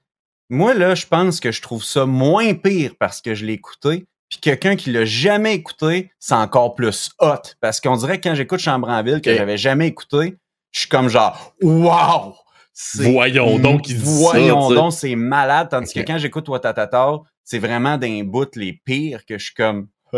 Moi, 0.50 0.74
là, 0.74 0.96
je 0.96 1.08
pense 1.08 1.40
que 1.40 1.52
je 1.52 1.62
trouve 1.62 1.84
ça 1.84 2.06
moins 2.06 2.54
pire 2.56 2.92
parce 3.00 3.22
que 3.22 3.34
je 3.36 3.46
l'ai 3.46 3.54
écouté. 3.54 4.06
Puis 4.32 4.40
quelqu'un 4.40 4.76
qui 4.78 4.92
l'a 4.92 5.04
jamais 5.06 5.54
écouté, 5.54 6.10
c'est 6.18 6.34
encore 6.34 6.74
plus 6.74 7.12
hot. 7.20 7.36
Parce 7.60 7.80
qu'on 7.82 7.98
dirait 7.98 8.20
que 8.20 8.30
quand 8.30 8.34
j'écoute 8.36 8.60
Chambre 8.62 8.88
en 8.90 9.04
ville, 9.04 9.22
que 9.22 9.36
j'avais 9.36 9.58
jamais 9.58 9.88
écouté, 9.88 10.38
je 10.72 10.80
suis 10.80 10.90
comme 10.90 11.10
genre, 11.10 11.54
wow! 11.62 12.34
C'est- 12.74 13.12
Voyons 13.12 13.60
donc, 13.60 13.90
il 13.90 13.98
dit 13.98 14.06
ça, 14.06 14.12
Voyons 14.32 14.70
donc, 14.74 14.94
c'est 14.94 15.16
malade. 15.16 15.68
Tandis 15.70 15.94
que 15.94 16.00
quand 16.00 16.18
j'écoute 16.18 16.48
Watatata, 16.48 17.20
c'est 17.44 17.60
vraiment 17.60 17.98
d'un 17.98 18.24
bout 18.24 18.56
les 18.56 18.74
pires 18.86 19.26
que 19.26 19.38
je 19.38 19.44
suis 19.44 19.54
comme, 19.54 19.88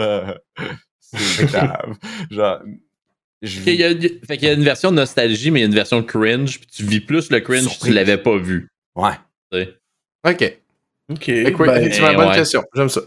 c'est 1.02 1.46
grave. 1.48 1.96
genre, 2.30 2.60
je 3.42 3.60
Il 3.66 3.76
y 3.76 3.84
a, 3.84 3.90
fait 4.26 4.38
qu'il 4.38 4.48
y 4.48 4.52
a 4.52 4.54
une 4.54 4.64
version 4.64 4.92
nostalgie, 4.92 5.50
mais 5.52 5.60
il 5.60 5.64
y 5.64 5.66
a 5.66 5.68
une 5.68 5.74
version 5.76 6.02
cringe, 6.04 6.60
puis 6.60 6.68
tu 6.68 6.84
vis 6.86 7.02
plus 7.02 7.30
le 7.32 7.40
cringe 7.40 7.62
si 7.62 7.68
tu 7.68 7.72
Surprise. 7.74 7.94
l'avais 7.96 8.18
pas 8.18 8.38
vu. 8.38 8.70
Ouais. 8.96 9.14
OK. 10.26 10.58
Ok. 11.10 11.28
Ben, 11.28 11.76
effectivement, 11.78 12.14
bonne 12.14 12.30
ouais. 12.30 12.36
question. 12.36 12.64
J'aime 12.76 12.90
ça. 12.90 13.02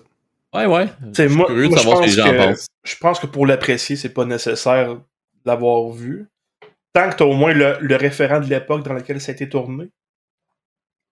Ouais, 0.57 0.67
ouais. 0.67 0.87
t'sais, 1.13 1.25
Je 1.25 1.29
suis 1.29 1.37
moi, 1.37 1.47
curieux 1.47 1.65
de 1.65 1.69
moi, 1.69 1.79
savoir 1.79 1.97
ce 1.99 2.03
que 2.03 2.07
pense 2.07 2.17
les 2.17 2.23
gens 2.23 2.31
que, 2.31 2.37
pensent. 2.37 2.67
je 2.85 2.97
pense 2.97 3.21
que 3.21 3.27
pour 3.27 3.47
l'apprécier, 3.47 3.97
c'est 3.97 4.13
pas 4.15 4.25
nécessaire 4.25 4.97
d'avoir 5.45 5.91
vu. 5.91 6.29
Tant 6.93 7.11
que 7.11 7.17
t'as 7.17 7.25
au 7.25 7.35
moins 7.35 7.53
le, 7.53 7.77
le 7.81 7.97
référent 7.97 8.41
de 8.41 8.47
l'époque 8.47 8.83
dans 8.85 8.95
laquelle 8.95 9.21
ça 9.21 9.33
a 9.33 9.35
été 9.35 9.49
tourné. 9.49 9.91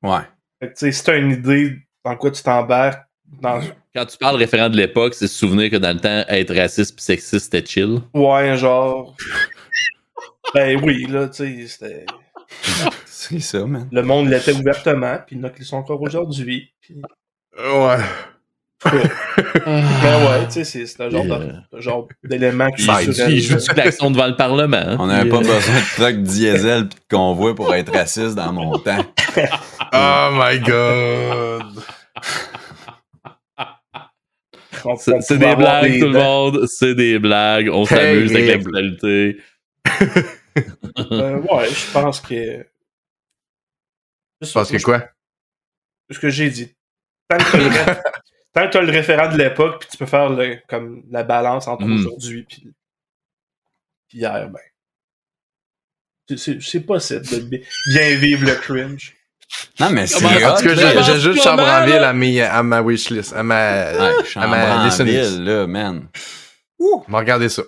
Ouais. 0.03 0.23
Fait 0.61 0.69
que, 0.69 0.73
tu 0.73 0.79
sais, 0.87 0.93
si 0.93 1.05
t'as 1.05 1.19
une 1.19 1.31
idée 1.33 1.79
dans 2.05 2.17
quoi 2.17 2.31
tu 2.31 2.43
t'embarques, 2.43 3.07
dans... 3.41 3.61
Quand 3.95 4.07
tu 4.07 4.17
parles 4.19 4.37
référent 4.37 4.69
de 4.69 4.77
l'époque, 4.77 5.15
c'est 5.15 5.27
se 5.27 5.39
souvenir 5.39 5.71
que 5.71 5.77
dans 5.77 5.93
le 5.93 6.01
temps, 6.01 6.25
être 6.29 6.55
raciste 6.55 6.95
puis 6.95 7.05
sexiste, 7.05 7.45
c'était 7.45 7.65
chill. 7.65 8.01
Ouais, 8.13 8.57
genre. 8.57 9.17
ben 10.55 10.83
oui, 10.83 11.07
là, 11.07 11.29
tu 11.29 11.37
sais, 11.37 11.67
c'était. 11.67 12.07
C'est 13.07 13.41
ça, 13.41 13.65
man. 13.65 13.89
Le 13.91 14.03
monde 14.03 14.29
l'était 14.29 14.53
ouvertement, 14.53 15.19
puis 15.27 15.37
il 15.37 15.39
y 15.39 15.45
en 15.45 15.49
a 15.49 15.51
qui 15.51 15.61
le 15.61 15.65
sont 15.65 15.79
encore 15.79 16.03
aujourd'hui. 16.03 16.75
Ouais. 17.57 17.97
Ben 18.85 20.27
ouais, 20.27 20.47
tu 20.53 20.65
sais, 20.65 20.87
c'est 20.87 21.01
un 21.03 21.11
genre 21.81 22.09
d'élément 22.23 22.69
Il, 22.77 22.87
culturel. 22.87 23.33
il 23.33 23.41
joue 23.43 23.57
de 23.57 23.77
l'action 23.77 24.11
devant 24.11 24.27
le 24.27 24.37
Parlement. 24.37 24.77
hein. 24.77 24.97
On 24.99 25.07
n'avait 25.07 25.29
pas 25.31 25.39
besoin 25.39 25.57
de 25.57 25.95
truck 25.97 26.23
diesel 26.23 26.89
pis 26.89 26.97
de 26.97 27.17
convoi 27.17 27.55
pour 27.55 27.75
être 27.75 27.93
raciste 27.93 28.35
dans 28.35 28.53
mon 28.53 28.79
temps. 28.79 29.05
Oh 29.97 30.31
my 30.33 30.59
god. 30.61 31.67
C'est 34.99 35.39
des 35.39 35.55
blagues, 35.57 35.93
des 35.93 36.01
tout 36.01 36.07
le 36.09 36.13
monde. 36.19 36.67
C'est 36.67 36.95
des 36.95 37.19
blagues. 37.19 37.69
On 37.73 37.85
s'amuse 37.85 38.33
avec 38.35 38.47
l'actualité. 38.65 39.39
Euh, 40.99 41.39
ouais, 41.41 41.69
je 41.69 41.93
pense 41.93 42.21
que. 42.21 42.67
Je 44.41 44.53
pense 44.53 44.71
que 44.71 44.83
quoi? 44.83 45.05
Ce 46.11 46.19
que 46.19 46.29
j'ai 46.29 46.51
dit. 46.51 46.75
Tant 47.29 47.39
que 47.39 47.57
le, 47.57 47.65
tant 48.55 48.67
que 48.67 48.73
t'as 48.73 48.81
le 48.81 48.91
référent 48.93 49.31
de 49.33 49.37
l'époque, 49.37 49.81
puis 49.81 49.89
tu 49.91 49.97
peux 49.99 50.07
faire 50.07 50.31
le, 50.31 50.59
comme 50.69 51.03
la 51.11 51.23
balance 51.25 51.67
entre 51.69 51.85
Mm. 51.85 51.93
aujourd'hui 51.99 52.43
puis 52.49 52.63
puis 54.09 54.19
hier, 54.19 54.49
ben. 54.49 54.61
c'est- 56.29 56.37
C'est 56.39 56.63
c'est 56.63 56.81
possible 56.81 57.27
de 57.27 57.41
bi- 57.41 57.63
bien 57.93 58.15
vivre 58.17 58.47
le 58.47 58.55
cringe. 58.55 59.15
Non, 59.79 59.91
mais 59.91 60.07
c'est 60.07 60.25
En 60.25 60.57
tout 60.57 60.65
cas, 60.65 60.75
j'ajoute 61.03 61.37
là? 61.45 62.09
à, 62.09 62.13
mes- 62.13 62.41
à 62.41 62.63
ma 62.63 62.81
wishlist, 62.83 63.33
à 63.35 63.43
ma... 63.43 63.93
Ouais, 63.93 64.15
à 64.37 64.47
ma 64.47 64.85
listen 64.87 65.07
list. 65.07 65.19
Chambre-en-Ville, 65.19 65.45
là, 65.45 65.67
man. 65.67 66.09
On 66.81 67.05
va 67.09 67.19
regarder 67.19 67.49
ça. 67.49 67.63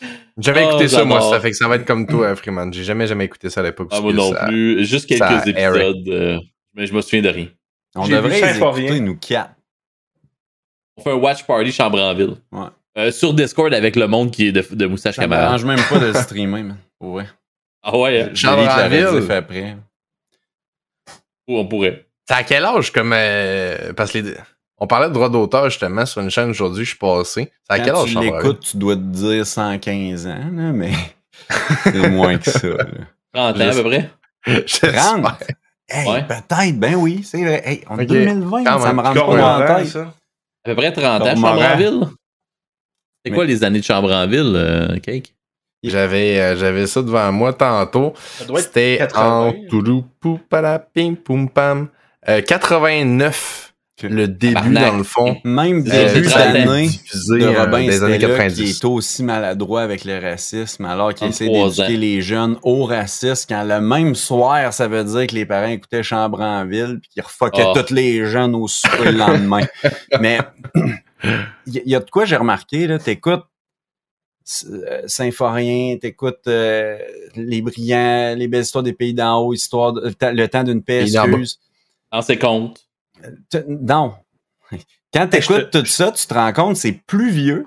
J'ai 0.00 0.08
jamais 0.52 0.64
Oh, 0.64 0.70
écouté 0.70 0.88
ça, 0.88 1.04
moi, 1.04 1.20
ça 1.20 1.40
fait 1.40 1.50
que 1.50 1.56
ça 1.56 1.68
va 1.68 1.76
être 1.76 1.84
comme 1.86 2.06
toi, 2.06 2.34
Freeman. 2.36 2.72
J'ai 2.72 2.84
jamais, 2.84 3.06
jamais 3.06 3.26
écouté 3.26 3.50
ça 3.50 3.60
à 3.60 3.64
l'époque. 3.64 3.88
Ah, 3.92 4.00
moi 4.00 4.12
non 4.12 4.32
ça- 4.32 4.46
plus. 4.46 4.84
Juste 4.84 5.06
quelques 5.08 5.46
épisodes. 5.46 6.08
euh, 6.08 6.38
mais 6.74 6.86
je 6.86 6.92
me 6.94 7.00
souviens 7.02 7.22
de 7.22 7.28
rien. 7.28 7.48
On 7.94 8.08
devrait 8.08 8.40
les 8.40 8.56
écouter, 8.58 9.00
nous 9.00 9.16
quatre. 9.16 9.52
On 11.04 11.10
fait 11.10 11.16
un 11.16 11.20
watch 11.20 11.42
party 11.44 11.72
chambre 11.72 12.00
en 12.00 12.14
ville. 12.14 12.34
Ouais. 12.52 12.66
Euh, 12.98 13.10
sur 13.10 13.32
Discord 13.34 13.72
avec 13.74 13.96
le 13.96 14.06
monde 14.06 14.30
qui 14.30 14.48
est 14.48 14.52
de, 14.52 14.64
de 14.70 14.86
Moustache 14.86 15.16
Ça 15.16 15.22
me 15.22 15.26
Camarade. 15.26 15.46
dérange 15.60 15.64
même 15.64 15.84
pas 15.88 15.98
de 15.98 16.12
streamer, 16.12 16.62
man. 16.62 16.76
Ouais. 17.00 17.24
Ah 17.82 17.96
ouais, 17.98 18.22
hein? 18.22 18.28
Dit 18.32 19.26
fait 19.26 19.34
après. 19.36 19.76
Ou 21.48 21.58
on 21.58 21.66
pourrait. 21.66 22.06
C'est 22.28 22.34
à 22.34 22.42
quel 22.44 22.64
âge 22.64 22.92
comme. 22.92 23.12
euh, 23.14 23.92
parce 23.94 24.12
que 24.12 24.18
les- 24.18 24.34
on 24.78 24.86
parlait 24.86 25.08
de 25.08 25.12
droit 25.14 25.28
d'auteur 25.28 25.70
justement 25.70 26.04
sur 26.06 26.20
une 26.22 26.30
chaîne 26.30 26.50
aujourd'hui, 26.50 26.84
je 26.84 26.90
suis 26.90 26.98
passé. 26.98 27.50
C'est 27.68 27.76
à 27.76 27.78
quel 27.80 27.92
Quand 27.94 28.02
âge 28.02 28.08
tu 28.08 28.12
Chambre-en-Ville? 28.14 28.42
l'écoutes, 28.42 28.60
tu 28.60 28.76
dois 28.76 28.94
te 28.96 29.00
dire 29.00 29.46
115 29.46 30.26
ans, 30.26 30.30
là, 30.52 30.72
mais 30.72 30.92
c'est 31.84 32.08
moins 32.10 32.36
que 32.38 32.50
ça. 32.50 32.68
là. 32.68 32.84
30 33.32 33.56
ans 33.60 33.68
à 33.68 33.72
peu 33.72 33.84
près? 33.84 34.10
J'espère. 34.46 34.94
30? 34.94 35.26
Hey, 35.88 36.08
Ouais. 36.08 36.24
peut-être, 36.26 36.78
ben 36.78 36.94
oui, 36.94 37.22
c'est 37.24 37.42
vrai. 37.42 37.62
Hey, 37.64 37.84
on 37.90 37.98
est 37.98 38.02
Ok. 38.02 38.08
2020, 38.08 38.64
Quand 38.64 38.78
ça 38.80 38.92
me 38.92 39.00
Encore 39.00 39.30
pas 39.36 39.56
avant, 39.56 39.76
tête. 39.78 39.88
ça. 39.88 40.14
À 40.64 40.70
peu 40.70 40.76
près 40.76 40.92
30 40.92 41.22
ans, 41.22 41.24
Cormoran. 41.24 41.58
Chambre-en-Ville. 41.58 42.00
C'est 43.24 43.30
Mais- 43.30 43.36
quoi 43.36 43.44
les 43.44 43.64
années 43.64 43.80
de 43.80 43.84
Chambre-en-ville, 43.84 44.52
euh, 44.54 44.98
Cake? 44.98 45.34
J'avais, 45.84 46.40
euh, 46.40 46.56
j'avais 46.56 46.86
ça 46.86 47.02
devant 47.02 47.32
moi 47.32 47.52
tantôt. 47.52 48.12
C'était 48.56 48.98
80. 48.98 49.40
en 49.48 49.52
toulou 49.68 50.04
pou 50.20 50.38
pim 50.94 51.14
poum 51.14 51.48
pam. 51.48 51.88
Euh, 52.28 52.40
89, 52.40 53.68
Ok. 53.68 53.71
Le 54.08 54.28
début 54.28 54.54
Tabarnak. 54.54 54.90
dans 54.92 54.96
le 54.98 55.02
fond. 55.04 55.36
Même 55.44 55.84
Euh, 55.90 56.12
début 56.14 56.24
j'ai 56.24 56.30
30 56.30 56.42
ans. 56.46 56.52
d'année 56.52 56.88
de 56.88 57.42
euh, 57.44 57.60
Robin 57.64 57.80
des 57.86 58.02
années 58.02 58.18
Stella 58.18 58.28
90. 58.38 58.54
qui 58.64 58.70
est 58.70 58.84
aussi 58.88 59.22
maladroit 59.22 59.82
avec 59.82 60.04
le 60.04 60.18
racisme 60.18 60.84
alors 60.84 61.14
qu'il 61.14 61.28
essaie 61.28 61.46
33 61.46 61.68
d'éduquer 61.70 61.96
les 61.96 62.20
jeunes 62.22 62.56
au 62.62 62.84
racisme 62.84 63.46
quand 63.48 63.64
le 63.64 63.80
même 63.80 64.14
soir 64.14 64.72
ça 64.72 64.88
veut 64.88 65.04
dire 65.04 65.26
que 65.26 65.34
les 65.34 65.46
parents 65.46 65.68
écoutaient 65.70 66.02
Chambre 66.02 66.40
en 66.40 66.64
ville 66.66 66.98
puis 67.00 67.10
qu'ils 67.14 67.22
refuckaient 67.22 67.64
Ah. 67.74 67.82
tous 67.84 67.92
les 67.94 68.24
jeunes 68.26 68.54
au 68.54 68.68
souper 68.68 69.12
le 69.12 69.18
lendemain. 69.18 69.66
Mais 70.20 70.38
il 71.66 71.76
y, 71.86 71.90
y 71.90 71.94
a 71.94 72.00
de 72.00 72.10
quoi 72.10 72.24
j'ai 72.24 72.36
remarqué 72.36 72.86
là, 72.86 72.98
t'écoutes 72.98 73.44
euh, 74.66 75.02
Symphorien, 75.06 75.96
t'écoutes 76.00 76.48
euh, 76.48 76.98
les 77.36 77.62
brillants, 77.62 78.34
les 78.36 78.48
belles 78.48 78.62
histoires 78.62 78.82
des 78.82 78.92
pays 78.92 79.14
d'en 79.14 79.38
haut, 79.38 79.52
histoire 79.54 79.92
de- 79.92 80.12
le 80.32 80.48
temps- 80.48 80.64
d'une 80.64 80.82
paix, 80.82 81.02
excuse. 81.02 81.60
En 82.10 82.22
ses 82.22 82.36
comptes. 82.36 82.81
Non. 83.68 84.14
Quand 85.12 85.28
tu 85.28 85.36
écoutes 85.36 85.70
tout 85.70 85.84
ça, 85.86 86.10
tu 86.12 86.26
te 86.26 86.32
rends 86.34 86.52
compte 86.52 86.76
c'est 86.76 86.92
plus 87.06 87.30
vieux, 87.30 87.66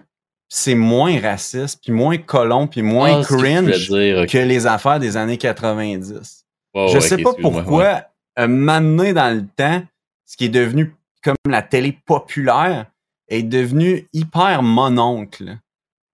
c'est 0.49 0.75
moins 0.75 1.19
raciste, 1.19 1.81
puis 1.83 1.91
moins 1.91 2.17
colon, 2.17 2.67
puis 2.67 2.81
moins 2.81 3.19
Ah, 3.19 3.23
que 3.23 3.35
cringe 3.35 3.89
dire, 3.89 4.25
que 4.27 4.37
les 4.39 4.65
affaires 4.67 4.99
des 4.99 5.15
années 5.17 5.37
90. 5.37 6.45
Ouais, 6.73 6.87
Je 6.87 6.93
ouais, 6.95 7.01
sais 7.01 7.17
pas 7.17 7.33
pourquoi, 7.33 8.01
ouais. 8.37 8.47
donné 8.47 9.13
dans 9.13 9.35
le 9.35 9.45
temps, 9.55 9.83
ce 10.25 10.35
qui 10.37 10.45
est 10.45 10.49
devenu 10.49 10.95
comme 11.23 11.35
la 11.47 11.61
télé 11.61 11.97
populaire 12.05 12.85
est 13.27 13.43
devenu 13.43 14.07
hyper 14.13 14.61
mononcle. 14.63 15.57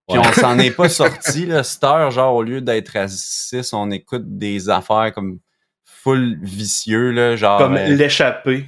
Puis 0.10 0.18
Ouais. 0.20 0.26
on 0.28 0.34
s'en 0.34 0.60
est 0.60 0.72
pas 0.72 0.90
sorti, 0.90 1.46
là. 1.46 1.64
Cette 1.64 1.84
heure, 1.84 2.12
genre, 2.12 2.36
au 2.36 2.44
lieu 2.44 2.60
d'être 2.62 2.90
raciste, 2.90 3.74
on 3.74 3.92
écoute 3.92 4.38
des 4.38 4.70
affaires 4.70 5.12
comme 5.14 5.40
full 5.86 6.38
vicieux, 6.42 7.12
là, 7.12 7.36
genre. 7.36 7.58
Comme 7.60 7.76
euh, 7.78 7.88
l'échappée. 7.90 8.66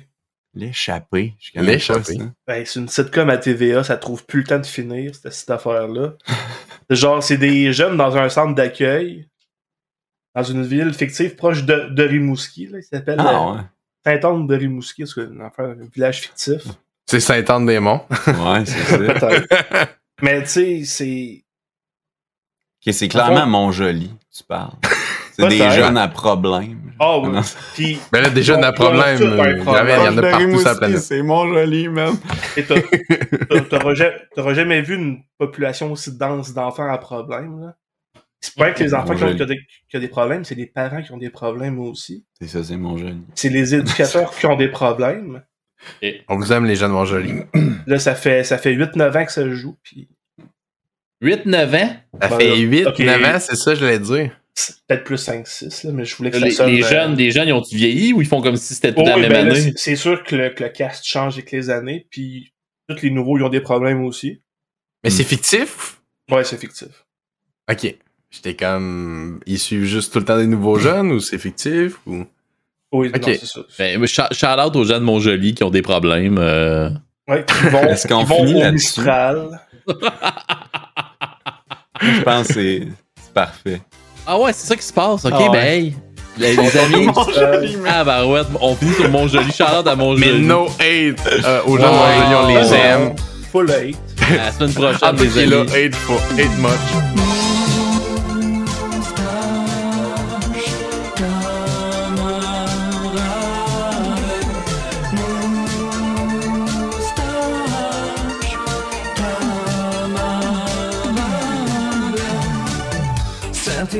L'échappée. 0.55 1.35
L'échappée. 1.55 2.17
ça. 2.17 2.23
Ben, 2.47 2.65
c'est 2.65 2.79
une 2.79 2.87
sitcom 2.87 3.29
à 3.29 3.37
TVA, 3.37 3.83
ça 3.83 3.97
trouve 3.97 4.25
plus 4.25 4.41
le 4.41 4.45
temps 4.47 4.59
de 4.59 4.65
finir, 4.65 5.15
cette, 5.15 5.33
cette 5.33 5.49
affaire-là. 5.49 6.13
Genre, 6.89 7.23
c'est 7.23 7.37
des 7.37 7.73
jeunes 7.73 7.97
dans 7.97 8.15
un 8.17 8.29
centre 8.29 8.53
d'accueil, 8.53 9.27
dans 10.35 10.43
une 10.43 10.63
ville 10.63 10.93
fictive 10.93 11.35
proche 11.35 11.63
de, 11.63 11.89
de 11.89 12.03
Rimouski, 12.03 12.67
là, 12.67 12.79
il 12.79 12.83
s'appelle 12.83 13.17
Ah, 13.19 13.29
euh, 13.29 13.55
ouais. 13.55 13.61
Saint-Anne 14.05 14.47
de 14.47 14.55
Rimouski, 14.55 15.05
c'est 15.07 15.21
un 15.21 15.75
village 15.93 16.21
fictif. 16.21 16.63
C'est 17.05 17.19
Saint-Anne-des-Monts. 17.19 18.05
Ouais, 18.27 18.65
c'est 18.65 19.19
ça. 19.19 19.29
Mais 20.21 20.41
tu 20.43 20.49
sais, 20.49 20.83
c'est. 20.85 21.43
C'est 22.91 23.07
clairement 23.07 23.47
Montjoli, 23.47 24.11
tu 24.35 24.43
parles. 24.43 24.73
C'est 25.35 25.47
des 25.47 25.57
jeunes 25.57 25.97
à 25.97 26.07
problème. 26.07 26.82
Ah 27.05 27.19
oui. 27.19 27.29
Non, 27.31 27.41
Puis, 27.73 27.99
Mais 28.13 28.21
là, 28.21 28.29
déjà, 28.29 28.57
on 28.57 28.63
a 28.63 28.71
problème. 28.71 29.17
euh, 29.21 29.61
problème. 29.61 29.87
Il 29.87 30.05
y 30.05 30.07
en 30.07 30.17
a 30.17 30.21
partout 30.21 30.59
sur 30.59 30.67
la 30.69 30.75
planète. 30.75 30.99
C'est 30.99 31.21
Montjoli, 31.21 31.89
man. 31.89 32.15
et 32.55 32.63
t'auras 33.69 33.93
ja- 33.93 34.13
t'auras 34.35 34.53
jamais 34.53 34.81
vu 34.81 34.95
une 34.95 35.19
population 35.37 35.91
aussi 35.91 36.17
dense 36.17 36.53
d'enfants 36.53 36.89
à 36.89 36.97
problème, 36.97 37.59
là. 37.59 37.75
C'est 38.39 38.55
pas 38.55 38.71
que 38.71 38.83
les 38.83 38.93
enfants 38.93 39.15
qui 39.15 39.23
ont, 39.23 39.33
qui 39.35 39.41
ont 39.41 39.45
des, 39.45 39.59
qui 39.89 39.97
ont 39.97 39.99
des 40.01 40.07
problèmes, 40.09 40.43
c'est 40.43 40.55
les 40.55 40.65
parents 40.65 41.01
qui 41.01 41.11
ont 41.13 41.17
des 41.17 41.29
problèmes 41.29 41.79
aussi. 41.79 42.25
C'est 42.41 42.47
ça, 42.47 42.61
c'est 42.63 42.75
Montjoli. 42.77 43.21
C'est 43.35 43.47
les 43.49 43.73
éducateurs 43.75 44.31
qui 44.35 44.45
ont 44.47 44.57
des 44.57 44.67
problèmes. 44.67 45.41
On 46.29 46.35
vous 46.37 46.51
aime, 46.53 46.65
les 46.65 46.75
jeunes 46.75 46.91
Montjoly. 46.91 47.41
Là, 47.87 47.99
ça 47.99 48.15
fait, 48.15 48.43
ça 48.43 48.57
fait 48.57 48.73
8-9 48.73 49.17
ans 49.17 49.25
que 49.25 49.31
ça 49.31 49.49
joue, 49.49 49.77
puis 49.83 50.09
8-9 51.21 51.83
ans? 51.83 51.95
Ça 52.21 52.27
Ben, 52.27 52.37
fait 52.37 52.57
8, 52.57 52.87
ok. 52.87 52.99
9 52.99 53.23
ans, 53.35 53.39
c'est 53.39 53.55
ça, 53.55 53.75
je 53.75 53.85
l'ai 53.85 53.99
dit. 53.99 54.29
C'est 54.55 54.75
peut-être 54.87 55.03
plus 55.03 55.27
5-6, 55.27 55.87
là, 55.87 55.93
mais 55.93 56.05
je 56.05 56.15
voulais 56.15 56.31
que 56.31 56.37
Les, 56.37 56.51
ça 56.51 56.65
sonne... 56.65 56.73
les 56.73 56.83
euh, 56.83 56.87
jeunes, 56.87 57.15
les 57.15 57.31
jeunes, 57.31 57.47
ils 57.47 57.53
ont-tu 57.53 57.75
vieilli 57.75 58.13
ou 58.13 58.21
ils 58.21 58.27
font 58.27 58.41
comme 58.41 58.55
si 58.55 58.75
c'était 58.75 58.93
tout 58.93 59.01
oh, 59.01 59.05
la 59.07 59.15
oui, 59.15 59.21
même 59.23 59.31
ben 59.31 59.49
année? 59.51 59.73
c'est- 59.75 59.95
sûr 59.95 60.23
que 60.23 60.35
le, 60.35 60.49
que 60.51 60.63
le 60.63 60.69
cast 60.69 61.03
change 61.05 61.33
avec 61.35 61.51
les 61.51 61.69
années, 61.69 62.07
puis 62.11 62.53
tous 62.87 63.01
les 63.01 63.09
nouveaux, 63.09 63.37
ils 63.37 63.43
ont 63.43 63.49
des 63.49 63.61
problèmes 63.61 64.03
aussi. 64.05 64.41
Mais 65.03 65.09
Hmm. 65.09 65.13
c'est 65.13 65.23
fictif? 65.23 65.99
Ouais, 66.31 66.43
c'est 66.43 66.57
fictif. 66.57 66.87
Ok. 67.69 67.95
J'étais 68.31 68.55
comme. 68.55 69.39
Ils 69.45 69.59
suivent 69.59 69.85
juste 69.85 70.13
tout 70.13 70.19
le 70.19 70.25
temps 70.25 70.37
des 70.37 70.47
nouveaux 70.47 70.79
jeunes 70.79 71.11
ou 71.11 71.19
c'est 71.19 71.37
fictif? 71.37 71.97
Ou... 72.07 72.25
Oui, 72.91 73.09
Ok. 73.09 73.27
non, 73.27 73.33
c'est 73.39 73.45
ça. 73.45 73.61
Ben, 73.79 74.05
shout 74.07 74.59
out 74.59 74.75
aux 74.75 74.85
jeunes 74.85 74.99
de 75.01 75.05
Montjoli 75.05 75.53
qui 75.55 75.63
ont 75.63 75.69
des 75.69 75.81
problèmes. 75.81 76.37
euh. 76.39 76.89
Ouais, 77.27 77.45
ils 77.63 77.69
vont, 77.69 77.83
Est-ce 77.89 78.07
qu'on 78.07 78.25
finit 78.25 78.59
là-dessus? 78.59 79.01
Je 82.01 82.21
pense 82.23 82.47
que 82.47 82.53
c'est 82.53 82.87
parfait. 83.33 83.81
Ah 84.25 84.39
ouais, 84.39 84.51
c'est 84.53 84.67
ça 84.67 84.75
qui 84.75 84.83
se 84.85 84.93
passe. 84.93 85.25
Ok, 85.25 85.33
Ah 85.35 85.39
ouais. 85.41 85.49
ben 85.51 85.65
hey. 85.65 85.95
Les, 86.37 86.55
les 86.55 86.77
amis, 86.77 87.05
man. 87.05 87.13
ah 87.87 88.03
bah 88.03 88.25
ouais, 88.25 88.41
on 88.59 88.75
finit 88.75 88.93
sur 88.95 89.07
Montjoli. 89.09 89.51
Shout 89.51 89.63
out 89.79 89.87
à 89.87 89.95
Montjoli. 89.95 90.31
Mais 90.33 90.39
no 90.39 90.65
hate 90.79 91.19
euh, 91.45 91.61
aux 91.67 91.77
gens 91.77 91.83
de 91.83 91.97
Ouais. 91.97 92.15
Montjoly, 92.17 92.35
on 92.35 92.47
les 92.61 92.73
aime. 92.73 93.15
Full 93.51 93.71
hate. 93.71 93.95
À 94.31 94.45
la 94.45 94.51
semaine 94.51 94.73
prochaine, 94.73 95.15
tout 95.15 95.23
les 95.23 95.29
cas, 95.29 95.55
là, 95.55 95.61
amis. 95.61 95.71
hate, 95.75 95.95
for, 95.95 96.19
hate 96.37 96.57
much. 96.59 97.32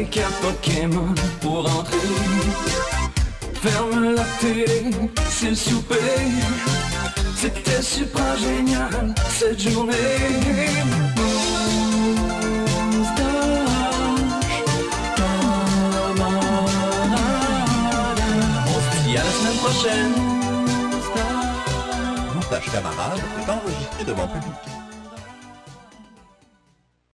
Tes 0.10 0.22
Pokémon 0.42 1.14
pour 1.42 1.60
entrer. 1.60 1.98
Ferme 3.54 4.16
la 4.16 4.24
télé, 4.40 4.92
c'est 5.30 5.50
le 5.50 5.56
souper. 5.56 5.96
C'était 7.36 7.82
super 7.82 8.38
génial 8.38 9.14
cette 9.30 9.60
journée. 9.60 9.94
On 18.68 18.80
se 18.80 19.04
dit 19.06 19.18
à 19.18 19.24
la 19.24 19.32
semaine 19.32 19.58
prochaine. 19.58 20.14
Moustache 22.36 22.72
camarade 22.72 23.22
est 23.40 23.50
enregistré 23.50 24.04
devant 24.06 24.28
public. 24.28 24.73